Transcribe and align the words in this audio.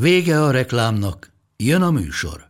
Vége 0.00 0.42
a 0.42 0.50
reklámnak, 0.50 1.32
jön 1.56 1.82
a 1.82 1.90
műsor. 1.90 2.46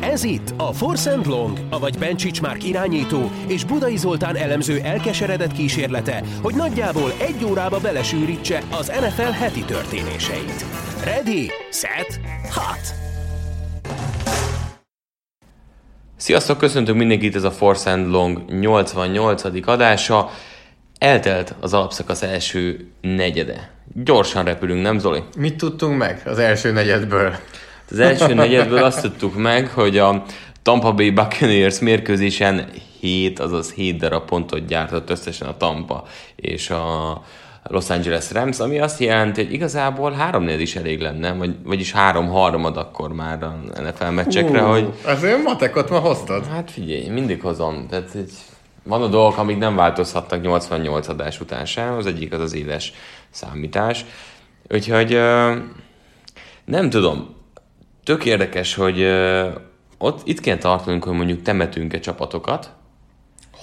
Ez 0.00 0.24
itt 0.24 0.54
a 0.56 0.72
Force 0.72 1.12
and 1.12 1.26
Long, 1.26 1.58
avagy 1.70 1.98
Bencsics 1.98 2.40
Márk 2.40 2.64
irányító 2.64 3.30
és 3.46 3.64
Budai 3.64 3.96
Zoltán 3.96 4.36
elemző 4.36 4.80
elkeseredett 4.80 5.52
kísérlete, 5.52 6.22
hogy 6.42 6.54
nagyjából 6.54 7.12
egy 7.18 7.44
órába 7.44 7.80
belesűrítse 7.80 8.62
az 8.70 8.86
NFL 8.86 9.22
heti 9.22 9.64
történéseit. 9.64 10.64
Ready, 11.04 11.50
set, 11.70 12.20
hot! 12.50 12.94
Sziasztok, 16.16 16.58
köszöntök 16.58 16.94
mindenkit, 16.94 17.34
ez 17.34 17.44
a 17.44 17.50
Force 17.50 17.90
and 17.90 18.10
Long 18.10 18.50
88. 18.60 19.68
adása. 19.68 20.30
Eltelt 20.98 21.54
az 21.60 21.74
alapszakasz 21.74 22.22
első 22.22 22.88
negyede. 23.00 23.70
Gyorsan 24.04 24.44
repülünk, 24.44 24.82
nem 24.82 24.98
Zoli? 24.98 25.22
Mit 25.36 25.56
tudtunk 25.56 25.98
meg 25.98 26.22
az 26.24 26.38
első 26.38 26.72
negyedből? 26.72 27.36
Az 27.90 27.98
első 27.98 28.34
negyedből 28.34 28.82
azt 28.82 29.00
tudtuk 29.00 29.36
meg, 29.36 29.68
hogy 29.68 29.98
a 29.98 30.24
Tampa 30.62 30.92
Bay 30.92 31.10
Buccaneers 31.10 31.78
mérkőzésen 31.78 32.68
7, 33.00 33.38
azaz 33.38 33.72
7 33.72 33.96
darab 33.98 34.24
pontot 34.24 34.66
gyártott 34.66 35.10
összesen 35.10 35.48
a 35.48 35.56
Tampa 35.56 36.04
és 36.36 36.70
a 36.70 37.22
Los 37.62 37.90
Angeles 37.90 38.32
Rams, 38.32 38.58
ami 38.58 38.78
azt 38.78 39.00
jelenti, 39.00 39.44
hogy 39.44 39.52
igazából 39.52 40.12
három 40.12 40.48
is 40.48 40.76
elég 40.76 41.00
lenne, 41.00 41.32
vagy, 41.32 41.56
vagyis 41.64 41.92
három 41.92 42.28
harmad 42.28 42.76
akkor 42.76 43.12
már 43.12 43.42
a 43.42 43.60
NFL 43.80 44.04
meccsekre, 44.04 44.62
uh, 44.62 44.68
hogy... 44.68 44.92
Azért 45.04 45.42
matekot 45.42 45.90
ma 45.90 45.98
hoztad? 45.98 46.46
Hát 46.46 46.70
figyelj, 46.70 47.08
mindig 47.08 47.40
hozom. 47.40 47.86
Tehát 47.88 48.14
egy, 48.14 48.32
van 48.84 49.02
a 49.02 49.06
dolgok, 49.06 49.38
amik 49.38 49.58
nem 49.58 49.76
változhatnak 49.76 50.42
88 50.42 51.08
adás 51.08 51.40
után 51.40 51.64
sem, 51.64 51.94
az 51.94 52.06
egyik 52.06 52.32
az 52.32 52.40
az 52.40 52.54
éles 52.54 52.92
számítás. 53.30 54.04
Úgyhogy 54.70 55.10
nem 56.64 56.90
tudom, 56.90 57.36
tök 58.04 58.24
érdekes, 58.24 58.74
hogy 58.74 59.02
ott 59.98 60.20
itt 60.24 60.40
kell 60.40 60.56
tartanunk, 60.56 61.04
hogy 61.04 61.16
mondjuk 61.16 61.42
temetünk-e 61.42 61.98
csapatokat. 61.98 62.72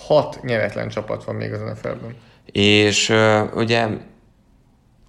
Hat 0.08 0.44
nyeretlen 0.44 0.90
csapat 0.90 1.24
van 1.24 1.36
még 1.36 1.54
az 1.54 1.60
NFL-ben. 1.60 2.16
És 2.46 3.14
ugye 3.56 3.88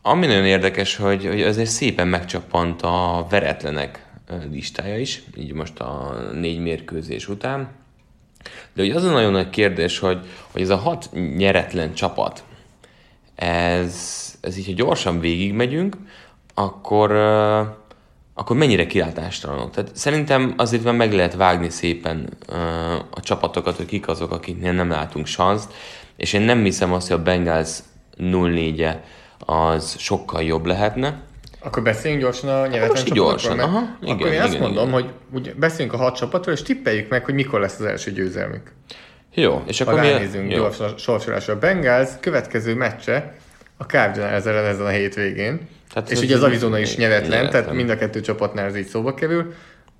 ami 0.02 0.26
nagyon 0.26 0.44
érdekes, 0.44 0.96
hogy, 0.96 1.26
hogy 1.26 1.42
azért 1.42 1.70
szépen 1.70 2.08
megcsapant 2.08 2.82
a 2.82 3.26
veretlenek 3.30 4.06
listája 4.50 4.98
is, 4.98 5.22
így 5.36 5.52
most 5.52 5.80
a 5.80 6.14
négy 6.32 6.58
mérkőzés 6.58 7.28
után. 7.28 7.70
De 8.72 8.82
ugye 8.82 8.94
az 8.94 9.04
a 9.04 9.10
nagyon 9.10 9.32
nagy 9.32 9.50
kérdés, 9.50 9.98
hogy, 9.98 10.18
hogy 10.50 10.62
ez 10.62 10.70
a 10.70 10.76
hat 10.76 11.10
nyeretlen 11.36 11.94
csapat, 11.94 12.44
ez, 13.34 14.34
ez 14.40 14.56
így, 14.56 14.66
ha 14.66 14.72
gyorsan 14.72 15.20
végigmegyünk, 15.20 15.96
akkor, 16.54 17.10
akkor 18.34 18.56
mennyire 18.56 18.86
kilátástalanok. 18.86 19.70
Tehát 19.70 19.96
szerintem 19.96 20.54
azért 20.56 20.82
van 20.82 20.94
meg 20.94 21.12
lehet 21.12 21.34
vágni 21.34 21.70
szépen 21.70 22.28
a 23.10 23.20
csapatokat, 23.20 23.76
hogy 23.76 23.86
kik 23.86 24.08
azok, 24.08 24.32
akiknél 24.32 24.72
nem 24.72 24.90
látunk 24.90 25.26
sanszt, 25.26 25.72
és 26.16 26.32
én 26.32 26.40
nem 26.40 26.62
hiszem 26.62 26.92
azt, 26.92 27.08
hogy 27.08 27.18
a 27.18 27.22
Bengals 27.22 27.78
0-4-e 28.18 29.04
az 29.38 29.98
sokkal 29.98 30.42
jobb 30.42 30.66
lehetne. 30.66 31.20
Akkor 31.62 31.82
beszéljünk 31.82 32.22
gyorsan 32.22 32.48
a 32.48 32.66
nyeretlen 32.66 33.04
csapatokról, 33.04 33.26
gyorsan, 33.26 33.56
mert 33.56 33.68
aha, 33.68 33.96
igen, 34.00 34.14
akkor 34.14 34.26
igen, 34.26 34.38
én 34.38 34.40
azt 34.40 34.54
igen, 34.54 34.62
mondom, 34.66 34.88
igen. 34.88 35.00
hogy 35.00 35.10
ugye 35.32 35.52
beszéljünk 35.56 35.94
a 35.94 36.02
hat 36.02 36.16
csapatról, 36.16 36.54
és 36.54 36.62
tippeljük 36.62 37.08
meg, 37.08 37.24
hogy 37.24 37.34
mikor 37.34 37.60
lesz 37.60 37.78
az 37.78 37.84
első 37.84 38.10
győzelmük. 38.10 38.72
Jó, 39.34 39.62
és 39.66 39.78
Ha 39.78 39.84
akkor 39.84 40.00
mi... 40.00 40.08
ránézünk 40.08 40.50
jó. 40.50 40.56
gyorsan 40.56 40.98
sorsolásra. 40.98 41.54
A 41.54 41.58
Bengals 41.58 42.08
következő 42.20 42.74
meccse 42.74 43.34
a 43.76 43.84
Cardinals 43.84 44.44
ellen 44.44 44.64
ezen 44.64 44.86
a 44.86 44.88
hétvégén. 44.88 45.68
Tehát 45.92 46.10
és 46.10 46.20
ugye 46.20 46.34
az 46.34 46.42
Arizona 46.42 46.78
is 46.78 46.96
nyeretlen, 46.96 47.50
tehát 47.50 47.72
mind 47.72 47.90
a 47.90 47.96
kettő 47.96 48.20
csapatnál 48.20 48.66
ez 48.66 48.76
így 48.76 48.86
szóba 48.86 49.14
kerül. 49.14 49.52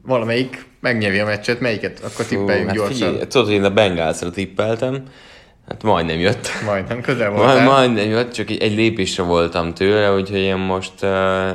Valamelyik 0.07 0.65
megnyeri 0.81 1.19
a 1.19 1.25
meccset, 1.25 1.61
melyiket? 1.61 1.99
Akkor 1.99 2.25
Fú, 2.25 2.37
tippeljünk 2.37 2.67
hát 2.67 2.77
gyorsan. 2.77 2.95
figyelj, 2.95 3.27
tudod, 3.27 3.47
hogy 3.47 3.57
én 3.57 3.65
a 3.65 3.71
Bengalsra 3.71 4.31
tippeltem, 4.31 5.03
hát 5.69 5.83
majdnem 5.83 6.19
jött. 6.19 6.49
Majdnem, 6.65 7.01
közel 7.01 7.31
Majd, 7.31 7.43
voltál. 7.43 7.65
majdnem 7.67 8.09
jött, 8.09 8.33
csak 8.33 8.51
egy, 8.51 8.63
egy 8.63 8.75
lépésre 8.75 9.23
voltam 9.23 9.75
tőle, 9.75 10.15
úgyhogy 10.15 10.39
én 10.39 10.57
most 10.57 10.93
uh, 11.03 11.49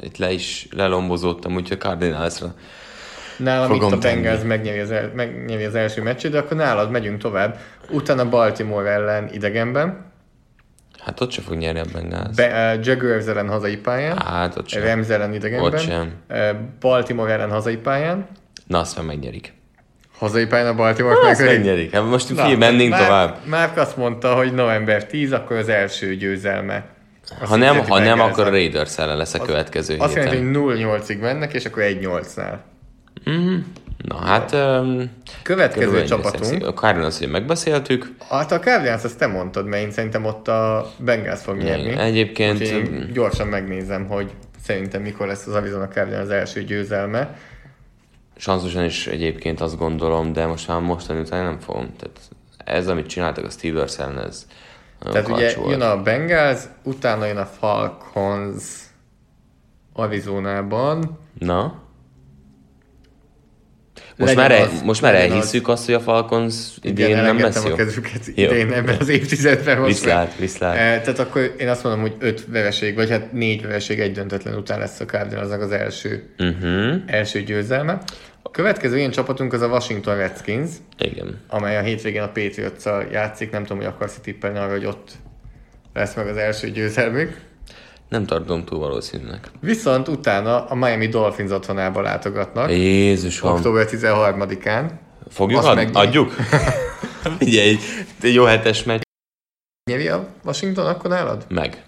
itt 0.00 0.16
le 0.16 0.32
is 0.32 0.68
lelombozódtam, 0.70 1.54
úgyhogy 1.54 1.78
Cardinalsra. 1.78 2.54
Nálam 3.36 3.68
fogom 3.68 3.88
itt 3.92 3.94
a. 3.94 3.98
Bengals 3.98 4.42
megnyeri 4.42 4.78
az, 4.78 4.90
el, 4.90 5.10
megnyeri 5.14 5.64
az 5.64 5.74
első 5.74 6.02
meccset, 6.02 6.30
de 6.30 6.38
akkor 6.38 6.56
nálad 6.56 6.90
megyünk 6.90 7.18
tovább. 7.20 7.58
Utána 7.90 8.28
Baltimore 8.28 8.90
ellen 8.90 9.28
idegenben, 9.32 10.10
Hát 10.98 11.20
ott 11.20 11.30
se 11.30 11.42
fog 11.42 11.56
nyerni 11.56 11.80
a 11.80 11.84
Bengals. 11.92 12.36
Be, 12.36 12.74
uh, 12.74 12.86
Jaguars 12.86 13.26
ellen 13.26 13.48
hazai 13.48 13.76
pályán, 13.76 14.18
Hát 14.18 14.56
ott 14.56 14.68
sem. 14.68 14.82
Rams 14.84 15.08
ellen 15.08 15.34
idegenben, 15.34 15.72
Ott 15.72 15.80
sem. 15.80 16.12
Uh, 16.30 16.38
Baltimore 16.80 17.32
ellen 17.32 17.50
hazai 17.50 17.76
pályán, 17.76 18.26
Na, 18.66 18.78
azt 18.78 18.96
már 18.96 19.06
megnyerik. 19.06 19.52
Hazai 20.22 20.46
pályán 20.46 20.66
a 20.66 20.74
Baltimore 20.74 21.14
Azt 21.14 21.38
megölik. 21.40 21.58
megnyerik. 21.64 21.92
Hát 21.92 22.04
most 22.08 22.26
figyelj, 22.26 22.54
mennénk 22.56 22.90
Márk- 22.90 23.04
tovább. 23.06 23.36
Márk 23.44 23.76
azt 23.76 23.96
mondta, 23.96 24.34
hogy 24.34 24.52
november 24.52 25.06
10, 25.06 25.32
akkor 25.32 25.56
az 25.56 25.68
első 25.68 26.14
győzelme. 26.16 26.84
a 27.40 27.46
Ha 27.46 27.56
nem, 27.56 27.76
ha 27.78 27.98
nem, 27.98 28.20
akkor 28.20 28.46
a 28.46 28.50
Raiders 28.50 28.98
ellen 28.98 29.16
lesz 29.16 29.34
a 29.34 29.38
következő 29.42 29.96
Azt 29.98 30.14
jelenti, 30.14 30.36
héten. 30.36 30.62
hogy 30.62 30.76
0-8-ig 30.78 31.20
mennek, 31.20 31.52
és 31.52 31.64
akkor 31.64 31.82
1-8-nál. 31.86 32.56
Na 33.96 34.16
hát... 34.16 34.52
Um, 34.52 35.10
Következő 35.42 36.04
csapatunk. 36.04 36.66
A 36.66 36.72
Cardinals 36.72 37.18
megbeszéltük. 37.30 38.12
Hát 38.28 38.52
a 38.52 38.58
Cardinals 38.58 39.04
azt 39.04 39.18
te 39.18 39.26
mondtad, 39.26 39.66
mert 39.66 39.82
én 39.82 39.90
szerintem 39.90 40.24
ott 40.24 40.48
a 40.48 40.90
Bengals 40.98 41.40
fog 41.40 41.56
nyerni. 41.56 41.96
Egyébként 41.98 42.60
Úgyhogy 42.60 43.12
gyorsan 43.12 43.46
megnézem, 43.46 44.06
hogy 44.06 44.30
szerintem 44.64 45.02
mikor 45.02 45.26
lesz 45.26 45.46
az 45.46 45.54
Arizona 45.54 45.88
Cardinals 45.88 46.22
az 46.22 46.30
első 46.30 46.62
győzelme. 46.62 47.36
Sanzosan 48.42 48.84
is 48.84 49.06
egyébként 49.06 49.60
azt 49.60 49.78
gondolom, 49.78 50.32
de 50.32 50.46
most 50.46 50.68
már 50.68 50.80
mostani 50.80 51.20
után 51.20 51.44
nem 51.44 51.58
fogom. 51.60 51.94
Tehát 51.98 52.20
ez, 52.64 52.88
amit 52.88 53.06
csináltak 53.06 53.44
a 53.44 53.50
Steelers 53.50 53.98
ellen, 53.98 54.24
ez 54.26 54.46
Tehát 55.12 55.28
ugye 55.28 55.54
volt. 55.54 55.70
jön 55.70 55.80
a 55.80 56.02
Bengals, 56.02 56.60
utána 56.82 57.26
jön 57.26 57.36
a 57.36 57.46
Falcons 57.46 58.62
Arizonában. 59.92 61.18
Na? 61.38 61.80
Most 64.16 64.34
már, 64.34 64.50
el, 64.52 64.62
az, 64.62 64.82
most 64.82 65.02
már 65.02 65.14
elhisszük 65.14 65.68
azt, 65.68 65.84
hogy 65.84 65.94
a 65.94 66.00
Falcons 66.00 66.54
idén 66.82 67.06
Igen, 67.08 67.24
nem 67.24 67.40
lesz 67.40 67.64
jó? 67.64 67.72
a 67.72 67.74
kezüket 67.76 68.26
Jó. 68.34 68.44
idén 68.50 68.72
ebben 68.72 68.96
az 69.00 69.08
évtizedben. 69.08 69.78
most 69.78 69.88
Viszlát, 69.88 70.36
viszlát. 70.36 70.76
Eh, 70.76 71.00
Tehát 71.00 71.18
akkor 71.18 71.54
én 71.58 71.68
azt 71.68 71.82
mondom, 71.82 72.00
hogy 72.00 72.14
öt 72.18 72.46
vereség, 72.46 72.94
vagy 72.94 73.10
hát 73.10 73.32
négy 73.32 73.62
vereség, 73.62 74.00
egy 74.00 74.12
döntetlen 74.12 74.54
után 74.54 74.78
lesz 74.78 75.00
a 75.00 75.04
Cardinalsnak 75.04 75.60
az 75.60 75.70
első, 75.70 76.34
Uh-huh. 76.38 76.94
első 77.06 77.42
győzelme. 77.42 77.98
A 78.42 78.50
következő 78.50 78.98
ilyen 78.98 79.10
csapatunk 79.10 79.52
az 79.52 79.60
a 79.60 79.66
Washington 79.66 80.16
Redskins, 80.16 80.70
Igen. 80.98 81.40
amely 81.48 81.76
a 81.76 81.80
hétvégén 81.82 82.22
a 82.22 82.26
patriots 82.26 82.84
játszik. 83.12 83.50
Nem 83.50 83.62
tudom, 83.62 83.78
hogy 83.78 83.86
akarsz 83.86 84.18
tippelni 84.22 84.58
arra, 84.58 84.70
hogy 84.70 84.84
ott 84.86 85.10
lesz 85.94 86.14
meg 86.14 86.26
az 86.28 86.36
első 86.36 86.70
győzelmük. 86.70 87.40
Nem 88.08 88.26
tartom 88.26 88.64
túl 88.64 88.78
valószínűnek. 88.78 89.50
Viszont 89.60 90.08
utána 90.08 90.64
a 90.66 90.74
Miami 90.74 91.08
Dolphins 91.08 91.50
otthonába 91.50 92.00
látogatnak. 92.00 92.70
Jézusom. 92.70 93.52
Október 93.52 93.86
13-án. 93.90 94.90
Fogjuk 95.28 95.58
Azt 95.58 95.68
ad, 95.68 95.76
megnyeri. 95.76 96.06
adjuk? 96.06 96.32
Figyelj, 97.38 97.76
egy 98.22 98.34
jó 98.34 98.44
hetes 98.44 98.82
meccs. 98.82 99.00
Nyeri 99.90 100.08
a 100.08 100.28
Washington 100.44 100.86
akkor 100.86 101.10
nálad? 101.10 101.44
Meg. 101.48 101.82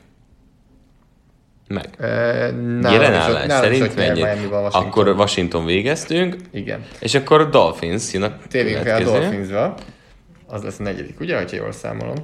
Meg. 1.74 1.88
E, 1.98 2.06
nálam 2.50 2.92
Jelen 2.92 3.14
állás 3.14 3.52
szerint 3.52 3.96
mennyi? 3.96 4.22
Washington. 4.22 4.64
Akkor 4.64 5.08
Washington 5.08 5.64
végeztünk, 5.64 6.36
Igen. 6.52 6.84
és 6.98 7.14
akkor 7.14 7.40
a 7.40 7.44
Dolphins 7.44 8.12
jön 8.12 8.22
a 8.22 8.36
Térjünk 8.48 8.84
rá 8.84 8.96
a. 8.96 9.02
Dolphinsra. 9.02 9.74
Az 10.46 10.62
lesz 10.62 10.78
a 10.78 10.82
negyedik, 10.82 11.20
ugye, 11.20 11.36
hogyha 11.36 11.56
jól 11.56 11.72
számolom? 11.72 12.16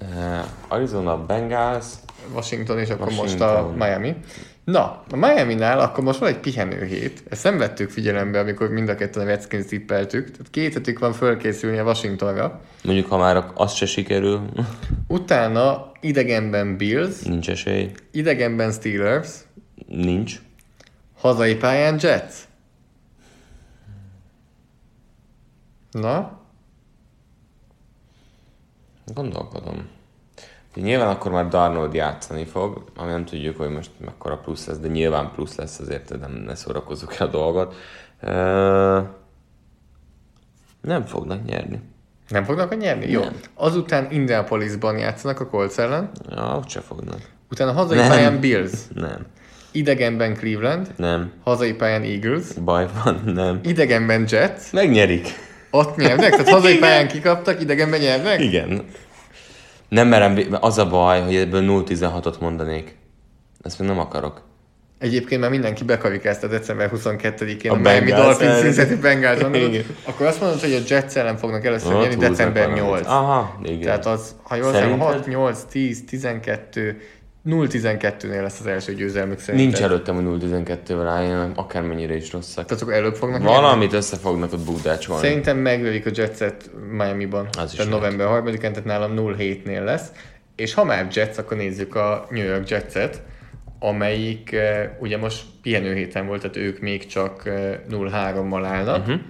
Uh, 0.00 0.44
Arizona 0.68 1.24
Bengals, 1.26 1.84
Washington 2.32 2.78
és 2.78 2.88
akkor 2.88 3.06
Washington. 3.06 3.48
most 3.48 3.80
a 3.80 3.84
Miami. 3.84 4.16
Na, 4.64 5.04
a 5.10 5.16
Miami-nál 5.16 5.80
akkor 5.80 6.04
most 6.04 6.18
van 6.18 6.28
egy 6.28 6.38
pihenő 6.38 6.84
hét. 6.84 7.22
Ezt 7.28 7.44
nem 7.44 7.58
vettük 7.58 7.90
figyelembe, 7.90 8.40
amikor 8.40 8.68
mind 8.68 8.88
a 8.88 8.94
ketten 8.94 9.22
a 9.22 9.26
Redskins 9.26 9.66
tippeltük. 9.66 10.30
Tehát 10.30 10.50
két 10.50 10.72
hetük 10.72 10.98
van 10.98 11.12
fölkészülni 11.12 11.78
a 11.78 11.84
Washingtonra. 11.84 12.60
mondjuk 12.84 13.06
ha 13.06 13.16
már 13.16 13.44
az 13.54 13.72
se 13.72 13.86
sikerül, 13.86 14.42
Utána 15.06 15.92
idegenben 16.00 16.76
Bills, 16.76 17.22
nincs 17.22 17.50
esély, 17.50 17.90
idegenben 18.10 18.72
Steelers, 18.72 19.28
nincs. 19.86 20.40
hazai 21.18 21.54
pályán 21.56 21.98
Jets. 22.00 22.34
Na, 25.90 26.36
Gondolkodom. 29.14 29.88
Nyilván 30.82 31.08
akkor 31.08 31.30
már 31.30 31.48
Darnold 31.48 31.94
játszani 31.94 32.44
fog, 32.44 32.84
ami 32.96 33.10
nem 33.10 33.24
tudjuk, 33.24 33.56
hogy 33.56 33.68
most 33.70 33.90
mekkora 34.04 34.36
plusz 34.36 34.66
lesz, 34.66 34.78
de 34.78 34.88
nyilván 34.88 35.30
plusz 35.34 35.56
lesz, 35.56 35.78
azért 35.78 36.18
nem 36.20 36.32
ne 36.46 36.54
szórakozzuk 36.54 37.14
el 37.18 37.26
a 37.26 37.30
dolgot. 37.30 37.74
Uh, 38.22 39.06
nem 40.80 41.04
fognak 41.04 41.44
nyerni. 41.44 41.80
nem 42.28 42.44
fognak 42.44 42.78
nyerni? 42.78 43.10
Jó. 43.10 43.20
Nem. 43.20 43.40
Azután 43.54 44.06
Indianapolisban 44.10 44.98
játszanak 44.98 45.40
a 45.40 45.46
Colts 45.46 45.78
ellen, 45.78 46.10
Ja, 46.30 46.54
ott 46.56 46.68
se 46.68 46.80
fognak. 46.80 47.18
utána 47.50 47.72
hazai 47.72 47.98
Nem. 47.98 48.08
pályán 48.08 48.40
Bills, 48.40 48.72
Nem. 48.94 49.26
idegenben 49.72 50.34
Cleveland, 50.36 50.92
Nem. 50.96 51.32
hazai 51.44 51.72
pályán 51.74 52.02
Eagles, 52.02 52.44
Baj 52.64 52.86
van, 53.04 53.22
nem. 53.24 53.60
idegenben 53.62 54.24
Jets, 54.28 54.72
Megnyerik. 54.72 55.28
ott 55.70 55.96
nyernek, 55.96 56.30
tehát 56.30 56.48
hazai 56.48 56.78
pályán 56.84 57.08
kikaptak, 57.08 57.60
idegenben 57.60 58.00
nyernek? 58.00 58.40
Igen. 58.40 58.84
Nem 59.88 60.08
merem, 60.08 60.38
az 60.60 60.78
a 60.78 60.88
baj, 60.88 61.20
hogy 61.20 61.36
ebből 61.36 61.62
0-16-ot 61.66 62.38
mondanék. 62.40 62.96
Ezt 63.62 63.78
még 63.78 63.88
nem 63.88 63.98
akarok. 63.98 64.42
Egyébként 64.98 65.40
már 65.40 65.50
mindenki 65.50 65.84
bekarikázta 65.84 66.46
december 66.46 66.90
22-én 66.94 67.70
a, 67.70 67.74
A 67.74 67.76
Miami 67.76 68.10
Dolphins. 68.10 68.60
Cincinnati 68.60 68.94
Bengals. 68.94 69.40
Akkor 70.04 70.26
azt 70.26 70.40
mondod, 70.40 70.60
hogy 70.60 70.72
a 70.72 70.78
Jets 70.88 71.14
ellen 71.14 71.36
fognak 71.36 71.64
először 71.64 71.92
nyerni 71.92 72.14
december 72.14 72.68
valamit. 72.68 72.82
8. 72.82 73.06
Aha, 73.06 73.58
igen. 73.62 73.80
Tehát 73.80 74.06
az, 74.06 74.34
ha 74.42 74.54
jól 74.54 74.72
Szerinted? 74.72 75.00
6, 75.00 75.26
8, 75.26 75.62
10, 75.70 76.04
12, 76.04 77.00
0-12-nél 77.48 78.42
lesz 78.42 78.60
az 78.60 78.66
első 78.66 78.94
győzelmük 78.94 79.38
szerintem. 79.38 79.68
Nincs 79.68 79.82
előttem, 79.82 80.14
hogy 80.14 80.42
0-12-vel 80.42 81.06
álljanak, 81.08 81.58
akármennyire 81.58 82.16
is 82.16 82.32
rosszak. 82.32 82.64
Tehát 82.64 82.82
akkor 82.82 82.94
előbb 82.94 83.14
fognak? 83.14 83.42
Valamit 83.42 83.92
össze 83.92 84.16
fognak 84.16 84.52
ott 84.52 84.64
búdácsolni. 84.64 85.22
Szerintem 85.22 85.56
megverik 85.56 86.06
a 86.06 86.10
Jetset 86.14 86.70
Miami-ban. 86.90 87.48
Az 87.58 87.72
tehát 87.72 87.90
november 87.90 88.26
3-án, 88.30 88.60
tehát 88.60 88.84
nálam 88.84 89.12
0-7-nél 89.16 89.84
lesz. 89.84 90.12
És 90.56 90.74
ha 90.74 90.84
már 90.84 91.08
Jets, 91.12 91.38
akkor 91.38 91.56
nézzük 91.56 91.94
a 91.94 92.26
New 92.30 92.44
York 92.44 92.68
Jetset, 92.68 93.22
amelyik 93.78 94.52
eh, 94.52 94.90
ugye 94.98 95.18
most 95.18 95.42
pihenő 95.62 95.94
héten 95.94 96.26
volt, 96.26 96.40
tehát 96.40 96.56
ők 96.56 96.80
még 96.80 97.06
csak 97.06 97.46
eh, 97.46 97.78
0-3-mal 97.90 98.62
állnak. 98.64 99.06
Mhm. 99.06 99.10
Uh-huh. 99.10 99.26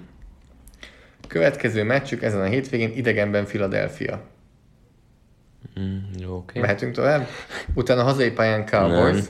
Következő 1.28 1.82
meccsük 1.82 2.22
ezen 2.22 2.40
a 2.40 2.44
hétvégén 2.44 2.92
idegenben 2.94 3.44
Philadelphia. 3.44 4.20
Mm, 5.78 6.30
oké. 6.30 6.60
Mehetünk 6.60 6.94
tovább? 6.94 7.26
Utána 7.74 8.02
hazai 8.02 8.30
pályán 8.30 8.64
Cowboys, 8.66 9.14
Nem. 9.14 9.24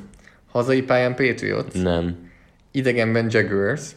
hazai 0.46 0.82
pályán 0.82 1.14
Patriots, 1.14 1.74
Nem. 1.74 2.16
idegenben 2.70 3.26
Jaguars, 3.30 3.90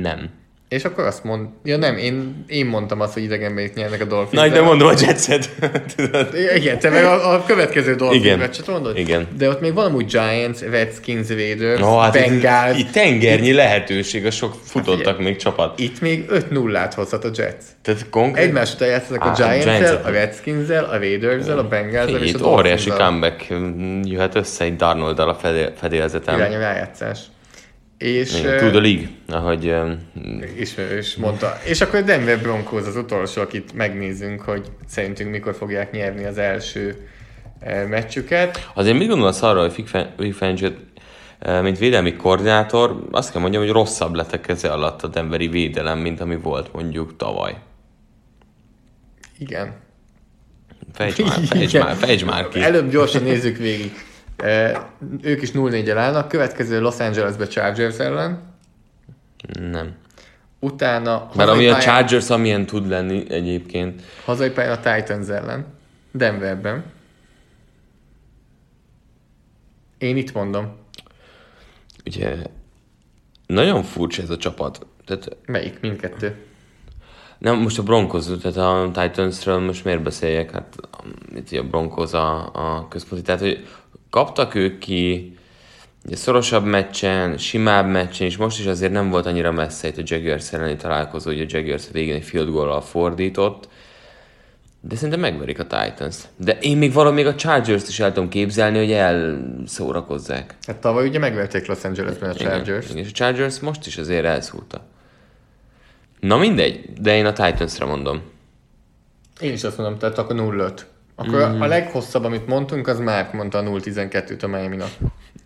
Nem. 0.00 0.30
És 0.70 0.84
akkor 0.84 1.04
azt 1.04 1.24
mond... 1.24 1.48
Ja 1.64 1.76
nem, 1.76 1.96
én, 1.96 2.44
én 2.48 2.66
mondtam 2.66 3.00
azt, 3.00 3.12
hogy 3.12 3.22
idegenben 3.22 3.64
itt 3.64 3.74
nyernek 3.74 4.00
a 4.00 4.04
Dolphins. 4.04 4.42
Na, 4.42 4.48
de 4.48 4.60
mondom 4.60 4.88
a 4.88 4.92
Jetset. 5.00 5.50
Igen, 6.56 6.78
te 6.78 6.90
meg 6.90 7.04
a, 7.04 7.32
a 7.34 7.44
következő 7.44 7.94
Dolphins 7.94 8.36
meccset 8.36 8.66
mondod? 8.66 8.98
Igen. 8.98 9.28
De 9.36 9.48
ott 9.48 9.60
még 9.60 9.74
van 9.74 9.84
amúgy 9.86 10.06
Giants, 10.06 10.60
Redskins, 10.60 11.28
Raiders, 11.28 11.80
No, 11.80 11.98
hát 11.98 12.12
Bengals. 12.12 12.78
itt, 12.78 12.78
itt 12.78 12.90
tengernyi 12.92 13.52
lehetőség, 13.52 14.26
a 14.26 14.30
sok 14.30 14.54
futottak 14.64 15.18
még 15.18 15.36
csapat. 15.36 15.78
Itt 15.78 16.00
még 16.00 16.24
5-0-át 16.30 16.94
hozhat 16.94 17.24
a 17.24 17.30
Jets. 17.34 17.64
Tehát 17.82 18.06
konkrét... 18.10 18.44
Egymás 18.46 18.74
után 18.74 18.88
játszanak 18.88 19.24
a 19.24 19.32
Giants-el, 19.36 20.00
a 20.04 20.10
Redskins-el, 20.10 20.84
a 20.84 20.98
Raiders-el, 20.98 21.58
a 21.58 21.68
Bengals-el 21.68 22.22
és 22.22 22.34
a 22.34 22.38
Itt 22.38 22.46
óriási 22.46 22.88
Dolphins-el. 22.88 23.06
comeback 23.06 23.52
mm, 23.54 24.00
jöhet 24.04 24.34
össze 24.34 24.64
egy 24.64 24.76
Darnold 24.76 25.18
a 25.18 25.34
fedél, 25.34 25.72
fedélzetem. 25.80 26.34
Irány 26.36 26.54
a 26.54 26.58
rájátszás. 26.58 27.18
És 28.00 28.38
Igen, 28.38 28.52
eh, 28.52 28.60
To 28.60 28.68
the 28.70 28.80
league, 28.80 29.08
ahogy 29.28 29.66
um, 29.66 29.98
ismerős 30.58 31.16
mondta. 31.16 31.58
És 31.64 31.80
akkor 31.80 32.02
Denver 32.02 32.40
Broncos 32.40 32.86
az 32.86 32.96
utolsó, 32.96 33.40
akit 33.42 33.72
megnézzünk, 33.72 34.40
hogy 34.40 34.66
szerintünk 34.86 35.30
mikor 35.30 35.54
fogják 35.54 35.92
nyerni 35.92 36.24
az 36.24 36.38
első 36.38 37.08
meccsüket. 37.88 38.70
Azért 38.74 38.98
mit 38.98 39.08
gondolsz 39.08 39.42
arra, 39.42 39.60
hogy 39.60 39.74
Vic 39.74 39.88
Fan- 39.88 40.10
Vic 40.16 40.36
Fangio, 40.36 40.68
mint 41.62 41.78
védelmi 41.78 42.16
koordinátor, 42.16 43.06
azt 43.10 43.32
kell 43.32 43.40
mondjam, 43.40 43.62
hogy 43.62 43.72
rosszabb 43.72 44.14
lett 44.14 44.32
a 44.32 44.40
keze 44.40 44.72
alatt 44.72 45.02
a 45.02 45.08
Denveri 45.08 45.48
védelem, 45.48 45.98
mint 45.98 46.20
ami 46.20 46.36
volt 46.36 46.72
mondjuk 46.72 47.16
tavaly. 47.16 47.56
Igen. 49.38 49.72
Fejtsd 50.92 51.22
már, 51.22 51.38
fejtsd 51.56 51.78
már, 51.78 51.96
fejtsd 51.96 52.24
már 52.24 52.48
ki. 52.48 52.62
Előbb 52.62 52.90
gyorsan 52.90 53.22
nézzük 53.22 53.56
végig. 53.56 53.92
Ők 55.22 55.42
is 55.42 55.50
0-4-el 55.54 55.96
állnak, 55.98 56.28
következő 56.28 56.80
Los 56.80 56.98
Angelesbe 56.98 57.46
Chargers 57.46 57.98
ellen, 57.98 58.42
Nem. 59.60 59.94
utána 60.58 61.30
Mert 61.34 61.48
ami 61.50 61.66
a 61.66 61.72
pályán- 61.72 61.80
Chargers, 61.80 62.30
amilyen 62.30 62.66
tud 62.66 62.88
lenni 62.88 63.30
egyébként, 63.30 64.02
hazai 64.24 64.50
pályán 64.50 64.72
a 64.72 64.94
Titans 64.94 65.28
ellen, 65.28 65.66
Denverben. 66.12 66.84
Én 69.98 70.16
itt 70.16 70.32
mondom. 70.32 70.76
ugye 72.06 72.36
nagyon 73.46 73.82
furcsa 73.82 74.22
ez 74.22 74.30
a 74.30 74.36
csapat. 74.36 74.86
Tehát 75.04 75.36
Melyik? 75.46 75.80
Mindkettő. 75.80 76.36
Nem, 77.38 77.58
most 77.58 77.78
a 77.78 77.82
Broncos, 77.82 78.24
tehát 78.42 78.56
a 78.56 78.90
Titansről 79.00 79.58
most 79.58 79.84
miért 79.84 80.02
beszéljek? 80.02 80.50
Hát 80.50 80.76
itt 81.34 81.50
a 81.52 81.62
Broncos 81.62 82.12
a, 82.12 82.50
a 82.76 82.88
központi. 82.88 83.24
Tehát, 83.24 83.40
hogy 83.40 83.66
kaptak 84.10 84.54
ők 84.54 84.78
ki 84.78 85.34
ugye 86.04 86.16
szorosabb 86.16 86.64
meccsen, 86.64 87.38
simább 87.38 87.86
meccsen, 87.86 88.26
és 88.26 88.36
most 88.36 88.58
is 88.58 88.66
azért 88.66 88.92
nem 88.92 89.10
volt 89.10 89.26
annyira 89.26 89.52
messze 89.52 89.88
itt 89.88 89.98
a 89.98 90.02
Jaguars 90.04 90.52
elleni 90.52 90.76
találkozó, 90.76 91.30
hogy 91.30 91.40
a 91.40 91.44
Jaguars 91.48 91.84
végén 91.92 92.14
egy 92.14 92.24
field 92.24 92.50
goal 92.50 92.80
fordított, 92.80 93.68
de 94.80 94.94
szerintem 94.94 95.20
megverik 95.20 95.58
a 95.58 95.66
Titans. 95.66 96.16
De 96.36 96.58
én 96.60 96.76
még 96.76 96.92
valami 96.92 97.14
még 97.14 97.26
a 97.26 97.34
Chargers-t 97.34 97.88
is 97.88 98.00
el 98.00 98.12
tudom 98.12 98.28
képzelni, 98.28 98.78
hogy 98.78 98.92
elszórakozzák. 98.92 100.56
Hát 100.66 100.76
tavaly 100.76 101.08
ugye 101.08 101.18
megverték 101.18 101.66
Los 101.66 101.84
Angelesben 101.84 102.30
a 102.30 102.34
Chargers. 102.34 102.84
Igen, 102.84 102.96
igen, 102.96 103.04
és 103.04 103.10
a 103.10 103.14
Chargers 103.14 103.60
most 103.60 103.86
is 103.86 103.98
azért 103.98 104.24
elszúrta. 104.24 104.84
Na 106.20 106.36
mindegy, 106.36 106.92
de 107.00 107.16
én 107.16 107.26
a 107.26 107.32
Titans-ra 107.32 107.86
mondom. 107.86 108.22
Én 109.40 109.52
is 109.52 109.64
azt 109.64 109.78
mondom, 109.78 109.98
tehát 109.98 110.18
akkor 110.18 110.36
0 110.36 110.74
Akkor 111.20 111.48
Mhm. 111.50 111.60
a 111.62 111.66
leghosszabb, 111.66 112.24
amit 112.24 112.46
mondtunk, 112.46 112.86
az 112.86 112.98
Márk 112.98 113.32
mondta 113.32 113.58
a 113.58 113.62
0-12-t 113.62 114.42
a 114.42 114.46
Miami-nak. 114.46 114.90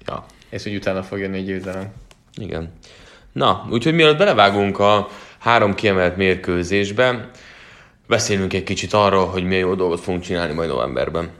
Ja, 0.07 0.25
És 0.51 0.63
hogy 0.63 0.75
utána 0.75 1.03
fog 1.03 1.19
jönni 1.19 1.39
egy 1.39 1.45
győzelem. 1.47 1.93
igen. 2.37 2.73
Na, 3.33 3.67
úgyhogy 3.71 3.95
mielőtt 3.95 4.19
belevágunk 4.19 4.79
a 4.79 5.09
három 5.39 5.75
kiemelt 5.75 6.17
mérkőzésbe, 6.17 7.31
beszélünk 8.09 8.53
egy 8.53 8.63
kicsit 8.63 8.93
arról, 8.93 9.27
hogy 9.27 9.45
milyen 9.45 9.67
jó 9.67 9.75
dolgot 9.75 10.01
fogunk 10.01 10.23
csinálni 10.23 10.53
majd 10.55 10.69
novemberben. 10.69 11.31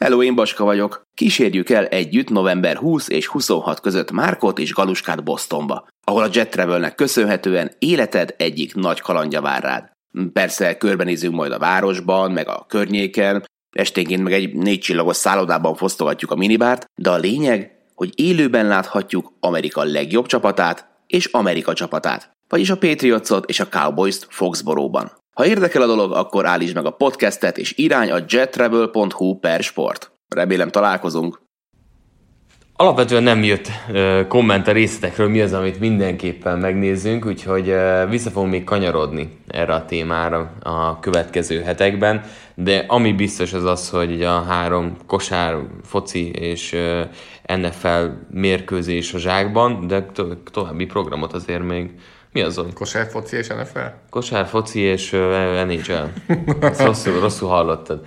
Hello, 0.00 0.22
én 0.22 0.34
Baska 0.34 0.64
vagyok. 0.64 1.02
Kísérjük 1.14 1.70
el 1.70 1.86
együtt 1.86 2.28
november 2.30 2.76
20 2.76 3.08
és 3.08 3.26
26 3.26 3.80
között 3.80 4.10
Márkot 4.10 4.58
és 4.58 4.72
Galuskát 4.72 5.24
Bostonba, 5.24 5.86
ahol 6.06 6.22
a 6.22 6.28
Jet 6.32 6.50
Travelnek 6.50 6.94
köszönhetően 6.94 7.70
életed 7.78 8.34
egyik 8.38 8.74
nagy 8.74 9.00
kalandja 9.00 9.40
vár 9.40 9.62
rád. 9.62 9.90
Persze 10.32 10.76
körbenézünk 10.76 11.34
majd 11.34 11.52
a 11.52 11.58
városban, 11.58 12.30
meg 12.30 12.48
a 12.48 12.64
környéken, 12.68 13.44
esténként 13.70 14.22
meg 14.22 14.32
egy 14.32 14.54
négy 14.54 14.80
csillagos 14.80 15.16
szállodában 15.16 15.74
fosztogatjuk 15.74 16.30
a 16.30 16.36
minibárt, 16.36 16.84
de 16.94 17.10
a 17.10 17.16
lényeg, 17.16 17.78
hogy 17.94 18.12
élőben 18.14 18.66
láthatjuk 18.66 19.32
Amerika 19.40 19.82
legjobb 19.82 20.26
csapatát 20.26 20.88
és 21.06 21.26
Amerika 21.26 21.72
csapatát, 21.72 22.30
vagyis 22.48 22.70
a 22.70 22.76
Patriotsot 22.76 23.48
és 23.48 23.60
a 23.60 23.68
Cowboys-t 23.68 24.26
Foxboróban. 24.28 25.12
Ha 25.34 25.46
érdekel 25.46 25.82
a 25.82 25.86
dolog, 25.86 26.12
akkor 26.12 26.46
állítsd 26.46 26.74
meg 26.74 26.86
a 26.86 26.90
podcastet 26.90 27.58
és 27.58 27.72
irány 27.76 28.10
a 28.10 28.24
jettravel.hu 28.28 29.38
per 29.38 29.62
sport. 29.62 30.12
Remélem 30.28 30.70
találkozunk. 30.70 31.42
Alapvetően 32.80 33.22
nem 33.22 33.42
jött 33.42 33.68
ö, 33.92 34.20
komment 34.28 34.68
a 34.68 34.72
részletekről, 34.72 35.28
mi 35.28 35.40
az, 35.40 35.52
amit 35.52 35.80
mindenképpen 35.80 36.58
megnézzünk, 36.58 37.26
úgyhogy 37.26 37.68
ö, 37.68 38.06
vissza 38.08 38.30
fogunk 38.30 38.52
még 38.52 38.64
kanyarodni 38.64 39.38
erre 39.46 39.74
a 39.74 39.84
témára 39.84 40.52
a 40.62 40.98
következő 40.98 41.62
hetekben, 41.62 42.24
de 42.54 42.84
ami 42.88 43.12
biztos 43.12 43.52
az 43.52 43.64
az, 43.64 43.90
hogy 43.90 44.22
a 44.22 44.42
három 44.42 44.96
kosár, 45.06 45.56
foci 45.84 46.30
és 46.30 46.72
ö, 46.72 47.02
NFL 47.56 48.04
mérkőzés 48.30 49.14
a 49.14 49.18
zsákban, 49.18 49.86
de 49.86 50.06
to- 50.12 50.50
további 50.50 50.86
programot 50.86 51.32
azért 51.32 51.62
még 51.62 51.90
Mi 52.32 52.40
az? 52.40 52.60
Kosár, 52.74 53.06
foci 53.06 53.36
és 53.36 53.46
NFL? 53.46 53.78
Kosár, 54.10 54.46
foci 54.46 54.80
és 54.80 55.12
uh, 55.12 55.64
NHL. 55.64 56.32
Ezt 56.60 56.82
rosszul, 56.82 57.20
rosszul 57.20 57.48
hallottad. 57.48 58.06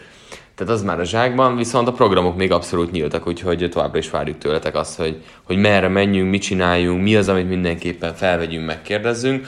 Tehát 0.56 0.74
az 0.74 0.84
már 0.84 1.00
a 1.00 1.04
zsákban, 1.04 1.56
viszont 1.56 1.88
a 1.88 1.92
programok 1.92 2.36
még 2.36 2.52
abszolút 2.52 2.92
nyíltak, 2.92 3.28
úgyhogy 3.28 3.70
továbbra 3.72 3.98
is 3.98 4.10
várjuk 4.10 4.38
tőletek 4.38 4.76
azt, 4.76 4.98
hogy, 4.98 5.24
hogy 5.44 5.58
merre 5.58 5.88
menjünk, 5.88 6.30
mit 6.30 6.42
csináljunk, 6.42 7.02
mi 7.02 7.16
az, 7.16 7.30
amit 7.30 7.50
mindenképpen 7.50 8.14
felvegyünk, 8.14 8.66
megkérdezzünk. 8.66 9.48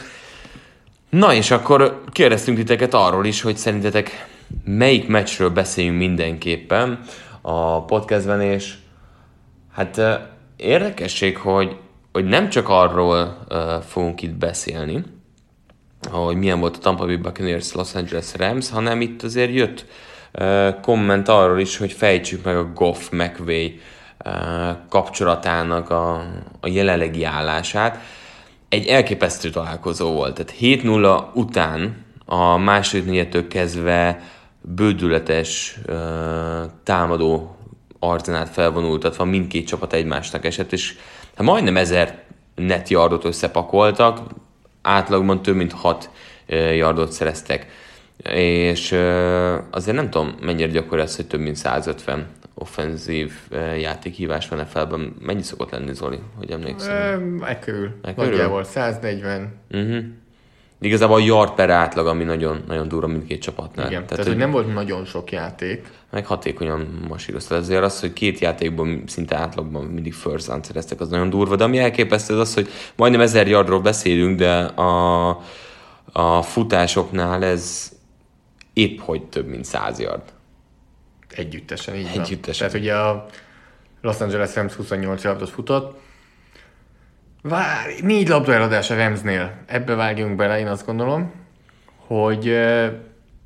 Na 1.10 1.34
és 1.34 1.52
akkor 1.52 2.02
kérdeztünk 2.12 2.58
titeket 2.58 2.94
arról 2.94 3.26
is, 3.26 3.42
hogy 3.42 3.58
szerintetek 3.58 4.28
melyik 4.64 5.08
meccsről 5.08 5.50
beszéljünk 5.50 5.98
mindenképpen 5.98 7.00
a 7.42 7.86
podcastben, 7.86 8.42
és 8.42 8.74
hát 9.72 10.02
érdekesség, 10.56 11.38
hogy, 11.38 11.76
hogy 12.12 12.26
nem 12.26 12.50
csak 12.50 12.70
arról 12.70 13.38
uh, 13.50 13.58
fogunk 13.82 14.22
itt 14.22 14.34
beszélni, 14.34 15.04
hogy 16.12 16.36
milyen 16.36 16.60
volt 16.60 16.76
a 16.76 16.80
Tampa 16.80 17.06
Bay 17.06 17.16
Buccaneers 17.16 17.74
Los 17.74 17.96
Angeles 17.96 18.36
Rams, 18.38 18.70
hanem 18.70 19.02
itt 19.02 19.24
azért 19.24 19.54
jött 19.54 19.86
uh, 19.88 19.94
komment 20.82 21.28
arról 21.28 21.60
is, 21.60 21.78
hogy 21.78 21.92
fejtsük 21.92 22.44
meg 22.44 22.58
a 22.58 22.72
Goff 22.74 23.10
McVay 23.10 23.80
kapcsolatának 24.90 25.90
a, 25.90 26.14
a 26.60 26.68
jelenlegi 26.68 27.24
állását. 27.24 28.00
Egy 28.70 28.88
elképesztő 28.88 29.50
találkozó 29.50 30.12
volt, 30.12 30.34
tehát 30.34 30.54
7-0 30.62 31.24
után 31.34 32.06
a 32.26 32.58
második 32.58 33.06
negyedtől 33.06 33.48
kezdve 33.48 34.22
bődületes 34.62 35.80
támadó 36.84 37.58
arzenát 38.00 38.50
felvonultatva 38.50 39.24
mindkét 39.24 39.68
csapat 39.68 39.94
egymásnak 39.94 40.46
esett, 40.46 40.74
és 40.74 40.96
hát 41.36 41.46
majdnem 41.46 41.78
ezer 41.78 42.24
net 42.56 42.90
yardot 42.90 43.26
összepakoltak, 43.26 44.20
átlagban 44.82 45.42
több 45.42 45.56
mint 45.56 45.72
6 45.72 46.10
yardot 46.76 47.12
szereztek. 47.12 47.68
És 48.34 48.92
azért 49.70 49.96
nem 49.96 50.10
tudom, 50.10 50.36
mennyire 50.42 50.72
gyakori 50.72 51.02
ez, 51.02 51.16
hogy 51.16 51.28
több 51.28 51.40
mint 51.40 51.56
150 51.56 52.28
offenzív 52.54 53.32
játékhívás 53.80 54.48
van 54.48 54.66
felben. 54.66 55.16
Mennyi 55.22 55.42
szokott 55.42 55.72
lenni, 55.72 55.94
Zoli, 55.94 56.20
hogy 56.38 56.52
emlékszem? 56.52 56.94
E, 57.46 57.60
körül. 57.60 57.92
Nagyjából 58.16 58.64
140. 58.64 59.54
Uh-huh 59.72 60.04
igazából 60.86 61.16
a 61.16 61.24
yard 61.24 61.52
per 61.52 61.70
átlag, 61.70 62.08
ami 62.08 62.24
nagyon, 62.24 62.64
nagyon 62.68 62.88
durva 62.88 63.08
mindkét 63.08 63.42
csapatnál. 63.42 63.88
Igen, 63.88 64.02
tehát, 64.02 64.10
tehát 64.10 64.28
hogy 64.28 64.38
nem 64.38 64.52
volt 64.52 64.74
nagyon 64.74 65.06
sok 65.06 65.32
játék. 65.32 65.88
Meg 66.12 66.26
hatékonyan 66.26 67.06
masírozta. 67.08 67.56
Ezért 67.56 67.84
az, 67.84 68.00
hogy 68.00 68.14
két 68.14 68.40
játékban 68.40 69.04
szinte 69.08 69.36
átlagban 69.36 69.84
mindig 69.84 70.14
first 70.14 70.48
down 70.48 70.64
szereztek, 70.64 71.00
az 71.00 71.10
nagyon 71.10 71.30
durva. 71.30 71.56
De 71.56 71.64
ami 71.64 71.78
elképesztő 71.78 72.34
az 72.34 72.40
az, 72.40 72.54
hogy 72.54 72.70
majdnem 72.96 73.22
ezer 73.22 73.48
yardról 73.48 73.82
beszélünk, 73.82 74.38
de 74.38 74.56
a, 74.64 75.28
a 76.12 76.42
futásoknál 76.42 77.44
ez 77.44 77.92
épp 78.76 79.00
hogy 79.00 79.24
több, 79.24 79.48
mint 79.48 79.66
száz 79.66 80.00
yard. 80.00 80.34
Együttesen, 81.30 81.96
így 81.96 82.10
Együttesen. 82.14 82.70
Van. 82.72 82.82
Tehát 82.82 82.86
ugye 82.86 82.96
a 82.96 83.26
Los 84.02 84.22
Angeles 84.22 84.56
Rams 84.56 84.74
28 84.74 85.24
yardot 85.24 85.50
futott, 85.50 86.00
Vár, 87.42 87.86
négy 88.02 88.28
labda 88.28 88.54
eladás 88.54 88.92
a 88.92 88.96
Remsnél. 88.96 89.54
Ebbe 89.66 89.96
vágjunk 89.96 90.36
bele, 90.36 90.60
én 90.60 90.68
azt 90.68 90.86
gondolom, 90.86 91.32
hogy 92.08 92.58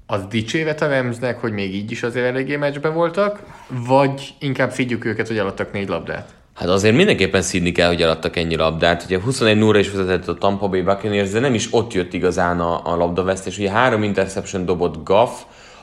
az 0.06 0.26
dicsévet 0.26 0.82
a 0.82 0.88
Remsnek, 0.88 1.40
hogy 1.40 1.52
még 1.52 1.76
így 1.76 1.92
is 1.92 2.04
azért 2.04 2.26
eléggé 2.26 2.56
meccsbe 2.56 2.90
voltak, 2.90 3.44
vagy 3.68 4.34
inkább 4.40 4.72
szídjuk 4.72 5.06
őket, 5.06 5.28
hogy 5.28 5.38
eladtak 5.38 5.72
négy 5.72 5.88
labdát? 5.88 6.34
Hát 6.60 6.68
azért 6.68 6.96
mindenképpen 6.96 7.42
szídni 7.42 7.72
kell, 7.72 7.88
hogy 7.88 8.01
eladtak 8.01 8.36
ennyi 8.36 8.56
labdát. 8.56 9.04
Ugye 9.04 9.20
21 9.20 9.58
0 9.58 9.80
is 9.80 9.92
vezetett 9.92 10.28
a 10.28 10.34
Tampa 10.34 10.68
Bay 10.68 10.82
Buccaneers, 10.82 11.30
de 11.30 11.39
nem 11.39 11.54
is 11.54 11.68
ott 11.72 11.94
jött 11.94 12.13
igazán 12.13 12.60
a, 12.60 12.82
a 12.84 12.96
labdavesztés. 12.96 13.58
Ugye 13.58 13.70
három 13.70 14.04
interception 14.04 14.66
dobott 14.66 15.04
Gaff, 15.04 15.30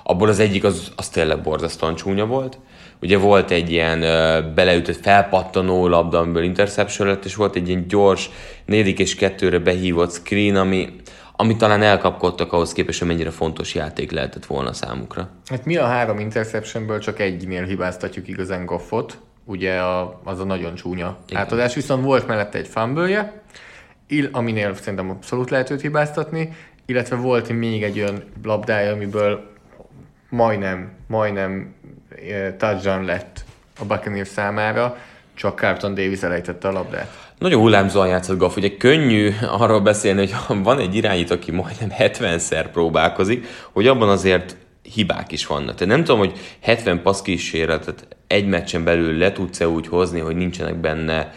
abból 0.03 0.29
az 0.29 0.39
egyik 0.39 0.65
az, 0.65 0.93
az 0.97 1.09
tényleg 1.09 1.43
borzasztóan 1.43 1.95
csúnya 1.95 2.27
volt. 2.27 2.59
Ugye 3.03 3.19
volt 3.19 3.51
egy 3.51 3.71
ilyen 3.71 3.99
uh, 3.99 4.55
beleütött 4.55 5.01
felpattanó 5.03 5.89
labda, 5.89 6.19
amiből 6.19 6.43
interception 6.43 7.09
lett, 7.09 7.25
és 7.25 7.35
volt 7.35 7.57
egy 7.57 7.69
ilyen 7.69 7.87
gyors 7.89 8.31
negyedik 8.65 8.99
és 8.99 9.15
kettőre 9.15 9.59
behívott 9.59 10.13
screen, 10.13 10.57
ami, 10.57 10.89
ami 11.37 11.57
talán 11.57 11.83
elkapkodtak 11.83 12.53
ahhoz 12.53 12.73
képest, 12.73 12.99
hogy 12.99 13.09
mennyire 13.09 13.31
fontos 13.31 13.75
játék 13.75 14.11
lehetett 14.11 14.47
volna 14.47 14.73
számukra. 14.73 15.29
Hát 15.47 15.65
mi 15.65 15.77
a 15.77 15.85
három 15.85 16.19
interceptionből 16.19 16.99
csak 16.99 17.21
egynél 17.21 17.65
hibáztatjuk 17.65 18.29
igazán 18.29 18.67
Goffot, 18.67 19.19
ugye 19.47 19.79
a, 19.79 20.21
az 20.25 20.41
a 20.41 20.45
nagyon 20.45 20.75
csúnya 20.75 21.19
Igen. 21.29 21.43
átadás, 21.43 21.75
viszont 21.75 22.05
volt 22.05 22.27
mellette 22.27 22.59
egy 22.59 22.69
fumble 22.69 23.45
aminél 24.33 24.75
szerintem 24.75 25.11
abszolút 25.11 25.51
lehet 25.51 25.71
őt 25.71 25.81
hibáztatni, 25.81 26.53
illetve 26.87 27.17
volt 27.17 27.49
még 27.49 27.83
egy 27.83 27.99
olyan 27.99 28.23
labdája, 28.45 28.93
amiből 28.93 29.53
majdnem, 30.29 30.93
majdnem 31.07 31.75
touchdown 32.59 33.05
lett 33.05 33.45
a 33.81 33.85
Buccaneers 33.85 34.29
számára, 34.29 34.97
csak 35.35 35.59
Carlton 35.59 35.95
Davis 35.95 36.23
elejtette 36.23 36.69
a 36.69 36.73
labdát. 36.73 37.33
Nagyon 37.39 37.61
hullámzóan 37.61 38.09
játszott 38.09 38.39
Goff. 38.39 38.57
Ugye 38.57 38.77
könnyű 38.77 39.31
arról 39.41 39.81
beszélni, 39.81 40.19
hogy 40.19 40.63
van 40.63 40.79
egy 40.79 40.95
irányító, 40.95 41.35
aki 41.35 41.51
majdnem 41.51 41.91
70-szer 41.99 42.67
próbálkozik, 42.73 43.47
hogy 43.73 43.87
abban 43.87 44.09
azért 44.09 44.57
hibák 44.95 45.33
is 45.33 45.47
vannak. 45.47 45.75
Tehát 45.75 45.95
nem 45.95 46.05
tudom, 46.05 46.19
hogy 46.19 46.39
70 46.61 47.03
passz 47.03 47.23
kísérletet 47.23 48.17
egy 48.27 48.47
meccsen 48.47 48.85
belül 48.85 49.19
le 49.19 49.33
tudsz-e 49.33 49.69
úgy 49.69 49.87
hozni, 49.87 50.21
hogy 50.21 50.37
nincsenek 50.37 50.77
benne 50.77 51.35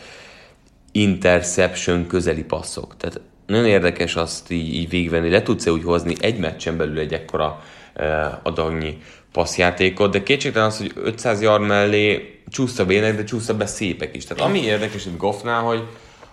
interception 0.91 2.07
közeli 2.07 2.43
passzok. 2.43 2.97
Tehát 2.97 3.21
nagyon 3.45 3.65
érdekes 3.65 4.15
azt 4.15 4.51
így, 4.51 4.73
így 4.73 4.89
végigvenni, 4.89 5.29
le 5.29 5.41
tudsz-e 5.41 5.71
úgy 5.71 5.83
hozni 5.83 6.15
egy 6.19 6.37
meccsen 6.37 6.77
belül 6.77 6.99
egy 6.99 7.13
ekkora 7.13 7.63
eh, 7.93 8.27
adagnyi 8.43 8.97
passzjátékot, 9.31 10.11
de 10.11 10.23
kétségtelen 10.23 10.67
az, 10.67 10.77
hogy 10.77 10.91
500 10.95 11.41
yard 11.41 11.63
mellé 11.63 12.39
csúszta 12.47 12.85
vének, 12.85 13.15
de 13.15 13.23
csúszta 13.23 13.57
be 13.57 13.65
szépek 13.65 14.15
is. 14.15 14.25
Tehát 14.25 14.43
ami 14.43 14.63
érdekes 14.63 15.05
itt 15.05 15.17
Goffnál, 15.17 15.61
hogy, 15.61 15.83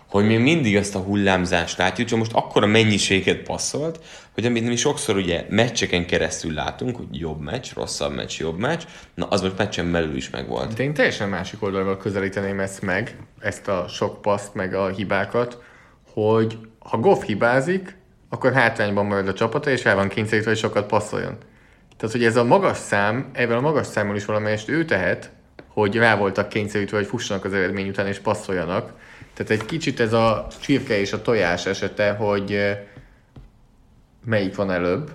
hogy 0.08 0.26
mi 0.26 0.36
mindig 0.36 0.76
ezt 0.76 0.94
a 0.94 0.98
hullámzást 0.98 1.78
látjuk, 1.78 2.08
csak 2.08 2.18
most 2.18 2.32
akkora 2.32 2.66
mennyiséget 2.66 3.42
passzolt, 3.42 4.00
hogy 4.32 4.46
amit 4.46 4.66
mi 4.66 4.76
sokszor 4.76 5.16
ugye 5.16 5.46
meccseken 5.48 6.06
keresztül 6.06 6.52
látunk, 6.52 6.96
hogy 6.96 7.06
jobb 7.10 7.40
meccs, 7.40 7.66
rosszabb 7.74 8.14
meccs, 8.14 8.38
jobb 8.38 8.58
meccs, 8.58 8.82
na 9.14 9.26
az 9.26 9.40
most 9.40 9.58
meccsen 9.58 9.92
belül 9.92 10.16
is 10.16 10.30
megvolt. 10.30 10.74
De 10.74 10.82
én 10.82 10.94
teljesen 10.94 11.28
másik 11.28 11.62
oldalról 11.62 11.96
közelíteném 11.96 12.60
ezt 12.60 12.82
meg, 12.82 13.16
ezt 13.40 13.68
a 13.68 13.86
sok 13.88 14.22
paszt, 14.22 14.54
meg 14.54 14.74
a 14.74 14.88
hibákat, 14.88 15.62
hogy 16.12 16.58
ha 16.78 16.98
Goff 16.98 17.24
hibázik, 17.24 17.96
akkor 18.28 18.52
hátrányban 18.52 19.06
marad 19.06 19.28
a 19.28 19.32
csapata, 19.32 19.70
és 19.70 19.84
el 19.84 19.94
van 19.94 20.08
kényszerítve, 20.08 20.50
hogy 20.50 20.58
sokat 20.58 20.86
passzoljon. 20.86 21.38
Tehát, 21.96 22.14
hogy 22.14 22.24
ez 22.24 22.36
a 22.36 22.44
magas 22.44 22.76
szám, 22.76 23.30
ebben 23.32 23.56
a 23.56 23.60
magas 23.60 23.86
számmal 23.86 24.16
is 24.16 24.24
valamelyest 24.24 24.68
ő 24.68 24.84
tehet, 24.84 25.30
hogy 25.68 25.96
rá 25.96 26.16
voltak 26.16 26.48
kényszerítve, 26.48 26.96
hogy 26.96 27.06
fussanak 27.06 27.44
az 27.44 27.52
eredmény 27.52 27.88
után 27.88 28.06
és 28.06 28.18
passzoljanak. 28.18 28.92
Tehát 29.36 29.52
egy 29.52 29.66
kicsit 29.66 30.00
ez 30.00 30.12
a 30.12 30.46
csirke 30.60 31.00
és 31.00 31.12
a 31.12 31.22
tojás 31.22 31.66
esete, 31.66 32.10
hogy 32.10 32.58
melyik 34.24 34.54
van 34.54 34.70
előbb. 34.70 35.10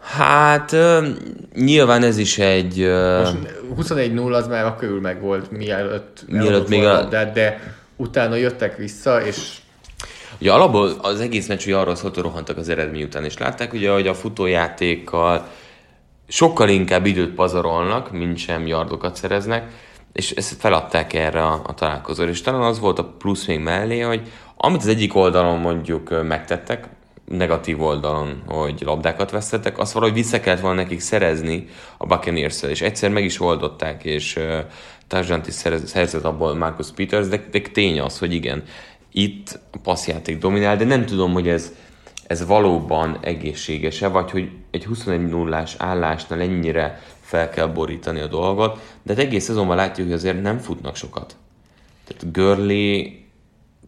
Hát 0.00 0.76
nyilván 1.54 2.02
ez 2.02 2.18
is 2.18 2.38
egy... 2.38 2.78
Most 2.78 3.36
21-0 3.76 4.32
az 4.32 4.46
már 4.46 4.64
a 4.64 4.76
körül 4.76 5.00
meg 5.00 5.20
volt, 5.20 5.50
mielőtt, 5.50 6.24
mielőtt 6.26 6.68
még 6.68 6.84
a... 6.84 7.04
de, 7.04 7.30
de 7.32 7.76
utána 7.96 8.34
jöttek 8.34 8.76
vissza, 8.76 9.26
és 9.26 9.62
Ugye 10.40 10.52
alapból 10.52 10.92
az 11.02 11.20
egész 11.20 11.48
meccs 11.48 11.66
ugye 11.66 11.76
arról 11.76 11.94
szólt, 11.94 12.14
hogy 12.14 12.22
rohantak 12.22 12.56
az 12.56 12.68
eredmény 12.68 13.02
után, 13.02 13.24
és 13.24 13.38
látták 13.38 13.72
ugye, 13.72 13.90
hogy 13.90 14.06
a 14.06 14.14
futójátékkal 14.14 15.46
sokkal 16.28 16.68
inkább 16.68 17.06
időt 17.06 17.34
pazarolnak, 17.34 18.12
mint 18.12 18.38
sem 18.38 18.66
yardokat 18.66 19.16
szereznek, 19.16 19.70
és 20.14 20.30
ezt 20.30 20.60
feladták 20.60 21.12
erre 21.12 21.42
a, 21.42 21.62
a 21.66 21.74
találkozóra. 21.74 22.30
És 22.30 22.40
talán 22.40 22.62
az 22.62 22.80
volt 22.80 22.98
a 22.98 23.04
plusz 23.04 23.46
még 23.46 23.58
mellé, 23.58 24.00
hogy 24.00 24.22
amit 24.56 24.80
az 24.80 24.86
egyik 24.86 25.14
oldalon 25.14 25.58
mondjuk 25.58 26.26
megtettek, 26.26 26.88
negatív 27.24 27.82
oldalon, 27.82 28.42
hogy 28.46 28.82
labdákat 28.84 29.30
vesztettek, 29.30 29.78
azt 29.78 29.92
valahogy 29.92 30.14
vissza 30.14 30.40
kellett 30.40 30.60
volna 30.60 30.82
nekik 30.82 31.00
szerezni 31.00 31.68
a 31.98 32.06
buccaneers 32.06 32.62
és 32.62 32.80
egyszer 32.80 33.10
meg 33.10 33.24
is 33.24 33.40
oldották, 33.40 34.04
és 34.04 34.36
uh, 34.36 34.58
touchdown 35.06 35.42
is 35.46 35.54
szerzett 35.84 36.24
abból 36.24 36.54
Marcus 36.54 36.90
Peters, 36.94 37.28
de, 37.28 37.44
de 37.50 37.60
tény 37.72 38.00
az, 38.00 38.18
hogy 38.18 38.32
igen, 38.32 38.62
itt 39.12 39.58
a 39.72 39.78
passzjáték 39.82 40.38
dominál, 40.38 40.76
de 40.76 40.84
nem 40.84 41.06
tudom, 41.06 41.32
hogy 41.32 41.48
ez, 41.48 41.72
ez 42.26 42.46
valóban 42.46 43.18
egészséges-e, 43.22 44.08
vagy 44.08 44.30
hogy 44.30 44.50
egy 44.70 44.84
21 44.84 45.28
0 45.28 45.64
állásnál 45.78 46.40
ennyire 46.40 47.02
fel 47.34 47.50
kell 47.50 47.66
borítani 47.66 48.20
a 48.20 48.26
dolgot, 48.26 48.80
de 49.02 49.14
hát 49.14 49.24
egész 49.24 49.44
szezonban 49.44 49.76
látjuk, 49.76 50.06
hogy 50.06 50.16
azért 50.16 50.42
nem 50.42 50.58
futnak 50.58 50.96
sokat. 50.96 51.36
Tehát 52.04 52.32
Görli 52.32 53.24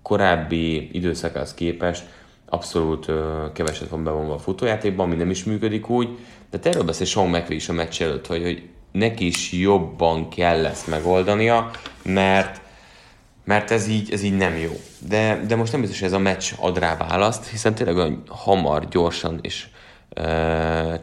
korábbi 0.02 0.96
időszakához 0.96 1.54
képest 1.54 2.04
abszolút 2.48 3.08
uh, 3.08 3.16
keveset 3.52 3.88
van 3.88 4.04
bevonva 4.04 4.34
a 4.34 4.38
futójátékban, 4.38 5.06
ami 5.06 5.16
nem 5.16 5.30
is 5.30 5.44
működik 5.44 5.88
úgy, 5.88 6.08
de 6.50 6.58
erről 6.62 6.82
beszél 6.82 7.06
Sean 7.06 7.28
McVay 7.28 7.56
is 7.56 7.68
a 7.68 7.72
meccs 7.72 8.02
előtt, 8.02 8.26
hogy, 8.26 8.42
hogy 8.42 8.68
neki 8.92 9.26
is 9.26 9.52
jobban 9.52 10.28
kell 10.28 10.66
ezt 10.66 10.86
megoldania, 10.86 11.70
mert 12.02 12.60
mert 13.44 13.70
ez 13.70 13.88
így, 13.88 14.12
ez 14.12 14.22
így 14.22 14.36
nem 14.36 14.56
jó. 14.56 14.72
De, 15.08 15.44
de 15.46 15.56
most 15.56 15.72
nem 15.72 15.80
biztos, 15.80 15.98
hogy 15.98 16.08
ez 16.08 16.14
a 16.14 16.18
meccs 16.18 16.52
ad 16.58 16.78
rá 16.78 16.96
választ, 16.96 17.48
hiszen 17.48 17.74
tényleg 17.74 17.96
olyan 17.96 18.22
hamar, 18.28 18.88
gyorsan 18.88 19.38
és 19.42 19.66
ö, 20.14 20.22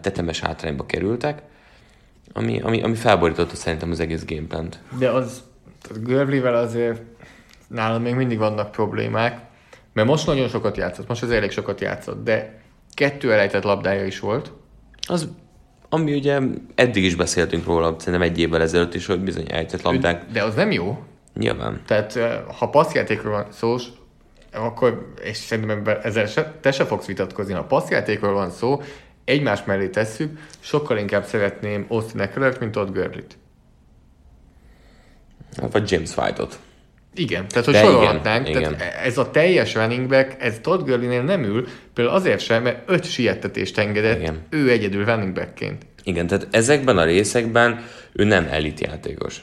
tetemes 0.01 0.39
hátrányba 0.39 0.85
kerültek, 0.85 1.41
ami, 2.33 2.61
ami, 2.61 2.81
ami 2.81 2.95
felborította 2.95 3.55
szerintem 3.55 3.91
az 3.91 3.99
egész 3.99 4.25
gameplant. 4.25 4.79
De 4.97 5.09
az, 5.09 5.43
Görlivel 6.03 6.55
azért 6.55 7.01
nálam 7.67 8.01
még 8.01 8.15
mindig 8.15 8.37
vannak 8.37 8.71
problémák, 8.71 9.41
mert 9.93 10.07
most 10.07 10.25
nagyon 10.25 10.47
sokat 10.47 10.77
játszott, 10.77 11.07
most 11.07 11.23
az 11.23 11.31
elég 11.31 11.51
sokat 11.51 11.81
játszott, 11.81 12.23
de 12.23 12.61
kettő 12.93 13.33
elejtett 13.33 13.63
labdája 13.63 14.05
is 14.05 14.19
volt. 14.19 14.51
Az, 15.07 15.29
ami 15.89 16.13
ugye 16.13 16.39
eddig 16.75 17.03
is 17.03 17.15
beszéltünk 17.15 17.65
róla, 17.65 17.95
szerintem 17.97 18.29
egy 18.29 18.39
évvel 18.39 18.61
ezelőtt 18.61 18.93
is, 18.93 19.05
hogy 19.05 19.19
bizony 19.19 19.45
elejtett 19.49 19.81
labdák. 19.81 20.25
De 20.31 20.43
az 20.43 20.55
nem 20.55 20.71
jó. 20.71 21.03
Nyilván. 21.35 21.81
Tehát 21.85 22.19
ha 22.57 22.69
passzjátékról 22.69 23.31
van 23.31 23.45
szó, 23.51 23.75
akkor, 24.53 25.13
és 25.23 25.37
szerintem 25.37 25.97
ezzel 26.03 26.25
se, 26.25 26.53
te 26.61 26.71
se 26.71 26.85
fogsz 26.85 27.05
vitatkozni, 27.05 27.53
ha 27.53 27.63
passzjátékról 27.63 28.33
van 28.33 28.49
szó, 28.49 28.81
egymás 29.25 29.63
mellé 29.63 29.87
tesszük, 29.87 30.39
sokkal 30.59 30.97
inkább 30.97 31.25
szeretném 31.25 31.85
Austin 31.87 32.19
Eckler, 32.19 32.59
mint 32.59 32.71
Todd 32.71 32.93
Gurley-t. 32.93 33.37
Vagy 35.71 35.91
James 35.91 36.17
White-ot. 36.17 36.59
Igen, 37.15 37.47
tehát 37.47 37.65
hogy 37.65 37.73
De 37.73 37.79
sorolhatnánk, 37.79 38.49
igen, 38.49 38.61
tehát 38.61 38.75
igen. 38.75 38.93
ez 39.03 39.17
a 39.17 39.31
teljes 39.31 39.73
running 39.73 40.07
back, 40.07 40.35
ez 40.39 40.59
Todd 40.61 40.79
Gurley-nél 40.79 41.23
nem 41.23 41.43
ül, 41.43 41.67
például 41.93 42.15
azért 42.15 42.39
sem, 42.39 42.63
mert 42.63 42.89
öt 42.89 43.05
siettetést 43.05 43.77
engedett 43.77 44.19
Igen. 44.19 44.41
ő 44.49 44.71
egyedül 44.71 45.05
running 45.05 45.33
backként. 45.33 45.85
Igen, 46.03 46.27
tehát 46.27 46.47
ezekben 46.51 46.97
a 46.97 47.03
részekben 47.03 47.85
ő 48.11 48.23
nem 48.23 48.47
elit 48.51 48.79
játékos. 48.79 49.41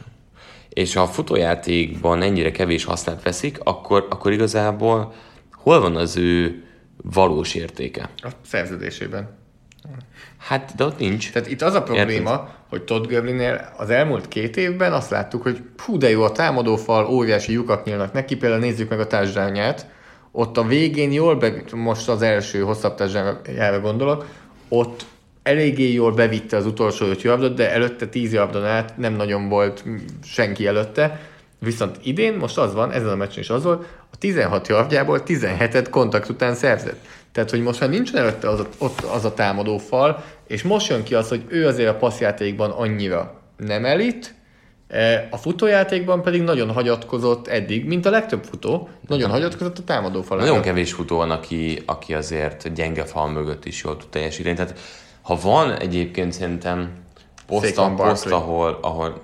És 0.68 0.94
ha 0.94 1.02
a 1.02 1.06
futójátékban 1.06 2.22
ennyire 2.22 2.50
kevés 2.50 2.84
hasznát 2.84 3.22
veszik, 3.22 3.58
akkor, 3.62 4.06
akkor 4.10 4.32
igazából 4.32 5.14
hol 5.52 5.80
van 5.80 5.96
az 5.96 6.16
ő 6.16 6.64
valós 6.96 7.54
értéke? 7.54 8.10
A 8.16 8.28
szerződésében. 8.46 9.38
Hát, 10.38 10.72
de 10.76 10.84
ott 10.84 10.98
nincs. 10.98 11.32
Tehát 11.32 11.50
itt 11.50 11.62
az 11.62 11.74
a 11.74 11.82
probléma, 11.82 12.48
hogy 12.68 12.82
Todd 12.82 13.06
Gurley-nél 13.08 13.72
az 13.76 13.90
elmúlt 13.90 14.28
két 14.28 14.56
évben 14.56 14.92
azt 14.92 15.10
láttuk, 15.10 15.42
hogy 15.42 15.62
hú, 15.84 15.98
de 15.98 16.10
jó 16.10 16.22
a 16.22 16.32
támadófal, 16.32 17.06
óriási 17.06 17.52
lyukak 17.52 17.84
nyílnak 17.84 18.12
neki, 18.12 18.36
például 18.36 18.60
nézzük 18.60 18.88
meg 18.88 19.00
a 19.00 19.06
touchdownját, 19.06 19.86
ott 20.32 20.56
a 20.56 20.64
végén 20.64 21.12
jól, 21.12 21.36
be, 21.36 21.52
most 21.74 22.08
az 22.08 22.22
első 22.22 22.60
hosszabb 22.60 22.94
touchdownjára 22.94 23.80
gondolok, 23.80 24.26
ott 24.68 25.04
eléggé 25.42 25.92
jól 25.92 26.12
bevitte 26.12 26.56
az 26.56 26.66
utolsó 26.66 27.06
öt 27.06 27.22
yardot, 27.22 27.54
de 27.54 27.70
előtte 27.70 28.06
10 28.06 28.32
yardon 28.32 28.64
át 28.64 28.96
nem 28.96 29.12
nagyon 29.12 29.48
volt 29.48 29.84
senki 30.24 30.66
előtte. 30.66 31.20
Viszont 31.58 31.98
idén 32.02 32.34
most 32.34 32.58
az 32.58 32.74
van, 32.74 32.92
ezen 32.92 33.08
a 33.08 33.16
meccsen 33.16 33.42
is 33.42 33.50
az 33.50 33.62
volt, 33.62 33.86
a 34.12 34.16
16 34.16 34.68
yardjából 34.68 35.22
17-et 35.26 35.86
kontakt 35.90 36.28
után 36.28 36.54
szerzett. 36.54 37.06
Tehát, 37.32 37.50
hogy 37.50 37.62
most 37.62 37.80
már 37.80 37.90
nincsen 37.90 38.16
előtte 38.16 38.48
az 38.48 38.60
a, 38.60 38.68
ott 38.78 39.00
az 39.00 39.24
a 39.24 39.34
támadó 39.34 39.78
fal, 39.78 40.24
és 40.46 40.62
most 40.62 40.88
jön 40.88 41.02
ki 41.02 41.14
az, 41.14 41.28
hogy 41.28 41.44
ő 41.48 41.66
azért 41.66 41.88
a 41.88 41.94
passzjátékban 41.94 42.70
annyira 42.70 43.40
nem 43.56 43.84
elit, 43.84 44.34
e, 44.88 45.28
a 45.30 45.36
futójátékban 45.36 46.22
pedig 46.22 46.42
nagyon 46.42 46.72
hagyatkozott 46.72 47.48
eddig, 47.48 47.84
mint 47.84 48.06
a 48.06 48.10
legtöbb 48.10 48.44
futó, 48.44 48.88
nagyon 49.06 49.30
hagyatkozott 49.30 49.78
a 49.78 49.84
támadó 49.84 50.22
falára. 50.22 50.46
Nagyon 50.46 50.62
kevés 50.62 50.92
futó 50.92 51.16
van, 51.16 51.30
aki, 51.30 51.82
aki 51.86 52.14
azért 52.14 52.72
gyenge 52.72 53.04
fal 53.04 53.28
mögött 53.28 53.64
is 53.64 53.82
jól 53.82 53.96
tud 53.96 54.08
teljesíteni. 54.08 54.56
Tehát 54.56 54.78
ha 55.22 55.38
van 55.42 55.72
egyébként 55.72 56.32
szerintem 56.32 56.92
poszt, 57.46 57.80
poszt 57.96 58.30
ahol, 58.30 58.78
ahol, 58.82 59.20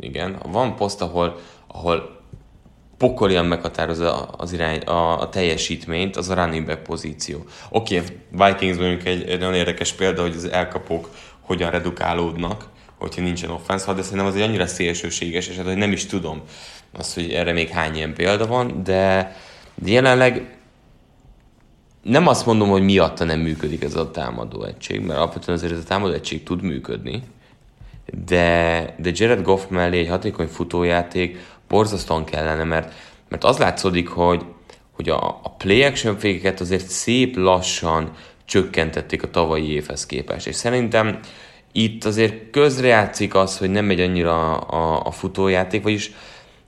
igen, 0.00 0.38
van 0.52 0.76
poszt, 0.76 1.02
ahol, 1.02 1.38
ahol 1.66 2.19
pokolian 3.00 3.46
meghatározza 3.46 4.22
az 4.22 4.52
irány, 4.52 4.78
a, 4.78 5.20
a 5.20 5.28
teljesítményt, 5.28 6.16
az 6.16 6.28
a 6.28 6.34
running 6.34 6.66
back 6.66 6.82
pozíció. 6.82 7.44
Oké, 7.68 7.98
okay, 7.98 8.48
Vikings 8.50 8.78
mondjuk 8.78 9.06
egy, 9.06 9.28
egy 9.28 9.38
nagyon 9.38 9.54
érdekes 9.54 9.92
példa, 9.92 10.22
hogy 10.22 10.34
az 10.36 10.44
elkapók 10.44 11.08
hogyan 11.40 11.70
redukálódnak, 11.70 12.68
hogyha 12.98 13.22
nincsen 13.22 13.50
offense, 13.50 13.92
de 13.92 14.02
szerintem 14.02 14.26
az 14.26 14.34
egy 14.34 14.42
annyira 14.42 14.66
szélsőséges 14.66 15.48
eset, 15.48 15.64
hogy 15.64 15.76
nem 15.76 15.92
is 15.92 16.06
tudom 16.06 16.42
azt, 16.92 17.14
hogy 17.14 17.30
erre 17.30 17.52
még 17.52 17.68
hány 17.68 17.94
ilyen 17.94 18.14
példa 18.14 18.46
van, 18.46 18.82
de, 18.84 19.36
de 19.74 19.90
jelenleg 19.90 20.58
nem 22.02 22.26
azt 22.26 22.46
mondom, 22.46 22.68
hogy 22.68 22.82
miatta 22.82 23.24
nem 23.24 23.40
működik 23.40 23.82
ez 23.82 23.94
a 23.94 24.10
támadó 24.10 24.64
egység, 24.64 25.00
mert 25.00 25.18
alapvetően 25.18 25.58
azért 25.58 25.72
ez 25.72 25.78
a 25.78 25.84
támadó 25.84 26.12
egység 26.12 26.42
tud 26.42 26.62
működni, 26.62 27.22
de, 28.26 28.94
de 28.98 29.10
Jared 29.14 29.42
Goff 29.42 29.62
mellé 29.68 29.98
egy 29.98 30.08
hatékony 30.08 30.46
futójáték 30.46 31.38
borzasztóan 31.70 32.24
kellene, 32.24 32.64
mert, 32.64 32.92
mert 33.28 33.44
az 33.44 33.58
látszódik, 33.58 34.08
hogy, 34.08 34.44
hogy 34.90 35.08
a, 35.08 35.40
a 35.42 35.54
play 35.58 35.82
action 35.82 36.18
fékeket 36.18 36.60
azért 36.60 36.86
szép 36.86 37.36
lassan 37.36 38.10
csökkentették 38.44 39.22
a 39.22 39.30
tavalyi 39.30 39.70
évhez 39.70 40.06
képest, 40.06 40.46
és 40.46 40.54
szerintem 40.54 41.18
itt 41.72 42.04
azért 42.04 42.50
közrejátszik 42.50 43.34
az, 43.34 43.58
hogy 43.58 43.70
nem 43.70 43.84
megy 43.84 44.00
annyira 44.00 44.56
a, 44.56 45.06
a 45.06 45.10
futójáték, 45.10 45.82
vagyis 45.82 46.12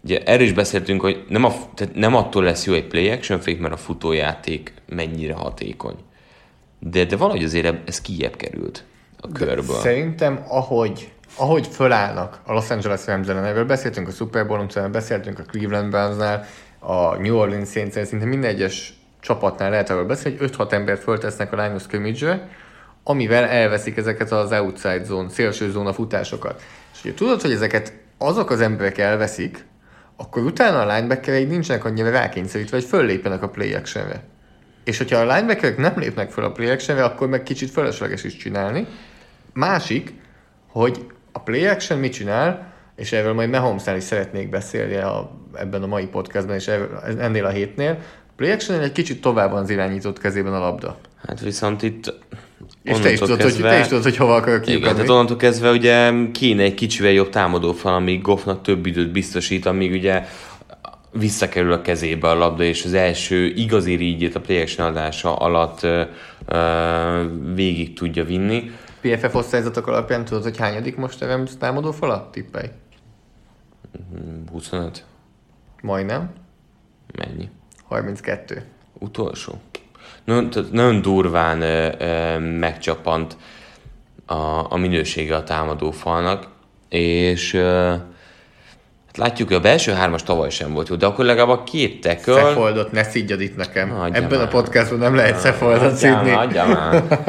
ugye 0.05 0.23
erről 0.23 0.47
is 0.47 0.53
beszéltünk, 0.53 1.01
hogy 1.01 1.25
nem, 1.29 1.45
a, 1.45 1.53
tehát 1.75 1.95
nem 1.95 2.15
attól 2.15 2.43
lesz 2.43 2.67
jó 2.67 2.73
egy 2.73 2.87
play 2.87 3.11
action 3.11 3.41
fék, 3.41 3.61
mert 3.61 3.75
a 3.75 3.77
futójáték 3.77 4.75
mennyire 4.89 5.35
hatékony. 5.35 5.97
De, 6.79 7.05
de 7.05 7.17
valahogy 7.17 7.45
azért 7.45 7.89
ez 7.89 8.01
kijebb 8.01 8.37
került 8.37 8.85
a 9.21 9.29
körből. 9.29 9.77
Szerintem, 9.77 10.45
ahogy, 10.49 11.13
ahogy 11.37 11.67
fölállnak 11.67 12.41
a 12.45 12.53
Los 12.53 12.71
Angeles 12.71 13.07
Rams 13.07 13.29
ellen, 13.29 13.45
erről 13.45 13.65
beszéltünk 13.65 14.09
a 14.09 14.11
Super 14.11 14.47
bowl 14.47 14.67
beszéltünk 14.93 15.39
a 15.39 15.43
Cleveland 15.43 15.91
Brownsnál, 15.91 16.47
a 16.79 17.17
New 17.17 17.37
Orleans 17.37 17.71
saints 17.71 17.93
szinte 17.93 18.25
minden 18.25 18.51
egyes 18.51 18.95
csapatnál 19.21 19.71
lehet 19.71 19.91
arról 19.91 20.05
beszélni, 20.05 20.39
hogy 20.39 20.51
5-6 20.57 20.73
embert 20.73 21.03
föltesznek 21.03 21.53
a 21.53 21.57
line 21.57 21.75
of 21.75 21.83
scrimmage 21.83 22.49
amivel 23.05 23.45
elveszik 23.45 23.97
ezeket 23.97 24.33
az 24.33 24.53
outside 24.53 25.05
zone, 25.05 25.29
szélső 25.29 25.71
zóna 25.71 25.93
futásokat. 25.93 26.63
És 26.93 27.05
ugye 27.05 27.15
tudod, 27.15 27.41
hogy 27.41 27.53
ezeket 27.53 27.93
azok 28.19 28.51
az 28.51 28.61
emberek 28.61 28.99
elveszik, 28.99 29.65
akkor 30.17 30.43
utána 30.43 30.81
a 30.81 30.95
linebackereid 30.95 31.49
nincsenek 31.49 31.85
annyira 31.85 32.11
rákényszerítve, 32.11 32.77
hogy 32.77 32.87
föllépjenek 32.87 33.43
a 33.43 33.49
play 33.49 33.75
actionre. 33.75 34.23
És 34.85 34.99
hogyha 34.99 35.19
a 35.19 35.35
linebackerek 35.35 35.77
nem 35.77 35.99
lépnek 35.99 36.31
fel 36.31 36.45
a 36.45 36.53
play 36.53 36.69
actionre, 36.69 37.05
akkor 37.05 37.29
meg 37.29 37.43
kicsit 37.43 37.71
fölösleges 37.71 38.25
is 38.25 38.37
csinálni. 38.37 38.87
Másik, 39.53 40.13
hogy 40.69 41.07
a 41.33 41.39
play 41.39 41.67
action 41.67 41.99
mit 41.99 42.13
csinál, 42.13 42.73
és 42.97 43.13
erről 43.13 43.33
majd 43.33 43.51
mahomes 43.51 43.83
is 43.97 44.03
szeretnék 44.03 44.49
beszélni 44.49 44.97
a, 44.97 45.31
ebben 45.55 45.83
a 45.83 45.87
mai 45.87 46.07
podcastban, 46.07 46.57
és 46.57 46.69
erről, 46.69 47.03
ennél 47.19 47.45
a 47.45 47.51
hétnél, 47.51 47.99
play 48.37 48.51
action 48.51 48.81
egy 48.81 48.93
kicsit 48.93 49.21
tovább 49.21 49.51
van 49.51 49.63
az 49.63 49.71
irányított 49.71 50.19
kezében 50.19 50.55
a 50.55 50.59
labda. 50.59 50.99
Hát 51.27 51.41
viszont 51.41 51.83
itt 51.83 52.15
És 52.83 52.99
te 52.99 53.13
is, 53.13 53.19
tudod, 53.19 53.37
kezdve, 53.37 53.69
hogy, 53.69 53.77
te 53.77 53.81
is 53.81 53.87
tudod, 53.87 54.03
hogy 54.03 54.17
hova 54.17 54.35
akarok 54.35 54.67
Igen, 54.67 54.81
tehát 54.81 54.95
kiukadni. 54.95 55.13
onnantól 55.13 55.37
kezdve 55.37 55.71
ugye 55.71 56.13
kéne 56.33 56.63
egy 56.63 56.75
kicsivel 56.75 57.13
jobb 57.13 57.29
támadófal, 57.29 57.95
amíg 57.95 58.23
Goffnak 58.23 58.63
több 58.63 58.87
időt 58.87 59.13
biztosít, 59.13 59.67
amíg 59.67 59.93
ugye 59.93 60.25
visszakerül 61.13 61.73
a 61.73 61.81
kezébe 61.81 62.29
a 62.29 62.35
labda, 62.35 62.63
és 62.63 62.85
az 62.85 62.95
első 62.95 63.47
igazi 63.47 63.95
rígyét 63.95 64.35
a 64.35 64.41
play 64.41 64.61
action 64.61 64.87
adása 64.87 65.37
alatt 65.37 65.83
ö, 65.83 66.03
ö, 66.47 67.25
végig 67.55 67.95
tudja 67.95 68.25
vinni. 68.25 68.71
PFF 69.03 69.35
osztályzatok 69.35 69.87
alapján 69.87 70.25
tudod, 70.25 70.43
hogy 70.43 70.57
hányadik 70.57 70.97
most 70.97 71.21
Rams 71.21 71.57
támadó 71.57 71.91
falat? 71.93 72.31
Tippelj. 72.31 72.69
25? 74.51 75.05
Majdnem. 75.81 76.33
Mennyi? 77.19 77.51
32. 77.83 78.65
Utolsó? 78.99 79.61
Nagyon, 80.25 80.69
nagyon 80.71 81.03
durván 81.03 81.61
ö, 81.61 81.93
ö, 81.99 82.39
megcsapant 82.39 83.37
a, 84.27 84.73
a 84.73 84.77
minősége 84.77 85.37
a 85.37 85.43
támadó 85.43 85.91
falnak, 85.91 86.49
és 86.89 87.55
ö, 87.55 87.95
látjuk, 89.17 89.49
hogy 89.49 89.57
a 89.57 89.61
belső 89.61 89.93
hármas 89.93 90.23
tavaly 90.23 90.51
sem 90.51 90.73
volt 90.73 90.89
jó, 90.89 90.95
de 90.95 91.07
akkor 91.07 91.25
legalább 91.25 91.59
a 91.59 91.63
két 91.63 92.01
teköl... 92.01 92.35
Szefoldot 92.35 92.93
ne 92.93 93.03
szidjad 93.03 93.41
itt 93.41 93.57
nekem. 93.57 93.93
Adja 94.01 94.23
Ebben 94.23 94.39
már. 94.39 94.47
a 94.47 94.51
podcastban 94.51 94.99
nem 94.99 95.15
lehet 95.15 95.39
Szefoldot 95.39 95.95
szidni. 95.95 96.31
már. 96.31 97.05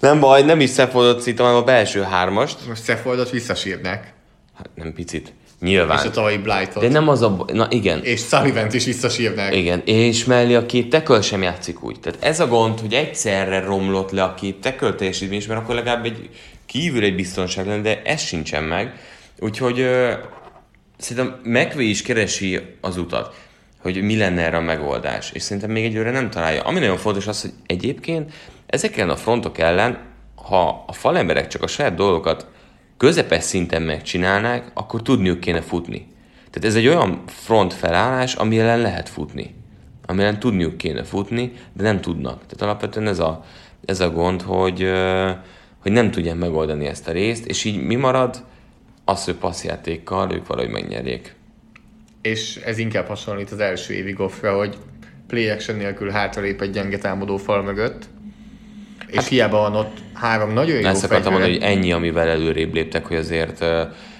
nem 0.00 0.20
baj, 0.20 0.42
nem 0.42 0.60
is 0.60 0.70
Szefoldot 0.70 1.20
szítem, 1.20 1.44
hanem 1.44 1.60
a 1.60 1.64
belső 1.64 2.02
hármast. 2.02 2.56
Most 2.68 2.82
Szefoldot 2.82 3.30
visszasírnák. 3.30 4.12
Hát 4.56 4.70
nem 4.74 4.92
picit. 4.92 5.32
Nyilván. 5.60 5.98
És 5.98 6.04
a 6.04 6.10
tavalyi 6.10 6.36
Blightot. 6.36 6.82
De 6.82 6.88
nem 6.88 7.08
az 7.08 7.22
a... 7.22 7.44
Na 7.52 7.66
igen. 7.70 8.02
És 8.02 8.20
sullivan 8.20 8.66
is 8.72 8.84
visszasírnák. 8.84 9.56
Igen, 9.56 9.82
és 9.84 10.24
mellé 10.24 10.54
a 10.54 10.66
két 10.66 10.90
teköl 10.90 11.20
sem 11.20 11.42
játszik 11.42 11.82
úgy. 11.82 12.00
Tehát 12.00 12.24
ez 12.24 12.40
a 12.40 12.46
gond, 12.46 12.80
hogy 12.80 12.92
egyszerre 12.92 13.60
romlott 13.60 14.10
le 14.10 14.22
a 14.22 14.34
két 14.34 14.60
teköl 14.60 14.94
teljesítmény, 14.94 15.44
mert 15.48 15.60
akkor 15.60 15.74
legalább 15.74 16.04
egy 16.04 16.30
kívül 16.66 17.04
egy 17.04 17.14
biztonság 17.14 17.66
lenne, 17.66 17.82
de 17.82 18.02
ez 18.04 18.20
sincsen 18.20 18.62
meg. 18.62 18.94
Úgyhogy 19.38 19.80
ö, 19.80 20.12
szerintem 20.96 21.40
McVay 21.42 21.88
is 21.88 22.02
keresi 22.02 22.60
az 22.80 22.96
utat, 22.96 23.34
hogy 23.82 24.02
mi 24.02 24.16
lenne 24.16 24.42
erre 24.42 24.56
a 24.56 24.60
megoldás, 24.60 25.30
és 25.32 25.42
szerintem 25.42 25.70
még 25.70 25.84
egyőre 25.84 26.10
nem 26.10 26.30
találja. 26.30 26.62
Ami 26.62 26.78
nagyon 26.78 26.96
fontos 26.96 27.26
az, 27.26 27.40
hogy 27.40 27.52
egyébként 27.66 28.32
ezeken 28.66 29.10
a 29.10 29.16
frontok 29.16 29.58
ellen, 29.58 29.98
ha 30.34 30.84
a 30.86 30.92
falemberek 30.92 31.46
csak 31.46 31.62
a 31.62 31.66
saját 31.66 31.94
dolgokat 31.94 32.46
közepes 32.96 33.44
szinten 33.44 33.82
megcsinálnák, 33.82 34.70
akkor 34.74 35.02
tudniuk 35.02 35.40
kéne 35.40 35.60
futni. 35.60 36.06
Tehát 36.50 36.68
ez 36.68 36.74
egy 36.74 36.86
olyan 36.86 37.22
front 37.26 37.72
felállás, 37.72 38.34
ami 38.34 38.58
ellen 38.58 38.80
lehet 38.80 39.08
futni. 39.08 39.54
Ami 40.06 40.22
ellen 40.22 40.38
tudniuk 40.38 40.76
kéne 40.76 41.02
futni, 41.04 41.52
de 41.72 41.82
nem 41.82 42.00
tudnak. 42.00 42.38
Tehát 42.38 42.62
alapvetően 42.62 43.06
ez 43.06 43.18
a, 43.18 43.44
ez 43.84 44.00
a 44.00 44.10
gond, 44.10 44.42
hogy, 44.42 44.90
hogy 45.78 45.92
nem 45.92 46.10
tudják 46.10 46.36
megoldani 46.36 46.86
ezt 46.86 47.08
a 47.08 47.12
részt, 47.12 47.46
és 47.46 47.64
így 47.64 47.82
mi 47.82 47.94
marad? 47.94 48.44
Az, 49.04 49.24
hogy 49.24 49.34
passzjátékkal 49.34 50.32
ők 50.32 50.46
valahogy 50.46 50.70
megnyerjék. 50.70 51.34
És 52.22 52.56
ez 52.56 52.78
inkább 52.78 53.06
hasonlít 53.06 53.50
az 53.50 53.58
első 53.58 53.94
évi 53.94 54.12
goffra, 54.12 54.56
hogy 54.56 54.76
play 55.26 55.48
action 55.48 55.76
nélkül 55.76 56.10
hátralép 56.10 56.60
egy 56.60 56.70
gyenge 56.70 56.98
támadó 56.98 57.36
fal 57.36 57.62
mögött, 57.62 58.08
és 59.06 59.16
hát, 59.16 59.28
hiába 59.28 59.58
van 59.58 59.74
ott 59.74 59.96
három 60.12 60.52
nagyon 60.52 60.80
jó 60.80 60.86
Ezt 60.86 61.04
akartam 61.04 61.32
mondani, 61.32 61.52
hogy 61.52 61.62
ennyi, 61.62 61.92
amivel 61.92 62.28
előrébb 62.28 62.74
léptek, 62.74 63.06
hogy 63.06 63.16
azért 63.16 63.64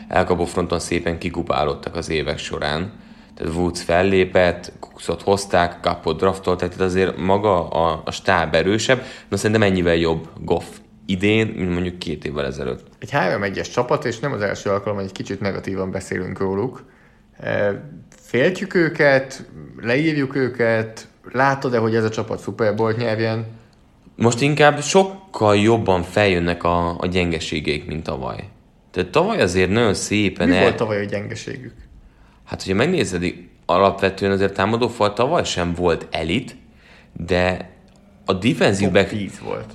elkapó 0.09 0.45
fronton 0.45 0.81
szépen 0.81 1.19
kikupálódtak 1.19 1.97
az 1.97 2.09
évek 2.09 2.39
során. 2.39 2.93
Tehát 3.35 3.55
Woods 3.55 3.83
fellépett, 3.83 4.73
Cooksot 4.81 5.23
hozták, 5.23 5.81
kapott 5.81 6.19
draftolt, 6.19 6.59
tehát 6.59 6.81
azért 6.81 7.17
maga 7.17 7.69
a, 7.69 8.03
a 8.05 8.11
stáb 8.11 8.55
erősebb, 8.55 9.03
de 9.29 9.37
szerintem 9.37 9.63
ennyivel 9.63 9.95
jobb 9.95 10.29
Goff 10.41 10.67
idén, 11.07 11.47
mint 11.47 11.73
mondjuk 11.73 11.99
két 11.99 12.25
évvel 12.25 12.45
ezelőtt. 12.45 12.87
Egy 12.99 13.11
3-1-es 13.13 13.73
csapat, 13.73 14.05
és 14.05 14.19
nem 14.19 14.33
az 14.33 14.41
első 14.41 14.71
alkalom, 14.71 14.97
hogy 14.97 15.07
egy 15.07 15.13
kicsit 15.13 15.41
negatívan 15.41 15.91
beszélünk 15.91 16.39
róluk. 16.39 16.85
E, 17.41 17.83
Féltjük 18.17 18.75
őket, 18.75 19.51
leírjuk 19.81 20.37
őket, 20.37 21.09
látod-e, 21.33 21.79
hogy 21.79 21.95
ez 21.95 22.05
a 22.05 22.09
csapat 22.09 22.43
Super 22.43 22.75
Bowl 22.75 22.93
nyerjen? 22.93 23.47
Most 24.17 24.41
inkább 24.41 24.83
sokkal 24.83 25.57
jobban 25.57 26.03
feljönnek 26.03 26.65
a, 26.65 26.99
a 26.99 27.07
gyengeségeik, 27.07 27.87
mint 27.87 28.03
tavaly. 28.03 28.49
Tehát 28.91 29.11
tavaly 29.11 29.41
azért 29.41 29.71
nagyon 29.71 29.95
szépen... 29.95 30.49
Mi 30.49 30.57
el- 30.57 30.63
volt 30.63 30.77
tavaly 30.77 31.01
a 31.01 31.05
gyengeségük? 31.05 31.75
Hát, 32.45 32.63
hogyha 32.63 32.77
megnézed, 32.79 33.25
alapvetően 33.67 34.33
azért 34.33 34.55
támadó 34.55 34.89
fal 34.89 35.13
tavaly 35.13 35.45
sem 35.45 35.75
volt 35.75 36.07
elit, 36.11 36.57
de 37.13 37.71
a 38.25 38.33
defensive 38.33 38.91
back... 38.91 39.09
10 39.09 39.39
volt. 39.45 39.73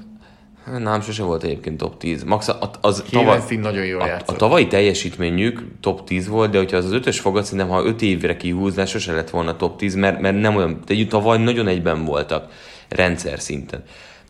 Nem, 0.78 1.02
sose 1.02 1.24
volt 1.24 1.44
egyébként 1.44 1.78
top 1.78 1.98
10. 1.98 2.24
Max 2.24 2.48
a- 2.48 2.70
az 2.82 3.04
tavaly, 3.12 3.42
nagyon 3.62 3.86
jól 3.86 4.02
a, 4.02 4.06
a 4.26 4.34
tavalyi 4.36 4.68
teljesítményük 4.68 5.64
top 5.80 6.04
10 6.04 6.28
volt, 6.28 6.52
de 6.52 6.58
hogyha 6.58 6.78
az 6.78 6.86
az 6.86 6.92
ötös 6.92 7.20
fogad, 7.20 7.44
szerintem 7.44 7.68
ha 7.70 7.84
5 7.86 8.02
évre 8.02 8.38
kihúzná, 8.38 8.86
sose 8.86 9.12
lett 9.14 9.30
volna 9.30 9.56
top 9.56 9.78
10, 9.78 9.96
mert, 9.96 10.20
mert 10.22 10.40
nem 10.40 10.56
olyan, 10.56 10.80
de 10.86 11.06
tavaly 11.06 11.38
nagyon 11.38 11.68
egyben 11.68 12.06
voltak 12.06 12.52
rendszer 12.90 13.40
szinten. 13.40 13.84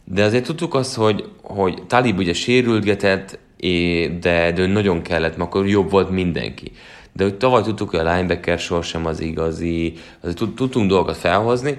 De 0.04 0.24
azért 0.24 0.46
tudtuk 0.46 0.74
azt, 0.74 0.96
hogy, 0.96 1.30
hogy 1.42 1.84
Talib 1.88 2.18
ugye 2.18 2.34
sérülgetett, 2.34 3.40
de, 4.20 4.52
de 4.52 4.68
nagyon 4.68 5.02
kellett, 5.02 5.38
mert 5.38 5.50
akkor 5.50 5.68
jobb 5.68 5.92
volt 5.92 6.10
mindenki. 6.10 6.72
De 7.14 7.24
hogy 7.24 7.36
tavaly 7.36 7.62
tudtuk, 7.62 7.90
hogy 7.90 8.00
a 8.00 8.14
linebacker 8.14 8.60
sor 8.60 8.84
sem 8.84 9.06
az 9.06 9.20
igazi, 9.20 9.94
azért 10.22 10.38
tud- 10.38 10.56
tudtunk 10.56 10.90
dolgokat 10.90 11.18
felhozni, 11.18 11.78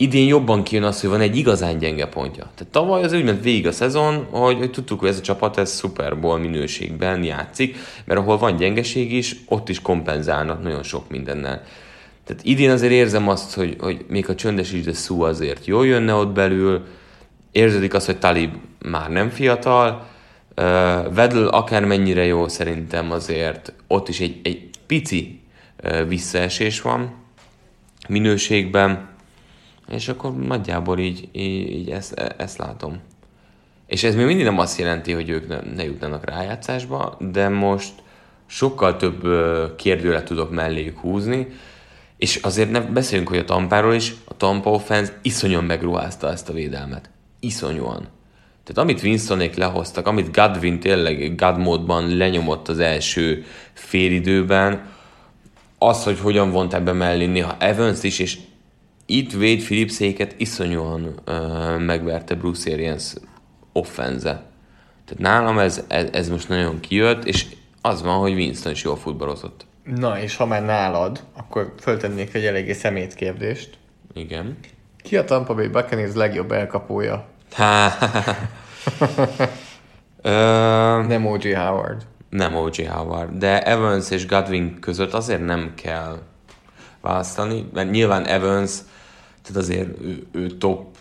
idén 0.00 0.26
jobban 0.26 0.62
kijön 0.62 0.84
az, 0.84 1.00
hogy 1.00 1.10
van 1.10 1.20
egy 1.20 1.36
igazán 1.36 1.78
gyenge 1.78 2.06
pontja. 2.06 2.50
Tehát 2.54 2.72
tavaly 2.72 3.02
az 3.02 3.12
úgy 3.12 3.24
ment 3.24 3.42
végig 3.42 3.66
a 3.66 3.72
szezon, 3.72 4.26
hogy, 4.30 4.58
hogy 4.58 4.70
tudtuk, 4.70 5.00
hogy 5.00 5.08
ez 5.08 5.18
a 5.18 5.20
csapat 5.20 5.58
ez 5.58 5.78
Super 5.78 6.20
Bowl 6.20 6.38
minőségben 6.38 7.24
játszik, 7.24 7.76
mert 8.04 8.20
ahol 8.20 8.38
van 8.38 8.56
gyengeség 8.56 9.12
is, 9.12 9.36
ott 9.48 9.68
is 9.68 9.82
kompenzálnak 9.82 10.62
nagyon 10.62 10.82
sok 10.82 11.10
mindennel. 11.10 11.62
Tehát 12.24 12.44
idén 12.44 12.70
azért 12.70 12.92
érzem 12.92 13.28
azt, 13.28 13.54
hogy, 13.54 13.76
hogy 13.78 14.04
még 14.08 14.28
a 14.28 14.34
csöndes 14.34 14.72
is, 14.72 14.82
de 14.82 14.92
szó 14.92 15.22
azért 15.22 15.66
jól 15.66 15.86
jönne 15.86 16.14
ott 16.14 16.32
belül, 16.32 16.86
érződik 17.52 17.94
az, 17.94 18.06
hogy 18.06 18.18
Talib 18.18 18.54
már 18.78 19.10
nem 19.10 19.28
fiatal, 19.28 20.06
uh, 20.56 20.64
Vedl 21.14 21.46
akármennyire 21.46 22.24
jó 22.24 22.48
szerintem 22.48 23.10
azért 23.10 23.72
ott 23.86 24.08
is 24.08 24.20
egy, 24.20 24.40
egy 24.42 24.70
pici 24.86 25.40
uh, 25.84 26.08
visszaesés 26.08 26.80
van 26.80 27.14
minőségben, 28.08 29.08
és 29.90 30.08
akkor 30.08 30.36
nagyjából 30.36 30.98
így, 30.98 31.28
így, 31.32 31.70
így 31.70 31.90
ezt, 31.90 32.12
ezt 32.36 32.58
látom. 32.58 33.00
És 33.86 34.04
ez 34.04 34.14
még 34.14 34.26
mindig 34.26 34.44
nem 34.44 34.58
azt 34.58 34.78
jelenti, 34.78 35.12
hogy 35.12 35.28
ők 35.28 35.48
ne, 35.48 35.60
ne 35.74 35.84
jutnának 35.84 36.24
rájátszásba, 36.24 37.16
de 37.32 37.48
most 37.48 37.92
sokkal 38.46 38.96
több 38.96 39.22
kérdőre 39.76 40.22
tudok 40.22 40.50
melléjük 40.50 40.98
húzni, 40.98 41.46
és 42.16 42.36
azért 42.36 42.70
ne 42.70 42.80
beszéljünk, 42.80 43.28
hogy 43.28 43.38
a 43.38 43.44
Tampáról 43.44 43.94
is, 43.94 44.14
a 44.24 44.36
Tampa 44.36 44.70
offense 44.70 45.18
iszonyan 45.22 45.64
megruházta 45.64 46.30
ezt 46.30 46.48
a 46.48 46.52
védelmet. 46.52 47.10
Iszonyúan. 47.40 48.08
Tehát 48.64 48.90
amit 48.90 49.02
Winstonék 49.02 49.54
lehoztak, 49.54 50.06
amit 50.06 50.32
Godwin 50.32 50.80
tényleg 50.80 51.34
God 51.36 51.58
módban 51.58 52.16
lenyomott 52.16 52.68
az 52.68 52.78
első 52.78 53.44
félidőben, 53.72 54.86
az, 55.78 56.04
hogy 56.04 56.18
hogyan 56.18 56.50
vonták 56.50 56.82
be 56.82 56.92
mellé 56.92 57.26
néha 57.26 57.56
Evans 57.58 58.02
is, 58.02 58.18
és 58.18 58.38
itt 59.10 59.32
Wade 59.32 59.62
Phillipséket 59.62 60.34
iszonyúan 60.36 61.14
uh, 61.26 61.78
megverte 61.78 62.34
Bruce 62.34 62.72
Arians 62.72 63.12
offenze. 63.72 64.42
Tehát 65.04 65.18
nálam 65.22 65.58
ez, 65.58 65.84
ez, 65.88 66.08
ez 66.12 66.28
most 66.28 66.48
nagyon 66.48 66.80
kijött, 66.80 67.24
és 67.24 67.46
az 67.80 68.02
van, 68.02 68.18
hogy 68.18 68.32
Winston 68.32 68.72
is 68.72 68.82
jól 68.82 68.96
futballozott. 68.96 69.66
Na, 69.84 70.20
és 70.20 70.36
ha 70.36 70.46
már 70.46 70.64
nálad, 70.64 71.22
akkor 71.36 71.74
föltennék 71.80 72.34
egy 72.34 72.44
eléggé 72.44 72.72
szemét 72.72 73.14
kérdést. 73.14 73.78
Igen. 74.14 74.58
Ki 75.02 75.16
a 75.16 75.24
Tampa 75.24 75.54
Bay 75.54 75.68
Buccaneers 75.68 76.14
legjobb 76.14 76.52
elkapója? 76.52 77.26
Nem 81.06 81.26
O.J. 81.26 81.52
Howard. 81.52 82.06
nem 82.30 82.54
O.J. 82.54 82.82
Howard, 82.84 83.38
de 83.38 83.62
Evans 83.62 84.10
és 84.10 84.26
Godwin 84.26 84.78
között 84.80 85.12
azért 85.12 85.44
nem 85.44 85.72
kell 85.74 86.18
választani, 87.00 87.68
mert 87.72 87.90
nyilván 87.90 88.26
Evans, 88.26 88.70
tehát 89.42 89.62
azért 89.62 90.00
ő, 90.00 90.26
ő 90.32 90.46
top 90.46 90.96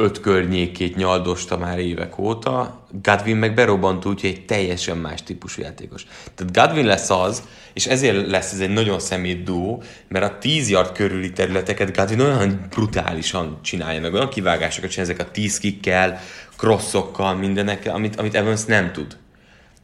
5 0.00 0.20
környékét 0.20 0.96
nyaldosta 0.96 1.56
már 1.56 1.78
évek 1.78 2.18
óta, 2.18 2.84
Godwin 3.02 3.36
meg 3.36 3.54
berobbant 3.54 4.06
úgy, 4.06 4.20
hogy 4.20 4.30
egy 4.30 4.44
teljesen 4.44 4.96
más 4.96 5.22
típusú 5.22 5.62
játékos. 5.62 6.06
Tehát 6.34 6.52
Godwin 6.52 6.86
lesz 6.86 7.10
az, 7.10 7.42
és 7.72 7.86
ezért 7.86 8.30
lesz 8.30 8.52
ez 8.52 8.60
egy 8.60 8.72
nagyon 8.72 9.00
szemét 9.00 9.42
duó, 9.42 9.82
mert 10.08 10.24
a 10.24 10.38
10 10.38 10.70
yard 10.70 10.92
körüli 10.92 11.32
területeket 11.32 11.96
Godwin 11.96 12.20
olyan 12.20 12.66
brutálisan 12.70 13.58
csinálja, 13.62 14.00
meg 14.00 14.14
olyan 14.14 14.28
kivágásokat 14.28 14.90
csinál 14.90 15.10
ezek 15.10 15.26
a 15.26 15.30
10 15.30 15.58
kikkel, 15.58 16.20
crossokkal, 16.56 17.34
mindenekkel, 17.34 17.94
amit, 17.94 18.16
amit 18.16 18.34
Evans 18.34 18.64
nem 18.64 18.92
tud. 18.92 19.16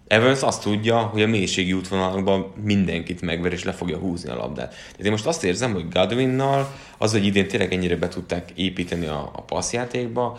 Evans 0.07 0.43
azt 0.43 0.63
tudja, 0.63 0.97
hogy 0.97 1.23
a 1.23 1.27
mélységi 1.27 1.73
útvonalakban 1.73 2.53
mindenkit 2.63 3.21
megver 3.21 3.53
és 3.53 3.65
le 3.65 3.73
fogja 3.73 3.97
húzni 3.97 4.31
a 4.31 4.37
labdát. 4.37 4.69
Tehát 4.69 5.05
én 5.05 5.11
most 5.11 5.27
azt 5.27 5.45
érzem, 5.45 5.73
hogy 5.73 5.89
Godwinnal 5.89 6.75
az, 6.99 7.13
hogy 7.13 7.25
idén 7.25 7.49
tényleg 7.49 7.73
ennyire 7.73 7.97
be 7.97 8.09
tudták 8.09 8.51
építeni 8.55 9.07
a, 9.07 9.31
a 9.35 9.43
passzjátékba, 9.43 10.39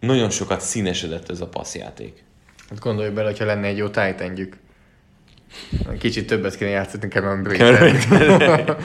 nagyon 0.00 0.30
sokat 0.30 0.60
színesedett 0.60 1.30
ez 1.30 1.40
a 1.40 1.46
passzjáték. 1.46 2.24
Hát 2.68 2.78
gondolj 2.78 3.10
bele, 3.10 3.28
hogyha 3.28 3.44
lenne 3.44 3.66
egy 3.66 3.76
jó 3.76 3.88
titan 3.88 4.48
Kicsit 5.98 6.26
többet 6.26 6.56
kéne 6.56 6.70
játszani 6.70 7.08
Cameron 7.08 7.42
Brate. 7.42 8.76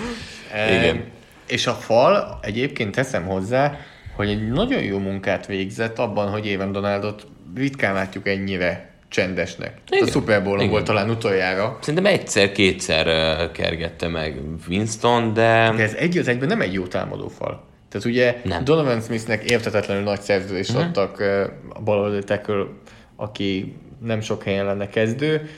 Igen. 0.78 1.04
És 1.48 1.68
a 1.68 1.74
fal, 1.74 2.40
egyébként 2.42 2.96
teszem 2.96 3.26
hozzá, 3.26 3.78
hogy 4.16 4.30
egy 4.30 4.48
nagyon 4.48 4.84
jó 4.84 4.98
munkát 4.98 5.46
végzett 5.46 6.00
abban, 6.00 6.30
hogy 6.30 6.46
Éven 6.46 6.72
Donaldot 6.72 7.28
ritkán 7.56 7.94
látjuk 7.94 8.28
ennyire 8.28 8.89
csendesnek. 9.10 9.74
Igen. 9.90 10.08
A. 10.08 10.12
Super 10.12 10.42
Igen. 10.42 10.70
volt 10.70 10.84
talán 10.84 11.10
utoljára. 11.10 11.78
Szerintem 11.82 12.14
egyszer-kétszer 12.14 13.06
kergette 13.52 14.08
meg 14.08 14.38
Winston, 14.68 15.34
de... 15.34 15.74
De 15.76 15.84
ez 15.84 15.94
egy 15.94 16.18
az 16.18 16.28
egyben 16.28 16.48
nem 16.48 16.62
egy 16.62 16.74
jó 16.74 16.84
támadó 16.84 17.28
fal. 17.28 17.68
Tehát 17.90 18.08
ugye 18.08 18.42
nem. 18.44 18.64
Donovan 18.64 19.02
Smithnek 19.02 19.52
értetetlenül 19.52 20.04
nagy 20.04 20.22
szerződést 20.22 20.70
uh-huh. 20.70 20.86
adtak 20.86 21.20
a 21.70 21.82
baloldali 21.82 22.24
tackle, 22.24 22.66
aki 23.16 23.76
nem 24.04 24.22
sok 24.22 24.44
helyen 24.44 24.66
lenne 24.66 24.90
kezdő. 24.90 25.50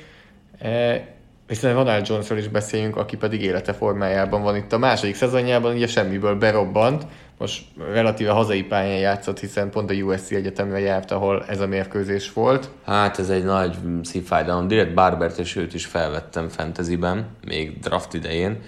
E, 0.60 1.06
Viszont 1.48 1.76
Ronald 1.76 2.08
Jonesról 2.08 2.38
is 2.38 2.48
beszéljünk, 2.48 2.96
aki 2.96 3.18
pedig 3.18 3.42
élete 3.42 3.74
formájában 3.74 4.42
van 4.42 4.56
itt 4.56 4.74
a 4.74 4.78
második 4.78 5.16
szezonjában, 5.16 5.76
ugye 5.76 5.88
semmiből 5.88 6.36
berobbant, 6.36 7.06
most 7.42 7.64
relatíve 7.92 8.32
hazai 8.32 8.64
pályán 8.64 9.00
játszott, 9.00 9.40
hiszen 9.40 9.70
pont 9.70 9.90
a 9.90 9.94
USC 9.94 10.32
egyetemre 10.32 10.80
járt, 10.80 11.12
ahol 11.12 11.46
ez 11.48 11.60
a 11.60 11.68
mérkőzés 11.68 12.34
volt. 12.34 12.70
Hát 12.86 13.20
ez 13.20 13.30
egy 13.30 13.44
nagy 13.44 13.76
szívfájdalom. 14.04 14.68
Direkt 14.68 14.94
Barbert 14.94 15.38
és 15.40 15.56
őt 15.56 15.74
is 15.74 15.86
felvettem 15.86 16.50
fantasyben, 16.50 17.28
még 17.48 17.80
draft 17.80 18.14
idején, 18.14 18.62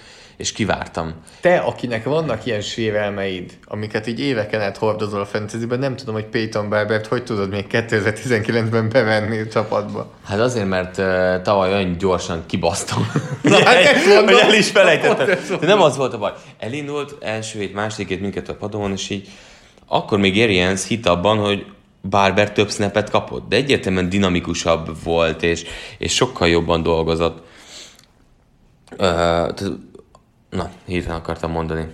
és 0.43 0.51
kivártam. 0.51 1.13
Te, 1.41 1.57
akinek 1.57 2.03
vannak 2.03 2.45
ilyen 2.45 2.61
sérelmeid, 2.61 3.57
amiket 3.65 4.07
így 4.07 4.19
éveken 4.19 4.61
át 4.61 4.77
hordozol 4.77 5.21
a 5.21 5.25
fantasyben, 5.25 5.79
nem 5.79 5.95
tudom, 5.95 6.13
hogy 6.13 6.25
Peyton 6.25 6.69
Barbert 6.69 7.07
hogy 7.07 7.23
tudod 7.23 7.49
még 7.49 7.65
2019-ben 7.71 8.89
bevenni 8.89 9.39
a 9.39 9.47
csapatba. 9.47 10.11
Hát 10.25 10.39
azért, 10.39 10.67
mert 10.67 10.97
uh, 10.97 11.41
tavaly 11.41 11.73
olyan 11.73 11.97
gyorsan 11.97 12.43
kibasztam. 12.45 13.11
Na, 13.41 13.63
hát 13.63 14.05
mondom. 14.05 14.25
hogy 14.25 14.49
el 14.49 14.53
is 14.53 14.69
felejtettem. 14.69 15.59
De 15.59 15.67
nem 15.67 15.81
az 15.81 15.97
volt 15.97 16.13
a 16.13 16.17
baj. 16.17 16.31
Elindult 16.59 17.15
első 17.19 17.59
hét, 17.59 17.73
második 17.73 18.07
hét 18.07 18.21
minket 18.21 18.49
a 18.49 18.55
padon, 18.55 18.91
és 18.91 19.09
így 19.09 19.29
akkor 19.87 20.19
még 20.19 20.41
Arians 20.41 20.87
hit 20.87 21.05
abban, 21.05 21.37
hogy 21.37 21.65
Barber 22.09 22.51
több 22.51 22.71
snapet 22.71 23.09
kapott, 23.09 23.49
de 23.49 23.55
egyértelműen 23.55 24.09
dinamikusabb 24.09 25.03
volt, 25.03 25.43
és, 25.43 25.63
és 25.97 26.13
sokkal 26.13 26.47
jobban 26.47 26.83
dolgozott. 26.83 27.43
tehát, 28.97 29.63
na, 30.53 30.69
hirtelen 30.85 31.17
akartam 31.17 31.51
mondani. 31.51 31.85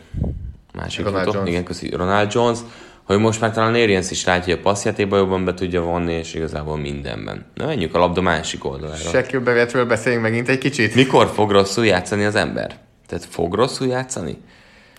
Másik 0.74 1.06
Ronald 1.06 1.26
futó. 1.26 1.38
Jones. 1.38 1.50
Igen, 1.52 1.64
köszi. 1.64 1.90
Ronald 1.90 2.34
Jones, 2.34 2.60
hogy 3.04 3.18
most 3.18 3.42
már 3.42 3.52
talán 3.52 3.74
Arians 3.74 4.12
is 4.12 4.26
látja, 4.26 4.44
hogy 4.44 4.64
a 4.64 4.70
passzjátékba 4.70 5.18
jobban 5.18 5.46
be 5.46 5.54
tudja 5.54 5.82
vonni, 5.82 6.14
és 6.14 6.34
igazából 6.34 6.78
mindenben. 6.78 7.46
Na, 7.54 7.66
menjünk 7.66 7.96
a 7.96 8.00
labda 8.00 8.22
másik 8.22 8.66
oldalára. 8.66 8.98
Shaquille 8.98 9.44
Barrettről 9.44 9.86
beszéljünk 9.86 10.24
megint 10.24 10.50
egy 10.50 10.58
kicsit. 10.58 10.96
Mikor 10.96 11.28
fog 11.28 11.52
rosszul 11.52 11.86
játszani 11.86 12.24
az 12.24 12.36
ember? 12.36 12.78
Tehát 13.08 13.26
fog 13.26 13.54
rosszul 13.54 13.88
játszani? 13.88 14.38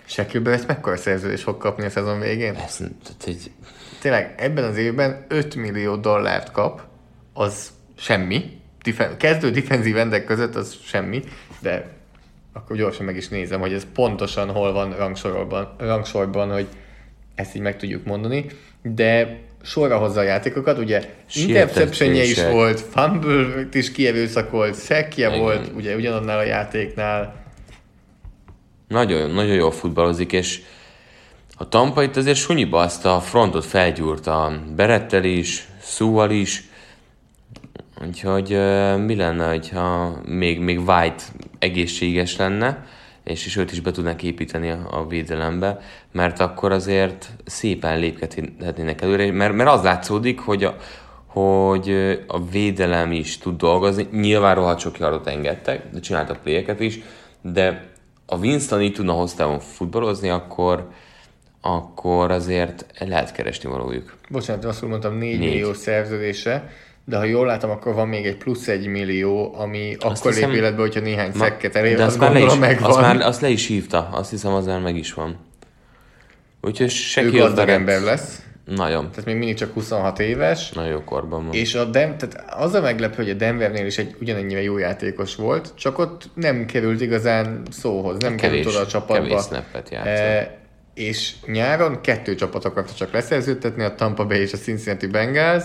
Shaquille 0.05 0.44
Barrett 0.44 0.66
mekkora 0.66 0.96
szerződés 0.96 1.42
fog 1.42 1.57
kapni 1.57 1.85
a 1.85 1.90
szezon 1.90 2.20
végén? 2.20 2.55
Ez, 2.55 2.77
tehát 2.77 3.25
egy, 3.27 3.51
Tényleg 4.01 4.35
ebben 4.37 4.64
az 4.64 4.77
évben 4.77 5.25
5 5.29 5.55
millió 5.55 5.96
dollárt 5.96 6.51
kap, 6.51 6.83
az 7.33 7.70
semmi. 7.96 8.59
Difen- 8.83 9.16
kezdő 9.16 9.51
defenzív 9.51 9.96
endek 9.96 10.25
között 10.25 10.55
az 10.55 10.77
semmi, 10.85 11.23
de 11.59 12.00
akkor 12.53 12.77
gyorsan 12.77 13.05
meg 13.05 13.17
is 13.17 13.29
nézem, 13.29 13.61
hogy 13.61 13.73
ez 13.73 13.87
pontosan 13.95 14.51
hol 14.51 14.73
van 14.73 14.97
rangsorban, 14.97 15.75
rangsorban 15.79 16.53
hogy 16.53 16.67
ezt 17.35 17.57
így 17.57 17.63
meg 17.63 17.77
tudjuk 17.77 18.05
mondani, 18.05 18.47
de 18.83 19.39
sorra 19.63 19.99
hozza 19.99 20.21
a 20.21 20.23
játékokat, 20.23 20.79
ugye 20.79 21.15
interception 21.35 22.15
is 22.15 22.43
volt, 22.45 22.81
fumble 22.81 23.69
is 23.73 23.93
kierőszakolt, 23.93 24.77
Igen. 25.17 25.39
volt, 25.39 25.71
ugye 25.75 25.95
ugyanannál 25.95 26.39
a 26.39 26.45
játéknál, 26.45 27.41
nagyon, 28.91 29.31
nagyon 29.31 29.55
jól 29.55 29.71
futballozik, 29.71 30.33
és 30.33 30.63
a 31.57 31.69
Tampa 31.69 32.03
itt 32.03 32.17
azért 32.17 32.37
sunyiba 32.37 32.81
azt 32.81 33.05
a 33.05 33.21
frontot 33.21 33.65
felgyúrta 33.65 34.61
Berettel 34.77 35.25
is, 35.25 35.69
Szúval 35.81 36.31
is, 36.31 36.63
úgyhogy 38.07 38.49
mi 39.05 39.17
lenne, 39.17 39.49
hogyha 39.49 40.19
még, 40.25 40.61
még 40.61 40.79
White 40.79 41.23
egészséges 41.61 42.37
lenne, 42.37 42.87
és, 43.25 43.46
és 43.46 43.57
őt 43.57 43.73
is 43.73 43.81
be 43.81 43.90
tudnánk 43.90 44.23
építeni 44.23 44.70
a, 44.70 44.87
a 44.90 45.07
védelembe, 45.07 45.81
mert 46.12 46.40
akkor 46.40 46.73
azért 46.73 47.31
szépen 47.44 47.99
lépkedhetnének 47.99 49.03
előre, 49.03 49.33
mert, 49.33 49.55
mert 49.55 49.70
az 49.70 49.83
látszódik, 49.83 50.40
hogy 50.40 50.64
a, 50.64 50.77
hogy 51.27 51.90
a 52.27 52.44
védelem 52.44 53.12
is 53.12 53.38
tud 53.38 53.57
dolgozni. 53.57 54.09
Nyilván 54.12 54.55
rohadt 54.55 54.81
sok 54.81 54.99
yardot 54.99 55.27
engedtek, 55.27 55.90
de 55.92 56.01
csináltak 56.01 56.42
playeket 56.42 56.81
is, 56.81 56.99
de 57.42 57.88
a 58.27 58.37
Winston 58.37 58.83
így 58.83 58.92
tudna 58.92 59.12
hosszú 59.12 59.59
futballozni, 59.59 60.29
akkor, 60.29 60.88
akkor 61.61 62.31
azért 62.31 62.87
lehet 62.99 63.33
keresni 63.33 63.68
valójuk. 63.68 64.16
bocsánat, 64.29 64.64
rosszul 64.64 64.88
mondtam, 64.88 65.14
4 65.14 65.38
Négy. 65.38 65.49
millió 65.49 65.73
szerződése, 65.73 66.70
de 67.11 67.16
ha 67.16 67.25
jól 67.25 67.46
látom, 67.46 67.70
akkor 67.70 67.94
van 67.94 68.09
még 68.09 68.27
egy 68.27 68.37
plusz 68.37 68.68
egy 68.68 68.87
millió, 68.87 69.55
ami 69.59 69.96
Azt 69.99 70.20
akkor 70.20 70.33
lép 70.33 70.40
hiszem- 70.44 70.55
életbe, 70.57 70.81
hogyha 70.81 71.01
néhány 71.01 71.31
Ma- 71.35 71.44
szekket 71.44 71.77
elér, 71.77 71.96
de 71.96 72.03
azt 72.03 72.11
azt 72.11 72.20
már, 72.20 72.33
le 72.33 72.38
is, 72.38 72.44
gondolom 72.44 72.68
megvan. 72.70 72.90
azt, 72.90 73.01
már, 73.01 73.20
azt 73.20 73.40
le 73.40 73.49
is 73.49 73.66
hívta, 73.66 74.09
azt 74.12 74.31
hiszem 74.31 74.53
az 74.53 74.66
már 74.66 74.81
meg 74.81 74.96
is 74.96 75.12
van. 75.12 75.37
Úgyhogy 76.61 76.87
ő 76.87 76.88
Shaquille 76.88 77.38
gazdag 77.38 77.68
ember 77.68 78.01
lesz, 78.03 78.42
nagyon, 78.64 79.11
tehát 79.11 79.25
még 79.25 79.37
mindig 79.37 79.57
csak 79.57 79.73
26 79.73 80.18
éves, 80.18 80.70
nagyon 80.73 80.90
jó 80.90 81.05
korban 81.05 81.44
van. 81.44 81.55
és 81.55 81.75
a 81.75 81.85
Dem- 81.85 82.16
tehát 82.16 82.55
az 82.55 82.75
a 82.75 82.81
meglepő, 82.81 83.16
hogy 83.16 83.31
a 83.31 83.35
Denvernél 83.35 83.87
is 83.87 83.99
egy 83.99 84.14
ugyanennyire 84.20 84.62
jó 84.62 84.79
játékos 84.79 85.35
volt, 85.35 85.73
csak 85.77 85.99
ott 85.99 86.29
nem 86.35 86.66
került 86.66 87.01
igazán 87.01 87.62
szóhoz, 87.70 88.16
nem 88.18 88.37
Kevés- 88.37 88.40
került 88.64 88.66
oda 88.77 88.85
a 88.85 88.87
csapatba. 88.87 89.23
kevés 89.23 89.42
snappet 89.42 89.90
játszott. 89.90 90.07
E, 90.16 90.59
és 90.94 91.33
nyáron 91.46 92.01
kettő 92.01 92.35
csapat 92.35 92.64
akarta 92.64 92.92
csak 92.94 93.12
leszerződtetni, 93.12 93.83
a 93.85 93.94
Tampa 93.94 94.27
Bay 94.27 94.40
és 94.40 94.53
a 94.53 94.57
Cincinnati 94.57 95.07
Bengals. 95.07 95.64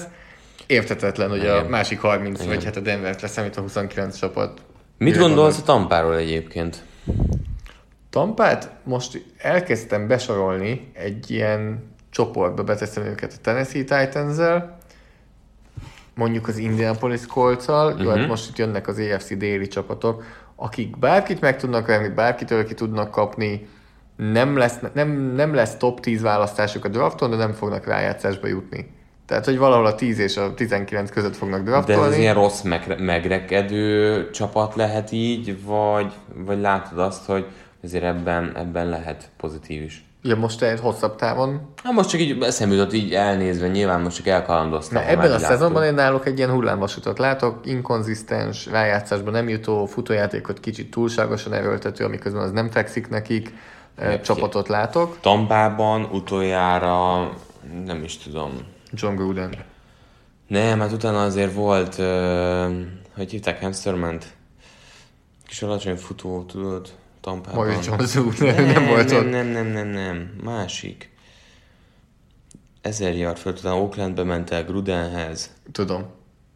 Értetetlen, 0.66 1.30
hogy 1.30 1.46
a 1.46 1.58
Igen. 1.58 1.66
másik 1.66 2.00
30, 2.00 2.46
vagy 2.46 2.64
hát 2.64 2.76
a 2.76 2.80
Denvert 2.80 3.22
leszámít 3.22 3.58
a 3.58 3.62
29 3.62 4.18
csapat. 4.18 4.62
Mit 4.98 5.18
gondolsz 5.18 5.60
a 5.60 5.64
Tampáról 5.64 6.18
egyébként? 6.18 6.84
Tampát 8.10 8.72
most 8.84 9.26
elkezdtem 9.38 10.08
besorolni 10.08 10.92
egy 10.94 11.32
ilyen 11.32 11.94
csoportba, 12.10 12.64
beteszem 12.64 13.04
őket 13.04 13.34
a 13.34 13.42
Tennessee 13.42 13.84
titans 13.84 14.38
mondjuk 16.16 16.48
az 16.48 16.58
Indianapolis 16.58 17.26
Colts-al, 17.26 17.88
uh-huh. 17.88 18.04
jó, 18.04 18.10
hát 18.10 18.28
most 18.28 18.50
itt 18.50 18.58
jönnek 18.58 18.88
az 18.88 19.00
AFC 19.00 19.38
déli 19.38 19.68
csapatok, 19.68 20.24
akik 20.56 20.98
bárkit 20.98 21.42
meg 21.42 21.58
tudnak 21.58 21.88
venni, 21.88 22.08
bárkitől 22.08 22.66
ki 22.66 22.74
tudnak 22.74 23.12
kapni, 23.12 23.68
nem 24.16 24.58
lesz, 24.58 24.80
nem, 24.94 25.10
nem 25.12 25.54
lesz 25.54 25.78
top 25.78 26.00
10 26.00 26.22
választásuk 26.22 26.86
a 26.86 26.88
drafton, 26.88 27.30
de 27.30 27.36
nem 27.36 27.54
fognak 27.54 27.86
rájátszásba 27.86 28.48
jutni. 28.48 28.95
Tehát, 29.26 29.46
hogy 29.46 29.58
valahol 29.58 29.86
a 29.86 29.96
10 29.96 30.20
és 30.20 30.38
a 30.38 30.54
19 30.54 31.12
között 31.12 31.36
fognak 31.36 31.64
De 31.64 31.72
ez 31.76 31.84
draftolni. 31.86 32.18
ilyen 32.18 32.34
rossz 32.34 32.62
megre- 32.62 33.00
megrekedő 33.00 34.30
csapat 34.30 34.76
lehet 34.76 35.12
így, 35.12 35.64
vagy, 35.66 36.14
vagy 36.36 36.60
látod 36.60 37.00
azt, 37.00 37.26
hogy 37.26 37.46
azért 37.84 38.04
ebben, 38.04 38.52
ebben 38.58 38.90
lehet 38.90 39.30
pozitív 39.38 39.82
is? 39.84 40.06
Ja, 40.22 40.36
most 40.36 40.62
egy 40.62 40.80
hosszabb 40.80 41.16
távon 41.16 41.62
Hát 41.84 41.94
most 41.94 42.10
csak 42.10 42.20
így 42.22 42.42
eszembe 42.42 42.76
jutott 42.76 42.94
így 42.94 43.14
elnézve, 43.14 43.68
nyilván 43.68 44.02
most 44.02 44.16
csak 44.16 44.28
elkalandoztam. 44.28 45.04
Na, 45.04 45.10
ebben 45.10 45.32
a 45.32 45.40
szezonban 45.40 45.84
én 45.84 45.94
náluk 45.94 46.26
egy 46.26 46.38
ilyen 46.38 46.50
hullámvasutat 46.52 47.18
látok, 47.20 47.60
inkonzisztens, 47.66 48.66
rájátszásban 48.66 49.34
nem 49.34 49.50
jutó, 49.50 49.86
futójátékot 49.86 50.60
kicsit 50.60 50.92
túlságosan 50.92 51.54
erőltető, 51.54 52.06
amiközben 52.06 52.42
az 52.42 52.52
nem 52.52 52.70
fekszik 52.70 53.10
nekik, 53.10 53.54
Ja, 54.02 54.20
csapatot 54.20 54.68
látok. 54.68 55.18
Tampában 55.22 56.04
utoljára, 56.12 57.30
nem 57.86 58.04
is 58.04 58.18
tudom. 58.18 58.52
John 58.92 59.16
Gruden. 59.16 59.56
Nem, 60.48 60.80
hát 60.80 60.92
utána 60.92 61.24
azért 61.24 61.54
volt, 61.54 61.98
uh, 61.98 62.76
hogy 63.16 63.32
hívták 63.32 63.62
Hamsterment? 63.62 64.26
Kis 65.48 65.62
alacsony 65.62 65.96
futó, 65.96 66.44
tudod, 66.44 66.90
Tampában. 67.22 67.66
Maurice 67.66 67.90
Jones 67.90 68.16
úr, 68.16 68.38
nem, 68.38 68.66
nem 68.66 68.86
volt 68.86 69.10
nem, 69.10 69.18
ott. 69.18 69.30
nem, 69.32 69.48
nem, 69.48 69.68
nem, 69.68 69.88
nem, 69.88 70.34
másik. 70.44 71.10
Ezer 72.82 73.16
yard 73.16 73.38
föl, 73.38 73.54
utána 73.54 73.80
Oaklandbe 73.80 74.24
ment 74.24 74.52
el 74.52 74.64
Grudenhez. 74.64 75.52
Tudom. 75.72 76.06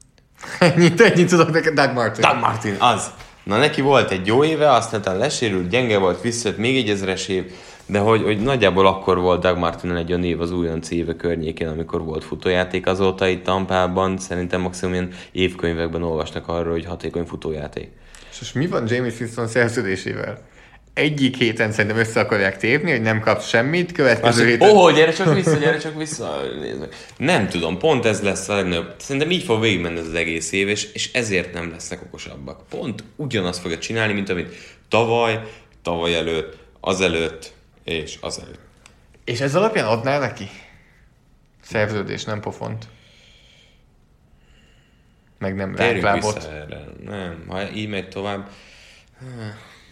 Ennyit, 0.59 1.01
ennyit 1.01 1.29
tudok 1.29 1.51
neked, 1.51 1.73
Doug 1.73 1.93
Martin. 1.93 2.21
Doug 2.21 2.39
Martin, 2.39 2.75
az! 2.79 3.11
Na 3.43 3.57
neki 3.57 3.81
volt 3.81 4.11
egy 4.11 4.27
jó 4.27 4.43
éve, 4.43 4.71
aztán 4.71 4.99
utána 4.99 5.17
lesérült, 5.17 5.69
gyenge 5.69 5.97
volt, 5.97 6.21
visszajött 6.21 6.57
még 6.57 6.77
egy 6.77 6.89
ezeres 6.89 7.27
év, 7.27 7.53
de 7.89 7.99
hogy, 7.99 8.23
hogy 8.23 8.39
nagyjából 8.39 8.87
akkor 8.87 9.19
volt 9.19 9.41
Doug 9.41 9.57
Martin 9.57 9.91
egy 9.91 10.09
olyan 10.09 10.23
év 10.23 10.41
az 10.41 10.51
újonc 10.51 10.89
éve 10.89 11.15
környékén, 11.15 11.67
amikor 11.67 12.03
volt 12.03 12.23
futójáték 12.23 12.87
azóta 12.87 13.27
itt 13.27 13.43
Tampában, 13.43 14.17
szerintem 14.17 14.61
maximum 14.61 14.93
ilyen 14.93 15.11
évkönyvekben 15.31 16.03
olvasnak 16.03 16.47
arról, 16.47 16.71
hogy 16.71 16.85
hatékony 16.85 17.25
futójáték. 17.25 17.89
És 18.31 18.39
most 18.39 18.55
mi 18.55 18.67
van 18.67 18.83
James 18.87 19.19
Winston 19.19 19.47
szerződésével? 19.47 20.47
Egyik 20.93 21.35
héten 21.37 21.71
szerintem 21.71 21.99
össze 21.99 22.19
akarják 22.19 22.57
tépni, 22.57 22.91
hogy 22.91 23.01
nem 23.01 23.19
kapsz 23.19 23.47
semmit, 23.47 23.91
következő 23.91 24.41
Azt, 24.41 24.49
héten... 24.49 24.69
ó, 24.69 24.83
oh, 24.83 24.95
gyere 24.95 25.11
csak 25.11 25.33
vissza, 25.33 25.55
gyere 25.55 25.77
csak 25.77 25.97
vissza. 25.97 26.41
Nézd 26.61 26.79
meg. 26.79 26.89
Nem 27.17 27.47
tudom, 27.47 27.77
pont 27.77 28.05
ez 28.05 28.21
lesz 28.21 28.49
a 28.49 28.55
legnagyobb. 28.55 28.93
Szerintem 28.97 29.31
így 29.31 29.43
fog 29.43 29.61
végigmenni 29.61 29.99
ez 29.99 30.07
az 30.07 30.13
egész 30.13 30.51
év, 30.51 30.67
és, 30.67 30.91
és 30.93 31.13
ezért 31.13 31.53
nem 31.53 31.71
lesznek 31.71 32.01
okosabbak. 32.03 32.67
Pont 32.69 33.03
ugyanazt 33.15 33.59
fogja 33.59 33.77
csinálni, 33.77 34.13
mint 34.13 34.29
amit 34.29 34.55
tavaly, 34.89 35.39
tavaly 35.81 36.15
előtt, 36.15 36.57
azelőtt, 36.79 37.53
és 37.89 38.17
azelőtt. 38.21 38.59
És 39.23 39.39
ez 39.39 39.55
alapján 39.55 39.85
adnál 39.85 40.19
neki? 40.19 40.49
Szerződés, 41.61 42.23
nem 42.23 42.39
pofont. 42.39 42.87
Meg 45.37 45.55
nem 45.55 45.73
Térjünk 45.73 46.13
vissza 46.13 46.51
erre. 46.51 46.83
Nem, 47.05 47.43
ha 47.47 47.69
így 47.69 47.89
megy 47.89 48.09
tovább, 48.09 48.49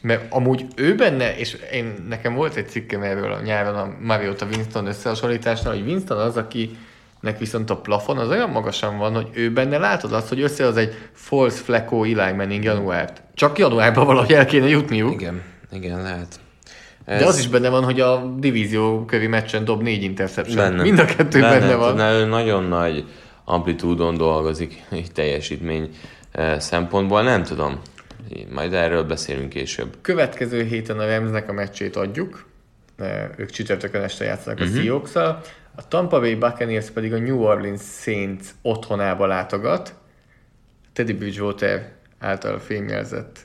Mert 0.02 0.34
amúgy 0.34 0.66
ő 0.76 0.96
benne, 0.96 1.38
és 1.38 1.58
én, 1.72 2.06
nekem 2.08 2.34
volt 2.34 2.56
egy 2.56 2.70
cikkem 2.70 3.02
erről 3.02 3.32
a 3.32 3.42
nyáron 3.42 3.76
a 3.76 3.96
Mariota 4.02 4.46
Winston 4.46 4.86
összehasonlításnál, 4.86 5.74
hogy 5.74 5.86
Winston 5.86 6.18
az, 6.18 6.38
akinek 6.38 7.40
viszont 7.40 7.70
a 7.70 7.78
plafon 7.78 8.18
az 8.18 8.30
olyan 8.30 8.50
magasan 8.50 8.98
van, 8.98 9.14
hogy 9.14 9.30
ő 9.34 9.52
benne 9.52 9.78
látod 9.78 10.14
azt, 10.14 10.28
hogy 10.28 10.42
összehoz 10.42 10.78
egy 10.78 10.96
false 11.14 11.64
Flecko 11.64 12.04
Eli 12.04 12.34
Manning 12.34 12.64
januárt. 12.64 13.22
Csak 13.34 13.58
januárban 13.58 14.06
valahogy 14.06 14.34
el 14.34 14.46
kéne 14.46 14.68
jutniuk. 14.68 15.22
igen, 15.22 15.44
igen, 15.72 16.02
lehet. 16.02 16.40
De 17.08 17.26
az 17.26 17.40
is 17.40 17.48
benne 17.48 17.70
van, 17.70 17.84
hogy 17.84 18.00
a 18.00 18.34
divízió 18.38 19.06
kövi 19.06 19.28
meccsen 19.28 19.66
dob 19.66 19.82
négy 19.82 20.04
interception. 20.04 20.56
Benne. 20.58 20.82
Mind 20.82 21.00
a 21.00 21.06
kettő 21.06 21.40
benne, 21.40 21.60
benne 21.60 21.76
van. 21.76 22.00
Ő 22.00 22.26
nagyon 22.26 22.64
nagy 22.64 23.06
amplitúdon 23.46 24.18
dolgozik 24.18 24.84
egy 24.90 25.12
teljesítmény 25.12 25.90
eh, 26.32 26.60
szempontból, 26.60 27.24
nem 27.24 27.44
tudom. 27.44 27.82
Majd 28.52 28.74
erről 28.74 29.04
beszélünk 29.04 29.50
később. 29.50 29.98
Következő 30.02 30.64
héten 30.64 31.00
a 31.00 31.06
Ramsnek 31.06 31.50
a 31.50 31.54
meccsét 31.54 31.96
adjuk. 31.96 32.46
Ők 33.38 33.50
csütörtökön 33.50 34.02
este 34.02 34.26
játszanak 34.26 34.60
Mhm. 34.60 34.68
uh-huh. 34.68 34.82
a 34.82 35.08
seahawks 35.08 35.16
A 35.76 35.88
Tampa 35.88 36.20
Bay 36.20 36.36
Buccaneers 36.36 36.90
pedig 36.90 37.14
a 37.14 37.18
New 37.18 37.40
Orleans 37.42 37.82
Saints 38.02 38.46
otthonába 38.62 39.26
látogat. 39.26 39.94
Teddy 40.94 41.14
Bridgewater 41.14 41.92
által 42.20 42.60
fémjelzett 42.60 43.40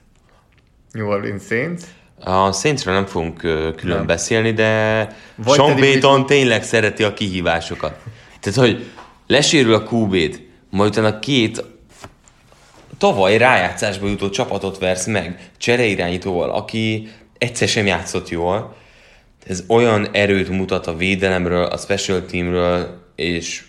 New 0.92 1.06
Orleans 1.06 1.42
Saints. 1.42 1.82
A 2.24 2.52
Saintsről 2.52 2.94
nem 2.94 3.06
fogunk 3.06 3.36
külön 3.76 3.96
Nem. 3.96 4.06
beszélni, 4.06 4.52
de 4.52 4.96
Vagy 5.34 5.54
Sean 5.54 5.66
Payton 5.68 5.76
Bridgewater- 5.76 6.26
tényleg 6.26 6.62
szereti 6.62 7.02
a 7.02 7.14
kihívásokat. 7.14 7.98
Tehát, 8.40 8.58
hogy 8.58 8.90
lesérül 9.26 9.74
a 9.74 9.82
QB-t, 9.90 10.40
majd 10.70 10.90
utána 10.90 11.18
két 11.18 11.64
tavaly 12.98 13.36
rájátszásba 13.36 14.08
jutó 14.08 14.30
csapatot 14.30 14.78
versz 14.78 15.06
meg 15.06 15.50
csereirányítóval, 15.58 16.50
aki 16.50 17.08
egyszer 17.38 17.68
sem 17.68 17.86
játszott 17.86 18.28
jól. 18.28 18.74
Ez 19.46 19.64
olyan 19.68 20.08
erőt 20.12 20.48
mutat 20.48 20.86
a 20.86 20.96
védelemről, 20.96 21.64
a 21.64 21.76
special 21.76 22.24
teamről 22.24 23.02
és 23.16 23.62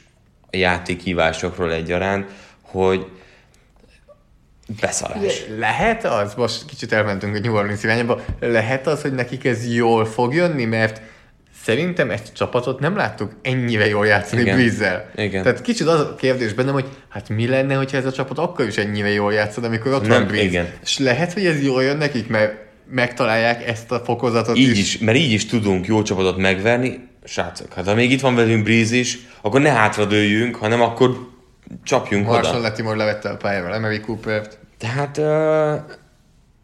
a 0.51 0.57
játékhívásokról 0.57 1.71
egyaránt, 1.71 2.31
hogy 2.61 3.05
beszarás. 4.81 5.43
Lehet 5.57 6.05
az, 6.05 6.33
most 6.33 6.65
kicsit 6.65 6.91
elmentünk 6.91 7.35
a 7.35 7.39
New 7.39 7.55
Orleans 7.55 7.83
irányába, 7.83 8.21
lehet 8.39 8.87
az, 8.87 9.01
hogy 9.01 9.13
nekik 9.13 9.45
ez 9.45 9.73
jól 9.73 10.05
fog 10.05 10.33
jönni, 10.33 10.65
mert 10.65 11.01
szerintem 11.63 12.09
a 12.09 12.31
csapatot 12.33 12.79
nem 12.79 12.95
láttuk 12.95 13.31
ennyire 13.41 13.87
jól 13.87 14.05
játszani 14.05 14.41
Igen. 14.41 14.55
Breeze-zel. 14.55 15.09
Igen. 15.15 15.43
Tehát 15.43 15.61
kicsit 15.61 15.87
az 15.87 15.99
a 15.99 16.15
kérdés 16.15 16.53
bennem, 16.53 16.73
hogy 16.73 16.85
hát 17.09 17.29
mi 17.29 17.47
lenne, 17.47 17.75
hogyha 17.75 17.97
ez 17.97 18.05
a 18.05 18.11
csapat 18.11 18.37
akkor 18.37 18.67
is 18.67 18.77
ennyire 18.77 19.09
jól 19.09 19.33
játszod, 19.33 19.63
amikor 19.63 19.93
ott 19.93 20.07
Nem, 20.07 20.09
van 20.09 20.27
Breeze. 20.27 20.45
igen. 20.45 20.67
És 20.83 20.97
lehet, 20.97 21.33
hogy 21.33 21.45
ez 21.45 21.61
jól 21.61 21.83
jön 21.83 21.97
nekik, 21.97 22.27
mert 22.27 22.53
megtalálják 22.89 23.67
ezt 23.67 23.91
a 23.91 23.99
fokozatot 23.99 24.57
Így 24.57 24.77
is, 24.77 24.97
mert 24.97 25.17
így 25.17 25.31
is 25.31 25.45
tudunk 25.45 25.85
jó 25.85 26.01
csapatot 26.01 26.37
megverni. 26.37 27.07
Srácok, 27.23 27.73
hát 27.73 27.85
ha 27.85 27.93
még 27.93 28.11
itt 28.11 28.21
van 28.21 28.35
velünk 28.35 28.63
Breeze 28.63 28.95
is, 28.95 29.17
akkor 29.41 29.61
ne 29.61 29.69
hátradőljünk, 29.69 30.55
hanem 30.55 30.81
akkor 30.81 31.32
csapjunk 31.83 32.25
Marshall 32.25 32.53
oda. 32.59 32.61
Latimore 32.67 32.95
levette 32.97 33.29
a 33.29 33.37
pályáról 33.37 33.73
Emery 33.73 33.99
Coopert. 33.99 34.57
Tehát 34.77 35.17
uh, 35.17 35.95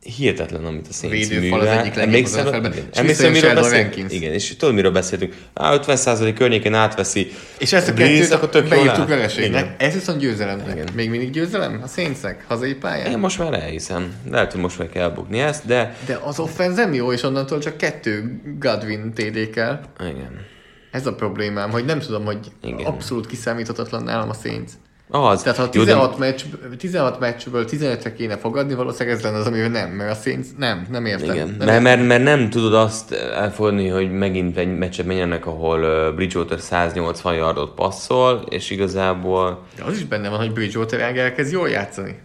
hihetetlen, 0.04 0.66
amit 0.66 0.88
a 0.90 0.94
Saints 0.94 1.28
Védőfal 1.28 1.60
az 1.60 1.68
egyik 1.68 1.96
Emlékszel- 1.96 2.46
az 2.46 2.52
NFL-ben. 2.52 2.72
igen. 2.74 2.86
Emlékszel, 2.94 3.32
miről 3.32 3.54
beszéltünk? 3.56 4.12
Igen, 4.14 4.34
és 4.34 4.56
tudod, 4.56 4.74
miről 4.76 4.92
beszéltünk? 4.92 5.36
Á, 5.54 5.80
50% 5.86 6.34
környékén 6.38 6.74
átveszi. 6.74 7.32
És 7.58 7.74
ezt 7.74 7.88
a 7.88 7.94
kettőt 7.94 8.32
akkor 8.32 8.50
tök 8.50 8.68
beírtuk 8.68 9.08
vereségnek. 9.08 9.76
Ez 9.84 9.94
viszont 9.94 10.20
győzelem. 10.20 10.60
Igen. 10.72 10.88
Még 10.94 11.10
mindig 11.10 11.30
győzelem? 11.32 11.80
A 11.84 11.88
Saintsnek? 11.88 12.46
Hazai 12.48 12.74
pályán? 12.74 13.12
Én 13.12 13.18
most 13.18 13.40
már 13.40 13.54
elhiszem. 13.54 14.14
Lehet, 14.32 14.52
hogy 14.52 14.62
most 14.62 14.78
meg 14.78 14.90
kell 14.90 15.10
bukni 15.10 15.40
ezt, 15.40 15.66
de 15.66 15.96
De 16.06 16.20
az 16.24 16.40
offense 16.40 16.82
nem 16.84 16.94
jó, 16.94 17.12
és 17.14 17.24
onnantól 17.24 17.60
csak 17.60 17.78
kettő 17.78 18.42
Godwin 18.60 19.12
TD 19.14 19.50
kell. 19.50 19.80
igen. 20.00 20.46
Ez 20.92 21.06
a 21.08 21.14
problémám, 21.16 21.70
hogy 21.70 21.86
nem 21.86 22.00
tudom, 22.00 22.26
hogy. 22.26 22.40
Igen. 22.64 22.86
abszolút 22.86 23.26
kiszámíthatatlan 23.28 24.04
nálam 24.04 24.30
a 24.30 24.34
Saints. 24.34 24.72
Az. 25.12 25.42
Tehát 25.42 25.58
ha 25.58 25.70
Jó, 25.74 25.84
de- 25.84 25.94
16, 25.94 26.18
meccs, 26.18 26.42
16 26.78 27.20
meccsből 27.20 27.66
15-re 27.68 28.14
kéne 28.14 28.38
fogadni, 28.38 28.74
valószínűleg 28.74 29.18
ez 29.18 29.24
lenne 29.24 29.38
az, 29.38 29.46
amivel 29.46 29.70
nem, 29.70 29.90
mert 29.90 30.12
a 30.12 30.22
Saints 30.22 30.48
nem, 30.58 30.88
nem 30.90 31.06
értem. 31.06 31.36
Igen, 31.36 31.56
nem 31.58 31.68
mert, 31.68 31.82
mert, 31.82 32.08
mert, 32.08 32.24
nem 32.24 32.50
tudod 32.50 32.74
azt 32.74 33.12
elfogadni, 33.14 33.88
hogy 33.88 34.12
megint 34.12 34.58
egy 34.58 34.78
meccset 34.78 35.06
menjenek, 35.06 35.46
ahol 35.46 36.12
Bridgewater 36.12 36.60
180 36.60 37.34
yardot 37.34 37.74
passzol, 37.74 38.46
és 38.50 38.70
igazából 38.70 39.66
De 39.76 39.84
az 39.84 39.94
is 39.94 40.04
benne 40.04 40.30
van, 40.30 40.38
hogy 40.38 40.54
Bridgewater 40.54 41.00
elkezd 41.00 41.52
jól 41.52 41.70
játszani. 41.70 42.20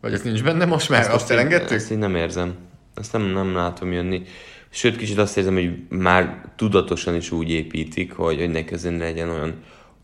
Vagy 0.00 0.12
ez 0.12 0.22
nincs 0.22 0.42
benne 0.42 0.64
most 0.64 0.88
már? 0.88 1.00
Azt, 1.00 1.10
azt 1.10 1.30
elengedtük? 1.30 1.76
Ezt 1.76 1.90
én 1.90 1.98
nem 1.98 2.14
érzem. 2.14 2.54
Ezt 2.94 3.12
nem, 3.12 3.22
nem 3.22 3.54
látom 3.54 3.92
jönni. 3.92 4.22
Sőt, 4.70 4.96
kicsit 4.96 5.18
azt 5.18 5.36
érzem, 5.36 5.54
hogy 5.54 5.72
már 5.88 6.44
tudatosan 6.56 7.14
is 7.14 7.30
úgy 7.30 7.50
építik, 7.50 8.12
hogy, 8.12 8.36
hogy 8.36 8.64
ezen 8.72 8.96
legyen 8.96 9.28
olyan 9.28 9.54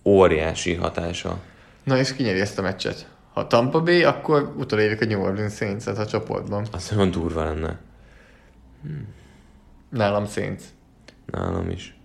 óriási 0.05 0.75
hatása. 0.75 1.39
Na 1.85 1.99
és 1.99 2.15
ki 2.15 2.23
nyeri 2.23 2.41
ezt 2.41 2.59
a 2.59 2.63
meccset? 2.63 3.07
Ha 3.33 3.47
Tampa 3.47 3.83
Bay, 3.83 4.05
akkor 4.05 4.55
utolérjük 4.59 5.01
a 5.01 5.05
New 5.05 5.21
Orleans 5.21 5.55
saints 5.55 5.87
a 5.87 6.07
csoportban. 6.07 6.67
Az 6.73 6.89
nagyon 6.89 7.11
durva 7.11 7.45
lenne. 7.45 7.79
Nálam 9.89 10.27
Saints. 10.27 10.63
Nálam 11.27 11.71
is. 11.71 11.97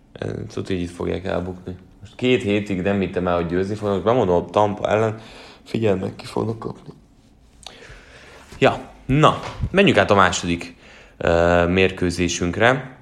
Tudod, 0.47 0.67
hogy 0.67 0.81
itt 0.81 0.89
fogják 0.89 1.25
elbukni. 1.25 1.75
Most 1.99 2.15
két 2.15 2.41
hétig 2.41 2.81
nem 2.81 2.99
hittem 2.99 3.27
el, 3.27 3.35
hogy 3.35 3.45
győzni 3.45 3.75
fognak. 3.75 4.03
Bemondom 4.03 4.43
a 4.43 4.49
Tampa 4.49 4.89
ellen, 4.89 5.19
figyelj 5.63 5.99
meg, 5.99 6.15
ki 6.15 6.25
fognak 6.25 6.59
kapni. 6.59 6.93
Ja, 8.59 8.89
na, 9.05 9.39
menjünk 9.71 9.97
át 9.97 10.11
a 10.11 10.15
második 10.15 10.75
uh, 11.17 11.69
mérkőzésünkre. 11.69 12.97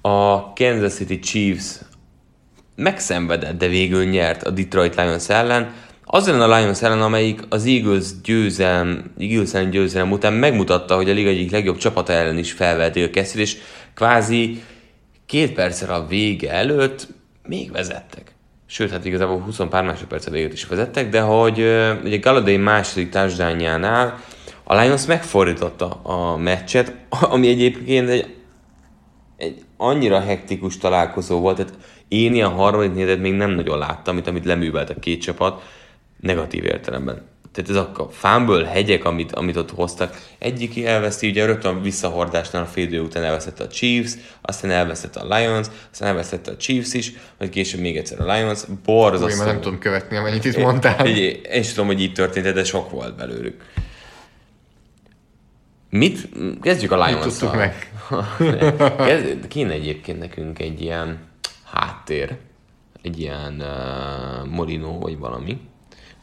A 0.00 0.52
Kansas 0.52 0.94
City 0.94 1.18
Chiefs 1.18 1.80
megszenvedett, 2.80 3.58
de 3.58 3.68
végül 3.68 4.04
nyert 4.04 4.42
a 4.42 4.50
Detroit 4.50 4.94
Lions 4.94 5.28
ellen. 5.28 5.72
Az 6.04 6.28
ellen 6.28 6.50
a 6.50 6.56
Lions 6.56 6.82
ellen, 6.82 7.02
amelyik 7.02 7.40
az 7.48 7.64
Eagles 7.66 8.06
győzelem, 8.22 9.12
Eagles 9.18 9.54
ellen 9.54 9.70
győzelem 9.70 10.10
után 10.10 10.32
megmutatta, 10.32 10.96
hogy 10.96 11.10
a 11.10 11.12
liga 11.12 11.28
egyik 11.28 11.50
legjobb 11.50 11.76
csapata 11.76 12.12
ellen 12.12 12.38
is 12.38 12.52
felveheti 12.52 13.02
a 13.02 13.10
kezdőt, 13.10 13.42
és 13.42 13.56
kvázi 13.94 14.62
két 15.26 15.52
perccel 15.52 15.94
a 15.94 16.06
vége 16.06 16.52
előtt 16.52 17.08
még 17.42 17.72
vezettek. 17.72 18.34
Sőt, 18.66 18.90
hát 18.90 19.04
igazából 19.04 19.40
20 19.40 19.58
pár 19.70 19.84
másodperc 19.84 20.26
a 20.26 20.30
véget 20.30 20.52
is 20.52 20.66
vezettek, 20.66 21.08
de 21.08 21.20
hogy 21.20 21.58
ugye 22.04 22.16
Galladay 22.16 22.56
második 22.56 23.08
touchdownjánál 23.08 24.20
a 24.64 24.80
Lions 24.80 25.06
megfordította 25.06 26.00
a 26.02 26.36
meccset, 26.36 26.94
ami 27.32 27.48
egyébként 27.48 28.08
egy 28.08 28.38
egy 29.40 29.64
annyira 29.76 30.20
hektikus 30.20 30.78
találkozó 30.78 31.40
volt, 31.40 31.56
tehát 31.56 31.72
én 32.10 32.34
ilyen 32.34 32.50
harmadik 32.50 32.92
negyedet 32.92 33.20
még 33.20 33.32
nem 33.32 33.50
nagyon 33.50 33.78
láttam, 33.78 34.14
amit, 34.14 34.26
amit 34.26 34.44
leművelt 34.44 34.90
a 34.90 34.94
két 35.00 35.20
csapat, 35.20 35.62
negatív 36.20 36.64
értelemben. 36.64 37.22
Tehát 37.52 37.70
ez 37.70 37.76
a 37.76 38.08
fámből 38.10 38.64
hegyek, 38.64 39.04
amit, 39.04 39.32
amit 39.32 39.56
ott 39.56 39.70
hoztak, 39.70 40.20
egyik 40.38 40.84
elveszti, 40.84 41.28
ugye 41.28 41.44
rögtön 41.44 41.76
a 41.76 41.80
visszahordásnál 41.80 42.62
a 42.62 42.66
fél 42.66 42.84
idő 42.84 43.00
után 43.00 43.22
elvesztette 43.22 43.64
a 43.64 43.68
Chiefs, 43.68 44.12
aztán 44.40 44.70
elvesztette 44.70 45.20
a 45.20 45.36
Lions, 45.36 45.66
aztán 45.92 46.08
elvesztette 46.08 46.50
a 46.50 46.56
Chiefs 46.56 46.94
is, 46.94 47.12
vagy 47.38 47.48
később 47.48 47.80
még 47.80 47.96
egyszer 47.96 48.20
a 48.20 48.34
Lions, 48.34 48.60
borzasztó. 48.84 49.38
már 49.38 49.46
nem 49.46 49.60
tudom 49.60 49.78
követni, 49.78 50.16
amennyit 50.16 50.44
itt 50.44 50.56
mondtál. 50.56 51.04
Egy, 51.06 51.40
én 51.52 51.62
sem 51.62 51.74
tudom, 51.74 51.86
hogy 51.86 52.00
így 52.00 52.12
történt, 52.12 52.52
de 52.52 52.64
sok 52.64 52.90
volt 52.90 53.16
belőlük. 53.16 53.62
Mit? 55.90 56.28
Kezdjük 56.60 56.92
a 56.92 57.06
lions 57.06 57.24
tudtuk 57.24 57.54
meg? 57.54 57.92
Kéne 59.48 59.72
egyébként 59.72 60.18
nekünk 60.18 60.58
egy 60.58 60.80
ilyen 60.80 61.29
háttér, 61.72 62.36
egy 63.02 63.20
ilyen 63.20 63.54
uh, 63.60 64.46
Molino 64.46 64.98
vagy 64.98 65.18
valami, 65.18 65.60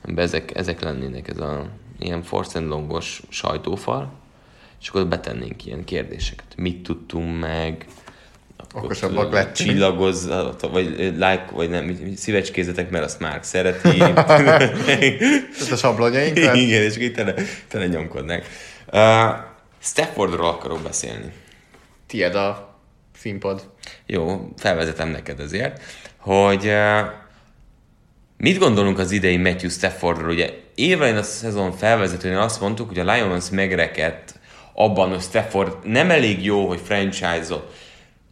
amiben 0.04 0.26
ezek, 0.26 0.56
ezek 0.56 0.82
lennének 0.82 1.28
ez 1.28 1.38
a 1.38 1.70
ilyen 2.00 2.24
force 2.24 2.60
and 2.60 2.68
longos 2.68 3.22
sajtófal, 3.30 4.12
és 4.82 4.90
akkor 4.90 5.08
betennénk 5.08 5.66
ilyen 5.66 5.84
kérdéseket. 5.84 6.56
Mit 6.58 6.84
tudtunk 6.84 7.40
meg, 7.40 7.86
akkor 8.58 8.84
Okosabbak 8.84 9.18
tudod, 9.18 9.34
lettünk. 9.34 9.70
Csillagozzatok, 9.70 10.72
vagy 10.72 10.86
like, 10.98 11.46
vagy 11.52 11.70
nem, 11.70 11.98
szívecskézzetek, 12.16 12.90
mert 12.90 13.04
azt 13.04 13.20
már 13.20 13.40
szereti. 13.44 13.98
Tehát 13.98 15.72
a 15.72 15.76
sablonjainkat? 15.76 16.56
Igen, 16.56 16.82
és 16.82 16.98
itt 16.98 17.16
tele, 17.16 17.34
tele 17.68 17.88
nyomkodnák. 17.88 18.46
Uh, 18.92 19.46
Staffordról 19.80 20.48
akarok 20.48 20.82
beszélni. 20.82 21.32
Tied 22.08 22.36
a 22.36 22.67
színpad. 23.28 23.70
Jó, 24.06 24.50
felvezetem 24.58 25.10
neked 25.10 25.40
ezért, 25.40 25.82
hogy 26.18 26.66
uh, 26.66 27.00
mit 28.38 28.58
gondolunk 28.58 29.00
az 29.00 29.12
idei 29.12 29.38
Matthew 29.38 29.70
Staffordról? 29.70 30.30
Ugye 30.30 30.54
évelején 30.76 31.18
a 31.18 31.24
szezon 31.24 31.72
felvezetőnél 31.72 32.40
azt 32.40 32.62
mondtuk, 32.62 32.88
hogy 32.88 33.00
a 33.00 33.14
Lions 33.14 33.50
megrekedt 33.50 34.40
abban, 34.74 35.10
hogy 35.10 35.22
Stafford 35.22 35.78
nem 35.84 36.12
elég 36.12 36.44
jó, 36.44 36.68
hogy 36.68 36.80
franchise-ot 36.84 37.76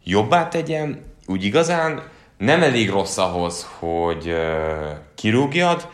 jobbá 0.04 0.48
tegyen, 0.48 1.04
úgy 1.26 1.44
igazán, 1.44 2.02
nem 2.38 2.62
elég 2.62 2.90
rossz 2.90 3.16
ahhoz, 3.16 3.66
hogy 3.78 4.28
uh, 4.28 4.96
kirúgjad, 5.14 5.88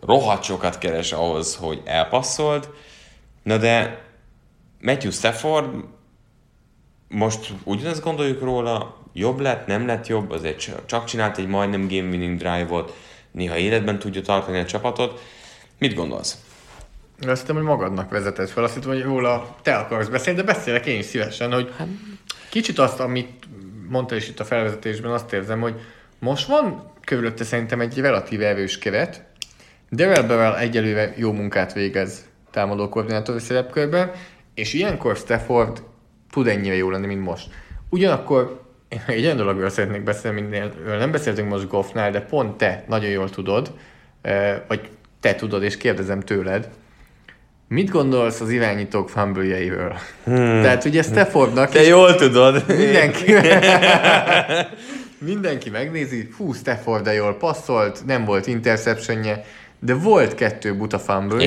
rohadt 0.00 0.44
sokat 0.44 0.78
keres 0.78 1.12
ahhoz, 1.12 1.56
hogy 1.56 1.82
elpasszold, 1.84 2.68
na 3.42 3.56
de 3.56 4.04
Matthew 4.80 5.10
Stafford 5.10 5.66
most 7.12 7.52
ugyanezt 7.64 8.02
gondoljuk 8.02 8.40
róla, 8.40 8.96
jobb 9.12 9.40
lett, 9.40 9.66
nem 9.66 9.86
lett 9.86 10.06
jobb, 10.06 10.30
azért 10.30 10.58
cs- 10.58 10.86
csak 10.86 11.04
csinált 11.04 11.38
egy 11.38 11.46
majdnem 11.46 11.88
game 11.88 12.08
winning 12.08 12.38
drive-ot, 12.38 12.96
néha 13.30 13.56
életben 13.56 13.98
tudja 13.98 14.22
tartani 14.22 14.58
a 14.58 14.64
csapatot. 14.64 15.20
Mit 15.78 15.94
gondolsz? 15.94 16.36
Azt 17.26 17.40
hittem, 17.40 17.56
hogy 17.56 17.64
magadnak 17.64 18.10
vezetett 18.10 18.50
fel. 18.50 18.64
Azt 18.64 18.74
hittem, 18.74 18.90
hogy 18.90 19.02
róla 19.02 19.56
te 19.62 19.74
akarsz 19.76 20.08
beszélni, 20.08 20.40
de 20.40 20.46
beszélek 20.46 20.86
én 20.86 20.98
is 20.98 21.04
szívesen, 21.04 21.52
hogy 21.52 21.72
kicsit 22.48 22.78
azt, 22.78 23.00
amit 23.00 23.48
mondta 23.88 24.14
is 24.14 24.28
itt 24.28 24.40
a 24.40 24.44
felvezetésben, 24.44 25.10
azt 25.10 25.32
érzem, 25.32 25.60
hogy 25.60 25.80
most 26.18 26.46
van 26.46 26.90
körülötte 27.04 27.44
szerintem 27.44 27.80
egy 27.80 27.98
relatív 27.98 28.42
erős 28.42 28.78
keret. 28.78 29.24
Darrell 29.90 30.22
Bevel 30.22 30.58
egyelőre 30.58 31.14
jó 31.16 31.32
munkát 31.32 31.72
végez 31.72 32.24
támadó 32.50 32.88
koordinátori 32.88 33.38
szerepkörben, 33.38 34.10
és 34.54 34.72
ilyenkor 34.72 35.16
Stafford 35.16 35.82
tud 36.32 36.46
ennyire 36.46 36.74
jó 36.74 36.90
lenni, 36.90 37.06
mint 37.06 37.24
most. 37.24 37.48
Ugyanakkor 37.88 38.60
én 38.88 39.02
egy 39.06 39.24
olyan 39.24 39.36
dologról 39.36 39.68
szeretnék 39.68 40.02
beszélni, 40.02 40.40
mindenről 40.40 40.98
nem 40.98 41.10
beszéltünk 41.10 41.48
most 41.48 41.68
Goffnál, 41.68 42.10
de 42.10 42.20
pont 42.20 42.56
te 42.56 42.84
nagyon 42.88 43.10
jól 43.10 43.30
tudod, 43.30 43.72
vagy 44.68 44.88
te 45.20 45.34
tudod, 45.34 45.62
és 45.62 45.76
kérdezem 45.76 46.20
tőled, 46.20 46.68
Mit 47.68 47.90
gondolsz 47.90 48.40
az 48.40 48.50
irányítók 48.50 49.08
fumble 49.08 49.96
hmm. 50.24 50.62
Tehát 50.62 50.84
ugye 50.84 51.02
Staffordnak 51.02 51.70
Te 51.70 51.82
jól 51.82 52.14
tudod. 52.14 52.64
mindenki, 52.66 53.34
mindenki 55.18 55.70
megnézi, 55.70 56.28
hú, 56.36 56.52
Stafford 56.52 57.04
de 57.04 57.12
jól 57.12 57.36
passzolt, 57.36 58.02
nem 58.06 58.24
volt 58.24 58.46
interceptionje, 58.46 59.44
de 59.78 59.94
volt 59.94 60.34
kettő 60.34 60.76
buta 60.76 60.98
fumble. 60.98 61.44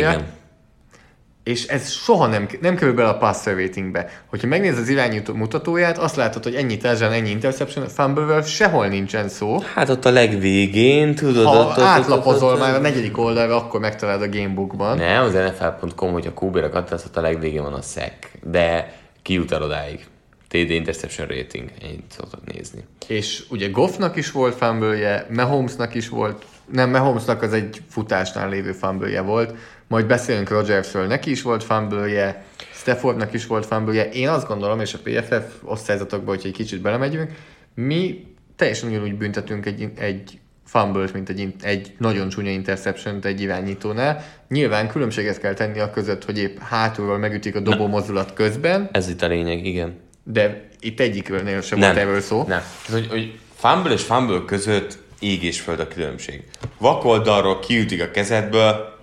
És 1.45 1.67
ez 1.67 1.89
soha 1.89 2.27
nem, 2.27 2.47
nem 2.61 2.75
kerül 2.75 2.93
bele 2.93 3.09
a 3.09 3.17
passer 3.17 3.57
ratingbe. 3.57 4.09
Hogyha 4.29 4.47
megnézed 4.47 4.79
az 4.79 4.89
irányító 4.89 5.33
mutatóját, 5.33 5.97
azt 5.97 6.15
látod, 6.15 6.43
hogy 6.43 6.55
ennyi 6.55 6.77
touchdown, 6.77 7.11
ennyi 7.11 7.29
interception, 7.29 7.87
fumble 7.87 8.41
sehol 8.41 8.87
nincsen 8.87 9.29
szó. 9.29 9.59
Hát 9.73 9.89
ott 9.89 10.05
a 10.05 10.11
legvégén, 10.11 11.15
tudod, 11.15 11.45
Ha 11.45 11.59
ott, 11.59 11.77
átlapozol 11.77 12.47
ott, 12.47 12.53
ott, 12.53 12.59
már 12.59 12.75
a 12.75 12.79
negyedik 12.79 13.17
oldalra, 13.17 13.55
akkor 13.55 13.79
megtalálod 13.79 14.21
a 14.21 14.29
gamebookban. 14.29 14.97
Nem, 14.97 15.23
az 15.23 15.33
NFL.com, 15.33 16.11
hogyha 16.11 16.31
QB-ra 16.41 16.69
kattasz, 16.69 17.05
ott 17.05 17.17
a 17.17 17.21
legvégén 17.21 17.61
van 17.61 17.73
a 17.73 17.81
szek, 17.81 18.31
de 18.43 18.93
kijut 19.21 19.51
el 19.51 19.63
odáig. 19.63 20.05
TD 20.47 20.69
interception 20.69 21.27
rating, 21.27 21.71
ennyit 21.81 22.03
szoktak 22.07 22.53
nézni. 22.53 22.83
És 23.07 23.43
ugye 23.49 23.67
Goffnak 23.67 24.15
is 24.15 24.31
volt 24.31 24.55
fumble 24.55 25.25
Mahomesnak 25.29 25.95
is 25.95 26.09
volt, 26.09 26.45
nem, 26.71 26.89
Mahomesnak 26.89 27.41
az 27.41 27.53
egy 27.53 27.81
futásnál 27.89 28.49
lévő 28.49 28.71
fumble 28.71 29.21
volt, 29.21 29.55
majd 29.87 30.05
beszélünk 30.05 30.49
Rodgersről, 30.49 31.07
neki 31.07 31.31
is 31.31 31.41
volt 31.41 31.63
fumble 31.63 32.43
Staffordnak 32.73 33.33
is 33.33 33.45
volt 33.45 33.65
fumble 33.65 34.09
Én 34.09 34.29
azt 34.29 34.47
gondolom, 34.47 34.79
és 34.79 34.93
a 34.93 34.97
PFF 35.03 35.43
osztályzatokban, 35.63 36.35
hogyha 36.35 36.47
egy 36.47 36.55
kicsit 36.55 36.81
belemegyünk, 36.81 37.31
mi 37.73 38.35
teljesen 38.55 38.89
ugyanúgy 38.89 39.15
büntetünk 39.15 39.65
egy, 39.65 39.89
egy 39.97 40.39
fumble 40.65 41.07
mint 41.13 41.29
egy, 41.29 41.53
egy 41.61 41.93
nagyon 41.97 42.29
csúnya 42.29 42.49
interception 42.49 43.19
egy 43.23 43.41
irányítónál. 43.41 44.25
Nyilván 44.49 44.87
különbséget 44.87 45.39
kell 45.39 45.53
tenni 45.53 45.79
a 45.79 45.89
között, 45.89 46.25
hogy 46.25 46.37
épp 46.37 46.57
hátulról 46.59 47.17
megütik 47.17 47.55
a 47.55 47.59
dobó 47.59 47.87
mozdulat 47.87 48.33
közben, 48.33 48.89
Ez 48.91 49.09
itt 49.09 49.21
a 49.21 49.27
lényeg, 49.27 49.65
igen. 49.65 49.99
de 50.23 50.67
itt 50.79 50.99
egyikről 50.99 51.61
sem 51.61 51.79
volt 51.79 51.95
erről 51.95 52.21
szó. 52.21 52.43
Nem. 52.47 52.61
Ez, 52.87 52.93
hogy, 52.93 53.07
hogy 53.07 53.39
fumble 53.55 53.91
és 53.91 54.01
fumble 54.01 54.41
között 54.45 54.97
ég 55.19 55.43
és 55.43 55.59
föld 55.59 55.79
a 55.79 55.87
különbség. 55.87 56.43
Vakoldalról 56.77 57.59
kiütik 57.59 58.01
a 58.01 58.11
kezedből, 58.11 58.94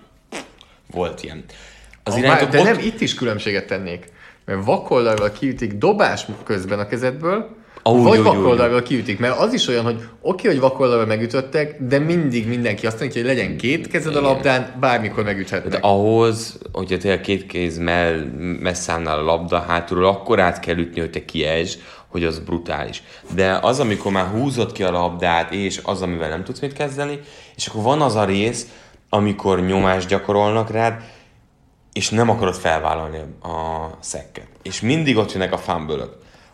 volt 0.93 1.23
ilyen. 1.23 1.43
Az 2.03 2.15
irányítók 2.17 2.49
de 2.49 2.59
ott- 2.59 2.65
nem, 2.65 2.79
itt 2.79 3.01
is 3.01 3.13
különbséget 3.13 3.67
tennék. 3.67 4.05
Mert 4.45 4.65
vakoldalról 4.65 5.29
kiütik 5.29 5.73
dobás 5.73 6.25
közben 6.43 6.79
a 6.79 6.87
kezedből, 6.87 7.55
Úgy, 7.83 8.01
vagy 8.03 8.21
vakoldalról 8.21 8.81
kiütik. 8.81 9.19
Mert 9.19 9.37
az 9.37 9.53
is 9.53 9.67
olyan, 9.67 9.83
hogy 9.83 10.01
oké, 10.21 10.47
hogy 10.47 10.59
vakoldalról 10.59 11.05
megütöttek, 11.05 11.75
de 11.81 11.99
mindig 11.99 12.47
mindenki 12.47 12.85
azt 12.85 12.99
mondja, 12.99 13.21
hogy 13.21 13.29
legyen 13.35 13.57
két 13.57 13.87
kezed 13.87 14.15
a 14.15 14.21
labdán, 14.21 14.75
bármikor 14.79 15.23
De 15.23 15.29
megüthetnek. 15.31 15.83
ahhoz, 15.83 16.57
hogyha 16.71 16.97
tényleg 16.97 17.21
két 17.21 17.45
kéz 17.45 17.77
mell, 17.77 18.23
messze 18.59 18.91
állnál 18.91 19.19
a 19.19 19.23
labda 19.23 19.59
hátulról, 19.59 20.07
akkor 20.07 20.39
át 20.39 20.59
kell 20.59 20.77
ütni, 20.77 20.99
hogy 20.99 21.09
te 21.09 21.25
kiesd, 21.25 21.79
hogy 22.07 22.23
az 22.23 22.39
brutális. 22.39 23.03
De 23.35 23.59
az, 23.61 23.79
amikor 23.79 24.11
már 24.11 24.25
húzod 24.25 24.71
ki 24.71 24.83
a 24.83 24.91
labdát, 24.91 25.53
és 25.53 25.79
az, 25.83 26.01
amivel 26.01 26.29
nem 26.29 26.43
tudsz 26.43 26.59
mit 26.59 26.73
kezdeni, 26.73 27.19
és 27.55 27.67
akkor 27.67 27.83
van 27.83 28.01
az 28.01 28.15
a 28.15 28.25
rész, 28.25 28.67
amikor 29.13 29.61
nyomást 29.61 30.07
gyakorolnak 30.07 30.71
rád, 30.71 31.01
és 31.91 32.09
nem 32.09 32.29
akarod 32.29 32.55
felvállalni 32.55 33.17
a 33.41 33.89
szekket. 33.99 34.47
És 34.61 34.81
mindig 34.81 35.17
ott 35.17 35.31
jönnek 35.31 35.53
a 35.53 35.57
fumble 35.57 36.05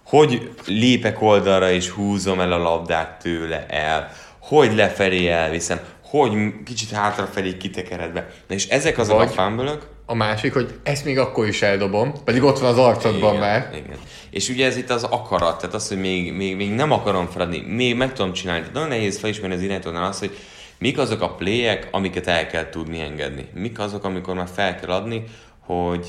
Hogy 0.05 0.51
lépek 0.65 1.21
oldalra 1.21 1.71
és 1.71 1.89
húzom 1.89 2.39
el 2.39 2.51
a 2.51 2.57
labdát 2.57 3.19
tőle 3.19 3.65
el, 3.67 4.11
hogy 4.39 4.75
lefelé 4.75 5.27
elviszem, 5.27 5.79
hogy 6.03 6.31
kicsit 6.65 6.91
hátrafelé 6.91 7.57
kitekeredve. 7.57 8.29
Na 8.47 8.55
és 8.55 8.67
ezek 8.67 8.97
azok 8.97 9.17
Vagy- 9.17 9.27
a 9.27 9.41
fumble 9.41 9.77
A 10.05 10.13
másik, 10.13 10.53
hogy 10.53 10.79
ezt 10.83 11.05
még 11.05 11.19
akkor 11.19 11.47
is 11.47 11.61
eldobom, 11.61 12.13
pedig 12.23 12.43
ott 12.43 12.59
van 12.59 12.69
az 12.69 12.77
arcodban 12.77 13.29
igen, 13.35 13.47
már. 13.47 13.69
Igen. 13.73 13.97
És 14.29 14.49
ugye 14.49 14.65
ez 14.65 14.77
itt 14.77 14.89
az 14.89 15.03
akarat, 15.03 15.59
tehát 15.59 15.75
az, 15.75 15.87
hogy 15.87 15.99
még, 15.99 16.33
még, 16.33 16.55
még 16.55 16.71
nem 16.71 16.91
akarom 16.91 17.27
feladni, 17.27 17.63
még 17.67 17.95
meg 17.95 18.13
tudom 18.13 18.33
csinálni. 18.33 18.59
Tehát 18.59 18.73
nagyon 18.73 18.89
nehéz 18.89 19.19
felismerni 19.19 19.55
az 19.55 19.61
irányítónál 19.61 20.03
azt, 20.03 20.19
hogy 20.19 20.37
mik 20.79 20.97
azok 20.97 21.21
a 21.21 21.35
playek, 21.35 21.87
amiket 21.91 22.27
el 22.27 22.47
kell 22.47 22.69
tudni 22.69 22.99
engedni. 22.99 23.49
Mik 23.53 23.79
azok, 23.79 24.03
amikor 24.03 24.35
már 24.35 24.47
fel 24.47 24.75
kell 24.75 24.89
adni, 24.89 25.23
hogy, 25.59 26.07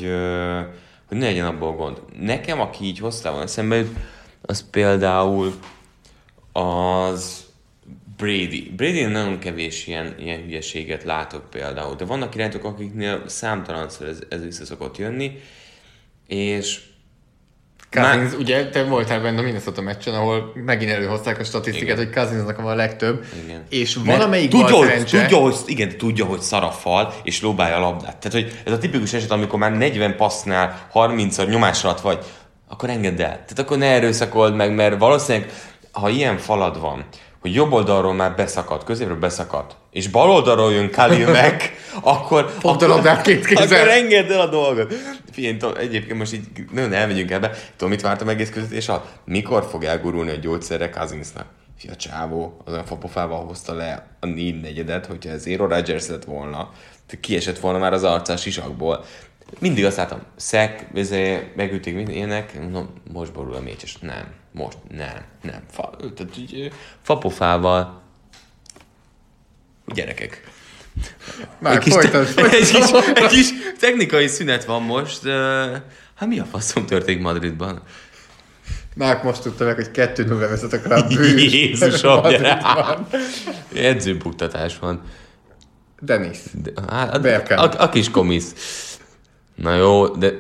hogy 1.06 1.18
ne 1.18 1.24
legyen 1.24 1.46
abból 1.46 1.72
gond. 1.72 2.02
Nekem, 2.20 2.60
aki 2.60 2.84
így 2.84 2.98
hosszában 2.98 3.42
eszembe 3.42 3.84
az 4.42 4.70
például 4.70 5.54
az 6.52 7.44
Brady. 8.16 8.72
Brady 8.76 9.04
nagyon 9.04 9.38
kevés 9.38 9.86
ilyen, 9.86 10.14
ilyen 10.18 10.42
hülyeséget 10.42 11.04
látok 11.04 11.50
például, 11.50 11.94
de 11.94 12.04
vannak 12.04 12.34
irányítók, 12.34 12.64
akiknél 12.64 13.28
számtalanszor 13.28 14.06
ez, 14.06 14.18
ez 14.28 14.42
vissza 14.42 14.64
szokott 14.64 14.96
jönni, 14.96 15.40
és 16.26 16.80
Cousins, 17.90 18.32
ugye 18.34 18.68
te 18.68 18.84
voltál 18.84 19.20
benne 19.20 19.38
a 19.40 19.42
Minnesota 19.42 19.80
meccsen, 19.80 20.14
ahol 20.14 20.52
megint 20.54 20.90
előhozták 20.90 21.38
a 21.38 21.44
statisztikát, 21.44 21.96
Igen. 21.96 21.96
hogy 21.96 22.14
Cousinsnak 22.14 22.56
van 22.56 22.72
a 22.72 22.74
legtöbb, 22.74 23.24
Igen. 23.44 23.64
és 23.68 23.94
Mert 23.94 24.18
valamelyik 24.18 24.50
tudja, 24.50 24.76
hogy, 24.76 24.86
szerencse, 24.86 25.20
tudja, 25.20 25.38
hogy, 25.38 25.56
igen, 25.66 25.96
tudja, 25.98 26.24
hogy 26.24 26.40
szar 26.40 26.62
a 26.62 26.70
fal, 26.70 27.14
és 27.22 27.42
lóbálja 27.42 27.76
a 27.76 27.80
labdát. 27.80 28.16
Tehát, 28.16 28.32
hogy 28.32 28.62
ez 28.64 28.72
a 28.72 28.78
tipikus 28.78 29.12
eset, 29.12 29.30
amikor 29.30 29.58
már 29.58 29.76
40 29.76 30.16
passznál 30.16 30.88
30-szor 30.94 31.48
nyomás 31.48 31.84
alatt 31.84 32.00
vagy, 32.00 32.18
akkor 32.68 32.90
engedd 32.90 33.20
el. 33.20 33.28
Tehát 33.28 33.58
akkor 33.58 33.78
ne 33.78 33.86
erőszakold 33.86 34.54
meg, 34.54 34.74
mert 34.74 34.98
valószínűleg, 34.98 35.50
ha 35.92 36.08
ilyen 36.08 36.38
falad 36.38 36.80
van, 36.80 37.04
hogy 37.40 37.54
jobb 37.54 37.72
oldalról 37.72 38.14
már 38.14 38.34
beszakad, 38.34 38.84
középről 38.84 39.18
beszakad, 39.18 39.76
és 39.90 40.08
bal 40.08 40.30
oldalról 40.30 40.72
jön 40.72 40.90
Khalil 40.90 41.30
meg, 41.30 41.74
akkor... 42.02 42.54
Fogd 42.58 42.82
a 42.82 42.86
labdát 42.86 43.22
két 43.22 43.46
kézzel. 43.46 43.64
Akkor 43.64 43.88
engedd 43.88 44.32
el 44.32 44.40
a 44.40 44.46
dolgot. 44.46 44.94
Figyelj, 45.32 45.56
tudom, 45.56 45.76
egyébként 45.76 46.18
most 46.18 46.32
így 46.32 46.46
nagyon 46.72 46.92
elmegyünk 46.92 47.30
ebbe. 47.30 47.50
Tudom, 47.76 47.90
mit 47.90 48.00
vártam 48.00 48.28
egész 48.28 48.50
közvetés 48.50 48.88
alatt? 48.88 49.06
Mikor 49.24 49.66
fog 49.70 49.84
elgurulni 49.84 50.30
a 50.30 50.36
gyógyszerre 50.36 50.90
Cousinsnak? 50.90 51.46
Fia 51.78 51.96
csávó, 51.96 52.62
az 52.64 52.72
a 52.72 52.84
fapofával 52.84 53.44
hozta 53.44 53.74
le 53.74 54.06
a 54.20 54.26
négy 54.26 54.60
negyedet, 54.60 55.06
hogyha 55.06 55.30
ez 55.30 55.42
Zero 55.42 55.66
Rodgers 55.66 56.08
lett 56.08 56.24
volna, 56.24 56.70
kiesett 57.20 57.58
volna 57.58 57.78
már 57.78 57.92
az 57.92 58.04
arcás 58.04 58.40
sisakból. 58.40 59.04
Mindig 59.58 59.84
azt 59.84 59.96
láttam, 59.96 60.22
szek, 60.36 60.86
ezé, 60.94 61.52
megütik, 61.56 62.08
ilyenek, 62.08 62.60
mondom, 62.60 62.88
most 63.12 63.32
borul 63.32 63.54
a 63.54 63.60
mécses. 63.60 63.96
Nem, 63.98 64.39
most 64.52 64.76
nem, 64.90 65.24
nem. 65.42 65.62
Fa, 65.70 65.96
tehát 66.16 66.36
így, 66.36 66.72
fapofával. 67.02 68.02
Gyerekek. 69.86 70.48
már 71.58 71.72
Egy 71.72 71.78
kis, 71.78 71.92
folytasd, 71.92 72.38
egy, 72.52 72.70
kis, 72.70 72.90
egy 73.14 73.26
kis 73.26 73.48
technikai 73.78 74.26
szünet 74.26 74.64
van 74.64 74.82
most. 74.82 75.28
Hát 76.14 76.28
mi 76.28 76.38
a 76.38 76.44
faszom 76.44 76.86
történik 76.86 77.22
Madridban? 77.22 77.82
Márk 78.94 79.22
most 79.22 79.42
tudta 79.42 79.64
meg, 79.64 79.74
hogy 79.74 79.90
kettő 79.90 80.24
nulla 80.24 80.48
vezetek 80.48 80.86
rá 80.86 80.96
a 80.96 81.06
bűs. 81.06 81.52
Jézusom. 81.52 82.24
Edzőbuktatás 83.74 84.78
van. 84.78 85.02
Denis. 86.00 86.38
De, 86.52 86.70
hát, 86.88 87.14
a, 87.14 87.18
Bergkamp. 87.18 87.74
a, 87.74 87.82
a, 87.82 87.88
kis 87.88 88.10
komisz. 88.10 88.54
Na 89.54 89.74
jó, 89.74 90.08
de... 90.08 90.32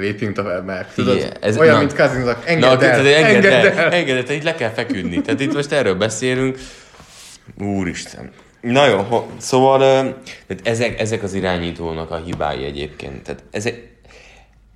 Lépjünk 0.00 0.34
tovább 0.34 0.64
már. 0.64 0.86
Tudod, 0.94 1.16
Igen, 1.16 1.32
ez- 1.40 1.56
olyan, 1.58 1.74
na. 1.74 1.78
mint. 1.80 1.96
Na, 1.96 2.36
Engedd 2.44 2.64
el, 2.70 2.76
tehát 2.78 2.98
engedd 2.98 3.34
engedd 3.34 3.52
el, 3.52 3.78
el. 3.78 3.92
engedd 3.92 4.16
el, 4.28 4.34
itt 4.34 4.42
le 4.42 4.54
kell 4.54 4.70
feküdni. 4.70 5.20
Tehát 5.20 5.40
itt 5.40 5.54
most 5.54 5.72
erről 5.72 5.94
beszélünk. 5.94 6.58
Úristen. 7.58 8.30
Na 8.60 8.86
jó, 8.86 8.96
ho, 8.98 9.26
szóval 9.36 9.78
tehát 10.46 10.62
ezek, 10.66 11.00
ezek 11.00 11.22
az 11.22 11.34
irányítónak 11.34 12.10
a 12.10 12.16
hibái 12.24 12.64
egyébként. 12.64 13.22
Tehát 13.22 13.42
ezek, 13.50 13.88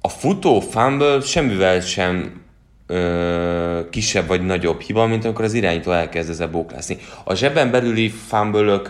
a 0.01 0.09
futó 0.09 0.61
fumble 0.61 1.21
semmivel 1.21 1.81
sem 1.81 2.43
ö, 2.87 3.81
kisebb 3.91 4.27
vagy 4.27 4.47
nagyobb 4.47 4.81
hiba, 4.81 5.07
mint 5.07 5.25
amikor 5.25 5.45
az 5.45 5.53
irányító 5.53 5.93
elkezd 5.93 6.31
ezzel 6.31 6.49
bóklászni. 6.49 6.99
A 7.25 7.35
zsebben 7.35 7.71
belüli 7.71 8.09
fumble 8.09 8.81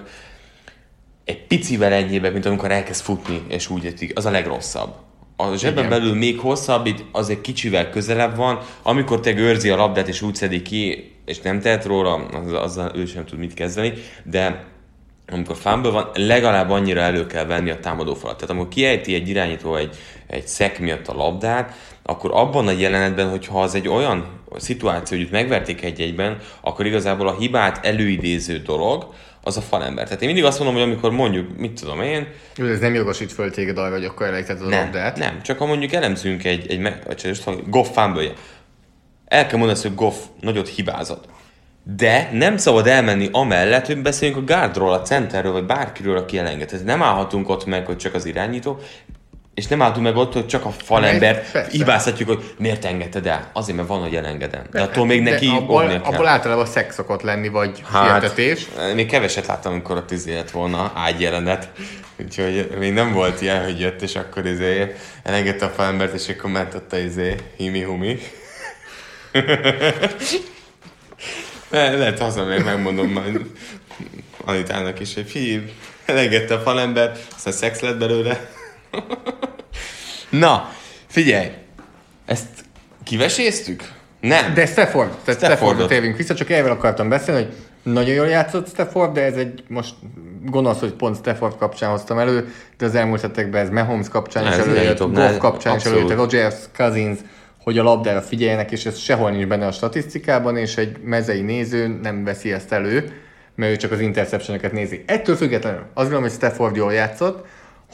egy 1.24 1.46
picivel 1.46 1.92
ennyibe, 1.92 2.30
mint 2.30 2.46
amikor 2.46 2.70
elkezd 2.70 3.02
futni, 3.02 3.42
és 3.48 3.70
úgy 3.70 3.84
értik, 3.84 4.18
az 4.18 4.26
a 4.26 4.30
legrosszabb. 4.30 4.94
A 5.36 5.56
zsebben 5.56 5.84
Igen. 5.84 5.98
belül 5.98 6.14
még 6.14 6.38
hosszabb, 6.38 6.86
itt 6.86 7.04
az 7.12 7.28
egy 7.28 7.40
kicsivel 7.40 7.90
közelebb 7.90 8.36
van, 8.36 8.58
amikor 8.82 9.20
te 9.20 9.34
őrzi 9.36 9.70
a 9.70 9.76
labdát, 9.76 10.08
és 10.08 10.22
úgy 10.22 10.34
szedi 10.34 10.62
ki, 10.62 11.12
és 11.24 11.40
nem 11.40 11.60
tehet 11.60 11.84
róla, 11.84 12.14
az, 12.14 12.52
azzal 12.52 12.90
ő 12.94 13.06
sem 13.06 13.24
tud 13.24 13.38
mit 13.38 13.54
kezdeni, 13.54 13.92
de 14.24 14.64
amikor 15.32 15.56
fumble 15.56 15.90
van, 15.90 16.08
legalább 16.14 16.70
annyira 16.70 17.00
elő 17.00 17.26
kell 17.26 17.44
venni 17.44 17.70
a 17.70 17.80
támadó 17.80 18.14
falat. 18.14 18.36
Tehát 18.36 18.50
amikor 18.50 18.68
kiejti 18.68 19.14
egy 19.14 19.28
irányító 19.28 19.76
egy, 19.76 19.96
egy 20.26 20.46
szek 20.46 20.78
miatt 20.78 21.08
a 21.08 21.14
labdát, 21.14 21.74
akkor 22.02 22.30
abban 22.34 22.66
a 22.66 22.70
jelenetben, 22.70 23.30
hogyha 23.30 23.62
az 23.62 23.74
egy 23.74 23.88
olyan 23.88 24.26
szituáció, 24.56 25.18
hogy 25.18 25.28
megverték 25.30 25.82
egy-egyben, 25.82 26.38
akkor 26.60 26.86
igazából 26.86 27.28
a 27.28 27.36
hibát 27.38 27.86
előidéző 27.86 28.58
dolog, 28.58 29.14
az 29.44 29.56
a 29.56 29.60
falember. 29.60 30.04
Tehát 30.04 30.20
én 30.20 30.28
mindig 30.28 30.44
azt 30.44 30.58
mondom, 30.58 30.76
hogy 30.76 30.90
amikor 30.90 31.10
mondjuk, 31.10 31.58
mit 31.58 31.80
tudom 31.80 32.00
én, 32.00 32.26
Ez 32.56 32.78
nem 32.78 32.94
jogosít 32.94 33.32
föl 33.32 33.50
téged 33.50 33.78
arra, 33.78 33.94
hogy 33.94 34.04
akkor 34.04 34.26
elejtetted 34.26 34.66
a 34.66 34.68
nem, 34.68 34.82
labdát. 34.82 35.18
nem, 35.18 35.42
csak 35.42 35.58
ha 35.58 35.66
mondjuk 35.66 35.92
elemzünk 35.92 36.44
egy, 36.44 36.70
egy, 36.70 36.88
hogy 37.44 37.62
Goff 37.66 37.88
fumble 37.92 38.32
El 39.26 39.46
kell 39.46 39.58
mondani, 39.58 39.80
hogy 39.82 39.94
Goff 39.94 40.16
nagyot 40.40 40.68
hibázott. 40.68 41.24
De 41.96 42.30
nem 42.32 42.56
szabad 42.56 42.86
elmenni 42.86 43.28
amellett, 43.32 43.86
hogy 43.86 44.02
beszéljünk 44.02 44.40
a 44.40 44.54
guardról, 44.54 44.92
a 44.92 45.02
centerről, 45.02 45.52
vagy 45.52 45.64
bárkiről, 45.64 46.16
aki 46.16 46.38
elenged. 46.38 46.68
Tehát 46.68 46.84
nem 46.84 47.02
állhatunk 47.02 47.48
ott 47.48 47.64
meg, 47.64 47.86
hogy 47.86 47.96
csak 47.96 48.14
az 48.14 48.24
irányító. 48.24 48.78
És 49.54 49.66
nem 49.66 49.82
álltunk 49.82 50.06
meg 50.06 50.16
ott, 50.16 50.32
hogy 50.32 50.46
csak 50.46 50.64
a 50.64 50.70
falembert 50.70 51.68
hibáztatjuk, 51.70 52.28
hogy 52.28 52.54
miért 52.58 52.84
engedted 52.84 53.26
el. 53.26 53.50
Azért, 53.52 53.76
mert 53.76 53.88
van, 53.88 54.00
hogy 54.00 54.14
elengedem. 54.16 54.62
De 54.70 54.82
attól 54.82 55.06
még 55.06 55.22
neki 55.22 55.46
De 55.46 55.52
abból, 55.52 55.82
óvnia 55.82 56.00
kell. 56.00 56.12
abból 56.12 56.26
általában 56.26 56.66
szex 56.66 56.94
szokott 56.94 57.22
lenni, 57.22 57.48
vagy 57.48 57.82
hát, 57.92 58.20
sietetés. 58.20 58.66
még 58.94 59.06
keveset 59.06 59.46
láttam, 59.46 59.72
amikor 59.72 59.96
ott 59.96 60.10
izé 60.10 60.34
lett 60.34 60.50
volna 60.50 60.92
ágyjelenet. 60.94 61.70
Úgyhogy 62.24 62.70
még 62.78 62.92
nem 62.92 63.12
volt 63.12 63.40
ilyen, 63.40 63.64
hogy 63.64 63.80
jött, 63.80 64.02
és 64.02 64.16
akkor 64.16 64.46
izé 64.46 64.94
elengedte 65.22 65.64
a 65.64 65.68
falembert, 65.68 66.14
és 66.14 66.28
akkor 66.28 66.50
ment 66.50 66.74
ott 66.74 66.92
a 66.92 66.98
izé 66.98 67.34
himi-humi. 67.56 68.18
Le- 71.70 71.96
Lehet 71.96 72.18
haza 72.18 72.44
még 72.44 72.64
megmondom 72.64 73.08
majd 73.12 73.40
Anitának 74.44 75.00
is, 75.00 75.14
hogy 75.14 75.30
figyelj, 75.30 75.72
elengedte 76.04 76.54
a 76.54 76.58
falember, 76.60 77.12
aztán 77.36 77.52
szex 77.52 77.80
lett 77.80 77.98
belőle. 77.98 78.50
Na, 80.44 80.70
figyelj, 81.06 81.50
ezt 82.26 82.48
kiveséztük? 83.04 83.92
Nem. 84.20 84.54
De 84.54 84.66
Stafford, 84.66 85.10
tehát 85.24 85.44
Staffordot. 85.44 85.88
Térjünk 85.88 86.16
vissza, 86.16 86.34
csak 86.34 86.50
erről 86.50 86.70
akartam 86.70 87.08
beszélni, 87.08 87.42
hogy 87.42 87.52
nagyon 87.92 88.14
jól 88.14 88.26
játszott 88.26 88.68
Stafford, 88.68 89.12
de 89.12 89.22
ez 89.22 89.36
egy 89.36 89.62
most 89.68 89.94
gonosz, 90.44 90.80
hogy 90.80 90.92
pont 90.92 91.16
Stafford 91.16 91.56
kapcsán 91.56 91.90
hoztam 91.90 92.18
elő, 92.18 92.54
de 92.78 92.86
az 92.86 92.94
elmúlt 92.94 93.20
hetekben 93.20 93.64
ez 93.64 93.70
Mahomes 93.70 94.08
kapcsán 94.08 94.46
is 94.46 94.50
Ez 94.50 94.58
előjött, 94.58 94.84
leítom, 94.84 95.12
Goff 95.12 95.36
kapcsán 95.36 95.76
is 95.76 95.84
előjött, 95.84 96.14
Rodgers, 96.14 96.54
Cousins, 96.76 97.18
hogy 97.62 97.78
a 97.78 97.82
labdára 97.82 98.20
figyeljenek, 98.20 98.72
és 98.72 98.86
ez 98.86 98.98
sehol 98.98 99.30
nincs 99.30 99.46
benne 99.46 99.66
a 99.66 99.72
statisztikában, 99.72 100.56
és 100.56 100.76
egy 100.76 100.96
mezei 101.04 101.40
néző 101.40 101.98
nem 102.02 102.24
veszi 102.24 102.52
ezt 102.52 102.72
elő, 102.72 103.12
mert 103.54 103.72
ő 103.72 103.76
csak 103.76 103.92
az 103.92 104.00
interceptioneket 104.00 104.72
nézi. 104.72 105.04
Ettől 105.06 105.36
függetlenül 105.36 105.80
azt 105.80 105.94
gondolom, 105.94 106.22
hogy 106.22 106.32
Stafford 106.32 106.76
jól 106.76 106.92
játszott, 106.92 107.46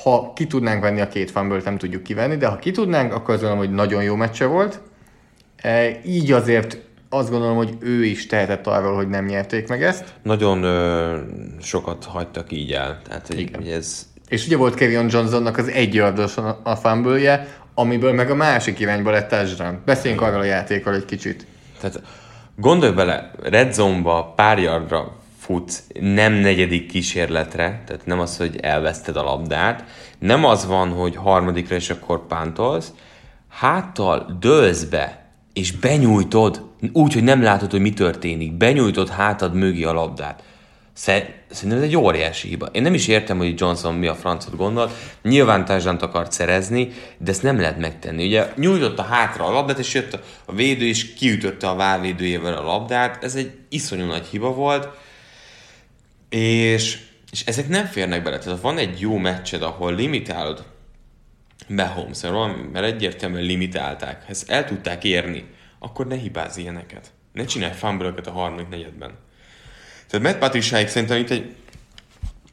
ha 0.02 0.32
ki 0.34 0.46
tudnánk 0.46 0.82
venni 0.82 1.00
a 1.00 1.08
két 1.08 1.30
fanből, 1.30 1.60
nem 1.64 1.78
tudjuk 1.78 2.02
kivenni, 2.02 2.36
de 2.36 2.46
ha 2.46 2.56
ki 2.56 2.70
tudnánk, 2.70 3.12
akkor 3.12 3.34
azt 3.34 3.42
gondolom, 3.42 3.66
hogy 3.66 3.74
nagyon 3.74 4.02
jó 4.02 4.14
meccse 4.14 4.46
volt. 4.46 4.80
E, 5.56 6.00
így 6.04 6.32
azért 6.32 6.78
azt 7.08 7.30
gondolom, 7.30 7.56
hogy 7.56 7.76
ő 7.80 8.04
is 8.04 8.26
tehetett 8.26 8.66
arról, 8.66 8.94
hogy 8.94 9.08
nem 9.08 9.24
nyerték 9.24 9.68
meg 9.68 9.82
ezt. 9.82 10.14
Nagyon 10.22 10.62
ö, 10.62 11.18
sokat 11.60 12.04
hagytak 12.04 12.52
így 12.52 12.72
el. 12.72 13.00
Tehát, 13.08 13.26
hogy, 13.26 13.50
hogy 13.54 13.68
ez 13.68 14.08
És 14.28 14.46
ugye 14.46 14.56
volt 14.56 14.74
Kevin 14.74 15.08
Johnsonnak 15.10 15.56
az 15.56 15.68
egy 15.68 15.94
yardos 15.94 16.36
a 16.62 16.76
fumble 16.76 17.46
amiből 17.74 18.12
meg 18.12 18.30
a 18.30 18.34
másik 18.34 18.78
irányba 18.78 19.10
lett 19.10 19.28
touchdown. 19.28 19.82
Beszéljünk 19.84 20.22
arról 20.22 20.40
a 20.40 20.44
játékról 20.44 20.94
egy 20.94 21.04
kicsit. 21.04 21.46
Tehát 21.80 22.02
gondolj 22.56 22.92
bele, 22.92 23.30
red 23.42 23.72
zone-ba 23.72 24.32
pár 24.36 24.58
yardra 24.58 25.19
futsz, 25.50 25.84
nem 26.00 26.32
negyedik 26.32 26.86
kísérletre, 26.86 27.82
tehát 27.86 28.06
nem 28.06 28.20
az, 28.20 28.36
hogy 28.36 28.58
elveszted 28.60 29.16
a 29.16 29.22
labdát, 29.22 29.84
nem 30.18 30.44
az 30.44 30.66
van, 30.66 30.88
hogy 30.88 31.16
harmadikra 31.16 31.74
és 31.74 31.90
akkor 31.90 32.26
pántolsz, 32.26 32.92
háttal 33.48 34.36
dőlsz 34.40 34.84
be, 34.84 35.24
és 35.52 35.72
benyújtod, 35.72 36.64
úgy, 36.92 37.12
hogy 37.12 37.22
nem 37.22 37.42
látod, 37.42 37.70
hogy 37.70 37.80
mi 37.80 37.92
történik, 37.92 38.52
benyújtod 38.52 39.08
hátad 39.08 39.54
mögé 39.54 39.82
a 39.82 39.92
labdát. 39.92 40.42
Szer- 40.92 41.38
Szerintem 41.50 41.78
ez 41.78 41.84
egy 41.84 41.96
óriási 41.96 42.48
hiba. 42.48 42.66
Én 42.66 42.82
nem 42.82 42.94
is 42.94 43.08
értem, 43.08 43.38
hogy 43.38 43.60
Johnson 43.60 43.94
mi 43.94 44.06
a 44.06 44.14
francot 44.14 44.56
gondol. 44.56 44.90
Nyilván 45.22 45.64
társadalmat 45.64 46.02
akart 46.02 46.32
szerezni, 46.32 46.92
de 47.18 47.30
ezt 47.30 47.42
nem 47.42 47.60
lehet 47.60 47.78
megtenni. 47.78 48.26
Ugye 48.26 48.52
nyújtotta 48.56 49.02
hátra 49.02 49.44
a 49.44 49.52
labdát, 49.52 49.78
és 49.78 49.94
jött 49.94 50.18
a 50.44 50.52
védő, 50.52 50.86
és 50.86 51.14
kiütötte 51.14 51.68
a 51.68 51.74
válvédőjével 51.74 52.54
a 52.54 52.62
labdát. 52.62 53.24
Ez 53.24 53.34
egy 53.34 53.50
iszonyú 53.68 54.04
nagy 54.04 54.26
hiba 54.30 54.54
volt. 54.54 54.88
És, 56.30 56.98
és 57.30 57.44
ezek 57.44 57.68
nem 57.68 57.84
férnek 57.84 58.22
bele. 58.22 58.38
Tehát 58.38 58.60
van 58.60 58.78
egy 58.78 59.00
jó 59.00 59.16
meccsed, 59.16 59.62
ahol 59.62 59.94
limitálod 59.94 60.64
Mahomes, 61.68 62.20
mert 62.72 62.84
egyértelműen 62.84 63.44
limitálták. 63.44 64.24
Ezt 64.28 64.50
el 64.50 64.64
tudták 64.64 65.04
érni, 65.04 65.44
akkor 65.78 66.06
ne 66.06 66.16
hibázz 66.16 66.56
ilyeneket. 66.56 67.12
Ne 67.32 67.44
csinálj 67.44 67.72
fumble 67.72 68.14
a 68.24 68.30
harmadik 68.30 68.68
negyedben. 68.68 69.12
Tehát 70.08 70.26
Matt 70.26 70.38
Patriciaik 70.38 70.88
szerintem 70.88 71.18
itt 71.18 71.30
egy 71.30 71.54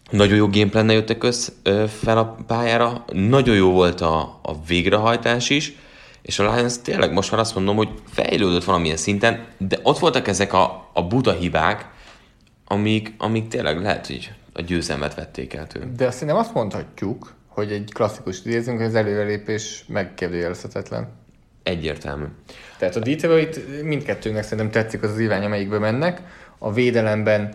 nagyon 0.09 0.37
jó 0.37 0.49
gameplannel 0.49 0.95
jöttek 0.95 1.23
össze, 1.23 1.51
ö, 1.63 1.85
fel 2.01 2.17
a 2.17 2.37
pályára, 2.47 3.05
nagyon 3.11 3.55
jó 3.55 3.71
volt 3.71 4.01
a, 4.01 4.39
a 4.41 4.63
végrehajtás 4.67 5.49
is, 5.49 5.73
és 6.21 6.39
a 6.39 6.53
Lions 6.53 6.81
tényleg 6.81 7.13
most 7.13 7.31
már 7.31 7.39
azt 7.39 7.55
mondom, 7.55 7.75
hogy 7.75 7.89
fejlődött 8.11 8.63
valamilyen 8.63 8.97
szinten, 8.97 9.45
de 9.57 9.79
ott 9.83 9.99
voltak 9.99 10.27
ezek 10.27 10.53
a, 10.53 10.89
a 10.93 11.03
buta 11.03 11.31
hibák, 11.31 11.89
amik, 12.67 13.13
amik 13.17 13.47
tényleg 13.47 13.81
lehet, 13.81 14.07
hogy 14.07 14.31
a 14.53 14.61
győzelmet 14.61 15.15
vették 15.15 15.53
el 15.53 15.67
tőle. 15.67 15.85
De 15.97 16.07
azt 16.07 16.25
nem 16.25 16.35
azt 16.35 16.53
mondhatjuk, 16.53 17.33
hogy 17.47 17.71
egy 17.71 17.93
klasszikus 17.93 18.45
idézünk, 18.45 18.77
hogy 18.77 18.87
az 18.87 18.95
előrelépés 18.95 19.83
megkérdőjelezhetetlen. 19.87 21.07
Egyértelmű. 21.63 22.25
Tehát 22.77 22.95
a 22.95 22.99
Detroit 22.99 23.83
mindkettőnek 23.83 24.43
szerintem 24.43 24.71
tetszik 24.71 25.03
az 25.03 25.11
az 25.11 25.19
irány, 25.19 25.45
amelyikbe 25.45 25.79
mennek. 25.79 26.21
A 26.57 26.73
védelemben 26.73 27.53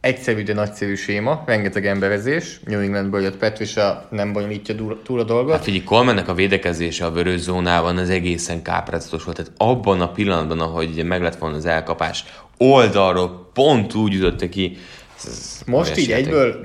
egyszerű, 0.00 0.42
de 0.42 0.54
nagyszerű 0.54 0.94
séma, 0.94 1.42
rengeteg 1.46 1.86
emberezés. 1.86 2.60
New 2.64 2.80
Englandből 2.80 3.22
jött 3.22 3.36
Patricia, 3.36 4.08
nem 4.10 4.32
bonyolítja 4.32 4.74
túl- 4.74 5.02
túl 5.02 5.20
a 5.20 5.24
dolgot. 5.24 5.52
Hát 5.52 5.64
figyelj, 5.64 5.84
Colemannek 5.84 6.28
a 6.28 6.34
védekezése 6.34 7.06
a 7.06 7.10
vörös 7.10 7.40
zónában 7.40 7.96
az 7.96 8.10
egészen 8.10 8.62
káprázatos 8.62 9.24
volt. 9.24 9.36
Tehát 9.36 9.52
abban 9.56 10.00
a 10.00 10.12
pillanatban, 10.12 10.60
ahogy 10.60 11.04
meg 11.04 11.22
lett 11.22 11.36
volna 11.36 11.56
az 11.56 11.66
elkapás, 11.66 12.24
oldalról 12.58 13.50
pont 13.52 13.94
úgy 13.94 14.14
ütötte 14.14 14.48
ki. 14.48 14.76
Ez, 15.16 15.60
Most 15.66 15.96
így 15.96 16.08
játék. 16.08 16.24
egyből 16.26 16.64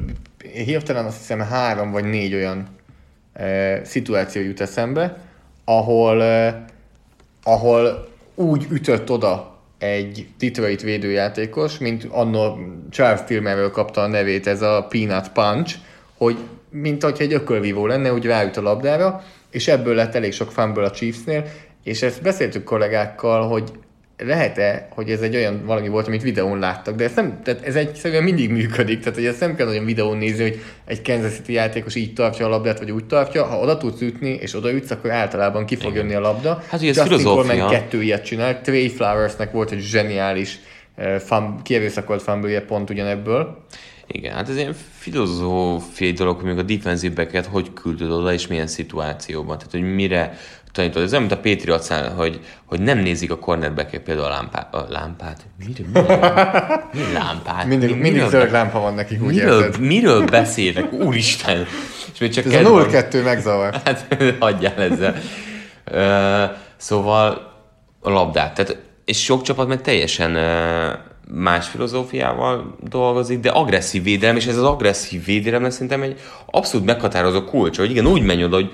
hirtelen 0.66 1.06
azt 1.06 1.18
hiszem 1.18 1.39
három 1.39 1.91
vagy 1.91 2.04
négy 2.04 2.34
olyan 2.34 2.68
e, 3.34 3.82
szituáció 3.86 4.41
jut 4.41 4.62
eszembe, 4.62 5.18
ahol, 5.66 6.24
e, 6.24 6.66
ahol 7.44 8.08
úgy 8.36 8.66
ütött 8.70 9.12
oda 9.12 9.58
egy 9.78 10.28
Detroit 10.39 10.82
védőjátékos, 10.82 11.78
mint 11.78 12.08
annó 12.10 12.58
Charles 12.91 13.24
Tillmanről 13.26 13.72
kapta 13.72 14.02
a 14.02 14.08
nevét 14.08 14.48
ez 14.48 14.62
a 14.62 14.88
Peanut 14.89 15.30
Punch, 15.30 15.76
hogy 16.18 16.38
mint 16.70 17.04
hogyha 17.04 17.24
egy 17.24 17.34
ökölvívó 17.34 17.86
lenne, 17.86 18.14
úgy 18.14 18.26
ráüt 18.26 18.58
a 18.58 18.62
labdára, 18.62 19.24
és 19.50 19.68
ebből 19.68 19.96
lett 19.96 20.16
elég 20.16 20.34
sok 20.34 20.52
fumble 20.52 20.84
a 20.84 20.91
Chiefsnél, 20.91 21.46
és 21.84 22.02
ezt 22.02 22.22
beszéltük 22.22 22.64
kollégákkal, 22.64 23.48
hogy 23.48 23.72
lehet-e, 24.18 24.88
hogy 24.91 25.09
ez 25.09 25.22
egy 25.22 25.36
olyan 25.36 25.66
valami 25.66 25.88
volt, 25.88 26.07
amit 26.07 26.22
videón 26.22 26.59
láttak, 26.59 26.95
de 26.95 27.03
ez, 27.03 27.14
nem, 27.16 27.39
tehát 27.43 27.66
ez 27.66 27.76
egyszerűen 27.76 28.24
mindig 28.24 28.49
működik, 28.49 28.99
tehát 28.99 29.16
hogy 29.16 29.26
ezt 29.26 29.39
nem 29.39 29.55
kell 29.55 29.66
nagyon 29.66 29.86
videón 29.86 30.18
nézni, 30.18 30.41
hogy 30.41 30.61
egy 30.86 31.01
Kansas 31.01 31.34
City 31.34 31.53
játékos 31.53 31.95
így 31.95 32.14
tartja 32.14 32.45
a 32.45 32.49
labdát, 32.49 32.80
vagy 32.80 32.91
úgy 32.91 33.05
tartja, 33.05 33.45
ha 33.45 33.59
oda 33.59 33.78
tudsz 33.78 34.01
ütni, 34.01 34.30
és 34.30 34.55
odaütsz, 34.55 34.91
akkor 34.91 35.11
általában 35.11 35.66
ki 35.66 35.76
fog 35.76 35.95
jönni 35.95 36.14
a 36.14 36.20
labda. 36.20 36.64
Hát, 36.70 36.80
hogy 36.80 36.89
ez 36.89 36.97
Justin 36.97 37.18
filozófia. 37.18 37.51
Coleman 37.51 37.70
kettő 37.70 38.01
ilyet 38.01 38.26
csinált, 38.26 38.61
Trey 38.61 38.89
Flowersnek 38.89 39.51
volt 39.51 39.72
egy 39.72 39.80
zseniális 39.80 40.59
uh, 40.97 41.16
fun, 41.16 41.61
kierőszakolt 41.64 42.22
fumble 42.22 42.61
pont 42.61 42.89
ugyanebből. 42.89 43.66
Igen, 44.07 44.34
hát 44.34 44.49
ez 44.49 44.55
ilyen 44.55 44.76
filozófiai 44.97 46.11
dolog, 46.11 46.36
hogy 46.36 46.45
még 46.45 46.57
a 46.57 46.61
defensive 46.61 47.43
hogy 47.51 47.74
küldöd 47.74 48.11
oda, 48.11 48.34
és 48.34 48.47
milyen 48.47 48.68
szituációban. 48.68 49.57
Tehát, 49.57 49.72
hogy 49.72 49.93
mire 49.93 50.38
tanítod. 50.74 51.01
Ez 51.03 51.11
olyan, 51.13 51.26
mint 51.26 51.34
a 51.39 51.49
Patriotsnál, 51.49 52.13
hogy, 52.13 52.39
hogy 52.65 52.82
nem 52.82 52.97
nézik 52.99 53.32
a 53.32 53.38
cornerback 53.39 53.97
például 54.03 54.28
a 54.28 54.30
lámpát. 54.30 54.74
A 54.74 54.86
lámpát? 54.89 55.41
Miről, 55.65 55.86
miről, 55.93 56.84
mi 56.93 57.13
lámpát? 57.13 57.65
Mindig, 57.65 57.89
Mi- 57.89 57.95
mindig 58.01 58.28
zöld 58.30 58.51
lámpa 58.51 58.80
van 58.80 58.93
nekik, 58.93 59.21
úgy 59.24 59.34
Miről, 59.34 59.63
érted? 59.63 59.80
miről 59.82 60.26
beszélek? 60.26 60.91
Úristen! 60.93 61.65
És 62.13 62.19
még 62.19 62.32
csak 62.34 62.45
Ez 62.45 62.51
kedv 62.51 62.65
a 62.65 62.69
van. 62.71 62.88
0-2 62.89 63.24
megzavar. 63.24 63.76
Hát 63.86 64.15
hagyjál 64.39 64.82
ezzel. 64.82 65.15
Ö, 65.84 66.43
szóval 66.78 67.51
a 67.99 68.09
labdát. 68.09 68.53
Tehát, 68.53 68.78
és 69.05 69.24
sok 69.24 69.41
csapat 69.41 69.67
meg 69.67 69.82
teljesen 69.82 70.36
ö, 70.36 70.89
más 71.28 71.67
filozófiával 71.67 72.78
dolgozik, 72.89 73.39
de 73.39 73.49
agresszív 73.49 74.03
védelem, 74.03 74.36
és 74.36 74.45
ez 74.45 74.57
az 74.57 74.63
agresszív 74.63 75.26
védelem 75.26 75.69
szerintem 75.69 76.01
egy 76.01 76.19
abszolút 76.45 76.86
meghatározó 76.86 77.43
kulcs, 77.43 77.78
hogy 77.78 77.89
igen, 77.89 78.05
úgy 78.05 78.21
menj 78.21 78.43
oda, 78.43 78.55
hogy 78.55 78.71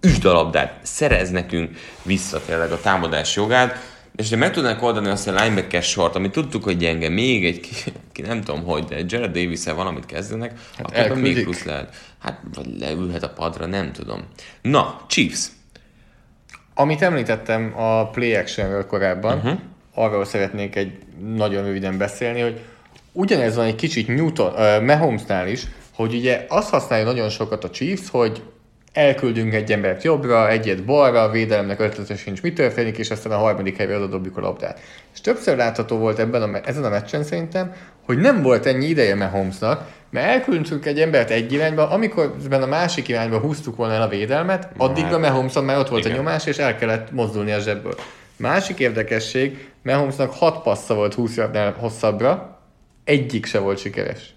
üsd 0.00 0.24
a 0.24 0.32
labdát, 0.32 0.78
szerez 0.82 1.30
nekünk 1.30 1.76
vissza 2.02 2.40
tényleg 2.46 2.72
a 2.72 2.80
támadás 2.80 3.36
jogát, 3.36 3.96
és 4.16 4.30
ha 4.30 4.36
meg 4.36 4.52
tudnánk 4.52 4.82
oldani 4.82 5.08
azt 5.08 5.28
a 5.28 5.42
linebacker 5.42 5.82
sort, 5.82 6.14
amit 6.14 6.32
tudtuk, 6.32 6.64
hogy 6.64 6.76
gyenge, 6.76 7.08
még 7.08 7.44
egy, 7.44 7.60
ki, 7.60 7.74
ki 8.12 8.22
nem 8.22 8.42
tudom 8.42 8.64
hogy, 8.64 8.84
de 8.84 8.96
Jared 9.06 9.32
davis 9.32 9.64
valamit 9.64 10.06
kezdenek, 10.06 10.52
hát 10.76 11.06
akkor 11.06 11.20
még 11.20 11.42
plusz 11.42 11.64
lehet. 11.64 11.94
Hát, 12.18 12.40
vagy 12.54 12.78
leülhet 12.78 13.22
a 13.22 13.28
padra, 13.28 13.66
nem 13.66 13.92
tudom. 13.92 14.24
Na, 14.62 15.00
Chiefs. 15.06 15.46
Amit 16.74 17.02
említettem 17.02 17.72
a 17.76 18.10
play 18.10 18.34
actionről 18.34 18.86
korábban, 18.86 19.36
uh-huh. 19.36 19.58
arról 19.94 20.24
szeretnék 20.24 20.76
egy 20.76 20.98
nagyon 21.34 21.64
röviden 21.64 21.98
beszélni, 21.98 22.40
hogy 22.40 22.60
ugyanez 23.12 23.56
van 23.56 23.64
egy 23.64 23.74
kicsit 23.74 24.08
Newton, 24.08 24.52
uh, 24.52 24.84
Mahomesnál 24.84 25.48
is, 25.48 25.62
hogy 25.94 26.14
ugye 26.14 26.46
azt 26.48 26.70
használja 26.70 27.04
nagyon 27.04 27.28
sokat 27.28 27.64
a 27.64 27.70
Chiefs, 27.70 28.10
hogy 28.10 28.42
elküldünk 28.92 29.54
egy 29.54 29.72
embert 29.72 30.02
jobbra, 30.02 30.50
egyet 30.50 30.84
balra, 30.84 31.22
a 31.22 31.30
védelemnek 31.30 31.80
ötlete 31.80 32.16
sincs, 32.16 32.42
mi 32.42 32.52
történik, 32.52 32.98
és 32.98 33.10
aztán 33.10 33.32
a 33.32 33.36
harmadik 33.36 33.76
helyre 33.76 33.96
oda 33.96 34.06
dobjuk 34.06 34.36
a 34.36 34.40
labdát. 34.40 34.80
És 35.12 35.20
többször 35.20 35.56
látható 35.56 35.96
volt 35.96 36.18
ebben 36.18 36.42
a, 36.42 36.60
ezen 36.64 36.84
a 36.84 36.88
meccsen 36.88 37.22
szerintem, 37.22 37.74
hogy 38.04 38.18
nem 38.18 38.42
volt 38.42 38.66
ennyi 38.66 38.86
ideje 38.86 39.14
Mahomesnak, 39.14 39.88
mert 40.10 40.26
elküldtünk 40.26 40.86
egy 40.86 41.00
embert 41.00 41.30
egy 41.30 41.52
irányba, 41.52 41.90
amikor 41.90 42.34
a 42.50 42.66
másik 42.66 43.08
irányba 43.08 43.38
húztuk 43.38 43.76
volna 43.76 43.94
el 43.94 44.02
a 44.02 44.08
védelmet, 44.08 44.68
addig 44.76 45.12
a 45.12 45.18
Mahomson 45.18 45.64
már 45.64 45.78
ott 45.78 45.88
volt 45.88 46.04
Igen. 46.04 46.16
a 46.16 46.20
nyomás, 46.20 46.46
és 46.46 46.56
el 46.56 46.76
kellett 46.76 47.12
mozdulni 47.12 47.52
a 47.52 47.58
zsebből. 47.58 47.94
Másik 48.36 48.78
érdekesség, 48.78 49.68
Mahomesnak 49.82 50.32
6 50.32 50.62
passza 50.62 50.94
volt 50.94 51.14
20 51.14 51.36
yardnál 51.36 51.74
hosszabbra, 51.78 52.58
egyik 53.04 53.46
se 53.46 53.58
volt 53.58 53.78
sikeres. 53.78 54.34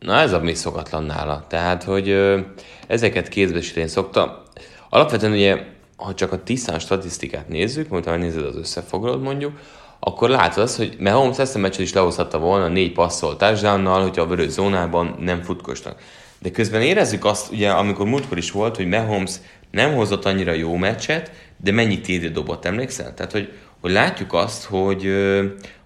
Na 0.00 0.14
ez 0.20 0.32
a 0.32 0.40
mi 0.40 0.54
szokatlan 0.54 1.04
nála. 1.04 1.44
Tehát, 1.48 1.82
hogy 1.82 2.08
ö, 2.08 2.38
ezeket 2.86 3.28
kézbesíteni 3.28 3.88
szokta. 3.88 4.42
Alapvetően 4.88 5.32
ugye, 5.32 5.64
ha 5.96 6.14
csak 6.14 6.32
a 6.32 6.42
tisztán 6.42 6.78
statisztikát 6.78 7.48
nézzük, 7.48 7.88
majd 7.88 8.04
ha 8.04 8.16
nézed 8.16 8.44
az 8.44 8.56
összefoglalót 8.56 9.22
mondjuk, 9.22 9.58
akkor 10.00 10.28
látod 10.28 10.62
azt, 10.62 10.76
hogy 10.76 10.96
Mahomes 10.98 11.38
ezt 11.38 11.54
a 11.54 11.58
meccset 11.58 11.80
is 11.80 11.92
lehozhatta 11.92 12.38
volna 12.38 12.68
négy 12.68 12.92
passzol 12.92 13.36
touchdownnal, 13.36 14.02
hogyha 14.02 14.22
a 14.22 14.26
vörös 14.26 14.50
zónában 14.50 15.16
nem 15.18 15.42
futkosnak. 15.42 16.02
De 16.38 16.50
közben 16.50 16.82
érezzük 16.82 17.24
azt, 17.24 17.52
ugye, 17.52 17.70
amikor 17.70 18.06
múltkor 18.06 18.38
is 18.38 18.50
volt, 18.50 18.76
hogy 18.76 18.86
Mahomes 18.86 19.34
nem 19.70 19.94
hozott 19.94 20.24
annyira 20.24 20.52
jó 20.52 20.76
meccset, 20.76 21.30
de 21.56 21.72
mennyi 21.72 22.00
TD 22.00 22.26
dobott, 22.26 22.64
emlékszel? 22.64 23.14
Tehát, 23.14 23.32
hogy, 23.32 23.52
hogy 23.80 23.90
látjuk 23.90 24.32
azt, 24.32 24.64
hogy 24.64 25.12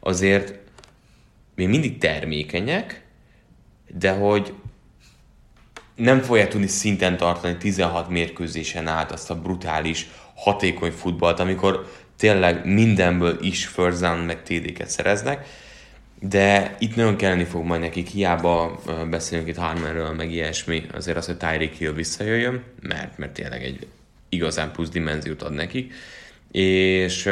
azért 0.01 0.55
még 1.55 1.69
mindig 1.69 1.99
termékenyek, 1.99 3.03
de 3.99 4.11
hogy 4.11 4.53
nem 5.95 6.20
fogják 6.20 6.49
tudni 6.49 6.66
szinten 6.66 7.16
tartani 7.16 7.57
16 7.57 8.09
mérkőzésen 8.09 8.86
át 8.86 9.12
azt 9.12 9.30
a 9.30 9.40
brutális, 9.40 10.09
hatékony 10.34 10.90
futballt, 10.90 11.40
amikor 11.40 11.92
tényleg 12.16 12.66
mindenből 12.66 13.38
is 13.40 13.66
first 13.66 14.01
meg 14.01 14.42
TD-ket 14.42 14.88
szereznek, 14.88 15.47
de 16.20 16.76
itt 16.78 16.97
nagyon 16.97 17.16
kelleni 17.16 17.45
fog 17.45 17.64
majd 17.64 17.80
nekik, 17.80 18.09
hiába 18.09 18.80
beszélünk 19.11 19.49
itt 19.49 19.57
Harmerről, 19.57 20.12
meg 20.12 20.30
ilyesmi, 20.30 20.86
azért 20.92 21.16
az, 21.16 21.26
hogy 21.26 21.36
Tyreek 21.36 21.72
Hill 21.72 21.92
visszajöjjön, 21.92 22.62
mert, 22.80 23.18
mert 23.18 23.32
tényleg 23.32 23.62
egy 23.62 23.86
igazán 24.28 24.72
plusz 24.72 24.88
dimenziót 24.88 25.42
ad 25.42 25.53
nekik, 25.53 25.92
és 26.51 27.26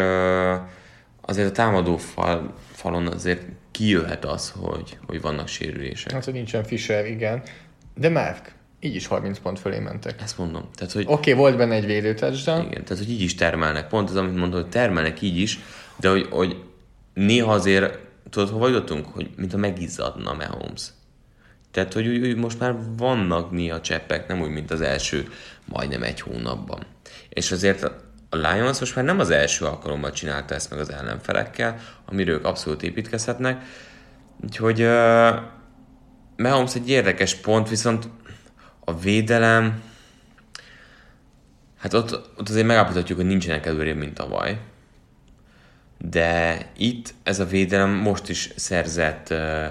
azért 1.21 1.49
a 1.49 1.53
támadó 1.53 1.97
fal, 1.97 2.55
falon 2.73 3.07
azért 3.07 3.43
kijöhet 3.73 4.25
az, 4.25 4.53
hogy, 4.57 4.99
hogy 5.07 5.21
vannak 5.21 5.49
sérülések. 5.49 6.13
Hát, 6.13 6.25
hogy 6.25 6.33
nincsen 6.33 6.65
Fischer, 6.65 7.07
igen. 7.07 7.43
De 7.95 8.09
Mark, 8.09 8.55
így 8.81 8.95
is 8.95 9.07
30 9.07 9.39
pont 9.39 9.59
fölé 9.59 9.79
mentek. 9.79 10.21
Ezt 10.23 10.39
mondom. 10.39 10.69
Tehát, 10.75 10.93
hogy... 10.93 11.05
Oké, 11.07 11.13
okay, 11.13 11.33
volt 11.33 11.57
benne 11.57 11.75
egy 11.75 11.87
védőtársadalom. 11.87 12.67
Igen, 12.67 12.85
tehát 12.85 13.03
hogy 13.03 13.13
így 13.13 13.21
is 13.21 13.35
termelnek. 13.35 13.89
Pont 13.89 14.11
az, 14.11 14.17
amit 14.17 14.37
mondod, 14.37 14.61
hogy 14.61 14.71
termelnek 14.71 15.23
így 15.23 15.39
is, 15.39 15.59
de 15.97 16.09
hogy, 16.09 16.27
hogy 16.31 16.63
néha 17.15 17.53
azért, 17.53 17.99
tudod, 18.31 18.49
hova 18.49 18.69
jutottunk? 18.69 19.07
Hogy 19.07 19.31
mint 19.37 19.55
a 19.55 19.57
megizzadna 19.57 20.33
Mahomes. 20.33 20.83
Tehát, 21.71 21.93
hogy, 21.93 22.07
hogy 22.07 22.37
most 22.37 22.59
már 22.59 22.77
vannak 22.97 23.51
néha 23.51 23.81
cseppek, 23.81 24.29
nem 24.29 24.41
úgy, 24.41 24.51
mint 24.51 24.71
az 24.71 24.81
első 24.81 25.29
majdnem 25.65 26.03
egy 26.03 26.21
hónapban. 26.21 26.87
És 27.29 27.53
azért 27.53 27.91
a 28.33 28.37
Lions 28.37 28.79
most 28.79 28.95
már 28.95 29.05
nem 29.05 29.19
az 29.19 29.31
első 29.31 29.65
alkalommal 29.65 30.11
csinálta 30.11 30.55
ezt 30.55 30.71
meg 30.71 30.79
az 30.79 30.93
ellenfelekkel, 30.93 31.77
amiről 32.05 32.35
ők 32.35 32.45
abszolút 32.45 32.83
építkezhetnek. 32.83 33.63
Úgyhogy 34.45 34.83
uh, 34.83 35.35
Mahomes 36.37 36.75
egy 36.75 36.89
érdekes 36.89 37.35
pont, 37.35 37.69
viszont 37.69 38.09
a 38.85 38.99
védelem, 38.99 39.83
hát 41.79 41.95
ott, 41.95 42.13
ott 42.39 42.49
azért 42.49 42.67
megállapíthatjuk, 42.67 43.19
hogy 43.19 43.27
nincsenek 43.27 43.67
előrébb, 43.67 43.97
mint 43.97 44.15
tavaly. 44.15 44.61
De 45.99 46.59
itt 46.77 47.15
ez 47.23 47.41
a 47.41 47.47
védelem 47.47 47.91
most 47.91 48.29
is 48.29 48.51
szerzett 48.57 49.31
uh, 49.31 49.67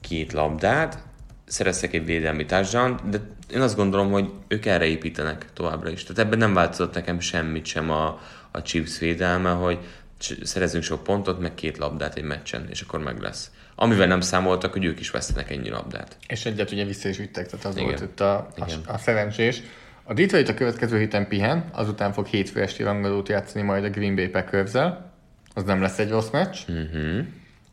két 0.00 0.32
labdát, 0.32 0.98
szereztek 1.46 1.94
egy 1.94 2.04
védelmi 2.04 2.44
touchdown, 2.44 3.00
de 3.10 3.20
én 3.50 3.60
azt 3.60 3.76
gondolom, 3.76 4.10
hogy 4.10 4.30
ők 4.48 4.66
erre 4.66 4.84
építenek 4.84 5.46
továbbra 5.52 5.90
is. 5.90 6.02
Tehát 6.02 6.18
ebben 6.18 6.38
nem 6.38 6.54
változott 6.54 6.94
nekem 6.94 7.20
semmit 7.20 7.64
sem 7.64 7.90
a, 7.90 8.20
a 8.50 8.62
Chiefs 8.62 8.98
védelme, 8.98 9.50
hogy 9.50 9.78
szerezünk 10.42 10.82
sok 10.82 11.02
pontot, 11.02 11.40
meg 11.40 11.54
két 11.54 11.78
labdát 11.78 12.16
egy 12.16 12.24
meccsen, 12.24 12.66
és 12.70 12.80
akkor 12.80 13.00
meg 13.00 13.20
lesz. 13.20 13.50
Amivel 13.74 14.06
nem 14.06 14.20
számoltak, 14.20 14.72
hogy 14.72 14.84
ők 14.84 15.00
is 15.00 15.10
vesztenek 15.10 15.50
ennyi 15.50 15.68
labdát. 15.68 16.16
És 16.26 16.46
egyet 16.46 16.72
ugye 16.72 16.84
vissza 16.84 17.08
is 17.08 17.16
vittek, 17.16 17.46
tehát 17.46 17.64
az 17.64 17.76
Igen. 17.76 17.88
volt 17.88 18.00
itt 18.00 18.20
a, 18.20 18.36
a, 18.56 18.66
a 18.86 18.98
szerencsés. 18.98 19.62
A 20.02 20.14
Detroit 20.14 20.48
a 20.48 20.54
következő 20.54 20.98
héten 20.98 21.28
pihen, 21.28 21.68
azután 21.72 22.12
fog 22.12 22.26
hétfő 22.26 22.60
esti 22.60 22.82
rangadót 22.82 23.28
játszani 23.28 23.64
majd 23.64 23.84
a 23.84 23.90
Green 23.90 24.14
Bay 24.14 24.28
packers 24.28 24.72
Az 25.54 25.64
nem 25.64 25.80
lesz 25.80 25.98
egy 25.98 26.10
rossz 26.10 26.30
meccs. 26.30 26.56
Uh-huh. 26.68 27.26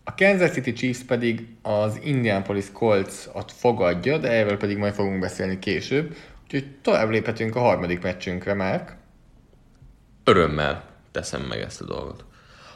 A 0.03 0.15
Kansas 0.15 0.51
City 0.51 0.73
Chiefs 0.73 0.99
pedig 1.07 1.47
az 1.61 1.99
Indianapolis 2.03 2.65
Colts-at 2.71 3.51
fogadja, 3.51 4.17
de 4.17 4.31
erről 4.31 4.57
pedig 4.57 4.77
majd 4.77 4.93
fogunk 4.93 5.19
beszélni 5.19 5.59
később. 5.59 6.15
Úgyhogy 6.43 6.65
tovább 6.81 7.09
léphetünk 7.09 7.55
a 7.55 7.59
harmadik 7.59 8.01
meccsünkre, 8.01 8.53
már. 8.53 8.97
Örömmel 10.23 10.83
teszem 11.11 11.41
meg 11.41 11.59
ezt 11.59 11.81
a 11.81 11.85
dolgot. 11.85 12.25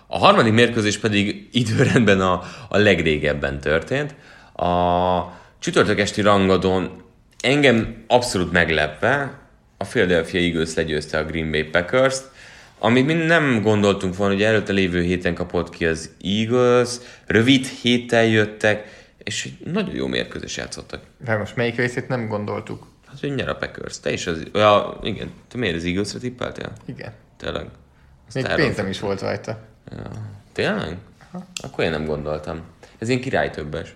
A 0.08 0.18
harmadik 0.18 0.54
mérkőzés 0.54 0.98
pedig 0.98 1.50
időrendben 1.52 2.22
a, 2.22 2.44
a 2.70 2.78
legrégebben 2.78 3.60
történt. 3.60 4.16
A 4.54 5.22
csütörtök 5.60 6.00
esti 6.00 6.22
rangadón 6.22 7.04
engem 7.42 8.04
abszolút 8.08 8.52
meglepve 8.52 9.40
a 9.78 9.84
Philadelphia 9.84 10.40
Eagles 10.40 10.74
legyőzte 10.74 11.18
a 11.18 11.26
Green 11.26 11.52
Bay 11.52 11.64
Packers-t, 11.64 12.32
amit 12.80 13.06
mi 13.06 13.14
nem 13.14 13.62
gondoltunk 13.62 14.16
volna, 14.16 14.34
hogy 14.34 14.44
előtte 14.44 14.74
lévő 14.74 15.02
héten 15.02 15.34
kapott 15.34 15.70
ki 15.70 15.86
az 15.86 16.10
Eagles, 16.22 16.90
rövid 17.26 17.66
héttel 17.66 18.26
jöttek, 18.26 18.96
és 19.18 19.50
nagyon 19.66 19.96
jó 19.96 20.08
mérkőzés 20.08 20.58
játszottak. 20.58 21.02
De 21.26 21.38
most 21.38 21.56
melyik 21.56 21.76
részét 21.76 22.08
nem 22.08 22.28
gondoltuk? 22.28 22.88
Hát, 23.08 23.20
hogy 23.20 23.36
nyer 23.36 23.50
a 23.50 23.56
Packers. 23.56 24.00
Te 24.00 24.12
is 24.12 24.28
az... 24.28 24.44
Ja, 24.54 25.00
igen. 25.02 25.32
Te 25.48 25.58
miért 25.58 25.76
az 25.76 25.84
Eagles-re 25.84 26.20
tippeltél? 26.20 26.72
Igen. 26.86 27.12
Tényleg? 27.38 27.66
Azt 28.28 28.36
Még 28.36 28.56
pénzem 28.56 28.88
is 28.88 29.00
volt 29.00 29.22
rajta. 29.22 29.60
Ja. 29.92 30.12
Tényleg? 30.54 30.98
Aha. 31.32 31.46
Akkor 31.64 31.84
én 31.84 31.90
nem 31.90 32.06
gondoltam. 32.06 32.62
Ez 32.98 33.10
ilyen 33.10 33.22
király 33.22 33.50
többes. 33.50 33.94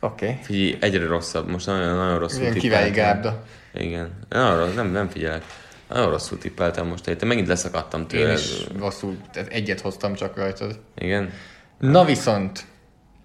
Oké. 0.00 0.26
Okay. 0.26 0.38
Figyelj, 0.42 0.76
egyre 0.80 1.06
rosszabb. 1.06 1.50
Most 1.50 1.66
nagyon, 1.66 1.96
nagyon 1.96 2.18
rosszul 2.18 2.40
Ilyen 2.40 2.54
királyi 2.54 2.90
gárda. 2.90 3.44
Igen. 3.74 4.10
Nem, 4.28 4.72
nem, 4.74 4.90
nem 4.90 5.08
figyelek. 5.08 5.42
Nagyon 5.88 6.10
rosszul 6.10 6.38
tippeltem 6.38 6.86
most, 6.86 7.16
te 7.16 7.26
megint 7.26 7.46
leszakadtam 7.46 8.06
tőle. 8.06 8.28
Én 8.28 8.34
is 8.34 8.66
rosszul, 8.78 9.16
tehát 9.32 9.52
egyet 9.52 9.80
hoztam 9.80 10.14
csak 10.14 10.36
rajtad. 10.36 10.80
Igen? 10.98 11.32
Na 11.78 12.04
viszont, 12.04 12.64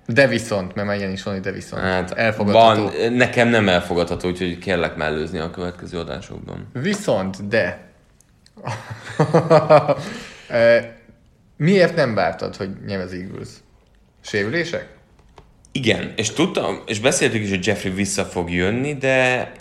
de 0.05 0.27
viszont, 0.27 0.75
mert 0.75 0.87
már 0.87 0.97
ilyen 0.97 1.11
is 1.11 1.23
van, 1.23 1.33
hogy 1.33 1.43
de 1.43 1.51
viszont. 1.51 1.81
Hát, 1.81 2.11
elfogadható. 2.11 2.83
Van, 2.83 3.13
nekem 3.13 3.47
nem 3.47 3.69
elfogadható, 3.69 4.29
úgyhogy 4.29 4.57
kérlek 4.57 4.95
mellőzni 4.95 5.39
a 5.39 5.49
következő 5.49 5.99
adásokban. 5.99 6.67
Viszont, 6.73 7.47
de. 7.47 7.87
Miért 11.57 11.95
nem 11.95 12.13
vártad, 12.13 12.55
hogy 12.55 12.69
nyer 12.85 12.99
az 12.99 13.13
Eagles? 13.13 13.49
Sérülések? 14.21 14.97
Igen, 15.71 16.13
és 16.15 16.31
tudtam, 16.31 16.83
és 16.85 16.99
beszéltük 16.99 17.41
is, 17.41 17.49
hogy 17.49 17.65
Jeffrey 17.65 17.91
vissza 17.91 18.23
fog 18.23 18.51
jönni, 18.51 18.95
de 18.95 19.51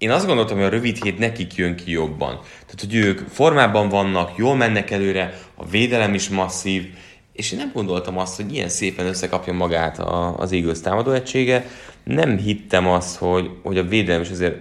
én 0.00 0.10
azt 0.10 0.26
gondoltam, 0.26 0.56
hogy 0.56 0.66
a 0.66 0.68
rövid 0.68 1.02
hét 1.02 1.18
nekik 1.18 1.54
jön 1.54 1.76
ki 1.76 1.90
jobban. 1.90 2.40
Tehát, 2.60 2.80
hogy 2.80 2.94
ők 2.94 3.18
formában 3.28 3.88
vannak, 3.88 4.36
jól 4.36 4.56
mennek 4.56 4.90
előre, 4.90 5.38
a 5.54 5.66
védelem 5.66 6.14
is 6.14 6.28
masszív, 6.28 6.86
és 7.32 7.52
én 7.52 7.58
nem 7.58 7.70
gondoltam 7.74 8.18
azt, 8.18 8.36
hogy 8.36 8.54
ilyen 8.54 8.68
szépen 8.68 9.06
összekapja 9.06 9.52
magát 9.52 9.98
a, 9.98 10.38
az 10.38 10.52
Eagles 10.52 10.80
támadó 10.80 11.10
egysége. 11.10 11.66
Nem 12.04 12.36
hittem 12.36 12.86
azt, 12.86 13.16
hogy, 13.16 13.50
hogy 13.62 13.78
a 13.78 13.84
védelem 13.84 14.20
is 14.20 14.30
azért 14.30 14.56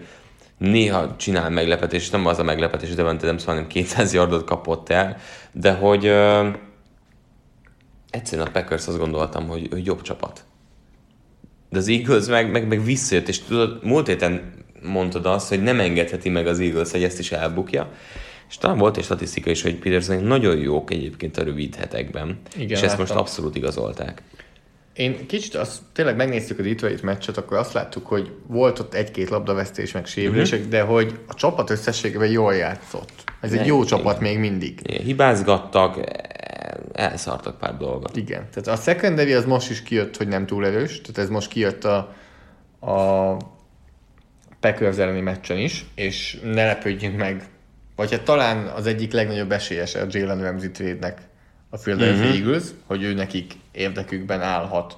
néha 0.58 1.16
csinál 1.16 1.50
meglepetés, 1.50 2.10
nem 2.10 2.26
az 2.26 2.40
a 2.40 2.44
meglepetés, 2.44 2.94
de 2.94 3.04
nem 3.04 3.38
szóval 3.38 3.68
200 3.68 4.14
yardot 4.14 4.44
kapott 4.44 4.90
el, 4.90 5.18
de 5.52 5.72
hogy 5.72 6.06
ö, 6.06 6.50
egyszerűen 8.10 8.48
a 8.48 8.52
Packers 8.52 8.88
azt 8.88 8.98
gondoltam, 8.98 9.48
hogy, 9.48 9.68
hogy 9.72 9.86
jobb 9.86 10.02
csapat. 10.02 10.44
De 11.70 11.78
az 11.78 11.88
Eagles 11.88 12.26
meg, 12.26 12.52
meg, 12.52 12.68
meg 12.68 12.84
visszajött, 12.84 13.28
és 13.28 13.40
tudod, 13.40 13.84
múlt 13.84 14.08
héten 14.08 14.58
mondtad 14.84 15.26
azt, 15.26 15.50
hogy 15.50 15.64
nem 15.64 15.80
engedheti 15.80 16.30
meg 16.30 16.48
az 16.48 16.60
Eagles, 16.60 16.92
hogy 16.92 17.04
ezt 17.04 17.20
is 17.20 17.32
elbukja. 17.32 17.92
És 18.50 18.58
talán 18.58 18.78
volt 18.78 18.98
egy 18.98 19.04
statisztika 19.04 19.50
is, 19.50 19.62
hogy 19.62 19.76
Peterson 19.76 20.24
nagyon 20.24 20.58
jók 20.58 20.92
egyébként 20.92 21.38
a 21.38 21.44
rövid 21.44 21.76
hetekben. 21.76 22.40
Igen, 22.56 22.68
és 22.68 22.74
ezt 22.74 22.84
láttam. 22.84 23.00
most 23.00 23.12
abszolút 23.12 23.56
igazolták. 23.56 24.22
Én 24.94 25.26
kicsit 25.28 25.56
azt, 25.56 25.82
tényleg 25.94 26.16
megnéztük 26.16 26.60
a 26.60 26.62
Detroit 26.62 27.02
meccset, 27.02 27.38
akkor 27.38 27.58
azt 27.58 27.74
láttuk, 27.74 28.08
hogy 28.08 28.32
volt 28.48 28.80
ott 28.80 28.94
egy-két 28.94 29.30
labdavesztés, 29.30 29.92
meg 29.92 30.06
sérülések, 30.06 30.58
uh-huh. 30.60 30.74
de 30.74 30.82
hogy 30.82 31.20
a 31.28 31.34
csapat 31.34 31.70
összességében 31.70 32.30
jól 32.30 32.56
játszott. 32.56 33.12
Ez 33.42 33.54
egy 33.54 33.66
jó 33.66 33.84
csapat 33.84 34.20
még 34.20 34.40
mindig. 34.40 34.80
Igen, 34.84 35.04
hibázgattak, 35.04 36.00
elszartak 36.94 37.58
pár 37.58 37.78
dolgot. 37.78 38.16
Igen, 38.16 38.48
tehát 38.54 38.80
a 38.80 38.82
secondary 38.82 39.34
az 39.34 39.46
most 39.46 39.70
is 39.70 39.84
kijött, 39.84 40.18
hogy 40.18 40.28
nem 40.28 40.46
túl 40.46 40.66
erős, 40.66 41.02
tehát 41.02 41.18
ez 41.18 41.30
most 41.30 41.50
kijött 41.50 41.84
a, 41.84 41.98
a 42.80 43.38
Packers 44.60 44.98
elleni 44.98 45.22
meccsen 45.22 45.58
is, 45.58 45.86
és 45.96 46.40
ne 46.44 46.66
lepődjünk 46.66 47.18
meg, 47.18 47.44
vagy 47.96 48.12
hát 48.12 48.22
talán 48.22 48.68
az 48.68 48.86
egyik 48.86 49.12
legnagyobb 49.12 49.52
esélyes 49.52 49.96
a 49.96 50.06
Jalen 50.10 50.42
Ramsey 50.42 50.72
trade-nek 50.72 51.22
a 51.70 51.78
Philadelphia 51.78 52.26
mm-hmm. 52.26 52.34
Eagles, 52.34 52.64
hogy 52.86 53.04
ő 53.04 53.14
nekik 53.14 53.54
érdekükben 53.72 54.42
állhat 54.42 54.98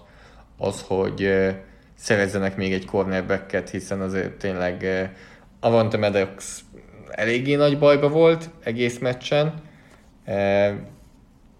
az, 0.58 0.84
hogy 0.88 1.24
uh, 1.24 1.50
szerezzenek 1.96 2.58
még 2.58 2.74
egy 2.74 2.86
cornerbacket, 2.86 3.70
hiszen 3.70 4.02
azért 4.02 4.32
tényleg 4.32 4.82
uh, 4.82 5.10
Avante 5.60 5.98
Maddox 5.98 6.60
eléggé 7.10 7.56
nagy 7.56 7.80
bajba 7.80 8.10
volt 8.10 8.50
egész 8.64 9.00
meccsen. 9.00 9.54
Uh, 10.26 10.70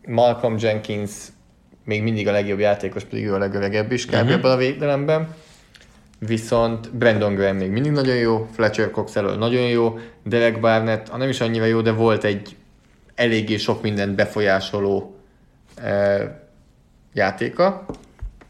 Malcolm 0.06 0.56
Jenkins 0.60 1.12
még 1.86 2.04
mindig 2.04 2.28
a 2.28 2.32
legjobb 2.32 2.60
játékos, 2.60 3.04
pedig 3.04 3.26
ő 3.26 3.34
a 3.34 3.38
legöregebb 3.38 3.92
is 3.92 4.06
kb. 4.06 4.14
Uh-huh. 4.14 4.32
ebben 4.32 4.52
a 4.52 4.56
védelemben. 4.56 5.36
Viszont 6.28 6.96
Brandon 6.96 7.36
Graham 7.36 7.56
még 7.56 7.70
mindig 7.70 7.92
nagyon 7.92 8.16
jó, 8.16 8.48
Fletcher 8.54 8.92
Cox 8.92 9.16
elől 9.16 9.38
nagyon 9.38 9.68
jó, 9.68 10.00
Derek 10.24 10.60
Barnett, 10.60 11.08
ha 11.08 11.18
nem 11.18 11.30
is 11.30 11.42
annyira 11.42 11.66
jó, 11.66 11.82
de 11.82 11.92
volt 11.92 12.24
egy 12.24 12.56
eléggé 13.16 13.58
sok 13.58 13.82
mindent 13.82 14.16
befolyásoló 14.16 15.16
eh, 15.76 16.30
játéka. 17.14 17.86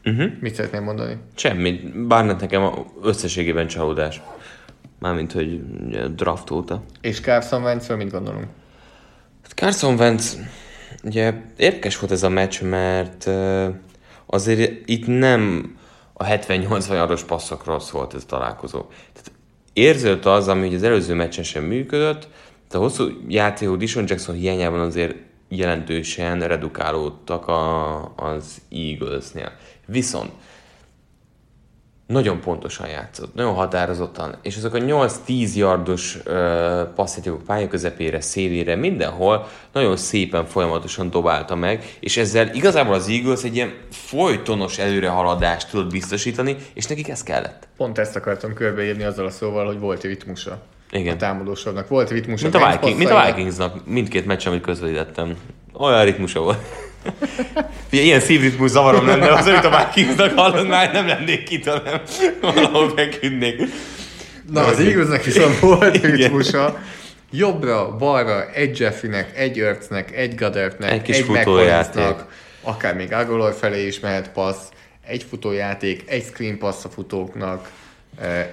Uh-huh. 0.04 0.32
Mit 0.40 0.56
szeretném 0.56 0.84
mondani? 0.84 1.18
Semmit. 1.36 2.08
Barnett 2.08 2.40
nekem 2.40 2.72
összességében 3.04 3.68
csalódás. 3.68 4.22
Mármint, 5.00 5.32
hogy 5.32 5.62
draft 6.16 6.52
óta. 6.52 6.84
És 7.02 7.20
Carson 7.20 7.64
wentz 7.64 7.88
mit 7.88 8.12
gondolunk? 8.12 8.48
Hát 9.42 9.52
Carson 9.52 9.96
Wentz 9.96 10.38
Ugye 11.04 11.34
érdekes 11.58 12.00
volt 12.00 12.12
ez 12.12 12.24
a 12.24 12.30
meccs, 12.30 12.62
mert 12.62 13.30
azért 14.26 14.90
itt 14.90 15.08
nem 15.08 15.72
a 16.22 16.26
70-80 16.26 16.90
yardos 16.90 17.24
passzokról 17.24 17.80
szólt 17.80 18.14
ez 18.14 18.24
a 18.24 18.26
találkozó. 18.26 18.80
Tehát 19.14 19.32
érződött 19.74 20.26
az, 20.26 20.48
ami 20.48 20.76
az 20.76 20.84
előző 20.84 21.14
meccsen 21.14 21.44
sem 21.44 21.64
működött, 21.64 22.28
de 22.70 22.78
a 22.78 22.82
hosszú 22.82 23.10
játékok 23.28 23.78
Dishon 23.78 24.04
Jackson 24.08 24.36
hiányában 24.36 24.80
azért 24.80 25.16
jelentősen 25.50 26.40
redukálódtak 26.40 27.48
a, 27.48 27.96
az 28.16 28.62
Eaglesnél. 28.72 29.52
Viszont 29.86 30.32
nagyon 32.12 32.40
pontosan 32.40 32.88
játszott, 32.88 33.34
nagyon 33.34 33.54
határozottan, 33.54 34.36
és 34.42 34.58
azok 34.58 34.74
a 34.74 34.78
8-10 34.78 35.54
yardos 35.56 36.18
passzjátékok 36.96 37.44
pálya 37.44 37.68
közepére, 37.68 38.22
szélére, 38.22 38.76
mindenhol 38.76 39.48
nagyon 39.72 39.98
szépen 39.98 40.46
folyamatosan 40.46 41.10
dobálta 41.10 41.56
meg, 41.56 41.98
és 42.00 42.18
ezzel 42.18 42.50
igazából 42.54 42.94
az 42.94 43.08
Eagles 43.08 43.44
egy 43.44 43.56
ilyen 43.56 43.74
folytonos 43.90 44.78
előrehaladást 44.78 45.70
tudott 45.70 45.92
biztosítani, 45.92 46.56
és 46.74 46.86
nekik 46.86 47.10
ez 47.10 47.24
kellett. 47.24 47.68
Pont 47.78 47.98
ezt 47.98 48.16
akartam 48.16 48.54
körbeírni 48.54 49.04
azzal 49.04 49.26
a 49.26 49.30
szóval, 49.30 49.66
hogy 49.66 49.80
volt 49.80 50.04
ritmusa. 50.04 50.62
Igen. 50.92 51.14
A 51.14 51.18
támadósornak 51.18 51.88
volt 51.88 52.10
ritmusa. 52.10 52.50
Mint 52.50 52.64
a, 52.64 52.70
Viking, 52.72 52.98
mint 52.98 53.10
a 53.10 53.26
Vikingsnak, 53.26 53.86
mindkét 53.86 54.26
meccs, 54.26 54.48
amit 54.48 54.62
közvetítettem. 54.62 55.38
Olyan 55.74 56.04
ritmusa 56.04 56.40
volt. 56.40 56.81
Ugye, 57.92 58.02
ilyen 58.02 58.20
szívritmus 58.20 58.70
zavarom 58.70 59.06
lenne, 59.08 59.34
az, 59.34 59.48
amit 59.48 59.66
a 59.66 59.92
Vikingsnak 59.94 60.38
hallod, 60.38 60.68
már 60.68 60.94
nem 60.94 61.08
lennék 61.08 61.50
itt, 61.50 61.66
hanem 61.66 62.02
valahol 62.42 62.90
feküdnék. 62.96 63.62
Na, 64.52 64.66
az 64.66 64.80
igaznak 64.80 65.24
viszont 65.24 65.60
volt 65.60 66.06
ritmusa. 66.06 66.80
Jobbra, 67.32 67.96
balra, 67.98 68.50
egy 68.54 68.80
Jeffynek, 68.80 69.38
egy 69.38 69.60
Örcnek, 69.60 70.16
egy 70.16 70.36
Gadertnek, 70.36 70.92
egy, 70.92 71.16
egy 71.16 71.28
McCollinsnak, 71.28 72.28
akár 72.62 72.96
még 72.96 73.14
Agolor 73.14 73.54
felé 73.54 73.86
is 73.86 74.00
mehet 74.00 74.32
passz, 74.32 74.70
egy 75.08 75.26
futójáték, 75.30 76.04
egy 76.06 76.24
screen 76.24 76.58
passz 76.58 76.86
a 76.86 76.90
futóknak, 76.90 77.70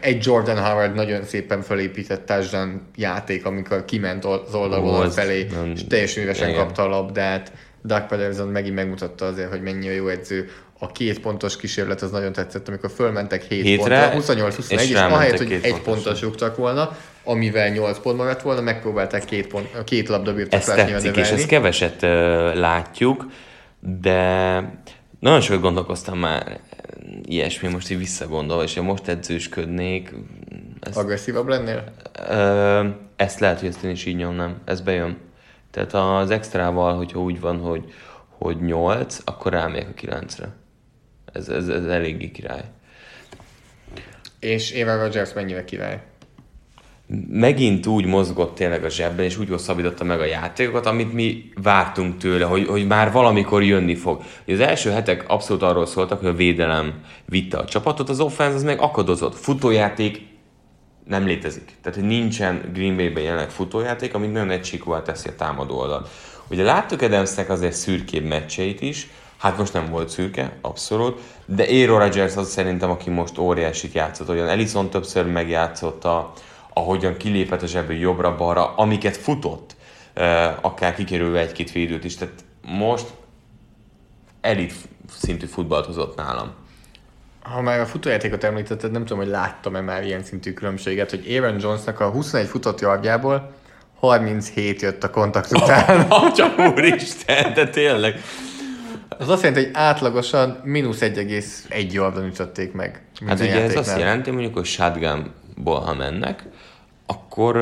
egy 0.00 0.24
Jordan 0.26 0.64
Howard 0.64 0.94
nagyon 0.94 1.24
szépen 1.24 1.62
felépített 1.62 2.26
touchdown 2.26 2.80
játék, 2.96 3.46
amikor 3.46 3.84
kiment 3.84 4.24
az 4.24 4.54
oldalon 4.54 5.10
felé, 5.10 5.46
és 5.74 5.80
teljesen 5.88 6.22
üresen 6.22 6.54
kapta 6.54 6.82
a 6.82 6.88
labdát. 6.88 7.52
Doug 7.82 8.06
Pedersen 8.06 8.46
megint 8.46 8.74
megmutatta 8.74 9.24
azért, 9.24 9.50
hogy 9.50 9.62
mennyire 9.62 9.94
jó 9.94 10.08
edző. 10.08 10.50
A 10.78 10.92
két 10.92 11.20
pontos 11.20 11.56
kísérlet 11.56 12.02
az 12.02 12.10
nagyon 12.10 12.32
tetszett, 12.32 12.68
amikor 12.68 12.90
fölmentek 12.90 13.42
7 13.42 13.62
Hétre, 13.62 14.08
pontra, 14.10 14.34
28-21, 14.34 14.70
és, 14.70 14.90
és 14.90 14.94
ahelyett, 14.94 15.36
hogy 15.38 15.58
egy 15.62 15.80
pontos 15.80 16.20
rúgtak 16.20 16.56
volna, 16.56 16.96
amivel 17.24 17.68
8 17.68 17.98
pont 17.98 18.16
maradt 18.16 18.42
volna, 18.42 18.60
megpróbálták 18.60 19.24
két, 19.24 19.46
pont, 19.46 19.84
két 19.84 20.08
labda 20.08 20.34
birtoklást 20.34 20.68
Ez 20.68 21.02
tetszik, 21.02 21.16
és 21.16 21.30
ezt 21.30 21.46
keveset 21.46 22.02
uh, 22.02 22.08
látjuk, 22.54 23.26
de 23.80 24.54
nagyon 25.20 25.40
sokat 25.40 25.60
gondolkoztam 25.60 26.18
már 26.18 26.60
ilyesmi, 27.22 27.68
most 27.68 27.90
így 27.90 27.98
visszagondolva, 27.98 28.62
és 28.62 28.74
ha 28.74 28.82
most 28.82 29.08
edzősködnék... 29.08 30.14
Ezt, 30.80 30.96
Agresszívabb 30.96 31.48
lennél? 31.48 31.84
Uh, 32.30 32.94
ezt 33.16 33.40
lehet, 33.40 33.60
hogy 33.60 33.68
ezt 33.68 33.84
én 33.84 33.90
is 33.90 34.04
így 34.04 34.16
nyomnám. 34.16 34.56
Ez 34.64 34.80
bejön. 34.80 35.16
Tehát 35.70 35.94
az 35.94 36.30
extrával, 36.30 36.96
hogyha 36.96 37.20
úgy 37.20 37.40
van, 37.40 37.58
hogy, 37.58 37.92
hogy 38.28 38.60
8, 38.60 39.18
akkor 39.24 39.52
rámegyek 39.52 39.88
a 39.88 40.00
9-re. 40.00 40.56
Ez, 41.32 41.48
ez, 41.48 41.68
ez 41.68 41.84
eléggé 41.84 42.30
király. 42.30 42.64
És 44.40 44.72
Eva 44.72 45.02
Rogers 45.02 45.32
mennyire 45.32 45.64
király? 45.64 46.02
Megint 47.30 47.86
úgy 47.86 48.06
mozgott 48.06 48.54
tényleg 48.54 48.84
a 48.84 48.88
zsebben, 48.88 49.24
és 49.24 49.38
úgy 49.38 49.48
hosszabbította 49.48 50.04
meg 50.04 50.20
a 50.20 50.24
játékokat, 50.24 50.86
amit 50.86 51.12
mi 51.12 51.50
vártunk 51.62 52.16
tőle, 52.16 52.44
hogy, 52.44 52.66
hogy 52.66 52.86
már 52.86 53.12
valamikor 53.12 53.62
jönni 53.62 53.94
fog. 53.94 54.22
Az 54.46 54.60
első 54.60 54.90
hetek 54.90 55.28
abszolút 55.28 55.62
arról 55.62 55.86
szóltak, 55.86 56.18
hogy 56.18 56.28
a 56.28 56.34
védelem 56.34 56.94
vitte 57.24 57.58
a 57.58 57.64
csapatot, 57.64 58.08
az 58.08 58.20
offense 58.20 58.54
az 58.54 58.62
meg 58.62 58.80
akadozott. 58.80 59.34
Futójáték 59.34 60.26
nem 61.08 61.26
létezik. 61.26 61.76
Tehát, 61.82 61.98
hogy 61.98 62.08
nincsen 62.08 62.70
Green 62.72 62.96
Bay-ben 62.96 63.22
jelenleg 63.22 63.50
futójáték, 63.50 64.14
amit 64.14 64.32
nagyon 64.32 64.50
egységúvá 64.50 65.02
teszi 65.02 65.28
a 65.28 65.34
támadó 65.34 65.78
oldal. 65.78 66.06
Ugye 66.50 66.62
láttuk 66.62 67.02
Adamsnek 67.02 67.50
azért 67.50 67.72
szürkébb 67.72 68.24
meccseit 68.24 68.80
is, 68.80 69.10
hát 69.36 69.58
most 69.58 69.72
nem 69.72 69.90
volt 69.90 70.08
szürke, 70.08 70.56
abszolút, 70.60 71.20
de 71.46 71.64
Aaron 71.70 71.98
Rodgers 71.98 72.36
az 72.36 72.50
szerintem, 72.50 72.90
aki 72.90 73.10
most 73.10 73.38
óriásit 73.38 73.92
játszott, 73.92 74.28
olyan 74.28 74.48
Ellison 74.48 74.90
többször 74.90 75.26
megjátszotta, 75.26 76.32
ahogyan 76.72 77.16
kilépett 77.16 77.62
a 77.62 77.66
zsebből 77.66 77.96
jobbra-balra, 77.96 78.74
amiket 78.74 79.16
futott, 79.16 79.76
akár 80.60 80.94
kikerülve 80.94 81.40
egy-két 81.40 81.72
védőt 81.72 82.04
is, 82.04 82.16
tehát 82.16 82.44
most 82.62 83.06
elit 84.40 84.74
szintű 85.10 85.46
futballt 85.46 85.86
hozott 85.86 86.16
nálam 86.16 86.52
ha 87.52 87.60
már 87.60 87.80
a 87.80 87.86
futójátékot 87.86 88.44
említetted, 88.44 88.90
nem 88.90 89.04
tudom, 89.04 89.18
hogy 89.22 89.32
láttam-e 89.32 89.80
már 89.80 90.04
ilyen 90.04 90.22
szintű 90.22 90.52
különbséget, 90.52 91.10
hogy 91.10 91.36
Aaron 91.36 91.60
Jonesnak 91.60 92.00
a 92.00 92.10
21 92.10 92.46
futott 92.46 92.80
yardjából 92.80 93.52
37 93.98 94.82
jött 94.82 95.04
a 95.04 95.10
kontakt 95.10 95.52
után. 95.52 96.00
Atya 96.08 96.54
úristen, 96.74 97.54
de 97.54 97.68
tényleg. 97.68 98.20
Az 99.08 99.28
azt 99.28 99.42
jelenti, 99.42 99.64
hogy 99.64 99.74
átlagosan 99.74 100.60
mínusz 100.64 100.98
1,1 101.00 101.92
yardon 101.92 102.24
ütötték 102.24 102.72
meg. 102.72 103.02
Hát 103.26 103.40
ugye 103.40 103.62
ez 103.62 103.76
azt 103.76 103.98
jelenti, 103.98 104.30
mondjuk, 104.30 104.54
hogy 104.54 104.64
shotgunból, 104.64 105.80
ha 105.80 105.94
mennek, 105.94 106.44
akkor, 107.06 107.54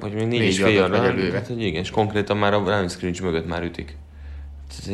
hogy 0.00 0.12
még 0.12 0.26
négy 0.26 0.40
és 0.40 0.62
fél 0.62 0.68
yardra, 0.68 1.32
hát, 1.32 1.46
hogy 1.46 1.62
igen, 1.62 1.82
és 1.82 1.90
konkrétan 1.90 2.36
már 2.36 2.54
a 2.54 2.58
line 2.58 2.88
scrimmage 2.88 3.24
mögött 3.24 3.46
már 3.46 3.62
ütik. 3.62 3.96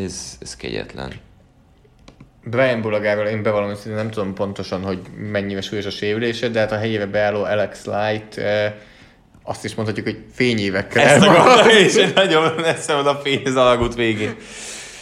Ez, 0.04 0.36
ez 0.40 0.56
kegyetlen. 0.56 1.12
Brian 2.44 2.80
Bulagával 2.80 3.26
én 3.26 3.42
bevallom, 3.42 3.68
hogy 3.82 3.92
nem 3.92 4.10
tudom 4.10 4.34
pontosan, 4.34 4.82
hogy 4.82 4.98
mennyire 5.30 5.60
súlyos 5.60 5.86
a 5.86 5.90
sérülése, 5.90 6.48
de 6.48 6.58
hát 6.58 6.72
a 6.72 6.78
helyébe 6.78 7.06
beálló 7.06 7.42
Alex 7.44 7.84
Light 7.84 8.40
azt 9.42 9.64
is 9.64 9.74
mondhatjuk, 9.74 10.06
hogy 10.06 10.18
fényévekkel. 10.34 11.06
Ezt 11.06 11.26
akartam 11.26 11.68
és 11.68 12.12
nagyon 12.14 12.52
messze 12.60 12.94
van 12.94 13.06
a 13.06 13.14
fény 13.14 13.42
az 13.44 13.56
alagút 13.56 13.94
végén. 13.94 14.34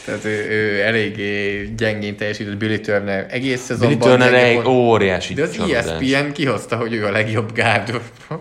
Tehát 0.05 0.25
ő, 0.25 0.51
ő 0.51 0.83
eléggé 0.83 1.65
gyengén 1.77 2.17
teljesített 2.17 2.57
Billy 2.57 2.81
Turner 2.81 3.27
egész 3.31 3.61
szezonban. 3.61 3.99
Billy 3.99 4.11
Turner 4.11 4.35
egy 4.35 4.67
óriási 4.67 5.35
De 5.35 5.43
az 5.43 5.59
ESPN 5.59 6.33
kihozta, 6.33 6.77
hogy 6.77 6.93
ő 6.93 7.07
a 7.07 7.11
legjobb 7.11 7.53
gárd 7.53 8.01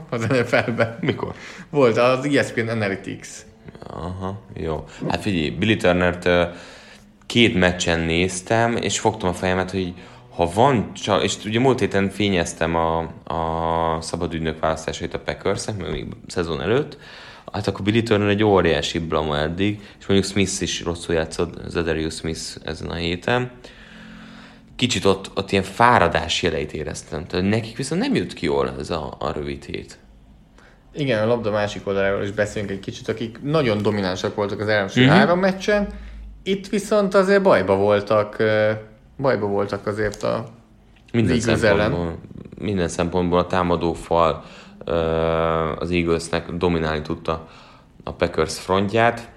az 0.10 0.22
NFL-ben. 0.22 0.98
Mikor? 1.02 1.34
Volt 1.70 1.98
az 1.98 2.26
ESPN 2.26 2.68
Analytics. 2.68 3.28
Aha, 3.88 4.41
jó. 4.54 4.86
Hát 5.10 5.22
figyelj, 5.22 5.50
Billy 5.50 5.76
Turner-t 5.76 6.30
két 7.26 7.55
meccsen 7.55 7.99
néztem, 7.99 8.76
és 8.76 8.99
fogtam 8.99 9.30
a 9.30 9.34
fejemet, 9.34 9.71
hogy 9.71 9.93
ha 10.36 10.51
van, 10.53 10.93
csak, 10.93 11.23
és 11.23 11.36
ugye 11.45 11.59
múlt 11.59 11.80
héten 11.80 12.09
fényeztem 12.09 12.76
a, 12.76 12.97
a 13.23 14.01
szabadügynök 14.01 14.59
választásait 14.59 15.13
a 15.13 15.19
packers 15.19 15.65
mert 15.65 15.91
még 15.91 16.05
szezon 16.28 16.61
előtt, 16.61 16.97
hát 17.51 17.67
akkor 17.67 17.86
Billy 17.86 18.03
Turner 18.03 18.30
egy 18.30 18.43
óriási 18.43 18.99
blama 18.99 19.38
eddig, 19.38 19.80
és 19.99 20.05
mondjuk 20.05 20.32
Smith 20.32 20.61
is 20.61 20.84
rosszul 20.84 21.15
játszott, 21.15 21.61
Zedarius 21.67 22.13
Smith 22.13 22.41
ezen 22.63 22.89
a 22.89 22.93
héten. 22.93 23.51
Kicsit 24.76 25.05
ott, 25.05 25.32
ott 25.36 25.51
ilyen 25.51 25.63
fáradás 25.63 26.43
jeleit 26.43 26.73
éreztem, 26.73 27.26
tehát 27.26 27.49
nekik 27.49 27.78
viszont 27.78 28.01
nem 28.01 28.15
jött 28.15 28.34
ki 28.34 28.45
jól 28.45 28.76
ez 28.80 28.89
a, 28.89 29.15
a 29.19 29.32
rövid 29.32 29.63
hét. 29.63 29.97
Igen, 30.93 31.23
a 31.23 31.26
labda 31.26 31.51
másik 31.51 31.88
oldaláról 31.88 32.23
is 32.23 32.32
beszélünk 32.32 32.71
egy 32.71 32.80
kicsit, 32.80 33.07
akik 33.07 33.41
nagyon 33.41 33.82
dominánsak 33.82 34.36
voltak 34.36 34.59
az 34.59 34.67
első 34.67 35.01
mm-hmm. 35.01 35.09
három 35.09 35.39
meccsen, 35.39 35.88
itt 36.48 36.68
viszont 36.68 37.14
azért 37.14 37.41
bajba 37.41 37.76
voltak, 37.76 38.43
bajba 39.18 39.48
voltak 39.48 39.88
azért 39.88 40.24
a 40.24 40.46
minden 41.12 41.64
ellen. 41.64 42.18
minden 42.60 42.88
szempontból 42.88 43.39
a 43.39 43.48
támadó 43.48 43.93
fal 43.93 44.43
az 45.80 45.91
Eaglesnek 45.91 46.52
dominálni 46.52 47.02
tudta 47.02 47.48
a 48.04 48.14
Packers 48.14 48.60
frontját. 48.60 49.30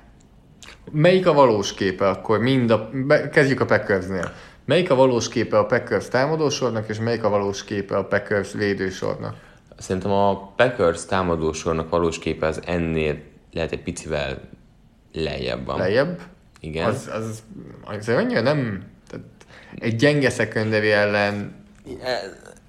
Melyik 0.90 1.26
a 1.26 1.32
valós 1.32 1.74
képe 1.74 2.08
akkor? 2.08 2.38
Mind 2.38 2.70
a, 2.70 2.90
be, 3.06 3.28
kezdjük 3.28 3.60
a 3.60 3.64
Packersnél. 3.64 4.32
Melyik 4.64 4.90
a 4.90 4.94
valós 4.94 5.28
képe 5.28 5.58
a 5.58 5.66
Packers 5.66 6.08
támadósornak, 6.08 6.88
és 6.88 6.98
melyik 6.98 7.24
a 7.24 7.28
valós 7.28 7.64
képe 7.64 7.96
a 7.96 8.04
Packers 8.04 8.52
védősornak? 8.52 9.34
Szerintem 9.76 10.10
a 10.10 10.52
Packers 10.56 11.06
támadósornak 11.06 11.88
valós 11.88 12.18
képe 12.18 12.46
az 12.46 12.62
ennél 12.64 13.18
lehet 13.52 13.72
egy 13.72 13.82
picivel 13.82 14.40
lejjebb 15.12 15.66
van. 15.66 15.78
Lejjebb? 15.78 16.20
Igen. 16.60 16.86
Az, 16.86 17.10
az, 17.12 17.42
az 17.98 18.08
annyira 18.08 18.40
nem... 18.40 18.82
Tehát 19.10 19.26
egy 19.78 19.96
gyenge 19.96 20.30
szekunderi 20.30 20.90
ellen... 20.90 21.56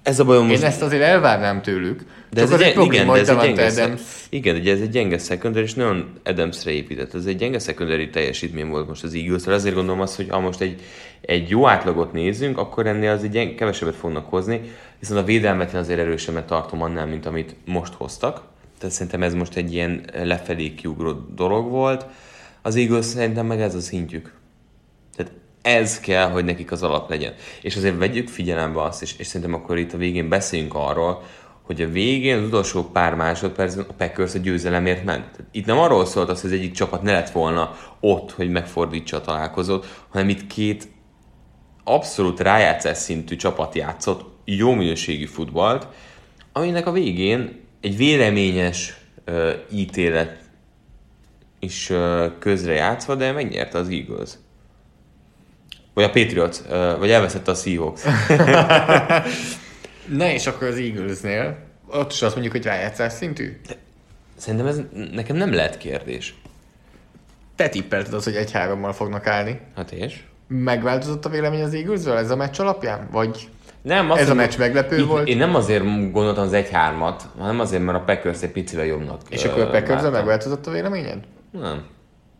Ez 0.02 0.20
a 0.20 0.24
bajom 0.24 0.44
Én 0.44 0.50
most... 0.50 0.62
ezt 0.62 0.82
azért 0.82 1.02
elvárnám 1.02 1.62
tőlük. 1.62 2.04
De 2.30 2.42
ez 2.42 2.50
egy, 2.50 2.62
egy 2.62 2.84
igen, 2.84 3.06
de 3.06 3.12
ez 3.12 3.28
egy 3.28 3.38
gyenge, 3.38 3.66
Adams... 3.66 4.00
igen, 4.28 4.56
ugye 4.56 4.72
ez 4.72 4.80
egy 4.80 4.90
gyenge 4.90 5.18
secondary, 5.18 5.64
és 5.64 5.74
nagyon 5.74 6.20
Adamsre 6.24 6.70
épített. 6.70 7.14
Ez 7.14 7.24
egy 7.24 7.36
gyenge 7.36 7.58
secondary 7.58 8.10
teljesítmény 8.10 8.68
volt 8.68 8.88
most 8.88 9.04
az 9.04 9.14
eagles 9.14 9.46
Azért 9.46 9.74
gondolom 9.74 10.00
azt, 10.00 10.16
hogy 10.16 10.26
ha 10.28 10.40
most 10.40 10.60
egy, 10.60 10.82
egy 11.20 11.48
jó 11.48 11.68
átlagot 11.68 12.12
nézünk, 12.12 12.58
akkor 12.58 12.86
ennél 12.86 13.10
az 13.10 13.22
egy 13.22 13.30
gyenge, 13.30 13.54
kevesebbet 13.54 13.94
fognak 13.94 14.28
hozni, 14.28 14.60
viszont 14.98 15.20
a 15.20 15.24
védelmet 15.24 15.74
azért 15.74 16.00
erősebbet 16.00 16.46
tartom 16.46 16.82
annál, 16.82 17.06
mint 17.06 17.26
amit 17.26 17.54
most 17.64 17.92
hoztak. 17.92 18.42
Tehát 18.78 18.94
szerintem 18.94 19.22
ez 19.22 19.34
most 19.34 19.56
egy 19.56 19.72
ilyen 19.72 20.04
lefelé 20.22 20.74
kiugró 20.74 21.12
dolog 21.34 21.70
volt. 21.70 22.06
Az 22.62 22.76
Eagles 22.76 23.04
szerintem 23.04 23.46
meg 23.46 23.60
ez 23.60 23.74
a 23.74 23.80
szintjük. 23.80 24.34
Tehát 25.16 25.32
ez 25.62 26.00
kell, 26.00 26.30
hogy 26.30 26.44
nekik 26.44 26.72
az 26.72 26.82
alap 26.82 27.08
legyen. 27.08 27.34
És 27.62 27.76
azért 27.76 27.98
vegyük 27.98 28.28
figyelembe 28.28 28.82
azt, 28.82 29.02
és, 29.02 29.14
és 29.18 29.26
szerintem 29.26 29.54
akkor 29.54 29.78
itt 29.78 29.92
a 29.92 29.96
végén 29.96 30.28
beszéljünk 30.28 30.74
arról, 30.74 31.22
hogy 31.62 31.82
a 31.82 31.88
végén, 31.88 32.36
az 32.36 32.44
utolsó 32.44 32.84
pár 32.84 33.14
másodpercben 33.14 33.84
a 33.88 33.92
Packers 33.92 34.34
a 34.34 34.38
győzelemért 34.38 35.04
ment. 35.04 35.30
Tehát 35.30 35.46
itt 35.50 35.66
nem 35.66 35.78
arról 35.78 36.06
szólt 36.06 36.28
az, 36.28 36.40
hogy 36.40 36.52
az 36.52 36.56
egyik 36.58 36.72
csapat 36.72 37.02
ne 37.02 37.12
lett 37.12 37.30
volna 37.30 37.76
ott, 38.00 38.32
hogy 38.32 38.50
megfordítsa 38.50 39.16
a 39.16 39.20
találkozót, 39.20 40.04
hanem 40.08 40.28
itt 40.28 40.46
két 40.46 40.88
abszolút 41.84 42.40
rájátszás 42.40 42.96
szintű 42.96 43.36
csapat 43.36 43.74
játszott 43.74 44.24
jó 44.44 44.74
minőségű 44.74 45.24
futballt, 45.24 45.86
aminek 46.52 46.86
a 46.86 46.92
végén 46.92 47.60
egy 47.80 47.96
véleményes 47.96 48.96
uh, 49.26 49.50
ítélet 49.72 50.49
is 51.60 51.92
közre 52.38 52.72
játszva, 52.72 53.14
de 53.14 53.32
megnyerte 53.32 53.78
az 53.78 53.88
Eagles. 53.88 54.30
Vagy 55.94 56.04
a 56.04 56.10
Patriots, 56.10 56.56
vagy 56.98 57.10
elveszette 57.10 57.50
a 57.50 57.54
Seahawks. 57.54 58.02
Ne, 60.16 60.34
és 60.34 60.46
akkor 60.46 60.68
az 60.68 60.76
Eaglesnél, 60.76 61.58
ott 61.86 62.12
is 62.12 62.22
azt 62.22 62.32
mondjuk, 62.32 62.54
hogy 62.54 62.64
rájátszás 62.64 63.12
szintű. 63.12 63.60
Szerintem 64.36 64.68
ez 64.68 64.80
nekem 65.12 65.36
nem 65.36 65.52
lehet 65.52 65.78
kérdés. 65.78 66.34
Te 67.56 67.68
tippelted 67.68 68.14
az, 68.14 68.24
hogy 68.24 68.34
egy-hárommal 68.34 68.92
fognak 68.92 69.26
állni. 69.26 69.60
Hát 69.76 69.92
és? 69.92 70.22
Megváltozott 70.46 71.24
a 71.24 71.28
vélemény 71.28 71.62
az 71.62 71.74
Eaglesről 71.74 72.16
ez 72.16 72.30
a 72.30 72.36
meccs 72.36 72.60
alapján? 72.60 73.08
Vagy 73.10 73.48
Nem, 73.82 74.12
Ez 74.12 74.28
a 74.28 74.34
meccs 74.34 74.58
meglepő 74.58 74.98
itt, 74.98 75.06
volt? 75.06 75.28
Én 75.28 75.36
nem 75.36 75.54
azért 75.54 76.12
gondoltam 76.12 76.44
az 76.44 76.52
1-3-at, 76.54 77.20
hanem 77.38 77.60
azért, 77.60 77.82
mert 77.82 77.98
a 77.98 78.04
Packers 78.04 78.42
egy 78.42 78.50
picivel 78.50 78.84
jobbnak 78.84 79.20
és 79.28 79.44
akkor 79.44 79.62
a 79.62 79.70
packers 79.70 80.02
megváltozott 80.02 80.66
a 80.66 80.70
véleményed? 80.70 81.18
Nem. 81.50 81.82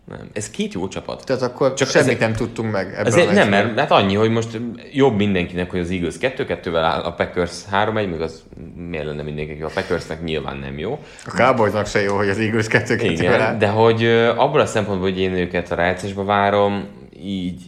Nem. 0.05 0.29
Ez 0.33 0.51
két 0.51 0.73
jó 0.73 0.89
csapat. 0.89 1.25
Tehát 1.25 1.43
akkor 1.43 1.75
Csak 1.75 1.89
semmit 1.89 2.09
ezek- 2.09 2.21
nem 2.21 2.33
tudtunk 2.33 2.73
meg 2.73 2.87
ebből 2.95 3.07
Ezért 3.07 3.33
nem, 3.33 3.49
mert 3.49 3.79
hát 3.79 3.91
annyi, 3.91 4.15
hogy 4.15 4.31
most 4.31 4.61
jobb 4.93 5.17
mindenkinek, 5.17 5.71
hogy 5.71 5.81
az 5.81 5.91
Eagles 5.91 6.15
2-2-vel 6.21 6.77
áll, 6.77 7.01
a 7.01 7.13
Packers 7.13 7.65
3-1, 7.73 7.93
meg 8.11 8.21
az 8.21 8.45
miért 8.75 9.05
lenne 9.05 9.23
mindenkinek? 9.23 9.65
A 9.65 9.71
Packersnek 9.75 10.23
nyilván 10.23 10.57
nem 10.57 10.79
jó. 10.79 10.99
A 11.27 11.31
Cowboysnak 11.31 11.87
se 11.87 12.01
jó, 12.01 12.17
hogy 12.17 12.29
az 12.29 12.39
Eagles 12.39 12.67
2 12.67 12.97
2 12.97 13.11
Igen, 13.11 13.59
de 13.59 13.69
hogy 13.69 14.05
abból 14.37 14.61
a 14.61 14.67
szempontból, 14.67 15.09
hogy 15.11 15.19
én 15.21 15.33
őket 15.33 15.71
a 15.71 15.75
rájátszásba 15.75 16.25
várom, 16.25 16.89
így 17.23 17.63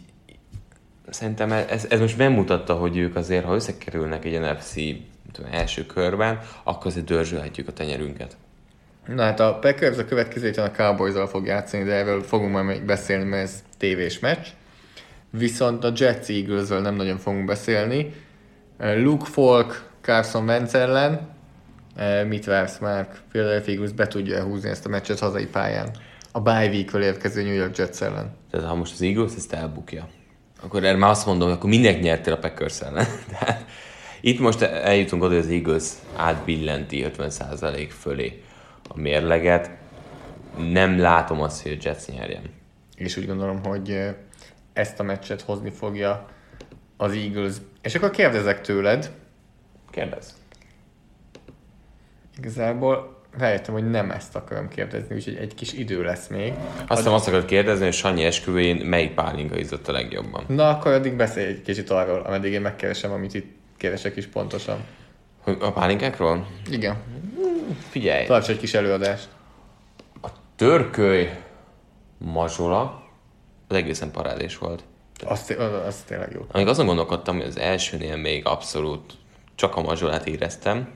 szerintem 1.10 1.52
ez, 1.52 1.86
ez 1.88 2.00
most 2.00 2.18
megmutatta, 2.18 2.74
hogy 2.74 2.96
ők 2.96 3.16
azért, 3.16 3.44
ha 3.44 3.54
összekerülnek 3.54 4.24
egy 4.24 4.40
NFC 4.40 4.74
tudom, 5.32 5.50
első 5.52 5.86
körben, 5.86 6.38
akkor 6.62 6.86
azért 6.86 7.06
dörzsölhetjük 7.06 7.68
a 7.68 7.72
tenyerünket. 7.72 8.36
Na 9.06 9.22
hát 9.22 9.40
a 9.40 9.58
Packers 9.58 9.98
a 9.98 10.04
következő 10.04 10.46
héten 10.46 10.64
a 10.64 10.70
cowboys 10.70 11.30
fog 11.30 11.46
játszani, 11.46 11.84
de 11.84 11.92
erről 11.92 12.22
fogunk 12.22 12.52
majd 12.52 12.66
még 12.66 12.84
beszélni, 12.84 13.24
mert 13.24 13.42
ez 13.42 13.62
tévés 13.78 14.18
meccs. 14.18 14.46
Viszont 15.30 15.84
a 15.84 15.92
Jets 15.96 16.28
eagles 16.28 16.68
nem 16.68 16.94
nagyon 16.94 17.18
fogunk 17.18 17.44
beszélni. 17.44 18.12
Luke 18.78 19.24
Falk, 19.24 19.90
Carson 20.00 20.44
Wentz 20.44 20.74
ellen. 20.74 21.30
Eh, 21.96 22.24
Mit 22.24 22.44
vársz 22.44 22.78
már? 22.78 23.08
Philadelphia 23.30 23.72
Eagles 23.72 23.92
be 23.92 24.06
tudja 24.06 24.42
húzni 24.42 24.68
ezt 24.68 24.86
a 24.86 24.88
meccset 24.88 25.18
hazai 25.18 25.46
pályán. 25.46 25.90
A 26.32 26.40
bye 26.40 26.68
week 26.68 26.90
érkező 26.92 27.42
New 27.42 27.54
York 27.54 27.76
Jets 27.76 28.00
ellen. 28.00 28.36
Tehát 28.50 28.66
ha 28.66 28.74
most 28.74 28.92
az 28.92 29.02
Eagles 29.02 29.32
ezt 29.36 29.52
elbukja, 29.52 30.08
akkor 30.62 30.84
erre 30.84 30.96
már 30.96 31.10
azt 31.10 31.26
mondom, 31.26 31.48
hogy 31.48 31.56
akkor 31.56 31.70
mindenki 31.70 32.00
nyertél 32.00 32.32
a 32.32 32.38
Packers 32.38 32.80
ellen. 32.80 33.06
Tehát 33.38 33.64
itt 34.20 34.38
most 34.38 34.62
eljutunk 34.62 35.22
oda, 35.22 35.34
hogy 35.34 35.42
az 35.42 35.50
Eagles 35.50 35.84
átbillenti 36.16 37.06
50% 37.18 37.88
fölé 38.00 38.42
a 38.88 39.00
mérleget. 39.00 39.70
Nem 40.56 40.98
látom 40.98 41.40
azt, 41.40 41.62
hogy 41.62 41.72
a 41.72 41.76
Jets 41.82 42.06
nyerjen. 42.06 42.42
És 42.96 43.16
úgy 43.16 43.26
gondolom, 43.26 43.64
hogy 43.64 43.90
eh, 43.90 44.14
ezt 44.72 45.00
a 45.00 45.02
meccset 45.02 45.40
hozni 45.40 45.70
fogja 45.70 46.28
az 46.96 47.12
Eagles. 47.12 47.54
És 47.82 47.94
akkor 47.94 48.10
kérdezek 48.10 48.60
tőled, 48.60 49.10
Kérdezz. 49.92 50.28
Igazából 52.38 53.20
rájöttem, 53.38 53.74
hogy 53.74 53.90
nem 53.90 54.10
ezt 54.10 54.36
akarom 54.36 54.68
kérdezni, 54.68 55.14
úgyhogy 55.14 55.36
egy 55.36 55.54
kis 55.54 55.72
idő 55.72 56.02
lesz 56.02 56.28
még. 56.28 56.52
Azt 56.86 56.98
hiszem 56.98 57.12
azt 57.12 57.26
akarod 57.26 57.44
kérdezni, 57.44 57.84
hogy 57.84 57.92
Sanyi 57.92 58.24
esküvőjén 58.24 58.76
melyik 58.76 59.14
pálinka 59.14 59.56
izott 59.58 59.88
a 59.88 59.92
legjobban. 59.92 60.44
Na, 60.48 60.68
akkor 60.68 60.92
addig 60.92 61.16
beszélj 61.16 61.46
egy 61.46 61.62
kicsit 61.62 61.90
arról, 61.90 62.20
ameddig 62.20 62.52
én 62.52 62.60
megkeresem, 62.60 63.12
amit 63.12 63.34
itt 63.34 63.54
keresek 63.76 64.16
is 64.16 64.26
pontosan. 64.26 64.84
Hogy 65.40 65.56
A 65.60 65.72
pálinkákról? 65.72 66.46
Igen, 66.70 66.96
Figyelj, 67.88 68.26
tarts 68.26 68.48
egy 68.48 68.58
kis 68.58 68.74
előadást. 68.74 69.28
törköly 70.56 71.30
mazsola 72.18 73.02
az 73.68 73.76
egészen 73.76 74.10
parádés 74.10 74.58
volt. 74.58 74.82
Az, 75.26 75.54
az, 75.58 75.72
az 75.86 76.02
tényleg 76.06 76.32
jó. 76.32 76.46
Amíg 76.52 76.66
azon 76.66 76.86
gondolkodtam, 76.86 77.36
hogy 77.36 77.46
az 77.46 77.58
elsőnél 77.58 78.16
még 78.16 78.46
abszolút 78.46 79.12
csak 79.54 79.76
a 79.76 79.82
mazsolát 79.82 80.26
éreztem. 80.26 80.88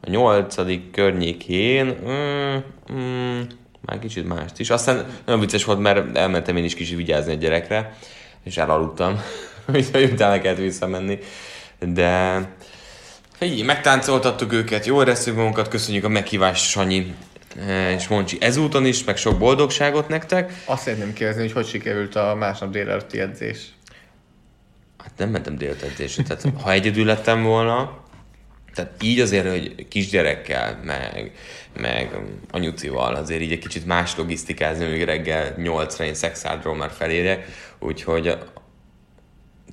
A 0.00 0.10
nyolcadik 0.10 0.90
környékén 0.90 1.86
mm, 1.86 2.56
mm, 2.92 3.40
már 3.80 3.98
kicsit 3.98 4.28
mást 4.28 4.58
is. 4.58 4.70
Aztán 4.70 5.06
nagyon 5.24 5.40
vicces 5.40 5.64
volt, 5.64 5.78
mert 5.78 6.16
elmentem 6.16 6.56
én 6.56 6.64
is 6.64 6.74
kicsit 6.74 6.96
vigyázni 6.96 7.32
a 7.32 7.36
gyerekre, 7.36 7.96
és 8.42 8.56
elaludtam, 8.56 9.20
úgyhogy 9.74 10.12
utána 10.12 10.40
kellett 10.40 10.58
visszamenni. 10.58 11.18
De 11.78 12.40
figyelj, 13.40 13.62
megtáncoltattuk 13.62 14.52
őket, 14.52 14.86
jól 14.86 15.02
éreztük 15.02 15.36
magunkat, 15.36 15.68
köszönjük 15.68 16.04
a 16.04 16.08
meghívást 16.08 16.70
Sanyi 16.70 17.14
eh, 17.66 17.92
és 17.92 18.08
Moncsi 18.08 18.38
ezúton 18.40 18.86
is, 18.86 19.04
meg 19.04 19.16
sok 19.16 19.38
boldogságot 19.38 20.08
nektek. 20.08 20.52
Azt 20.64 20.82
szeretném 20.82 21.12
kérdezni, 21.12 21.42
hogy 21.42 21.52
hogy 21.52 21.66
sikerült 21.66 22.16
a 22.16 22.34
másnap 22.34 22.70
délelőtti 22.70 23.20
edzés. 23.20 23.58
Hát 24.98 25.12
nem 25.16 25.28
mentem 25.28 25.56
délutánedzésre, 25.56 26.22
tehát 26.22 26.44
ha 26.62 26.72
egyedül 26.72 27.04
lettem 27.04 27.42
volna, 27.42 28.04
tehát 28.74 28.92
így 29.02 29.20
azért, 29.20 29.48
hogy 29.48 29.88
kisgyerekkel, 29.88 30.80
meg, 30.84 31.32
meg 31.80 32.18
anyucival 32.50 33.14
azért 33.14 33.40
így 33.40 33.52
egy 33.52 33.58
kicsit 33.58 33.86
más 33.86 34.16
logisztikázni, 34.16 34.86
még 34.86 35.04
reggel 35.04 35.54
8-ra 35.58 36.02
én 36.02 36.14
szexádról 36.14 36.76
már 36.76 36.90
felérek, 36.90 37.46
úgyhogy 37.78 38.38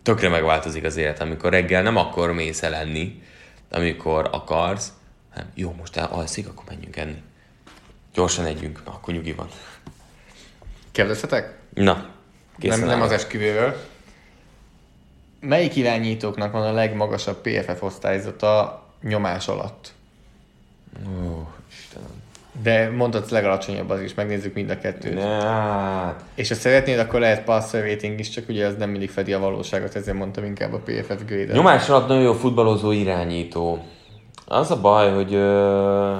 tökre 0.04 0.30
megváltozik 0.30 0.84
az 0.84 0.98
élet, 0.98 1.22
amikor 1.22 1.52
reggel 1.52 1.82
nem 1.82 1.96
akkor 1.96 2.32
mész 2.32 2.64
el 2.64 2.76
enni, 2.76 3.22
amikor 3.72 4.30
akarsz, 4.32 4.94
hanem 5.34 5.52
jó, 5.54 5.74
most 5.78 5.98
alszik, 5.98 6.48
akkor 6.48 6.64
menjünk 6.68 6.96
enni. 6.96 7.22
Gyorsan 8.14 8.46
együnk, 8.46 8.86
na, 8.86 8.92
akkor 8.92 9.14
nyugi 9.14 9.34
van. 9.34 9.50
Kérdezhetek? 10.92 11.60
Na, 11.74 12.10
készen 12.58 12.80
Nem, 12.80 12.88
nem 12.88 13.02
az 13.02 13.12
esküvőről. 13.12 13.86
Melyik 15.40 15.76
irányítóknak 15.76 16.52
van 16.52 16.62
a 16.62 16.72
legmagasabb 16.72 17.42
PFF 17.42 17.82
osztályzata 17.82 18.84
nyomás 19.02 19.48
alatt? 19.48 19.94
Ó. 21.08 21.48
De 22.64 22.90
mondhatsz 22.90 23.30
legalacsonyabb 23.30 23.90
az 23.90 24.02
is, 24.02 24.14
megnézzük 24.14 24.54
mind 24.54 24.70
a 24.70 24.78
kettőt. 24.78 25.14
Ne, 25.14 25.22
hát. 25.22 26.24
És 26.36 26.50
ha 26.50 26.56
szeretnéd, 26.56 27.00
akkor 27.00 27.20
lehet 27.20 27.44
passer 27.44 27.90
rating 27.90 28.20
is, 28.20 28.30
csak 28.30 28.50
ugye 28.50 28.66
az 28.66 28.76
nem 28.78 28.90
mindig 28.90 29.10
fedi 29.10 29.34
a 29.34 29.40
valóságot, 29.40 29.96
ezért 29.96 30.18
mondtam 30.18 30.44
inkább 30.44 30.74
a 30.74 30.78
PFF 30.78 31.26
grade 31.26 31.54
Nyomás 31.54 31.90
alatt 31.90 32.08
nagyon 32.08 32.24
jó 32.24 32.34
futballozó 32.34 32.92
irányító. 32.92 33.86
Az 34.46 34.72
a 34.72 34.82
baj, 34.82 35.12
hogy 35.12 35.36
uh, 35.36 36.18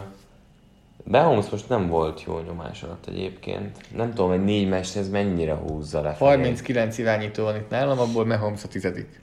Beholmes 1.10 1.50
most 1.50 1.70
nem 1.70 1.88
volt 1.88 2.24
jó 2.24 2.40
nyomás 2.40 2.84
alatt 2.84 3.08
egyébként. 3.08 3.78
Nem 3.96 4.10
tudom, 4.10 4.30
hogy 4.30 4.44
négy 4.44 4.70
meccs 4.70 4.98
ez 4.98 5.10
mennyire 5.10 5.54
húzza 5.54 6.02
le. 6.02 6.16
39 6.20 6.98
irányító 6.98 7.44
van 7.44 7.56
itt 7.56 7.70
nálam, 7.70 8.00
abból 8.00 8.26
Mahomes 8.26 8.64
a 8.64 8.68
tizedik. 8.68 9.22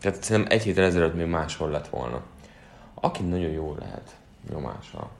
Tehát 0.00 0.22
szerintem 0.22 0.52
egy 0.56 0.62
héttel 0.62 0.84
ezelőtt 0.84 1.14
még 1.14 1.26
máshol 1.26 1.70
lett 1.70 1.88
volna. 1.88 2.22
Aki 2.94 3.22
nagyon 3.22 3.50
jó 3.50 3.76
lehet 3.78 4.10
nyomása. 4.50 5.10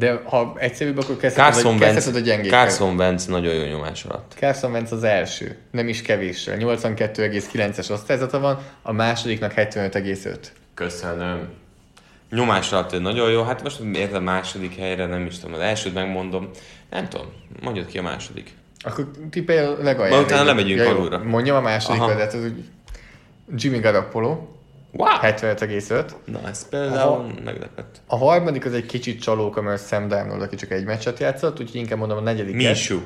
De 0.00 0.20
ha 0.24 0.54
egyszerűbb, 0.58 0.98
akkor 0.98 1.16
kezdheted, 1.16 1.52
Carson 1.52 1.74
a, 1.74 1.78
kezdheted 1.78 2.14
a 2.14 2.24
gyengéket. 2.24 2.58
Carson 2.58 2.96
Wentz 2.96 3.26
nagyon 3.26 3.54
jó 3.54 3.64
nyomás 3.64 4.04
alatt. 4.04 4.34
Carson 4.38 4.70
Wentz 4.70 4.92
az 4.92 5.04
első, 5.04 5.56
nem 5.70 5.88
is 5.88 6.02
kevéssel. 6.02 6.56
82,9-es 6.58 7.90
osztályzata 7.90 8.38
van, 8.38 8.58
a 8.82 8.92
másodiknak 8.92 9.52
75,5. 9.56 10.36
Köszönöm. 10.74 11.48
Nyomás 12.30 12.72
alatt 12.72 13.00
nagyon 13.00 13.30
jó, 13.30 13.42
hát 13.42 13.62
most 13.62 13.80
miért 13.80 14.14
a 14.14 14.20
második 14.20 14.76
helyre, 14.76 15.06
nem 15.06 15.26
is 15.26 15.38
tudom, 15.38 15.54
az 15.54 15.60
elsőt 15.60 15.94
megmondom. 15.94 16.50
Nem 16.90 17.08
tudom, 17.08 17.26
mondjad 17.62 17.86
ki 17.86 17.98
a 17.98 18.02
második. 18.02 18.50
Akkor 18.82 19.10
tippelj 19.30 19.58
a 19.58 19.76
legalján. 19.82 20.22
Utána 20.22 20.44
lemegyünk 20.44 20.80
jó, 20.80 20.88
alulra. 20.88 21.18
Mondjam 21.18 21.56
a 21.56 21.60
második, 21.60 22.00
Aha. 22.00 22.14
de 22.14 22.20
hát 22.20 22.34
ez 22.34 22.44
úgy 22.44 22.64
Jimmy 23.54 23.78
Garoppolo, 23.78 24.48
Wow! 24.92 25.08
75,5. 25.22 26.04
Na, 26.24 26.40
ez 26.48 26.68
például 26.68 27.26
meglepett. 27.44 28.00
A 28.06 28.16
harmadik 28.16 28.64
az 28.64 28.72
egy 28.72 28.86
kicsit 28.86 29.22
csalóka, 29.22 29.62
mert 29.62 29.86
Sam 29.88 30.08
Darnold, 30.08 30.42
aki 30.42 30.56
csak 30.56 30.70
egy 30.70 30.84
meccset 30.84 31.18
játszott, 31.18 31.60
úgyhogy 31.60 31.80
inkább 31.80 31.98
mondom 31.98 32.16
a 32.18 32.20
negyedik. 32.20 32.54
Minshew. 32.54 32.98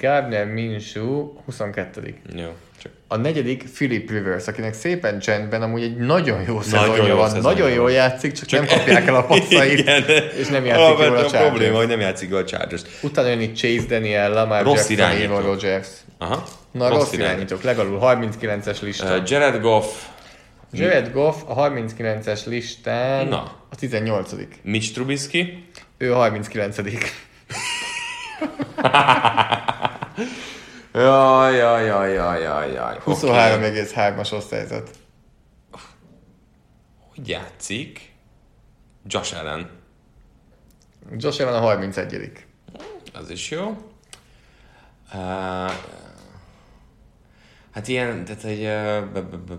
Gardner 0.00 0.46
Minshew 0.46 1.32
22. 1.44 2.14
Jó, 2.34 2.54
csak 2.82 2.92
A 3.08 3.16
negyedik 3.16 3.64
Philip 3.74 4.10
Rivers, 4.10 4.46
akinek 4.46 4.74
szépen 4.74 5.18
csendben 5.18 5.62
amúgy 5.62 5.82
egy 5.82 5.96
nagyon 5.96 6.42
jó 6.46 6.60
szezonja 6.60 7.14
van, 7.16 7.28
szezonja 7.28 7.48
nagyon 7.48 7.70
jól 7.70 7.90
játszik, 7.90 8.32
csak, 8.32 8.46
csak 8.46 8.66
nem 8.68 8.78
kapják 8.78 9.06
el 9.06 9.14
a 9.14 9.22
passzait, 9.26 9.78
Igen. 9.78 10.02
és 10.38 10.46
nem 10.48 10.64
játszik 10.64 10.98
jól 10.98 11.06
a 11.06 11.10
Alapvetően 11.10 11.24
a 11.24 11.46
probléma, 11.46 11.48
Chargers. 11.58 11.76
hogy 11.76 11.88
nem 11.88 12.00
játszik 12.00 12.30
jól 12.30 12.40
a 12.40 12.44
chargers 12.44 12.82
Utána 13.02 13.28
jön 13.28 13.40
itt 13.40 13.56
Chase 13.56 13.86
Daniel, 13.88 14.30
Lamar 14.32 14.62
Rossz 14.62 14.88
Jackson. 14.90 15.30
Aaron 15.30 15.42
Rodgers. 15.46 15.88
Aha. 16.18 16.44
Na, 16.76 16.88
rossz, 16.88 16.98
rossz 16.98 17.12
irányítók, 17.12 17.62
legalább 17.62 18.20
39-es 18.20 18.80
lista. 18.80 19.16
Uh, 19.16 19.22
Jared 19.30 19.60
Goff, 19.60 19.86
Jared 20.72 21.12
Goff 21.12 21.42
a 21.46 21.54
39-es 21.54 22.46
listán 22.46 23.26
Na. 23.26 23.52
a 23.70 23.76
18 23.76 24.32
Mitch 24.62 24.92
Trubisky, 24.92 25.68
Ő 25.98 26.14
a 26.14 26.16
39 26.16 26.76
Jaj, 30.92 31.56
jaj, 31.56 31.84
jaj, 31.86 32.12
jaj, 32.12 32.42
jaj, 32.42 32.72
jaj. 32.72 32.96
Oké. 33.04 33.20
23,3-as 33.26 34.32
osztályzat. 34.32 34.90
Hogy 37.14 37.28
játszik? 37.28 38.12
Josh 39.06 39.38
Allen. 39.38 39.70
Josh 41.16 41.40
Allen 41.40 41.54
a 41.54 41.60
31 41.60 42.32
Az 43.12 43.30
is 43.30 43.50
jó. 43.50 43.76
Uh, 45.14 45.72
hát 47.76 47.88
ilyen, 47.88 48.24
tehát 48.24 48.44
egy... 48.44 48.62
Uh, 48.64 49.22
b- 49.22 49.52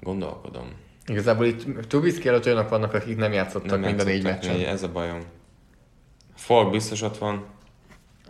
gondolkodom. 0.00 0.72
Igazából 1.06 1.46
itt 1.46 1.86
Trubisky 1.88 2.28
előtt 2.28 2.46
olyanok 2.46 2.68
vannak, 2.68 2.94
akik 2.94 3.16
nem 3.16 3.32
játszottak 3.32 3.70
Nem 3.70 3.80
mind 3.80 4.00
a 4.00 4.04
négy 4.04 4.22
meccsen. 4.22 4.60
Ez 4.60 4.82
a 4.82 4.92
bajom. 4.92 5.20
Falk 6.34 6.70
biztos 6.70 7.02
ott 7.02 7.18
van. 7.18 7.46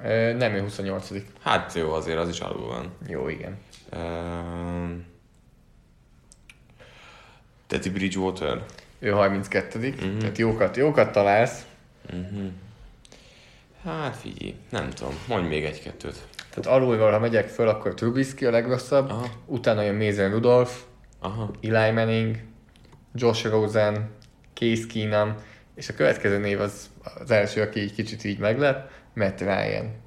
Ö, 0.03 0.33
Nem, 0.33 0.53
ő 0.55 0.61
28 0.61 1.11
Hát 1.43 1.73
jó, 1.75 1.93
azért 1.93 2.19
az 2.19 2.29
is 2.29 2.41
alul 2.41 2.67
van. 2.67 2.91
Jó, 3.09 3.29
igen. 3.29 3.59
Uh, 3.93 4.91
Teddy 7.67 7.91
Bridgewater. 7.91 8.65
Ő 8.99 9.11
32 9.11 9.79
Mhm. 9.79 10.05
mm-hmm. 10.07 10.19
tehát 10.19 10.39
jókat, 10.39 10.77
jókat 10.77 11.13
találsz. 11.13 11.67
Hát 13.85 14.17
figyelj, 14.17 14.55
nem 14.71 14.91
tudom, 14.91 15.15
mondj 15.29 15.49
még 15.49 15.65
egy-kettőt. 15.65 16.27
Tehát 16.55 16.81
alulról, 16.81 17.11
ha 17.11 17.19
megyek 17.19 17.49
föl, 17.49 17.69
akkor 17.69 17.95
Trubisky 17.95 18.47
a 18.47 18.51
legrosszabb, 18.51 19.11
Aha. 19.11 19.27
utána 19.47 19.83
jön 19.83 19.95
Mason 19.95 20.31
Rudolph, 20.31 20.71
Aha. 21.21 21.51
Eli 21.63 21.91
Manning, 21.91 22.37
Josh 23.15 23.51
Rosen, 23.51 24.11
Case 24.55 24.83
Keenum, 24.93 25.35
és 25.75 25.89
a 25.89 25.95
következő 25.95 26.39
név 26.39 26.61
az, 26.61 26.91
az 27.23 27.31
első, 27.31 27.61
aki 27.63 27.81
így 27.81 27.95
kicsit 27.95 28.25
így 28.25 28.39
meglep, 28.39 28.91
Matt 29.15 29.41
Ryan. 29.41 30.03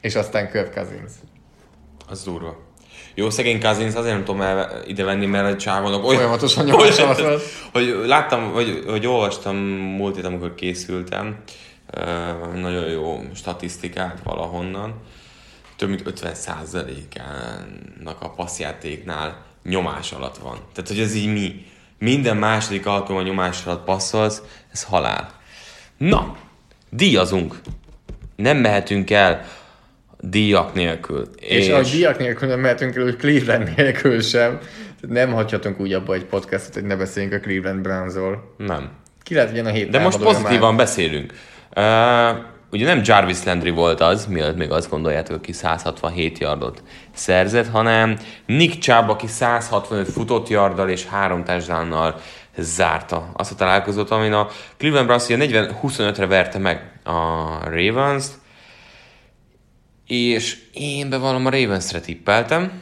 És 0.00 0.14
aztán 0.14 0.50
Kirk 0.50 0.74
Cousins. 0.74 1.12
Az 2.08 2.24
durva. 2.24 2.56
Jó, 3.14 3.30
szegény 3.30 3.60
Cousins 3.60 3.94
azért 3.94 4.14
nem 4.14 4.24
tudom 4.24 4.40
el 4.40 4.82
ide 4.86 5.04
venni, 5.04 5.26
mert 5.26 5.54
a 5.54 5.56
csávonok 5.56 6.04
olyan, 6.04 6.16
Folyamatosan 6.16 6.64
nyomás 6.64 6.98
alatt 6.98 7.20
van. 7.20 7.38
hogy 7.72 8.02
láttam, 8.06 8.52
vagy, 8.52 8.84
hogy 8.86 9.06
olvastam 9.06 9.56
múlt 9.56 10.14
hét, 10.14 10.24
amikor 10.24 10.54
készültem, 10.54 11.42
uh, 11.96 12.54
nagyon 12.54 12.88
jó 12.88 13.20
statisztikát 13.34 14.20
valahonnan. 14.24 15.00
Több 15.82 15.90
mint 15.90 16.02
50%-ának 16.06 18.20
a 18.20 18.30
passzjátéknál 18.30 19.44
nyomás 19.64 20.12
alatt 20.12 20.36
van. 20.36 20.58
Tehát, 20.72 20.90
hogy 20.90 21.00
ez 21.00 21.14
így 21.14 21.32
mi? 21.32 21.66
Minden 21.98 22.36
második 22.36 22.86
alkalommal 22.86 23.22
nyomás 23.22 23.66
alatt 23.66 23.84
passzolsz, 23.84 24.42
ez 24.72 24.82
halál. 24.82 25.40
Na, 25.96 26.36
díjazunk. 26.90 27.60
Nem 28.36 28.56
mehetünk 28.56 29.10
el 29.10 29.44
díjak 30.20 30.74
nélkül. 30.74 31.28
És, 31.36 31.66
és 31.66 31.72
a 31.72 31.80
diák 31.80 32.18
nélkül 32.18 32.48
nem 32.48 32.60
mehetünk 32.60 32.96
el, 32.96 33.02
hogy 33.02 33.16
Cleveland 33.16 33.72
nélkül 33.76 34.20
sem. 34.20 34.58
Nem 35.00 35.32
hagyhatunk 35.32 35.80
úgy 35.80 35.92
abba 35.92 36.14
egy 36.14 36.24
podcastot, 36.24 36.74
hogy 36.74 36.84
ne 36.84 36.96
beszéljünk 36.96 37.34
a 37.34 37.40
Cleveland 37.40 37.80
Brownsról. 37.80 38.54
Nem. 38.56 38.90
Ki 39.22 39.34
lehet 39.34 39.50
legyen 39.50 39.66
a 39.66 39.70
hét 39.70 39.90
De 39.90 39.98
most 39.98 40.18
pozitívan 40.18 40.74
már? 40.74 40.84
beszélünk. 40.84 41.32
Uh, 41.76 42.50
ugye 42.72 42.84
nem 42.84 43.00
Jarvis 43.04 43.44
Landry 43.44 43.70
volt 43.70 44.00
az, 44.00 44.26
mielőtt 44.26 44.56
még 44.56 44.70
azt 44.70 44.90
gondoljátok, 44.90 45.36
aki 45.36 45.52
167 45.52 46.38
yardot 46.38 46.82
szerzett, 47.14 47.68
hanem 47.68 48.18
Nick 48.46 48.78
Chubb, 48.78 49.08
aki 49.08 49.26
165 49.26 50.08
futott 50.08 50.48
yarddal 50.48 50.88
és 50.88 51.06
három 51.06 51.44
touchdownnal 51.44 52.20
zárta 52.56 53.30
azt 53.32 53.52
a 53.52 53.54
találkozót, 53.54 54.10
amin 54.10 54.32
a 54.32 54.48
Cleveland 54.76 55.06
Browns 55.06 55.28
ugye 55.28 55.68
40-25-re 55.82 56.26
verte 56.26 56.58
meg 56.58 57.00
a 57.04 57.70
ravens 57.70 58.26
és 60.06 60.58
én 60.72 61.10
bevallom 61.10 61.46
a 61.46 61.50
Ravens-re 61.50 62.00
tippeltem, 62.00 62.72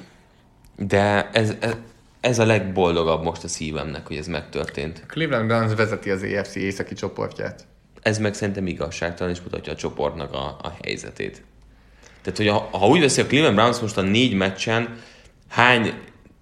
de 0.76 1.30
ez, 1.32 1.55
ez, 1.61 1.76
ez 2.20 2.38
a 2.38 2.45
legboldogabb 2.45 3.22
most 3.22 3.45
a 3.45 3.49
szívemnek, 3.49 4.07
hogy 4.07 4.16
ez 4.16 4.26
megtörtént. 4.26 5.03
Cleveland 5.07 5.47
Browns 5.47 5.74
vezeti 5.74 6.11
az 6.11 6.22
EFC 6.22 6.55
északi 6.55 6.95
csoportját. 6.95 7.69
Ez 8.03 8.18
meg 8.18 8.34
szerintem 8.34 8.66
igazságtalan, 8.66 9.32
és 9.32 9.40
mutatja 9.40 9.72
a 9.72 9.76
csoportnak 9.76 10.32
a, 10.32 10.59
a 10.62 10.76
helyzetét. 10.82 11.42
Tehát, 12.22 12.38
hogy 12.38 12.48
ha, 12.48 12.78
ha 12.78 12.86
úgy 12.86 13.01
veszi 13.01 13.20
a 13.20 13.26
Cleveland 13.26 13.55
Browns 13.55 13.78
most 13.78 13.96
a 13.96 14.03
négy 14.03 14.34
meccsen, 14.34 14.98
hány 15.48 15.94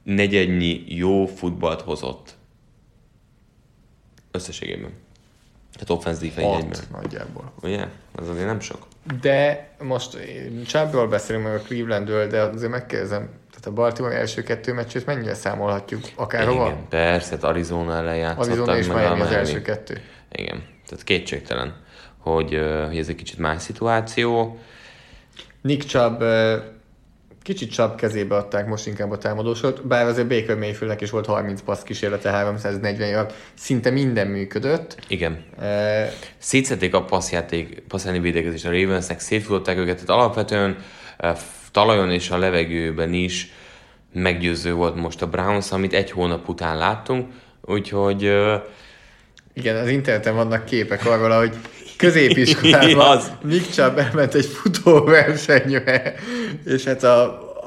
negyednyi 0.02 0.84
jó 0.86 1.26
futballt 1.26 1.80
hozott? 1.80 2.36
Összességében. 4.30 4.90
Tehát 5.72 5.90
offense 5.90 6.20
defense 6.20 6.56
egyben. 6.56 6.80
Nagyjából. 7.02 7.52
Ugye? 7.62 7.86
Ez 8.20 8.28
azért 8.28 8.46
nem 8.46 8.60
sok. 8.60 8.86
De 9.20 9.68
most 9.82 10.18
Csábról 10.66 11.08
beszélünk 11.08 11.44
meg 11.44 11.54
a 11.54 11.58
Clevelandről, 11.58 12.26
de 12.26 12.40
azért 12.40 12.70
megkérdezem, 12.70 13.30
tehát 13.50 13.66
a 13.66 13.72
Baltimore 13.72 14.14
első 14.14 14.42
kettő 14.42 14.72
meccsét 14.72 15.06
mennyire 15.06 15.34
számolhatjuk? 15.34 16.00
Akárhova? 16.14 16.66
Igen, 16.66 16.88
persze, 16.88 17.36
Arizona 17.40 17.96
ellen 17.96 18.16
játszottak. 18.16 18.48
Arizona 18.48 18.76
és 18.76 18.86
Miami 18.86 19.20
az 19.20 19.30
első 19.30 19.62
kettő. 19.62 20.00
Igen, 20.32 20.62
tehát 20.88 21.04
kétségtelen, 21.04 21.74
hogy, 22.18 22.60
hogy 22.86 22.98
ez 22.98 23.08
egy 23.08 23.14
kicsit 23.14 23.38
más 23.38 23.62
szituáció. 23.62 24.58
Nick 25.62 25.86
Chubb 25.86 26.22
kicsit 27.42 27.72
Chubb 27.72 27.94
kezébe 27.94 28.36
adták 28.36 28.66
most 28.66 28.86
inkább 28.86 29.10
a 29.10 29.18
támadósort, 29.18 29.86
bár 29.86 30.06
azért 30.06 30.28
Baker 30.28 30.56
Mayfieldnek 30.56 31.00
is 31.00 31.10
volt 31.10 31.26
30 31.26 31.60
passz 31.60 31.82
kísérlete, 31.82 32.30
340 32.30 33.08
yard, 33.08 33.32
szinte 33.54 33.90
minden 33.90 34.26
működött. 34.26 34.96
Igen, 35.08 35.44
Eh, 35.58 36.10
szétszették 36.38 36.94
a 36.94 37.04
passzjáték, 37.04 37.82
passzjáték 37.88 38.22
védekezést 38.22 38.66
a 38.66 38.70
Ravensnek, 38.70 39.20
szétfutották 39.20 39.76
őket, 39.76 39.94
tehát 39.94 40.22
alapvetően 40.22 40.76
talajon 41.72 42.10
és 42.10 42.30
a 42.30 42.38
levegőben 42.38 43.12
is 43.12 43.52
meggyőző 44.12 44.72
volt 44.72 44.94
most 44.94 45.22
a 45.22 45.28
Browns, 45.28 45.72
amit 45.72 45.92
egy 45.92 46.10
hónap 46.10 46.48
után 46.48 46.76
láttunk, 46.76 47.32
úgyhogy 47.60 48.32
Igen, 49.58 49.76
az 49.76 49.88
interneten 49.88 50.34
vannak 50.34 50.64
képek 50.64 51.06
arról, 51.06 51.38
hogy 51.38 51.54
középiskolában 51.96 53.06
az? 53.16 53.32
Nick 53.42 53.70
Chubb 53.70 53.98
elment 53.98 54.34
egy 54.34 54.46
futóversenyre, 54.46 56.14
és 56.64 56.84
hát 56.84 57.02
a, 57.02 57.22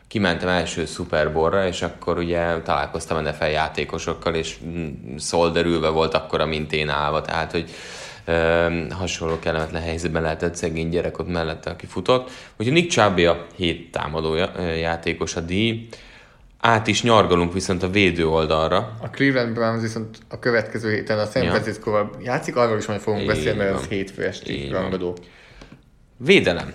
kimentem 0.08 0.48
első 0.48 0.84
Super 0.84 1.32
Bowlra, 1.32 1.66
és 1.66 1.82
akkor 1.82 2.18
ugye 2.18 2.60
találkoztam 2.60 3.22
NFL 3.22 3.44
játékosokkal, 3.44 4.34
és 4.34 4.56
mm, 4.66 4.88
szolderülve 5.16 5.88
volt 5.88 6.14
akkora, 6.14 6.46
mint 6.46 6.72
én 6.72 6.88
állva, 6.88 7.20
tehát, 7.20 7.50
hogy 7.50 7.70
hasonló 8.90 9.38
kellemetlen 9.38 9.82
helyzetben 9.82 10.22
lehetett 10.22 10.54
szegény 10.54 10.88
gyerek 10.88 11.18
ott 11.18 11.28
mellette, 11.28 11.70
aki 11.70 11.86
futott. 11.86 12.30
Úgyhogy 12.56 12.74
Nick 12.74 12.90
Chubb 12.90 13.18
a 13.18 13.46
hét 13.56 13.90
támadó 13.90 14.34
játékos 14.78 15.36
a 15.36 15.40
díj. 15.40 15.88
át 16.60 16.86
is 16.86 17.02
nyargalunk 17.02 17.52
viszont 17.52 17.82
a 17.82 17.90
védő 17.90 18.28
oldalra. 18.28 18.96
A 19.00 19.08
Cleveland 19.10 19.54
Browns 19.54 19.82
viszont 19.82 20.18
a 20.28 20.38
következő 20.38 20.90
héten 20.90 21.18
a 21.18 21.26
San 21.26 21.42
Ja. 21.42 22.10
Játszik, 22.22 22.56
arról 22.56 22.78
is 22.78 22.86
majd 22.86 23.00
fogunk 23.00 23.22
Így 23.22 23.28
beszélni, 23.28 23.58
mert 23.58 23.74
az 23.74 23.86
hétfő 23.86 24.24
esti 24.24 24.68
rangadó. 24.68 25.16
Védelem. 26.16 26.72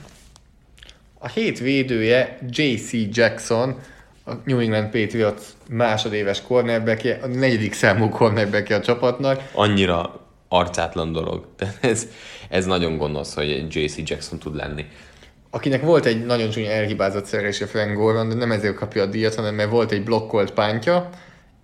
A 1.20 1.28
hét 1.28 1.60
védője 1.60 2.38
J.C. 2.50 2.92
Jackson, 3.12 3.80
a 4.26 4.32
New 4.44 4.60
England 4.60 4.90
Patriots 4.90 5.42
másodéves 5.70 6.42
cornerbackje, 6.42 7.20
a 7.22 7.28
negyedik 7.28 7.74
számú 7.74 8.10
cornerbackje 8.10 8.76
a 8.76 8.82
csapatnak. 8.82 9.42
Annyira 9.54 10.28
arcátlan 10.50 11.12
dolog. 11.12 11.48
Tehát 11.56 11.78
ez, 11.92 12.08
ez 12.50 12.66
nagyon 12.66 12.98
gonosz, 12.98 13.34
hogy 13.34 13.76
J.C. 13.76 14.10
Jackson 14.10 14.40
tud 14.40 14.56
lenni. 14.56 14.86
akinek 15.50 15.82
volt 15.82 16.06
egy 16.06 16.26
nagyon 16.26 16.50
csúnya 16.50 16.70
elhibázott 16.70 17.26
szerelése 17.26 17.66
Frank 17.66 17.96
Goron, 17.96 18.30
de 18.30 18.36
nem 18.36 18.52
ezért 18.52 18.76
kapja 18.76 19.02
a 19.02 19.06
díjat, 19.06 19.36
hanem 19.36 19.56
mert 19.56 19.70
volt 19.70 19.92
egy 19.92 20.04
blokkolt 20.04 20.52
pántja, 20.52 21.10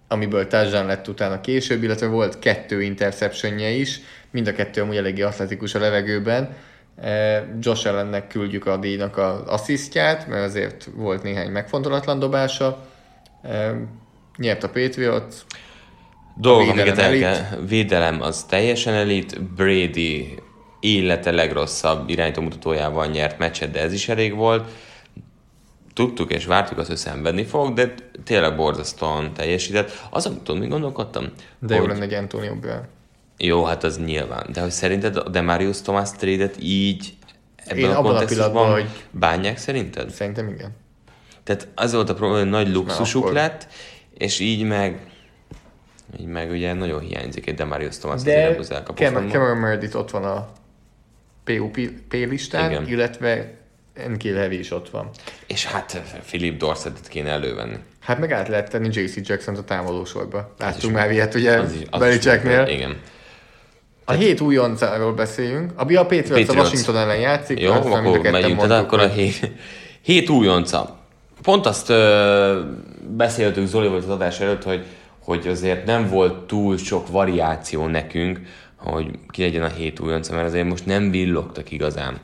amiből 0.07 0.47
touchdown 0.47 0.85
lett 0.85 1.07
utána 1.07 1.41
később, 1.41 1.83
illetve 1.83 2.07
volt 2.07 2.39
kettő 2.39 2.81
interceptionje 2.81 3.69
is, 3.69 3.99
mind 4.31 4.47
a 4.47 4.53
kettő 4.53 4.81
amúgy 4.81 4.95
eléggé 4.95 5.21
atletikus 5.21 5.75
a 5.75 5.79
levegőben. 5.79 6.55
Eh, 7.01 7.43
Josh 7.59 7.87
Allennek 7.87 8.27
küldjük 8.27 8.65
a 8.65 8.77
díjnak 8.77 9.17
az 9.17 9.41
asszisztját, 9.45 10.27
mert 10.27 10.43
azért 10.43 10.89
volt 10.95 11.23
néhány 11.23 11.51
megfontolatlan 11.51 12.19
dobása. 12.19 12.85
Eh, 13.41 13.71
Nyert 14.37 14.63
a 14.63 14.69
Patriots, 14.69 15.35
Dolgok, 16.37 16.69
amiket 16.71 16.97
el 16.97 17.17
kell. 17.17 17.59
Védelem 17.67 18.21
az 18.21 18.43
teljesen 18.43 18.93
elit. 18.93 19.43
Brady 19.43 20.35
élete 20.79 21.31
legrosszabb 21.31 22.09
irányítómutatójával 22.09 23.05
nyert 23.05 23.37
meccset, 23.37 23.71
de 23.71 23.81
ez 23.81 23.93
is 23.93 24.09
elég 24.09 24.35
volt. 24.35 24.69
Tudtuk 25.93 26.31
és 26.31 26.45
vártuk 26.45 26.77
azt, 26.77 26.87
hogy 26.87 26.97
szenvedni 26.97 27.43
fog, 27.43 27.73
de 27.73 27.93
tényleg 28.23 28.55
borzasztóan 28.55 29.33
teljesített. 29.33 30.07
Az, 30.09 30.25
amit 30.25 30.39
tudom, 30.41 30.61
mi 30.61 30.67
gondolkodtam? 30.67 31.25
de 31.59 31.73
jó 31.75 31.79
hogy- 31.81 31.89
lenne 31.89 32.03
egy 32.03 32.13
Antonio 32.13 32.55
Brown. 32.55 32.81
Jó, 33.37 33.63
hát 33.63 33.83
az 33.83 33.99
nyilván. 34.05 34.45
De 34.53 34.61
hogy 34.61 34.71
szerinted 34.71 35.15
a 35.15 35.29
Demarius 35.29 35.81
Thomas 35.81 36.11
trade-et 36.11 36.55
így 36.59 37.13
ebben 37.55 37.77
Én 37.83 37.89
a 37.89 37.97
abban 37.97 38.15
a 38.15 38.25
pillanatban, 38.25 38.71
hogy- 38.71 38.89
bánják 39.11 39.57
szerinted? 39.57 40.09
Szerintem 40.09 40.47
igen. 40.47 40.71
Tehát 41.43 41.67
az 41.75 41.93
volt 41.93 42.09
a 42.09 42.13
probléma, 42.13 42.39
hogy 42.41 42.49
nagy 42.49 42.73
luxusuk 42.73 43.31
lett, 43.31 43.67
és 44.17 44.39
így 44.39 44.63
meg 44.63 44.99
így 46.19 46.25
meg 46.25 46.51
ugye 46.51 46.73
nagyon 46.73 46.99
hiányzik 46.99 47.47
egy 47.47 47.55
Demarius 47.55 47.97
Thomas 47.97 48.21
De 48.21 48.55
az 48.59 48.71
elkapó 48.71 49.03
Cam- 49.03 49.11
frontból. 49.11 49.39
Cameron 49.39 49.57
Meredith 49.57 49.95
ott 49.95 50.11
van 50.11 50.23
a 50.23 50.47
PUP 51.43 51.77
listán, 52.11 52.71
Igen. 52.71 52.87
illetve 52.87 53.53
Enkil 53.93 54.35
Heavy 54.35 54.59
is 54.59 54.71
ott 54.71 54.89
van. 54.89 55.09
És 55.47 55.65
hát 55.65 56.01
Philip 56.25 56.57
Dorsetet 56.57 57.07
kéne 57.07 57.29
elővenni. 57.29 57.75
Hát 57.99 58.19
meg 58.19 58.31
át 58.31 58.47
lehet 58.47 58.69
tenni 58.69 58.89
JC 58.91 59.27
Jackson-t 59.27 59.57
a 59.57 59.63
támadósorba. 59.63 60.53
Láttunk 60.59 60.93
már 60.93 61.11
ilyet 61.11 61.35
ugye 61.35 61.61
Belicseknél. 61.99 62.67
Igen. 62.67 62.97
A 64.05 64.11
hét 64.11 64.41
újoncáról 64.41 65.13
beszéljünk. 65.13 65.71
A 65.75 65.85
Bia 65.85 66.05
Patriots, 66.05 66.49
a. 66.49 66.53
Washington 66.53 66.97
ellen 66.97 67.19
játszik. 67.19 67.59
Jó, 67.59 67.71
azt 67.71 67.87
a 67.87 67.91
akkor 67.91 68.19
megyünk. 68.31 68.61
Tehát 68.61 68.83
akkor 68.83 68.99
a 68.99 69.07
hét, 69.07 69.51
hét 70.01 70.29
újonca. 70.29 70.97
Pont 71.41 71.65
azt 71.65 71.89
ö, 71.89 72.61
beszéltük 73.15 73.67
Zoli 73.67 73.87
volt 73.87 74.03
az 74.03 74.09
adás 74.09 74.39
előtt, 74.39 74.63
hogy, 74.63 74.85
hogy 75.25 75.47
azért 75.47 75.85
nem 75.85 76.09
volt 76.09 76.47
túl 76.47 76.77
sok 76.77 77.07
variáció 77.07 77.87
nekünk, 77.87 78.39
hogy 78.77 79.07
ki 79.29 79.41
legyen 79.41 79.63
a 79.63 79.67
hét 79.67 79.99
újonca, 79.99 80.33
mert 80.33 80.47
azért 80.47 80.67
most 80.67 80.85
nem 80.85 81.11
villogtak 81.11 81.71
igazán. 81.71 82.19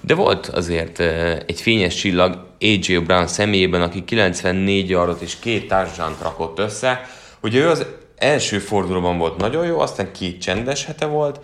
De 0.00 0.14
volt 0.14 0.46
azért 0.46 1.00
egy 1.46 1.60
fényes 1.60 1.94
csillag 1.94 2.46
AJ 2.60 2.96
Brown 2.96 3.26
személyében, 3.26 3.82
aki 3.82 4.04
94 4.04 4.88
yardot 4.88 5.20
és 5.20 5.38
két 5.38 5.68
touchdown 5.68 6.16
rakott 6.22 6.58
össze. 6.58 7.00
Ugye 7.42 7.58
ő 7.58 7.68
az 7.68 7.86
első 8.16 8.58
fordulóban 8.58 9.18
volt 9.18 9.36
nagyon 9.36 9.66
jó, 9.66 9.78
aztán 9.78 10.12
két 10.12 10.40
csendes 10.40 10.84
hete 10.84 11.06
volt, 11.06 11.40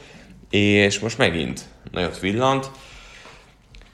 és 0.51 0.99
most 0.99 1.19
megint 1.19 1.61
nagyot 1.93 2.19
villant. 2.19 2.71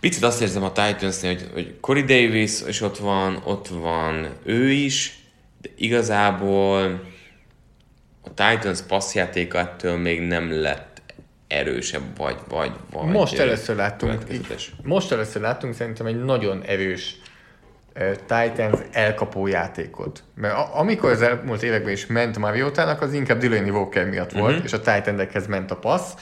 Picit 0.00 0.22
azt 0.22 0.42
érzem 0.42 0.62
a 0.62 0.72
titans 0.72 1.20
hogy, 1.20 1.50
hogy 1.52 1.74
Corey 1.80 2.02
Davis 2.02 2.52
is 2.68 2.80
ott 2.80 2.98
van, 2.98 3.42
ott 3.44 3.68
van 3.68 4.28
ő 4.44 4.70
is, 4.70 5.21
de 5.62 5.68
igazából 5.76 7.00
a 8.22 8.28
Titans 8.34 8.80
passzjátéka 8.80 9.58
ettől 9.58 9.96
még 9.96 10.20
nem 10.20 10.60
lett 10.60 11.02
erősebb, 11.46 12.16
vagy, 12.16 12.36
vagy, 12.48 12.72
vagy 12.90 13.06
Most 13.08 13.38
először 13.38 13.76
láttunk, 13.76 14.22
most 14.82 15.12
először 15.12 15.42
láttunk 15.42 15.74
szerintem 15.74 16.06
egy 16.06 16.24
nagyon 16.24 16.62
erős 16.62 17.16
Titans 18.26 18.78
elkapó 18.92 19.46
játékot. 19.46 20.22
Mert 20.34 20.54
a, 20.54 20.78
amikor 20.78 21.10
az 21.10 21.22
elmúlt 21.22 21.62
években 21.62 21.92
is 21.92 22.06
ment 22.06 22.38
Mariotának, 22.38 23.00
az 23.00 23.12
inkább 23.12 23.38
Delaney 23.38 23.70
Walker 23.70 24.08
miatt 24.08 24.32
volt, 24.32 24.50
uh-huh. 24.50 24.64
és 24.64 24.72
a 24.72 24.80
Titanekhez 24.80 25.46
ment 25.46 25.70
a 25.70 25.76
passz. 25.76 26.12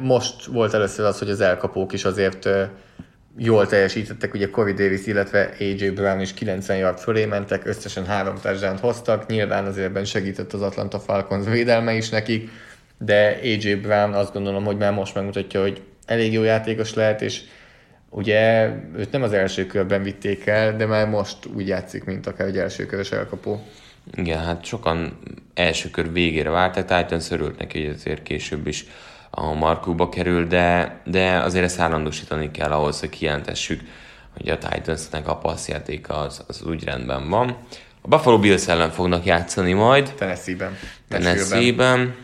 Most 0.00 0.44
volt 0.44 0.74
először 0.74 1.04
az, 1.04 1.18
hogy 1.18 1.30
az 1.30 1.40
elkapók 1.40 1.92
is 1.92 2.04
azért 2.04 2.48
jól 3.38 3.66
teljesítettek, 3.66 4.34
ugye 4.34 4.50
Corey 4.50 4.72
Davis, 4.72 5.06
illetve 5.06 5.50
AJ 5.60 5.88
Brown 5.88 6.20
is 6.20 6.34
90 6.34 6.76
yard 6.76 6.98
fölé 6.98 7.24
mentek, 7.24 7.66
összesen 7.66 8.06
három 8.06 8.34
touchdown 8.42 8.78
hoztak, 8.78 9.26
nyilván 9.26 9.66
azért 9.66 9.86
ebben 9.86 10.04
segített 10.04 10.52
az 10.52 10.62
Atlanta 10.62 10.98
Falcons 10.98 11.46
védelme 11.46 11.94
is 11.94 12.08
nekik, 12.08 12.50
de 12.98 13.38
AJ 13.42 13.74
Brown 13.74 14.12
azt 14.12 14.32
gondolom, 14.32 14.64
hogy 14.64 14.76
már 14.76 14.92
most 14.92 15.14
megmutatja, 15.14 15.60
hogy 15.60 15.82
elég 16.06 16.32
jó 16.32 16.42
játékos 16.42 16.94
lehet, 16.94 17.22
és 17.22 17.40
ugye 18.10 18.70
őt 18.96 19.12
nem 19.12 19.22
az 19.22 19.32
első 19.32 19.66
körben 19.66 20.02
vitték 20.02 20.46
el, 20.46 20.76
de 20.76 20.86
már 20.86 21.08
most 21.08 21.36
úgy 21.54 21.68
játszik, 21.68 22.04
mint 22.04 22.26
akár 22.26 22.46
egy 22.46 22.58
első 22.58 22.86
körös 22.86 23.12
elkapó. 23.12 23.66
Igen, 24.14 24.38
hát 24.38 24.64
sokan 24.64 25.18
első 25.54 25.90
kör 25.90 26.12
végére 26.12 26.50
várták, 26.50 26.84
Titans 26.84 27.30
örült 27.30 27.58
neki, 27.58 27.84
hogy 27.84 27.94
azért 27.94 28.22
később 28.22 28.66
is 28.66 28.84
a 29.30 29.52
Markóba 29.52 30.08
kerül, 30.08 30.46
de, 30.46 31.00
de 31.04 31.38
azért 31.38 31.64
ezt 31.64 31.78
állandósítani 31.78 32.50
kell 32.50 32.70
ahhoz, 32.70 33.00
hogy 33.00 33.08
kijelentessük, 33.08 33.80
hogy 34.36 34.48
a 34.48 34.58
Titansnek 34.58 35.28
a 35.28 35.36
passzjátéka 35.36 36.14
az, 36.14 36.44
az 36.46 36.62
úgy 36.62 36.84
rendben 36.84 37.28
van. 37.28 37.56
A 38.00 38.08
Buffalo 38.08 38.38
Bills 38.38 38.68
ellen 38.68 38.90
fognak 38.90 39.24
játszani 39.24 39.72
majd, 39.72 40.14
Tennessee-ben. 40.14 40.76
Tennessee-ben. 41.08 42.14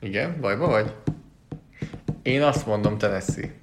Igen, 0.00 0.40
bajba 0.40 0.66
vagy? 0.66 0.92
Én 2.22 2.42
azt 2.42 2.66
mondom 2.66 2.98
Tennessee. 2.98 3.58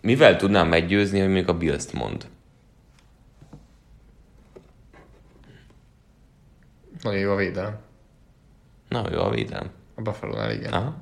Mivel 0.00 0.36
tudnám 0.36 0.68
meggyőzni, 0.68 1.20
hogy 1.20 1.28
még 1.28 1.48
a 1.48 1.56
Bills-t 1.56 1.92
mond? 1.92 2.26
Nagyon 7.02 7.18
jó 7.20 7.32
a 7.32 7.36
védelem. 7.36 7.76
Na, 8.88 9.04
jó 9.12 9.20
a 9.20 9.30
védelem. 9.30 9.70
A 9.94 10.00
Buffalo-nál 10.02 10.52
igen. 10.52 10.72
Aha. 10.72 10.94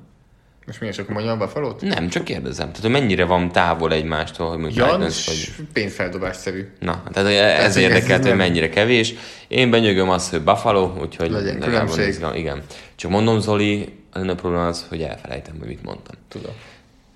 Most 0.65 0.81
mi 0.81 0.87
is 0.87 0.97
akkor 0.97 1.13
mondjam 1.13 1.41
a 1.41 1.45
Buffalo-t? 1.45 1.81
Nem, 1.81 2.07
csak 2.09 2.23
kérdezem. 2.23 2.67
Tehát, 2.67 2.81
hogy 2.81 2.91
mennyire 2.91 3.25
van 3.25 3.51
távol 3.51 3.93
egymástól, 3.93 4.49
hogy 4.49 4.57
mondjuk 4.57 4.85
Ja, 4.87 4.93
Titans 4.93 5.25
vagy... 5.25 5.65
pénzfeldobásszerű. 5.73 6.71
Na, 6.79 7.03
tehát 7.11 7.29
ez 7.59 7.75
igen, 7.75 7.91
érdekelt, 7.91 8.19
ez 8.21 8.27
hogy 8.27 8.37
mennyire 8.37 8.69
kevés. 8.69 9.13
Én 9.47 9.69
benyögöm 9.69 10.09
azt, 10.09 10.29
hogy 10.29 10.41
Buffalo, 10.41 10.93
úgyhogy 11.01 11.31
Legyen 11.31 11.59
különbség. 11.59 12.07
izgalom. 12.07 12.35
Igen. 12.35 12.63
Csak 12.95 13.11
mondom, 13.11 13.39
Zoli, 13.39 13.97
a 14.11 14.17
lenne 14.19 14.35
probléma 14.35 14.67
az, 14.67 14.85
hogy 14.89 15.01
elfelejtem, 15.01 15.55
hogy 15.59 15.67
mit 15.67 15.83
mondtam. 15.83 16.15
Tudom. 16.27 16.51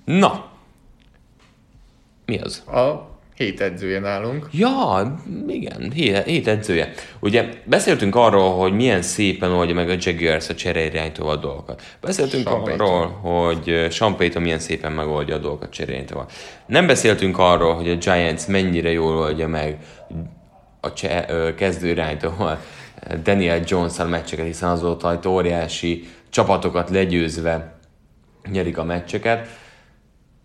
Na! 0.05 0.51
Mi 2.25 2.39
az? 2.39 2.63
A 2.67 3.09
hét 3.35 3.61
edzője 3.61 3.99
nálunk. 3.99 4.47
Ja, 4.51 5.15
igen, 5.47 5.91
hét, 5.91 6.23
hét 6.23 6.47
edzője. 6.47 6.93
Ugye 7.19 7.49
beszéltünk 7.63 8.15
arról, 8.15 8.51
hogy 8.51 8.73
milyen 8.73 9.01
szépen 9.01 9.51
oldja 9.51 9.75
meg 9.75 9.89
a 9.89 9.95
Jaguars 9.99 10.49
a 10.49 10.55
csereirányítóval 10.55 11.35
a 11.35 11.39
dolgokat. 11.39 11.81
Beszéltünk 12.01 12.47
Sean 12.47 12.61
arról, 12.61 13.07
hogy 13.07 13.87
Sean 13.91 14.15
Payton 14.15 14.41
milyen 14.41 14.59
szépen 14.59 14.91
megoldja 14.91 15.35
a 15.35 15.39
dolgokat 15.39 15.69
csereirányítóval. 15.69 16.27
Nem 16.65 16.87
beszéltünk 16.87 17.37
arról, 17.37 17.73
hogy 17.73 17.89
a 17.89 17.95
Giants 17.95 18.47
mennyire 18.47 18.91
jól 18.91 19.17
oldja 19.17 19.47
meg 19.47 19.77
a 20.81 20.93
cse, 20.93 21.53
kezdőirányítóval 21.57 22.59
Daniel 23.23 23.61
jones 23.65 23.99
a 23.99 24.05
meccseket, 24.05 24.45
hiszen 24.45 24.69
azóta 24.69 25.13
itt 25.13 25.25
óriási 25.25 26.07
csapatokat 26.29 26.89
legyőzve 26.89 27.79
nyerik 28.51 28.77
a 28.77 28.83
meccseket. 28.83 29.47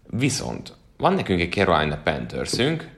Viszont 0.07 0.79
van 1.01 1.13
nekünk 1.13 1.41
egy 1.41 1.53
Carolina 1.53 1.99
Panthersünk, 2.05 2.89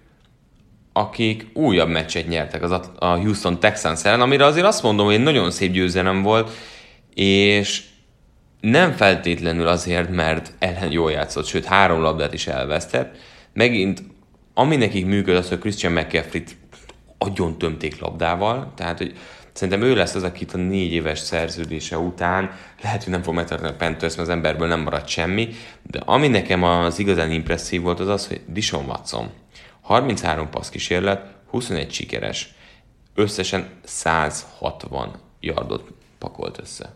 akik 0.93 1.47
újabb 1.55 1.89
meccset 1.89 2.29
nyertek 2.29 2.63
az 2.63 2.71
a 2.99 3.17
Houston 3.17 3.61
Texans 3.61 4.05
ellen, 4.05 4.21
amire 4.21 4.45
azért 4.45 4.67
azt 4.67 4.83
mondom, 4.83 5.07
hogy 5.07 5.23
nagyon 5.23 5.51
szép 5.51 5.73
győzelem 5.73 6.23
volt, 6.23 6.51
és 7.15 7.83
nem 8.61 8.93
feltétlenül 8.93 9.67
azért, 9.67 10.11
mert 10.11 10.53
ellen 10.59 10.91
jól 10.91 11.11
játszott, 11.11 11.47
sőt 11.47 11.65
három 11.65 12.01
labdát 12.01 12.33
is 12.33 12.47
elvesztett. 12.47 13.17
Megint, 13.53 14.03
ami 14.55 14.77
nekik 14.77 15.07
működ, 15.07 15.37
az, 15.37 15.49
hogy 15.49 15.59
Christian 15.59 15.93
McCaffrey-t 15.93 16.57
agyon 17.19 17.59
tömték 17.59 18.01
labdával, 18.01 18.73
tehát 18.77 18.99
hogy 18.99 19.15
szerintem 19.53 19.83
ő 19.83 19.95
lesz 19.95 20.15
az, 20.15 20.23
akit 20.23 20.53
a 20.53 20.57
négy 20.57 20.93
éves 20.93 21.19
szerződése 21.19 21.99
után 21.99 22.51
lehet, 22.83 23.03
hogy 23.03 23.13
nem 23.13 23.23
fog 23.23 23.35
megtartani 23.35 23.71
a 23.71 23.77
Panthers, 23.77 24.17
mert 24.17 24.29
az 24.29 24.35
emberből 24.35 24.69
nem 24.69 24.81
maradt 24.81 25.09
semmi, 25.09 25.49
de 25.83 26.01
ami 26.05 26.29
nekem 26.29 26.63
az 26.63 26.99
igazán 26.99 27.31
impresszív 27.31 27.83
volt, 27.83 28.01
az 28.01 28.09
az, 28.09 28.27
hogy 28.27 28.41
Dishon 28.47 28.85
Watson 28.85 29.31
33 29.81 30.51
passz 30.51 30.69
kísérlet, 30.69 31.27
21 31.51 31.93
sikeres, 31.93 32.55
összesen 33.15 33.69
160 33.85 35.15
yardot 35.41 35.93
pakolt 36.19 36.59
össze. 36.61 36.95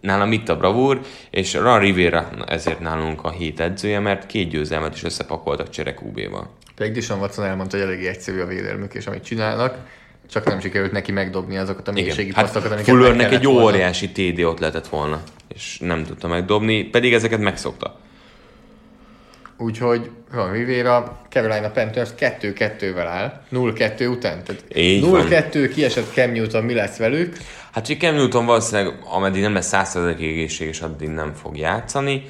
Nálam 0.00 0.32
itt 0.32 0.48
a 0.48 0.56
bravúr, 0.56 1.00
és 1.30 1.54
Ron 1.54 1.78
Rivera 1.78 2.30
ezért 2.46 2.80
nálunk 2.80 3.24
a 3.24 3.30
hét 3.30 3.60
edzője, 3.60 3.98
mert 3.98 4.26
két 4.26 4.48
győzelmet 4.48 4.94
is 4.94 5.02
összepakoltak 5.02 5.70
Csere 5.70 5.94
QB-val. 6.02 6.50
Pedig 6.74 6.92
Dishon 6.92 7.18
Watson 7.18 7.44
elmondta, 7.44 7.76
hogy 7.76 7.86
eléggé 7.86 8.06
egyszerű 8.06 8.40
a 8.40 8.46
védelmük, 8.46 8.94
és 8.94 9.06
amit 9.06 9.24
csinálnak, 9.24 9.86
csak 10.30 10.44
nem 10.44 10.60
sikerült 10.60 10.92
neki 10.92 11.12
megdobni 11.12 11.56
azokat 11.56 11.88
a 11.88 11.92
mélységi 11.92 12.32
hát 12.34 12.44
passzokat, 12.44 12.70
amiket 12.70 12.94
Fullernek 12.94 13.32
egy 13.32 13.44
volna. 13.44 13.62
óriási 13.62 14.10
TD 14.10 14.40
ott 14.40 14.58
lehetett 14.58 14.88
volna, 14.88 15.22
és 15.54 15.78
nem 15.80 16.04
tudta 16.04 16.28
megdobni, 16.28 16.82
pedig 16.84 17.12
ezeket 17.12 17.40
megszokta. 17.40 17.98
Úgyhogy 19.58 20.10
van 20.32 20.52
Rivera, 20.52 21.20
Carolina 21.28 21.70
Panthers 21.70 22.10
2-2-vel 22.18 23.06
áll, 23.06 23.40
0-2 23.52 24.10
után. 24.10 24.44
Tehát 24.44 24.64
Így 24.74 25.10
van. 25.10 25.26
0-2 25.28 25.70
kiesett 25.74 26.12
Cam 26.12 26.32
Newton, 26.32 26.64
mi 26.64 26.74
lesz 26.74 26.96
velük? 26.96 27.36
Hát 27.72 27.86
hogy 27.86 27.98
Cam 27.98 28.14
Newton 28.14 28.46
valószínűleg, 28.46 28.98
ameddig 29.10 29.42
nem 29.42 29.54
lesz 29.54 29.70
100% 29.72 30.08
egészséges, 30.08 30.80
addig 30.80 31.08
nem 31.08 31.32
fog 31.32 31.56
játszani, 31.56 32.24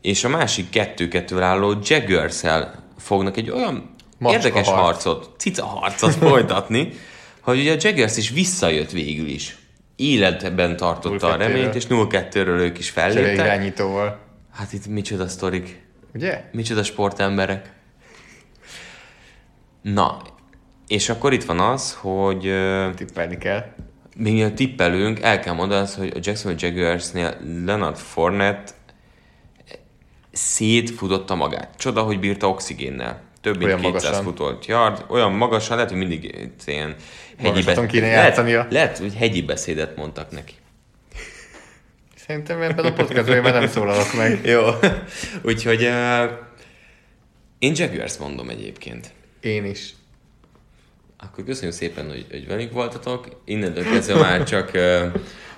és 0.00 0.24
a 0.24 0.28
másik 0.28 0.70
kettő-kettővel 0.70 1.42
álló 1.44 1.74
jaggers 1.82 2.40
fognak 2.98 3.36
egy 3.36 3.50
olyan 3.50 3.94
Macska 4.18 4.38
érdekes 4.38 4.68
harc. 4.68 4.80
harcot, 4.80 5.30
cica 5.38 5.64
harcot 5.64 6.14
folytatni, 6.14 6.88
hogy 7.42 7.58
ugye 7.58 7.72
a 7.72 7.76
Jaggers 7.80 8.16
is 8.16 8.30
visszajött 8.30 8.90
végül 8.90 9.28
is. 9.28 9.56
Életben 9.96 10.76
tartotta 10.76 11.26
a 11.26 11.34
0-2-ről. 11.34 11.38
reményt, 11.38 11.74
és 11.74 11.84
0-2-ről 11.88 12.58
ők 12.60 12.78
is 12.78 12.90
felléptek. 12.90 13.34
irányítóval. 13.34 14.18
Hát 14.52 14.72
itt 14.72 14.86
micsoda 14.86 15.28
sztorik, 15.28 15.82
Ugye? 16.14 16.44
micsoda 16.52 16.82
sportemberek. 16.82 17.72
Na, 19.82 20.16
és 20.88 21.08
akkor 21.08 21.32
itt 21.32 21.44
van 21.44 21.60
az, 21.60 21.94
hogy 22.00 22.40
Tippelni 22.96 23.38
kell. 23.38 23.64
még 24.16 24.54
tippelünk, 24.54 25.20
el 25.20 25.40
kell 25.40 25.54
mondani 25.54 25.80
azt, 25.80 25.94
hogy 25.94 26.12
a 26.14 26.18
Jacksonville 26.22 26.68
Jaguarsnél 26.68 27.36
Leonard 27.64 27.96
Fournette 27.96 28.72
szétfutotta 30.32 31.34
magát. 31.34 31.74
Csoda, 31.76 32.02
hogy 32.02 32.20
bírta 32.20 32.48
oxigénnel. 32.48 33.20
Több 33.40 33.56
mint 33.56 33.64
Olyan 33.64 33.80
200 33.80 34.02
magasan. 34.02 34.24
futott 34.24 34.66
yard, 34.66 35.04
olyan 35.08 35.32
magasan, 35.32 35.76
lehet, 35.76 35.90
hogy 35.90 35.98
mindig 35.98 36.50
ilyen 36.66 36.94
hegyi, 37.36 37.48
Magasaton 37.48 37.86
kéne 37.86 38.06
lehet, 38.06 38.24
játszania. 38.24 38.66
lehet, 38.70 38.98
hogy 38.98 39.14
hegyi 39.14 39.42
beszédet 39.42 39.96
mondtak 39.96 40.30
neki. 40.30 40.54
Szerintem 42.26 42.62
ebben 42.62 42.84
a 42.84 42.92
podcastban 42.92 43.38
már 43.38 43.52
nem 43.52 43.68
szólalok 43.68 44.14
meg. 44.14 44.40
Jó, 44.52 44.62
úgyhogy 45.42 45.82
uh, 45.84 46.30
én 47.58 47.72
Jaguars 47.76 48.16
mondom 48.16 48.48
egyébként. 48.48 49.10
Én 49.40 49.64
is. 49.64 49.94
Akkor 51.18 51.44
köszönjük 51.44 51.76
szépen, 51.76 52.08
hogy, 52.08 52.26
hogy 52.30 52.46
velünk 52.46 52.72
voltatok. 52.72 53.28
Innentől 53.44 53.84
kezdve 53.84 54.14
már 54.14 54.44
csak 54.44 54.70
uh, 54.74 55.02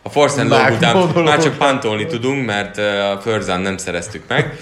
a 0.03 0.09
Force 0.09 0.41
and 0.41 0.51
Long 0.51 0.73
után 0.73 1.25
már 1.25 1.43
csak 1.43 1.57
pantolni 1.57 2.07
tudunk, 2.07 2.47
mert 2.47 2.77
uh, 2.77 3.11
a 3.11 3.21
Förzán 3.21 3.61
nem 3.61 3.77
szereztük 3.77 4.23
meg. 4.29 4.57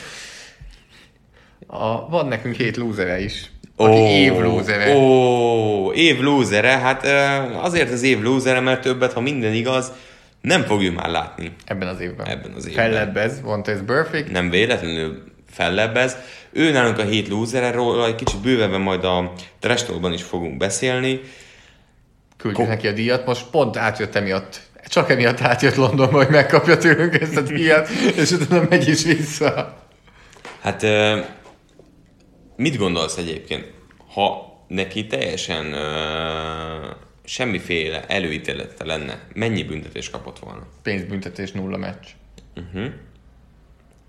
A, 1.72 2.08
van 2.08 2.26
nekünk 2.26 2.54
hét 2.54 2.76
lúzere 2.76 3.20
is. 3.20 3.50
Aki 3.76 4.00
év 4.00 4.38
lúzere. 4.38 4.94
Ó, 4.94 5.92
év 5.92 6.20
lúzere. 6.20 6.78
Hát 6.78 7.06
azért 7.62 7.92
az 7.92 8.02
év 8.02 8.20
lúzere, 8.22 8.60
mert 8.60 8.80
többet, 8.80 9.12
ha 9.12 9.20
minden 9.20 9.52
igaz, 9.52 9.92
nem 10.40 10.62
fogjuk 10.62 10.94
már 10.96 11.08
látni. 11.08 11.52
Ebben 11.64 11.88
az 11.88 12.00
évben. 12.00 12.26
Ebben 12.26 12.52
az 12.56 12.68
évben. 12.68 12.84
Fellebbez, 12.84 13.40
Vontaze 13.42 13.82
Burfict. 13.82 14.30
Nem 14.30 14.50
véletlenül 14.50 15.22
fellebbez. 15.50 16.16
Ő 16.52 16.70
nálunk 16.70 16.98
a 16.98 17.02
hét 17.02 17.28
lúzere, 17.28 17.70
róla 17.70 18.06
egy 18.06 18.14
kicsit 18.14 18.40
bővebben 18.40 18.80
majd 18.80 19.04
a 19.04 19.32
Trash 19.60 19.86
Talkban 19.86 20.12
is 20.12 20.22
fogunk 20.22 20.56
beszélni. 20.56 21.20
Küldjük 22.36 22.68
neki 22.68 22.86
a 22.86 22.92
díjat. 22.92 23.26
Most 23.26 23.46
pont 23.50 23.76
átjött 23.76 24.14
emiatt. 24.14 24.60
Csak 24.88 25.10
emiatt 25.10 25.40
átjött 25.40 25.74
Londonba, 25.74 26.16
hogy 26.16 26.30
megkapja 26.30 26.78
tőlünk 26.78 27.20
ezt 27.20 27.36
a 27.36 27.40
díjat, 27.40 27.88
és 28.16 28.30
utána 28.30 28.66
megy 28.68 28.88
is 28.88 29.04
vissza. 29.04 29.78
Hát 30.60 30.82
mit 32.60 32.76
gondolsz 32.76 33.16
egyébként, 33.16 33.70
ha 34.14 34.58
neki 34.68 35.06
teljesen 35.06 35.72
ö, 35.72 36.90
semmiféle 37.24 38.06
előítélete 38.06 38.84
lenne, 38.84 39.20
mennyi 39.34 39.62
büntetés 39.62 40.10
kapott 40.10 40.38
volna? 40.38 40.66
Pénzbüntetés 40.82 41.52
nulla 41.52 41.76
meccs. 41.76 42.06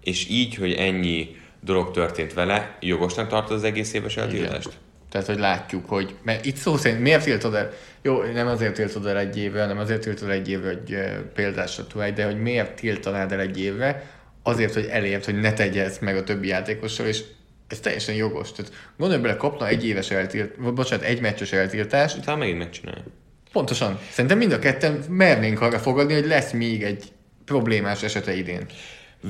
És 0.03 0.29
így, 0.29 0.55
hogy 0.55 0.73
ennyi 0.73 1.35
dolog 1.61 1.91
történt 1.91 2.33
vele, 2.33 2.77
jogosnak 2.79 3.27
tartod 3.27 3.57
az 3.57 3.63
egész 3.63 3.93
éves 3.93 4.17
eltiltást? 4.17 4.69
Tehát, 5.09 5.27
hogy 5.27 5.39
látjuk, 5.39 5.89
hogy... 5.89 6.15
Mert 6.23 6.45
itt 6.45 6.55
szó 6.55 6.77
szerint 6.77 7.01
miért 7.01 7.23
tiltod 7.23 7.53
el? 7.53 7.71
Jó, 8.01 8.21
nem 8.23 8.47
azért 8.47 8.73
tiltod 8.73 9.05
el 9.05 9.17
egy 9.17 9.37
évre, 9.37 9.61
hanem 9.61 9.77
azért 9.77 10.01
tiltod 10.01 10.29
el 10.29 10.35
egy 10.35 10.49
évre, 10.49 10.67
hogy 10.67 10.97
példásra 11.33 11.87
tudj, 11.87 12.09
de 12.09 12.25
hogy 12.25 12.41
miért 12.41 12.75
tiltanád 12.75 13.31
el 13.31 13.39
egy 13.39 13.59
évre? 13.59 14.11
Azért, 14.43 14.73
hogy 14.73 14.85
elért, 14.85 15.25
hogy 15.25 15.39
ne 15.39 15.53
tegye 15.53 15.83
ezt 15.83 16.01
meg 16.01 16.17
a 16.17 16.23
többi 16.23 16.47
játékossal, 16.47 17.05
és 17.05 17.23
ez 17.71 17.79
teljesen 17.79 18.15
jogos. 18.15 18.51
Tehát 18.51 18.71
gondolj 18.97 19.21
bele, 19.21 19.35
kapna 19.35 19.67
egy 19.67 19.85
éves 19.85 20.11
eltilt, 20.11 20.55
vagy 20.57 20.73
bocsánat, 20.73 21.05
egy 21.05 21.21
meccses 21.21 21.51
eltiltást, 21.51 22.17
Utána 22.17 22.37
megint 22.37 22.57
megcsinálja. 22.57 23.03
Pontosan. 23.51 23.99
Szerintem 24.11 24.37
mind 24.37 24.51
a 24.51 24.59
ketten 24.59 25.03
mernénk 25.09 25.61
arra 25.61 25.79
fogadni, 25.79 26.13
hogy 26.13 26.25
lesz 26.25 26.51
még 26.51 26.83
egy 26.83 27.03
problémás 27.45 28.03
esete 28.03 28.35
idén. 28.35 28.65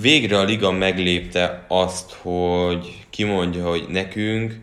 Végre 0.01 0.38
a 0.38 0.43
liga 0.43 0.72
meglépte 0.72 1.65
azt, 1.68 2.11
hogy 2.11 3.05
kimondja, 3.09 3.68
hogy 3.68 3.85
nekünk 3.89 4.53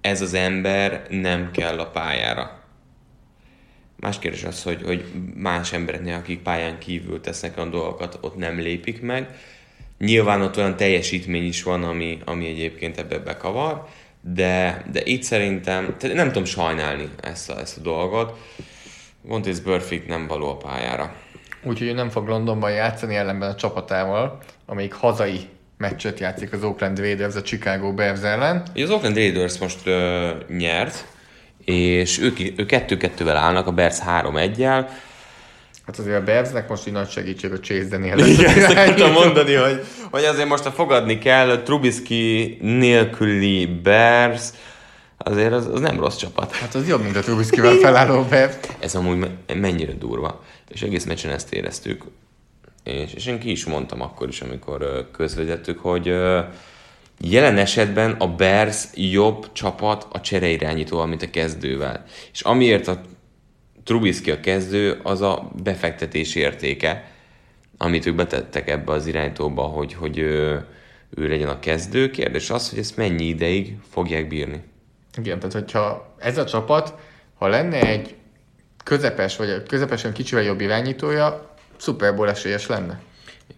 ez 0.00 0.20
az 0.20 0.34
ember 0.34 1.06
nem 1.10 1.50
kell 1.50 1.78
a 1.78 1.86
pályára. 1.86 2.64
Más 3.96 4.18
kérdés 4.18 4.44
az, 4.44 4.62
hogy, 4.62 4.82
hogy 4.84 5.04
más 5.34 5.72
embereknél, 5.72 6.14
akik 6.14 6.42
pályán 6.42 6.78
kívül 6.78 7.20
tesznek 7.20 7.56
olyan 7.56 7.70
dolgokat, 7.70 8.18
ott 8.20 8.36
nem 8.36 8.58
lépik 8.58 9.02
meg. 9.02 9.38
Nyilván 9.98 10.40
ott 10.40 10.56
olyan 10.56 10.76
teljesítmény 10.76 11.44
is 11.44 11.62
van, 11.62 11.82
ami, 11.82 12.18
ami 12.24 12.46
egyébként 12.46 12.98
ebbe 12.98 13.18
bekavar, 13.18 13.86
de, 14.20 14.84
de 14.92 15.00
itt 15.04 15.22
szerintem, 15.22 15.96
tehát 15.98 16.16
nem 16.16 16.26
tudom 16.26 16.44
sajnálni 16.44 17.08
ezt 17.22 17.50
a, 17.50 17.60
ezt 17.60 17.78
a 17.78 17.80
dolgot. 17.80 18.38
Montes 19.22 19.60
Burfict 19.60 20.06
nem 20.06 20.26
való 20.26 20.48
a 20.48 20.56
pályára. 20.56 21.14
Úgyhogy 21.62 21.94
nem 21.94 22.08
fog 22.08 22.28
Londonban 22.28 22.70
játszani 22.70 23.14
ellenben 23.14 23.50
a 23.50 23.54
csapatával, 23.54 24.38
amelyik 24.66 24.92
hazai 24.92 25.40
meccset 25.78 26.20
játszik 26.20 26.52
az 26.52 26.64
Oakland 26.64 26.98
Raiders 26.98 27.34
a 27.34 27.42
Chicago 27.42 27.92
Bears 27.92 28.22
ellen. 28.22 28.62
Az 28.74 28.90
Oakland 28.90 29.16
Raiders 29.16 29.58
most 29.58 29.86
ö, 29.86 30.30
nyert, 30.48 31.06
és 31.64 32.18
ők, 32.18 32.38
ők 32.56 32.66
kettő-kettővel 32.66 33.36
állnak, 33.36 33.66
a 33.66 33.72
Bears 33.72 33.98
3-1-jel. 34.06 34.88
Hát 35.86 35.98
azért 35.98 36.20
a 36.20 36.22
Bearsnek 36.22 36.68
most 36.68 36.86
így 36.86 36.92
nagy 36.92 37.08
segítség 37.08 37.52
a 37.52 37.60
Chase 37.60 37.88
Daniel. 37.88 38.18
Igen, 38.18 38.58
ezt 38.58 38.70
akartam 38.76 39.12
mondani, 39.12 39.54
hogy, 39.54 39.84
hogy 40.10 40.24
azért 40.24 40.48
most 40.48 40.66
a 40.66 40.70
fogadni 40.70 41.18
kell, 41.18 41.62
Trubisky 41.62 42.58
nélküli 42.60 43.66
Bears, 43.66 44.48
azért 45.18 45.52
az, 45.52 45.66
az 45.66 45.80
nem 45.80 46.00
rossz 46.00 46.16
csapat. 46.16 46.52
Hát 46.52 46.74
az 46.74 46.88
jobb, 46.88 47.02
mint 47.02 47.16
a 47.16 47.20
Trubisky-vel 47.20 47.74
felálló 47.74 48.22
Bears. 48.22 48.54
Ez 48.78 48.94
amúgy 48.94 49.18
me- 49.18 49.54
mennyire 49.60 49.92
durva. 49.92 50.44
És 50.68 50.82
egész 50.82 51.04
meccsen 51.04 51.30
ezt 51.30 51.52
éreztük. 51.52 52.04
És, 52.84 53.12
és 53.14 53.26
én 53.26 53.38
ki 53.38 53.50
is 53.50 53.64
mondtam 53.64 54.00
akkor 54.00 54.28
is, 54.28 54.40
amikor 54.40 55.08
közvetettük, 55.12 55.78
hogy 55.78 56.14
jelen 57.20 57.58
esetben 57.58 58.10
a 58.18 58.28
Bears 58.28 58.84
jobb 58.94 59.52
csapat 59.52 60.06
a 60.12 60.20
csereirányítóval, 60.20 61.06
mint 61.06 61.22
a 61.22 61.30
kezdővel. 61.30 62.04
És 62.32 62.40
amiért 62.40 62.88
a 62.88 63.00
Trubisky 63.86 64.30
a 64.30 64.40
kezdő, 64.40 65.00
az 65.02 65.20
a 65.20 65.50
befektetés 65.62 66.34
értéke, 66.34 67.10
amit 67.76 68.06
ők 68.06 68.14
betettek 68.14 68.68
ebbe 68.68 68.92
az 68.92 69.06
irányítóba, 69.06 69.62
hogy, 69.62 69.94
hogy 69.94 70.18
ö, 70.18 70.56
ő 71.10 71.28
legyen 71.28 71.48
a 71.48 71.58
kezdő. 71.58 72.10
Kérdés 72.10 72.50
az, 72.50 72.70
hogy 72.70 72.78
ezt 72.78 72.96
mennyi 72.96 73.24
ideig 73.24 73.76
fogják 73.90 74.28
bírni. 74.28 74.62
Igen, 75.18 75.38
tehát 75.38 75.52
hogyha 75.52 76.14
ez 76.18 76.38
a 76.38 76.44
csapat, 76.44 76.94
ha 77.34 77.48
lenne 77.48 77.80
egy 77.80 78.14
közepes, 78.84 79.36
vagy 79.36 79.62
közepesen 79.62 80.12
kicsivel 80.12 80.44
jobb 80.44 80.60
irányítója, 80.60 81.54
Super 81.76 82.14
Bowl 82.14 82.28
esélyes 82.28 82.66
lenne. 82.66 83.00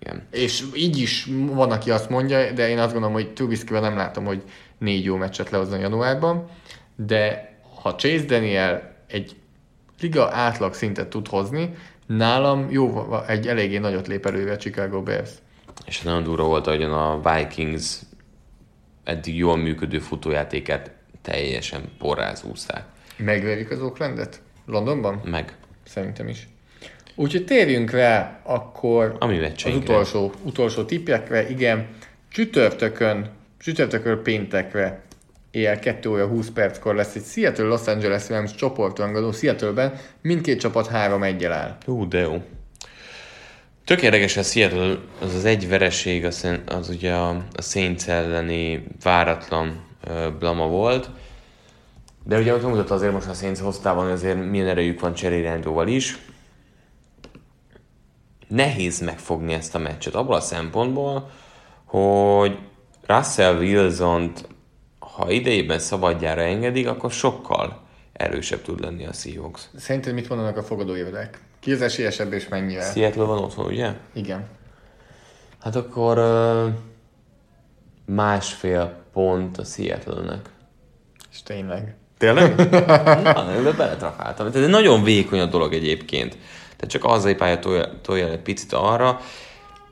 Igen. 0.00 0.26
És 0.30 0.64
így 0.74 0.98
is 0.98 1.28
van, 1.30 1.70
aki 1.70 1.90
azt 1.90 2.09
mondja, 2.09 2.52
de 2.52 2.68
én 2.68 2.78
azt 2.78 2.92
gondolom, 2.92 3.14
hogy 3.14 3.32
Trubiskyvel 3.32 3.80
nem 3.80 3.96
látom, 3.96 4.24
hogy 4.24 4.42
négy 4.78 5.05
jó 5.05 5.16
meccset 5.16 5.50
lehozzon 5.50 5.80
januárban, 5.80 6.50
de 6.96 7.52
ha 7.82 7.94
Chase 7.94 8.24
Daniel 8.24 8.96
egy 9.06 9.36
liga 10.00 10.30
átlag 10.32 10.74
szintet 10.74 11.08
tud 11.08 11.28
hozni, 11.28 11.74
nálam 12.06 12.70
jó, 12.70 13.14
egy 13.26 13.46
eléggé 13.46 13.78
nagyot 13.78 14.06
lép 14.06 14.26
előre 14.26 14.52
a 14.52 14.56
Chicago 14.56 15.02
Bears. 15.02 15.30
És 15.86 16.00
nagyon 16.00 16.22
durva 16.22 16.44
volt, 16.44 16.66
ahogyan 16.66 16.92
a 16.92 17.34
Vikings 17.34 17.98
eddig 19.04 19.36
jól 19.36 19.56
működő 19.56 19.98
futójátékát 19.98 20.90
teljesen 21.22 21.82
porrázúzták. 21.98 22.84
Megverik 23.16 23.70
az 23.70 23.80
Oaklandet? 23.80 24.40
Londonban? 24.66 25.20
Meg. 25.24 25.56
Szerintem 25.84 26.28
is. 26.28 26.48
Úgyhogy 27.14 27.44
térjünk 27.44 27.90
rá 27.90 28.40
akkor 28.42 29.16
A 29.18 29.26
mi 29.26 29.44
az 29.44 29.74
utolsó, 29.74 30.32
utolsó 30.42 30.84
tippekre. 30.84 31.48
Igen, 31.48 31.86
csütörtökön, 32.28 33.30
csütörtökön 33.58 34.22
péntekre 34.22 35.02
éjjel 35.50 35.78
2 35.78 36.10
óra 36.10 36.26
20 36.26 36.50
perckor 36.50 36.94
lesz 36.94 37.14
egy 37.14 37.24
Seattle 37.24 37.64
Los 37.64 37.86
Angeles 37.86 38.28
Rams 38.28 38.54
csoportrangadó 38.54 39.32
Seattle-ben, 39.32 40.00
mindkét 40.22 40.60
csapat 40.60 40.86
3 40.86 41.22
1 41.22 41.44
áll. 41.44 41.76
Ú, 41.86 42.08
de 42.08 42.18
jó. 42.18 42.42
Tök 43.84 44.02
érdekes, 44.02 44.36
a 44.36 44.42
Seattle 44.42 44.98
az 45.20 45.34
az 45.34 45.44
egy 45.44 45.68
vereség, 45.68 46.24
az, 46.24 46.48
az 46.66 46.88
ugye 46.88 47.12
a, 47.12 47.28
a 47.52 47.62
Saints 47.62 48.08
elleni 48.08 48.86
váratlan 49.02 49.86
blama 50.38 50.66
volt, 50.66 51.10
de 52.24 52.38
ugye 52.38 52.54
ott 52.54 52.62
mutatta 52.62 52.94
azért 52.94 53.12
most 53.12 53.28
a 53.28 53.32
Saints 53.32 53.58
hoztában, 53.58 54.10
azért 54.10 54.50
milyen 54.50 54.66
erejük 54.66 55.00
van 55.00 55.14
cserérányzóval 55.14 55.88
is. 55.88 56.18
Nehéz 58.48 59.00
megfogni 59.00 59.52
ezt 59.52 59.74
a 59.74 59.78
meccset 59.78 60.14
abból 60.14 60.34
a 60.34 60.40
szempontból, 60.40 61.30
hogy 61.84 62.58
Russell 63.06 63.56
wilson 63.56 64.32
ha 65.19 65.31
idejében 65.31 65.78
szabadjára 65.78 66.40
engedik, 66.40 66.89
akkor 66.89 67.11
sokkal 67.11 67.81
erősebb 68.12 68.62
tud 68.62 68.81
lenni 68.81 69.07
a 69.07 69.12
Seahawks. 69.12 69.62
Szerinted 69.77 70.15
mit 70.15 70.28
mondanak 70.28 70.57
a 70.57 70.62
fogadóévedek? 70.62 71.40
Ki 71.61 71.73
az 71.73 71.82
esélyesebb 71.82 72.32
és 72.32 72.49
mennyivel? 72.49 72.93
Seattle 72.93 73.24
van 73.24 73.39
otthon, 73.39 73.66
ugye? 73.66 73.93
Igen. 74.12 74.47
Hát 75.61 75.77
akkor 75.77 76.19
uh, 76.19 76.73
másfél 78.15 79.03
pont 79.12 79.59
a 79.59 79.65
Seattle-nek. 79.65 80.49
És 81.32 81.43
tényleg. 81.43 81.95
Tényleg? 82.19 82.57
Na, 83.23 83.53
ebbe 83.53 83.73
beletrafáltam. 83.73 84.51
Tehát 84.51 84.69
nagyon 84.69 85.03
vékony 85.03 85.40
a 85.40 85.47
dolog 85.47 85.73
egyébként. 85.73 86.32
Tehát 86.77 86.90
csak 86.90 87.05
az 87.05 87.35
pálya 87.36 87.59
tolja, 87.59 88.01
tolja 88.03 88.28
egy 88.28 88.43
picit 88.43 88.73
arra. 88.73 89.20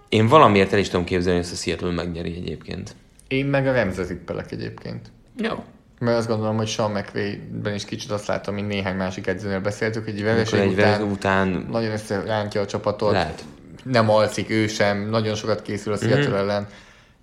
Én 0.09 0.27
valamiért 0.27 0.73
el 0.73 0.79
is 0.79 0.89
tudom 0.89 1.05
képzelni, 1.05 1.39
hogy 1.39 1.49
a 1.53 1.57
Seattle 1.57 1.91
megnyeri 1.91 2.37
egyébként. 2.37 2.95
Én 3.29 3.47
meg 3.47 3.67
a 3.67 3.73
Remzre 3.73 4.05
tippelek 4.05 4.53
egyébként. 4.53 5.11
Jó. 5.37 5.65
Mert 5.99 6.17
azt 6.17 6.29
gondolom, 6.29 6.57
hogy 6.57 6.67
Sean 6.67 6.91
McVay-ben 6.91 7.75
is 7.75 7.85
kicsit 7.85 8.11
azt 8.11 8.27
látom, 8.27 8.55
mint 8.55 8.69
néhány 8.69 8.97
másik 8.97 9.27
edzőnél 9.27 9.61
beszéltük, 9.61 10.05
hogy 10.05 10.15
egy 10.15 10.23
vereség 10.23 10.61
egy 10.61 10.73
után, 10.73 11.03
után 11.03 11.67
nagyon 11.71 11.93
összerántja 11.93 12.61
a 12.61 12.67
csapatot. 12.67 13.13
Lehet. 13.13 13.45
Nem 13.85 14.11
alszik 14.11 14.51
ő 14.51 14.67
sem, 14.67 15.09
nagyon 15.09 15.35
sokat 15.35 15.63
készül 15.63 15.93
a 15.93 15.97
Seattle 15.97 16.29
mm-hmm. 16.29 16.35
ellen. 16.35 16.67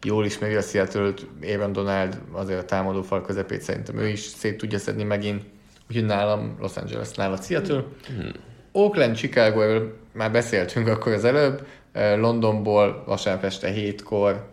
Jól 0.04 0.26
ismeri 0.26 0.56
a 0.56 0.62
Seattle-t, 0.62 1.28
Aaron 1.44 1.72
Donald 1.72 2.22
azért 2.32 2.60
a 2.60 2.66
támadó 2.66 3.02
fal 3.02 3.22
közepét 3.22 3.62
szerintem 3.62 3.98
ő 3.98 4.08
is 4.08 4.20
szét 4.20 4.58
tudja 4.58 4.80
szedni 4.80 5.04
megint. 5.04 5.44
Úgyhogy 5.90 6.06
nálam 6.06 6.56
Los 6.60 6.78
Angeles, 6.78 7.12
nála 7.12 7.38
Seattle. 7.38 7.84
Mm. 8.14 8.30
Oakland, 8.72 9.16
Chicago, 9.16 9.82
már 10.12 10.32
beszéltünk 10.32 10.88
akkor 10.88 11.12
az 11.12 11.26
előbb, 11.26 11.68
Londonból 11.94 13.04
vasárnap 13.06 13.44
este 13.44 13.70
hétkor. 13.70 14.52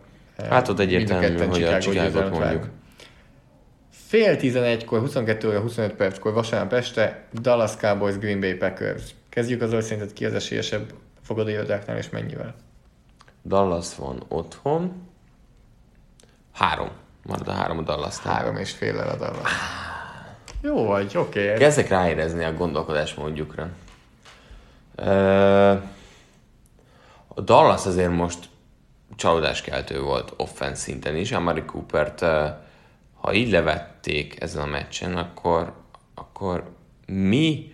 Hát 0.49 0.67
ott 0.67 0.79
egyértelmű, 0.79 1.45
hogy 1.45 1.63
a 1.63 1.77
Chicago-t 1.77 2.29
mondjuk. 2.29 2.69
Fél 3.89 4.37
11-kor, 4.39 4.99
22 4.99 5.47
óra 5.47 5.59
25 5.59 5.93
perckor 5.93 6.33
vasárnap 6.33 6.73
este 6.73 7.23
Dallas 7.33 7.75
Cowboys 7.75 8.17
Green 8.17 8.39
Bay 8.39 8.53
Packers. 8.53 9.03
Kezdjük 9.29 9.61
azzal, 9.61 9.75
hogy 9.75 9.83
szerinted 9.83 10.13
ki 10.13 10.25
az 10.25 10.33
esélyesebb 10.33 10.93
fogadóirodáknál 11.21 11.97
és 11.97 12.09
mennyivel? 12.09 12.55
Dallas 13.45 13.95
van 13.95 14.23
otthon. 14.27 15.07
Három. 16.53 16.89
Marad 17.25 17.47
a 17.47 17.51
három 17.51 17.77
a 17.77 17.81
dallas 17.81 18.17
Három 18.17 18.55
és 18.55 18.71
fél 18.71 18.97
a 18.97 19.15
Dallas. 19.15 19.51
Jó 20.61 20.85
vagy, 20.85 21.17
oké. 21.17 21.45
Okay. 21.45 21.57
Kezdek 21.57 21.87
ráérezni 21.87 22.43
a 22.43 22.53
gondolkodás 22.53 23.13
módjukra. 23.13 23.69
A 27.27 27.41
Dallas 27.41 27.85
azért 27.85 28.11
most 28.11 28.49
csalódáskeltő 29.21 30.01
volt 30.01 30.33
offense 30.37 30.81
szinten 30.81 31.15
is. 31.15 31.31
Amari 31.31 31.63
Coopert, 31.65 32.19
ha 33.19 33.33
így 33.33 33.49
levették 33.49 34.41
ezen 34.41 34.61
a 34.61 34.65
meccsen, 34.65 35.17
akkor, 35.17 35.73
akkor 36.15 36.71
mi 37.05 37.73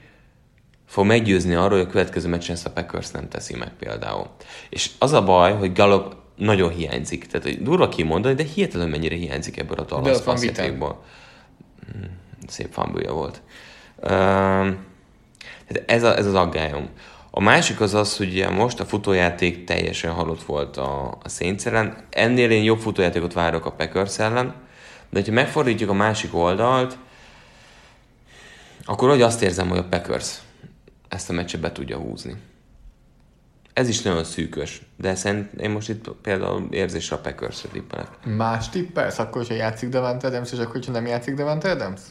fog 0.86 1.06
meggyőzni 1.06 1.54
arról, 1.54 1.78
hogy 1.78 1.88
a 1.88 1.92
következő 1.92 2.30
meccsen 2.30 2.56
ezt 2.56 2.66
a 2.66 2.72
Packers 2.72 3.12
nem 3.12 3.30
teszi 3.30 3.56
meg 3.56 3.72
például. 3.80 4.28
És 4.70 4.90
az 5.00 5.14
a 5.14 5.24
baj, 5.24 5.54
hogy 5.54 5.74
Gallup 5.74 6.16
nagyon 6.36 6.70
hiányzik. 6.70 7.26
Tehát 7.26 7.46
hogy 7.46 7.64
durva 7.64 7.90
kimondani, 7.90 8.36
de 8.36 8.44
hihetetlen 8.44 8.90
mennyire 8.90 9.16
hiányzik 9.16 9.58
ebből 9.58 9.78
a 9.78 9.84
Dallas 9.84 10.22
passzjátékból. 10.22 11.04
Hmm, 11.92 12.20
szép 12.48 12.72
fanbője 12.72 13.12
volt. 13.12 13.42
Uh, 13.98 14.68
ez, 15.86 16.04
a, 16.04 16.18
ez 16.18 16.26
az 16.26 16.34
aggályom. 16.34 16.90
A 17.38 17.42
másik 17.42 17.82
az 17.82 17.94
az, 17.94 18.18
hogy 18.18 18.48
most 18.52 18.80
a 18.80 18.86
futójáték 18.86 19.64
teljesen 19.64 20.12
halott 20.12 20.44
volt 20.44 20.78
a, 20.78 21.18
a 21.24 21.30
Saints 21.30 21.66
ellen. 21.66 21.98
Ennél 22.10 22.52
én 22.52 22.64
jobb 22.64 22.80
futójátékot 22.80 23.34
várok 23.34 23.66
a 23.66 23.72
Packers 23.72 24.20
ellen, 24.20 24.54
de 25.10 25.22
ha 25.26 25.32
megfordítjuk 25.32 25.90
a 25.90 25.94
másik 25.94 26.36
oldalt, 26.36 26.98
akkor 28.86 29.10
hogy 29.10 29.22
azt 29.22 29.42
érzem, 29.42 29.68
hogy 29.68 29.78
a 29.78 29.84
Packers 29.84 30.38
ezt 31.08 31.30
a 31.30 31.34
meccset 31.34 31.60
be 31.60 31.72
tudja 31.72 31.98
húzni. 31.98 32.36
Ez 33.74 33.88
is 33.88 34.02
nagyon 34.02 34.24
szűkös, 34.24 34.82
de 34.96 35.16
szerint 35.16 35.54
én 35.54 35.70
most 35.70 35.90
itt 35.90 36.10
például 36.22 36.68
érzésre 36.72 37.16
a 37.16 37.20
Packers-re 37.20 37.70
tippelek. 37.70 38.08
Más 38.26 38.70
tippelsz? 38.70 39.20
Akkor, 39.20 39.42
hogyha 39.42 39.56
játszik 39.56 39.90
Devante 39.90 40.28
Adams, 40.28 40.52
és 40.52 40.60
akkor, 40.60 40.72
hogyha 40.72 40.92
nem 40.92 41.06
játszik 41.06 41.36
Devante 41.36 41.70
Adams? 41.70 42.02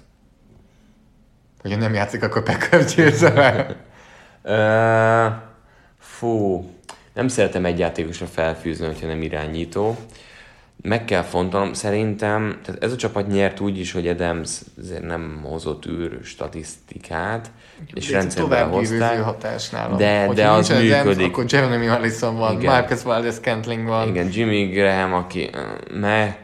Hogyha 1.61 1.79
nem 1.79 1.95
játszik, 1.95 2.23
akkor 2.23 2.43
Packers 2.43 2.95
győzze 2.95 3.77
Uh, 4.49 5.33
fú, 5.99 6.71
nem 7.15 7.29
szeretem 7.29 7.65
egy 7.65 7.79
játékosra 7.79 8.27
felfűzni, 8.27 8.87
hogyha 8.87 9.07
nem 9.07 9.23
irányító. 9.23 9.97
Meg 10.83 11.05
kell 11.05 11.23
fontolnom, 11.23 11.73
szerintem, 11.73 12.59
tehát 12.65 12.83
ez 12.83 12.93
a 12.93 12.97
csapat 12.97 13.27
nyert 13.27 13.61
úgy 13.61 13.79
is, 13.79 13.93
hogy 13.93 14.09
Adams 14.09 14.61
nem 15.03 15.41
hozott 15.43 15.87
űr 15.87 16.19
statisztikát, 16.23 17.51
és 17.95 18.11
rendszerben 18.11 18.69
hozták. 18.69 19.23
hatásnál. 19.23 19.97
De, 19.97 20.29
de 20.35 20.51
az 20.51 20.69
működik. 20.69 20.95
Adams, 20.95 21.25
akkor 21.25 21.45
Jeremy 21.49 21.87
Allison 21.87 22.37
van, 22.37 22.61
Igen. 22.61 22.73
Marcus 22.73 23.03
Valdez 23.03 23.41
Kentling 23.41 23.87
van. 23.87 24.09
Igen, 24.09 24.29
Jimmy 24.33 24.65
Graham, 24.67 25.15
aki... 25.15 25.51
Ne, 25.95 26.37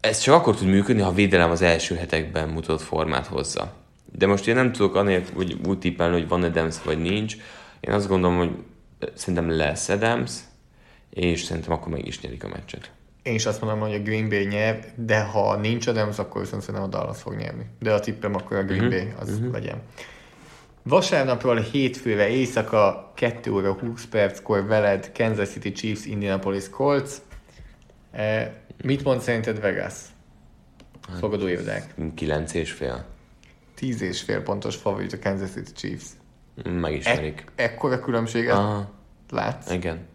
ez 0.00 0.18
csak 0.18 0.34
akkor 0.34 0.56
tud 0.56 0.68
működni, 0.68 1.02
ha 1.02 1.08
a 1.08 1.12
védelem 1.12 1.50
az 1.50 1.62
első 1.62 1.94
hetekben 1.94 2.48
mutatott 2.48 2.80
formát 2.80 3.26
hozza. 3.26 3.72
De 4.12 4.26
most 4.26 4.48
én 4.48 4.54
nem 4.54 4.72
tudok 4.72 4.94
anélkül, 4.94 5.34
hogy 5.34 5.60
úgy 5.66 5.78
tippelni, 5.78 6.12
hogy 6.12 6.28
van 6.28 6.42
Adams 6.42 6.82
vagy 6.82 6.98
nincs. 6.98 7.36
Én 7.80 7.92
azt 7.92 8.08
gondolom, 8.08 8.36
hogy 8.36 8.50
szerintem 9.14 9.50
lesz 9.50 9.88
Adams, 9.88 10.32
és 11.10 11.42
szerintem 11.42 11.72
akkor 11.72 11.92
meg 11.92 12.06
is 12.06 12.20
nyerik 12.20 12.44
a 12.44 12.48
meccset. 12.48 12.90
Én 13.22 13.34
is 13.34 13.46
azt 13.46 13.60
mondom, 13.60 13.80
hogy 13.80 13.94
a 13.94 14.02
Green 14.02 14.28
Bay 14.28 14.44
nyer, 14.44 14.84
de 14.96 15.22
ha 15.22 15.56
nincs 15.56 15.86
Adams, 15.86 16.18
akkor 16.18 16.40
viszont 16.40 16.62
szerintem 16.62 16.88
a 16.88 16.90
Dallas 16.90 17.20
fog 17.20 17.34
nyerni. 17.34 17.66
De 17.78 17.92
a 17.92 18.00
tippem 18.00 18.34
akkor 18.34 18.56
a 18.56 18.62
Green 18.62 18.84
uh-huh. 18.84 19.02
Bay, 19.02 19.12
az 19.20 19.28
uh-huh. 19.30 19.52
legyen. 19.52 19.82
Vasárnapról 20.82 21.56
hétfőre 21.56 22.28
éjszaka 22.28 23.12
2 23.14 23.52
óra 23.52 23.72
20 23.72 24.04
perckor 24.04 24.66
veled 24.66 25.12
Kansas 25.14 25.48
City 25.48 25.72
Chiefs 25.72 26.06
Indianapolis 26.06 26.70
Colts. 26.70 27.10
E, 28.12 28.54
mit 28.84 29.04
mond 29.04 29.20
szerinted 29.20 29.60
Vegas? 29.60 29.94
Fogadó 31.18 31.48
évdák. 31.48 31.94
9 32.14 32.54
és 32.54 32.72
fél. 32.72 33.04
10 33.82 34.02
és 34.02 34.20
fél 34.20 34.42
pontos 34.42 34.76
favorit 34.76 35.12
a 35.12 35.18
Kansas 35.22 35.50
City 35.50 35.72
Chiefs. 35.72 36.04
Megismerik. 36.64 37.44
E- 37.54 37.62
ekkora 37.62 38.00
különbséget 38.00 38.54
Aha. 38.54 38.90
látsz? 39.30 39.70
Igen. 39.70 40.06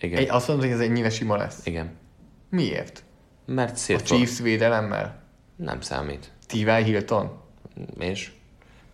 Igen. 0.00 0.18
Egy, 0.18 0.28
azt 0.28 0.48
mondod, 0.48 0.66
hogy 0.66 0.74
ez 0.74 0.80
ennyire 0.80 1.10
sima 1.10 1.36
lesz? 1.36 1.66
Igen. 1.66 1.90
Miért? 2.50 3.02
Mert 3.46 3.76
szét 3.76 4.00
A 4.00 4.02
Chiefs 4.02 4.38
védelemmel? 4.38 5.22
Nem 5.56 5.80
számít. 5.80 6.30
T.Y. 6.46 6.82
Hilton? 6.82 7.40
És? 7.98 8.32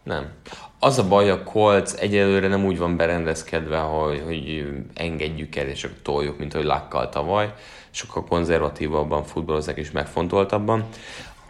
Nem. 0.02 0.30
Az 0.78 0.98
a 0.98 1.09
baj, 1.09 1.30
a 1.30 1.43
Colts 1.43 1.93
egyelőre 1.93 2.48
nem 2.48 2.64
úgy 2.64 2.78
van 2.78 2.97
berendezkedve, 2.97 3.78
hogy, 3.78 4.22
hogy 4.24 4.66
engedjük 4.94 5.56
el 5.56 5.66
és 5.66 5.78
csak 5.78 6.02
toljuk, 6.02 6.39
mint 6.39 6.52
hogy 6.52 6.64
lakkal 6.64 7.09
tavaly. 7.09 7.55
Sokkal 7.90 8.24
konzervatívabban 8.24 9.24
futballozzák 9.24 9.76
és 9.76 9.90
megfontoltabban. 9.90 10.89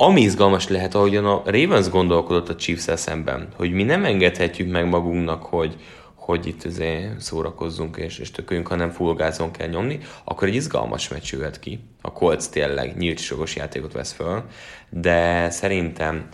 Ami 0.00 0.20
izgalmas 0.20 0.68
lehet, 0.68 0.94
ahogyan 0.94 1.24
a 1.24 1.42
Ravens 1.44 1.88
gondolkodott 1.88 2.48
a 2.48 2.56
chiefs 2.56 2.84
szemben, 2.94 3.48
hogy 3.56 3.72
mi 3.72 3.82
nem 3.82 4.04
engedhetjük 4.04 4.70
meg 4.70 4.88
magunknak, 4.88 5.42
hogy, 5.42 5.76
hogy 6.14 6.46
itt 6.46 6.64
azért 6.64 7.20
szórakozzunk 7.20 7.96
és, 7.96 8.18
és 8.18 8.30
tököljünk, 8.30 8.68
hanem 8.68 8.90
full 8.90 9.14
gázon 9.14 9.50
kell 9.50 9.68
nyomni, 9.68 9.98
akkor 10.24 10.48
egy 10.48 10.54
izgalmas 10.54 11.08
meccs 11.08 11.32
jöhet 11.32 11.58
ki. 11.58 11.80
A 12.00 12.12
Colts 12.12 12.44
tényleg 12.44 12.96
nyílt 12.96 13.18
sogos 13.18 13.56
játékot 13.56 13.92
vesz 13.92 14.12
föl, 14.12 14.42
de 14.90 15.50
szerintem 15.50 16.28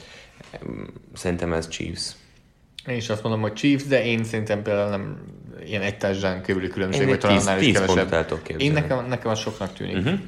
szerintem 1.15 1.53
ez 1.53 1.69
Chiefs. 1.69 2.13
Én 2.87 2.97
is 2.97 3.09
azt 3.09 3.23
mondom, 3.23 3.41
hogy 3.41 3.53
Chiefs, 3.53 3.85
de 3.85 4.05
én 4.05 4.25
szerintem 4.25 4.63
például 4.63 4.91
nem 4.91 5.19
ilyen 5.67 5.83
egy 5.83 5.99
társadalán 5.99 6.43
kívüli 6.43 6.69
különbség, 6.69 7.09
vagy 7.09 7.19
talán 7.19 7.39
annál 7.39 7.63
is 7.63 7.73
kevesebb. 7.73 8.31
Én 8.57 8.73
nekem, 8.73 9.07
nekem 9.07 9.31
az 9.31 9.39
soknak 9.39 9.73
tűnik. 9.73 9.97
Uh-huh. 9.97 10.19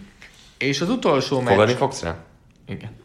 És 0.58 0.80
az 0.80 0.88
utolsó 0.88 1.40
meccs... 1.40 1.52
Fogadni 1.52 1.74
fogsz 1.74 2.02
rá? 2.02 2.16
Igen. 2.66 3.04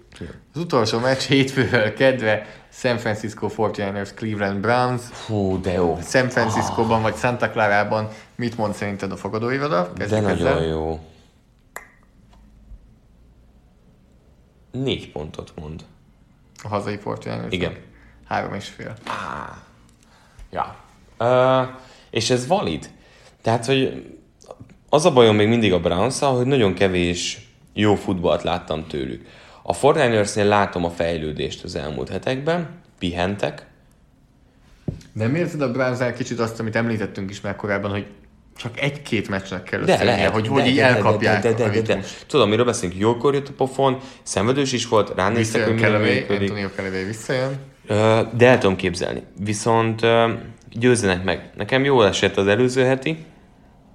Az 0.54 0.62
utolsó 0.62 1.00
meccs 1.00 1.22
hétfővel 1.22 1.94
kedve 1.94 2.46
San 2.70 2.98
Francisco 2.98 3.50
49ers 3.58 4.10
Cleveland 4.16 4.60
Browns. 4.60 5.02
Hú, 5.28 5.62
de 5.62 5.72
jó. 5.72 6.00
San 6.04 6.30
Francisco-ban 6.30 6.98
oh. 6.98 7.02
vagy 7.02 7.16
Santa 7.16 7.50
Clara-ban 7.50 8.08
mit 8.36 8.58
mond 8.58 8.74
szerinted 8.74 9.12
a 9.12 9.18
fogadóiroda? 9.18 9.92
de 9.98 10.06
nagyon 10.10 10.30
ezzel. 10.30 10.64
jó. 10.64 11.00
Négy 14.72 15.12
pontot 15.12 15.52
mond. 15.56 15.84
A 16.64 16.68
hazai 16.68 16.98
Fortnite. 16.98 17.48
Igen. 17.50 17.76
Három 18.28 18.54
és 18.54 18.68
fél. 18.68 18.96
Ja. 20.50 20.76
Uh, 21.20 21.68
és 22.10 22.30
ez 22.30 22.48
valid. 22.48 22.90
Tehát, 23.42 23.66
hogy 23.66 24.12
az 24.90 25.06
a 25.06 25.12
bajom 25.12 25.36
még 25.36 25.48
mindig 25.48 25.74
a 25.74 25.80
browns 25.80 26.20
hogy 26.20 26.46
nagyon 26.46 26.74
kevés 26.74 27.50
jó 27.74 27.96
futballt 27.96 28.44
láttam 28.44 28.88
tőlük. 28.88 29.28
A 29.72 29.74
49 29.74 30.36
látom 30.36 30.86
a 30.86 30.90
fejlődést 30.90 31.64
az 31.64 31.76
elmúlt 31.76 32.10
hetekben, 32.10 32.70
pihentek, 33.00 33.66
De 35.14 35.24
nem 35.24 35.36
érzed 35.36 35.62
a 35.62 35.72
browns 35.72 36.00
kicsit 36.18 36.40
azt, 36.40 36.60
amit 36.60 36.76
említettünk 36.76 37.30
is 37.30 37.42
már 37.42 37.56
korábban, 37.56 37.92
hogy 37.92 38.06
csak 38.58 38.80
egy-két 38.80 39.30
meccsnek 39.30 39.64
kell 39.64 39.80
De 39.80 39.92
összejönnie, 39.92 40.16
lehet, 40.16 40.32
hogy 40.32 40.44
de, 40.44 40.50
hogy 40.50 40.68
így 40.68 40.76
de, 40.76 40.82
de, 40.82 40.88
elkapják 40.88 41.42
de, 41.42 41.50
de, 41.50 41.56
de, 41.56 41.64
de, 41.64 41.70
de. 41.70 41.94
ritmust. 41.94 42.26
Tudom, 42.28 42.50
miről 42.50 42.66
beszélünk, 42.66 43.00
jókor 43.00 43.34
jött 43.34 43.48
a 43.48 43.54
pofon, 43.58 43.98
szenvedős 44.24 44.72
is 44.72 44.88
volt, 44.88 45.14
ránéztek, 45.16 45.64
hogy 45.64 45.74
Visszajön 45.74 46.02
mi 46.02 46.06
Kelly, 46.06 46.20
működik. 46.20 46.50
Antonio 46.50 46.70
Kelly 46.76 47.04
visszajön. 47.04 47.60
De 48.38 48.48
el 48.48 48.58
tudom 48.58 48.76
képzelni. 48.76 49.24
Viszont 49.40 50.02
győzzenek 50.72 51.24
meg. 51.24 51.50
Nekem 51.56 51.84
jól 51.84 52.08
esett 52.08 52.38
az 52.38 52.48
előző 52.48 52.84
heti, 52.84 53.26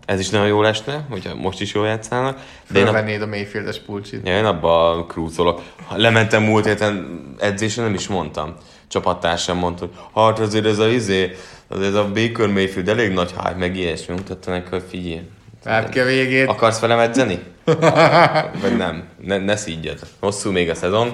ez 0.06 0.20
is 0.20 0.28
nagyon 0.28 0.46
jól 0.46 0.66
esne, 0.66 1.06
hogyha 1.10 1.34
most 1.34 1.60
is 1.60 1.74
jól 1.74 1.86
játszanak. 1.86 2.38
De 2.70 2.80
Fölvennéd 2.80 3.22
a 3.22 3.26
Mayfieldes 3.26 3.78
pulcsit. 3.78 4.26
ja, 4.26 4.36
én 4.36 4.44
abba 4.44 5.04
krúzolok. 5.08 5.62
Lementem 5.94 6.42
múlt 6.42 6.64
héten 6.64 7.20
edzésen, 7.38 7.84
nem 7.84 7.94
is 7.94 8.08
mondtam. 8.08 8.54
Csapattársam 8.88 9.58
mondta, 9.58 9.88
hogy 10.12 10.22
hát 10.22 10.38
azért 10.38 10.66
ez 10.66 10.78
a 10.78 10.88
izé, 10.88 11.36
az 11.68 11.80
ez 11.80 11.94
a 11.94 12.04
Baker 12.14 12.46
Mayfield 12.46 12.88
elég 12.88 13.12
nagy 13.12 13.30
hype, 13.30 13.54
meg 13.58 13.76
ilyesmi. 13.76 14.14
Mutatta 14.14 14.50
neki, 14.50 14.68
hogy 14.70 14.84
figyelj. 14.88 15.20
Hát 15.64 15.88
ki 15.88 16.00
a 16.00 16.04
végét. 16.04 16.48
Akarsz 16.48 16.80
velem 16.80 16.98
edzeni? 16.98 17.38
Vagy 18.62 18.76
nem? 18.76 19.04
Ne, 19.20 19.38
ne 19.38 19.56
szígyed. 19.56 19.98
Hosszú 20.20 20.50
még 20.50 20.70
a 20.70 20.74
szezon. 20.74 21.12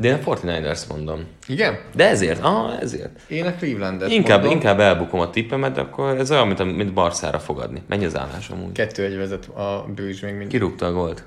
De 0.00 0.08
én 0.08 0.14
a 0.14 0.18
49ers 0.18 0.80
mondom. 0.88 1.24
Igen? 1.46 1.78
De 1.94 2.08
ezért, 2.08 2.42
ah, 2.42 2.80
ezért. 2.80 3.20
Én 3.28 3.46
a 3.46 3.52
Clevelandet 3.54 4.10
Inkább, 4.10 4.38
mondom. 4.38 4.56
inkább 4.58 4.80
elbukom 4.80 5.20
a 5.20 5.30
tippemet, 5.30 5.72
de 5.72 5.80
akkor 5.80 6.18
ez 6.18 6.30
olyan, 6.30 6.46
mint, 6.46 6.60
a- 6.60 6.64
mint 6.64 6.92
Barszára 6.92 7.38
fogadni. 7.38 7.82
Menj 7.88 8.04
az 8.04 8.16
állás 8.16 8.48
amúgy. 8.48 8.72
Kettő 8.72 9.04
egy 9.04 9.16
vezet 9.16 9.44
a 9.46 9.86
bőzs 9.94 10.20
még 10.20 10.30
mindig. 10.30 10.48
Kirúgta 10.48 10.86
a 10.86 10.92
gólt. 10.92 11.24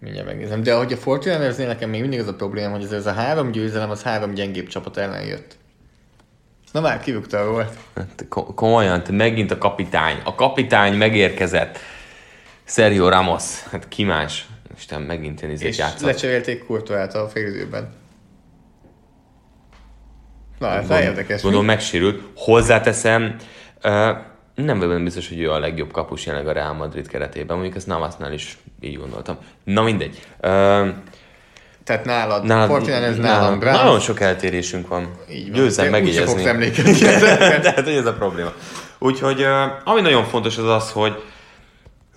Mindjárt 0.00 0.26
megnézem. 0.26 0.62
De 0.62 0.74
ahogy 0.74 0.92
a 0.92 0.96
Fortnite-nél 0.96 1.66
nekem 1.66 1.90
még 1.90 2.00
mindig 2.00 2.20
az 2.20 2.28
a 2.28 2.34
probléma, 2.34 2.70
hogy 2.74 2.82
ez, 2.84 2.92
ez 2.92 3.06
a 3.06 3.12
három 3.12 3.50
győzelem, 3.50 3.90
az 3.90 4.02
három 4.02 4.34
gyengébb 4.34 4.66
csapat 4.66 4.96
ellen 4.96 5.24
jött. 5.26 5.56
Na 6.72 6.80
már 6.80 7.00
kirúgta 7.00 7.38
a 7.40 7.50
gólt. 7.50 7.72
Hát, 7.96 8.24
ko- 8.28 8.54
komolyan, 8.54 9.02
te 9.02 9.12
megint 9.12 9.50
a 9.50 9.58
kapitány. 9.58 10.16
A 10.24 10.34
kapitány 10.34 10.94
megérkezett. 10.94 11.78
Sergio 12.64 13.08
Ramos. 13.08 13.62
Hát 13.70 13.88
ki 13.88 14.04
más? 14.04 14.46
Isten, 14.76 15.02
megint 15.02 15.42
én 15.42 15.50
izét 15.50 15.68
És 15.68 15.78
játszott. 15.78 16.06
lecserélték 16.06 16.66
Courtois-t 16.66 17.14
a 17.14 17.28
félidőben. 17.28 17.88
Na, 20.58 20.68
ez 20.68 20.78
Gondolom- 20.78 21.02
érdekes. 21.02 21.42
Gondolom 21.42 21.66
megsérült. 21.66 22.22
Hozzáteszem, 22.36 23.36
nem 24.54 24.78
vagyok 24.78 25.02
biztos, 25.02 25.28
hogy 25.28 25.40
ő 25.40 25.50
a 25.50 25.58
legjobb 25.58 25.92
kapus 25.92 26.26
jelenleg 26.26 26.48
a 26.48 26.52
Real 26.52 26.72
Madrid 26.72 27.08
keretében. 27.08 27.56
Mondjuk 27.56 27.76
ezt 27.76 27.86
Navasnál 27.86 28.32
is 28.32 28.58
így 28.80 28.98
gondoltam. 28.98 29.36
Na 29.64 29.82
mindegy. 29.82 30.20
Tehát 31.84 32.04
nálad, 32.04 32.44
nálad, 32.44 32.68
Fortnite 32.68 32.94
ez 33.02 33.16
nálam 33.16 33.58
Browns. 33.58 33.78
Nagyon 33.78 34.00
sok 34.00 34.20
eltérésünk 34.20 34.88
van. 34.88 35.10
Így 35.30 35.50
van. 35.50 35.60
Győzzem 35.60 35.90
Te 35.90 36.00
úgyse 36.00 36.24
fogsz 36.24 36.42
megjegyezni. 36.42 36.48
emlékezni 36.84 37.06
ezekre. 37.08 37.58
De 37.62 37.68
hát, 37.74 37.84
hogy 37.84 37.92
ez 37.94 38.06
a 38.06 38.12
probléma. 38.12 38.52
Úgyhogy 38.98 39.46
ami 39.84 40.00
nagyon 40.00 40.24
fontos 40.24 40.58
az 40.58 40.68
az, 40.68 40.90
hogy 40.90 41.22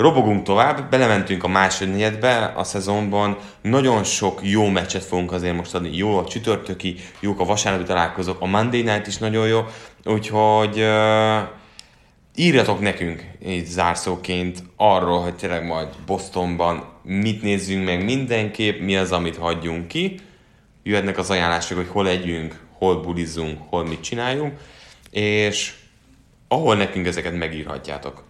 robogunk 0.02 0.44
tovább, 0.44 0.90
belementünk 0.90 1.44
a 1.44 1.48
második 1.48 1.94
negyedbe 1.94 2.54
a 2.56 2.64
szezonban, 2.64 3.38
nagyon 3.62 4.04
sok 4.04 4.40
jó 4.44 4.68
meccset 4.68 5.04
fogunk 5.04 5.32
azért 5.32 5.56
most 5.56 5.76
adni, 5.76 5.98
jó 5.98 6.18
a 6.18 6.26
csütörtöki, 6.26 6.96
jók 7.20 7.40
a 7.40 7.46
vasárnapi 7.46 7.86
találkozók, 7.86 8.42
a 8.42 8.46
Monday 8.46 8.82
Night 8.82 9.08
is 9.08 9.18
nagyon 9.18 9.48
jó, 9.48 9.66
úgyhogy 10.06 10.80
uh, 10.80 11.48
írjatok 12.36 12.80
nekünk 12.80 13.24
így 13.46 13.66
zárszóként 13.66 14.64
arról, 14.76 15.22
hogy 15.22 15.36
tényleg 15.36 15.66
majd 15.66 15.88
Bostonban 16.06 16.84
mit 17.04 17.42
nézzünk 17.42 17.86
meg 17.86 18.04
mindenképp, 18.04 18.80
mi 18.80 18.98
az, 18.98 19.12
amit 19.12 19.38
hagyjunk 19.38 19.88
ki, 19.88 20.20
jöhetnek 20.84 21.18
az 21.18 21.30
ajánlások, 21.30 21.78
hogy 21.78 21.88
hol 21.88 22.08
együnk, 22.08 22.60
hol 22.78 23.02
bulizzunk, 23.02 23.60
hol 23.70 23.86
mit 23.86 24.02
csináljunk, 24.02 24.60
és 25.12 25.74
ahol 26.48 26.76
nekünk 26.76 27.08
ezeket 27.08 27.38
megírhatjátok. 27.38 28.24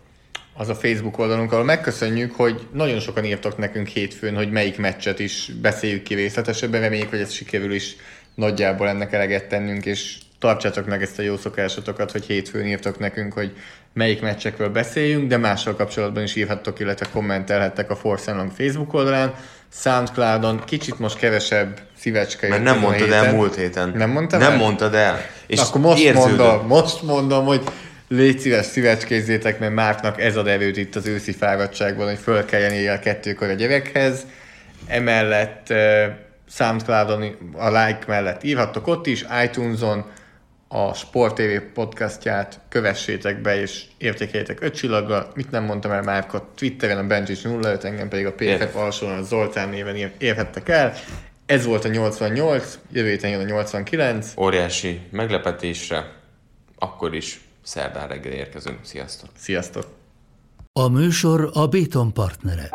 Az 0.54 0.70
a 0.70 0.76
Facebook 0.76 1.18
oldalunk, 1.18 1.52
ahol 1.52 1.64
megköszönjük, 1.64 2.36
hogy 2.36 2.68
nagyon 2.74 3.00
sokan 3.00 3.26
írtak 3.26 3.58
nekünk 3.58 3.88
hétfőn, 3.88 4.36
hogy 4.36 4.52
melyik 4.52 4.78
meccset 4.78 5.20
is 5.20 5.52
beszéljük 5.62 6.04
ki 6.04 6.14
részletesebben, 6.14 6.82
reméljük, 6.82 7.10
hogy 7.10 7.20
ez 7.20 7.32
sikerül 7.32 7.74
is 7.74 7.96
nagyjából 8.36 8.88
ennek 8.88 9.14
eleget 9.14 9.46
tennünk, 9.46 9.86
és 9.86 10.16
tartsátok 10.40 10.86
meg 10.86 11.02
ezt 11.02 11.20
a 11.20 11.22
jó 11.22 11.38
szokásotokat, 11.38 12.12
hogy 12.12 12.26
hétfőn 12.26 12.66
írtok 12.66 13.00
nekünk, 13.00 13.34
hogy 13.34 13.56
melyik 13.94 14.22
meccsekről 14.22 14.70
beszéljünk, 14.70 15.28
de 15.28 15.38
mással 15.38 15.76
kapcsolatban 15.76 16.24
is 16.24 16.36
írhattok, 16.36 16.80
illetve 16.80 17.06
kommentelhettek 17.14 17.90
a 17.90 17.96
Force 17.96 18.34
Long 18.34 18.52
Facebook 18.52 18.94
oldalán, 18.94 19.34
Soundcloudon 19.74 20.62
kicsit 20.66 21.00
most 21.00 21.18
kevesebb 21.18 21.80
szívecske 21.98 22.48
Mert 22.48 22.64
nem 22.64 22.80
mondtad 22.80 23.12
el 23.12 23.34
múlt 23.34 23.56
héten. 23.56 23.94
Nem 23.96 24.10
mondtam 24.10 24.40
Nem 24.40 24.52
el? 24.52 24.58
mondtad 24.58 24.94
el. 24.94 25.18
És 25.48 25.60
És 25.60 25.68
akkor 25.68 25.82
most 25.82 26.04
érződött. 26.04 26.38
mondom, 26.38 26.68
most 26.68 27.02
mondom, 27.02 27.46
hogy 27.46 27.62
légy 28.12 28.40
szíves, 28.40 28.66
szívecskézzétek, 28.66 29.60
mert 29.60 29.74
Márknak 29.74 30.22
ez 30.22 30.36
ad 30.36 30.48
erőt 30.48 30.78
itt 30.78 30.96
az 30.96 31.08
őszi 31.08 31.32
fáradtságban, 31.32 32.08
hogy 32.08 32.18
föl 32.18 32.46
kelljen 32.46 32.72
éjjel 32.72 33.00
kettőkor 33.00 33.50
a 33.50 33.54
gyerekhez. 33.54 34.26
Emellett 34.88 35.68
uh, 35.70 36.04
Soundcloudon 36.50 37.36
a 37.54 37.68
like 37.70 38.04
mellett 38.08 38.44
írhattok 38.44 38.88
ott 38.88 39.08
is, 39.08 39.26
iTunes-on 39.44 40.06
a 40.68 40.94
Sport 40.94 41.36
TV 41.36 41.74
podcastját 41.74 42.60
kövessétek 42.70 43.42
be, 43.42 43.62
és 43.62 43.84
értékeljétek 43.98 44.62
öt 44.62 44.76
csillaggal. 44.76 45.32
Mit 45.36 45.52
nem 45.52 45.64
mondtam 45.64 45.92
el 45.92 46.02
Márkot? 46.02 46.44
Twitteren 46.56 46.98
a 46.98 47.08
Benjic 47.08 47.46
05, 47.46 47.84
engem 47.84 48.08
pedig 48.08 48.26
a 48.26 48.34
PFF 48.34 48.42
Ért. 48.42 48.76
alsóan 48.76 49.18
a 49.18 49.22
Zoltán 49.22 49.70
néven 49.70 49.96
ér- 49.96 50.14
érhettek 50.18 50.70
el. 50.70 50.94
Ez 51.46 51.66
volt 51.66 51.86
a 51.86 51.88
88, 51.88 52.80
jövő 52.92 53.10
héten 53.10 53.30
jön 53.30 53.40
a 53.40 53.44
89. 53.44 54.34
Óriási 54.38 55.02
meglepetésre, 55.12 56.12
akkor 56.78 57.16
is 57.16 57.40
szerdán 57.64 58.08
reggel 58.08 58.32
érkezünk. 58.32 58.80
Sziasztok! 58.82 59.30
Sziasztok! 59.36 59.86
A 60.80 60.88
műsor 60.88 61.50
a 61.54 61.68
Béton 61.68 62.14
partnere. 62.14 62.70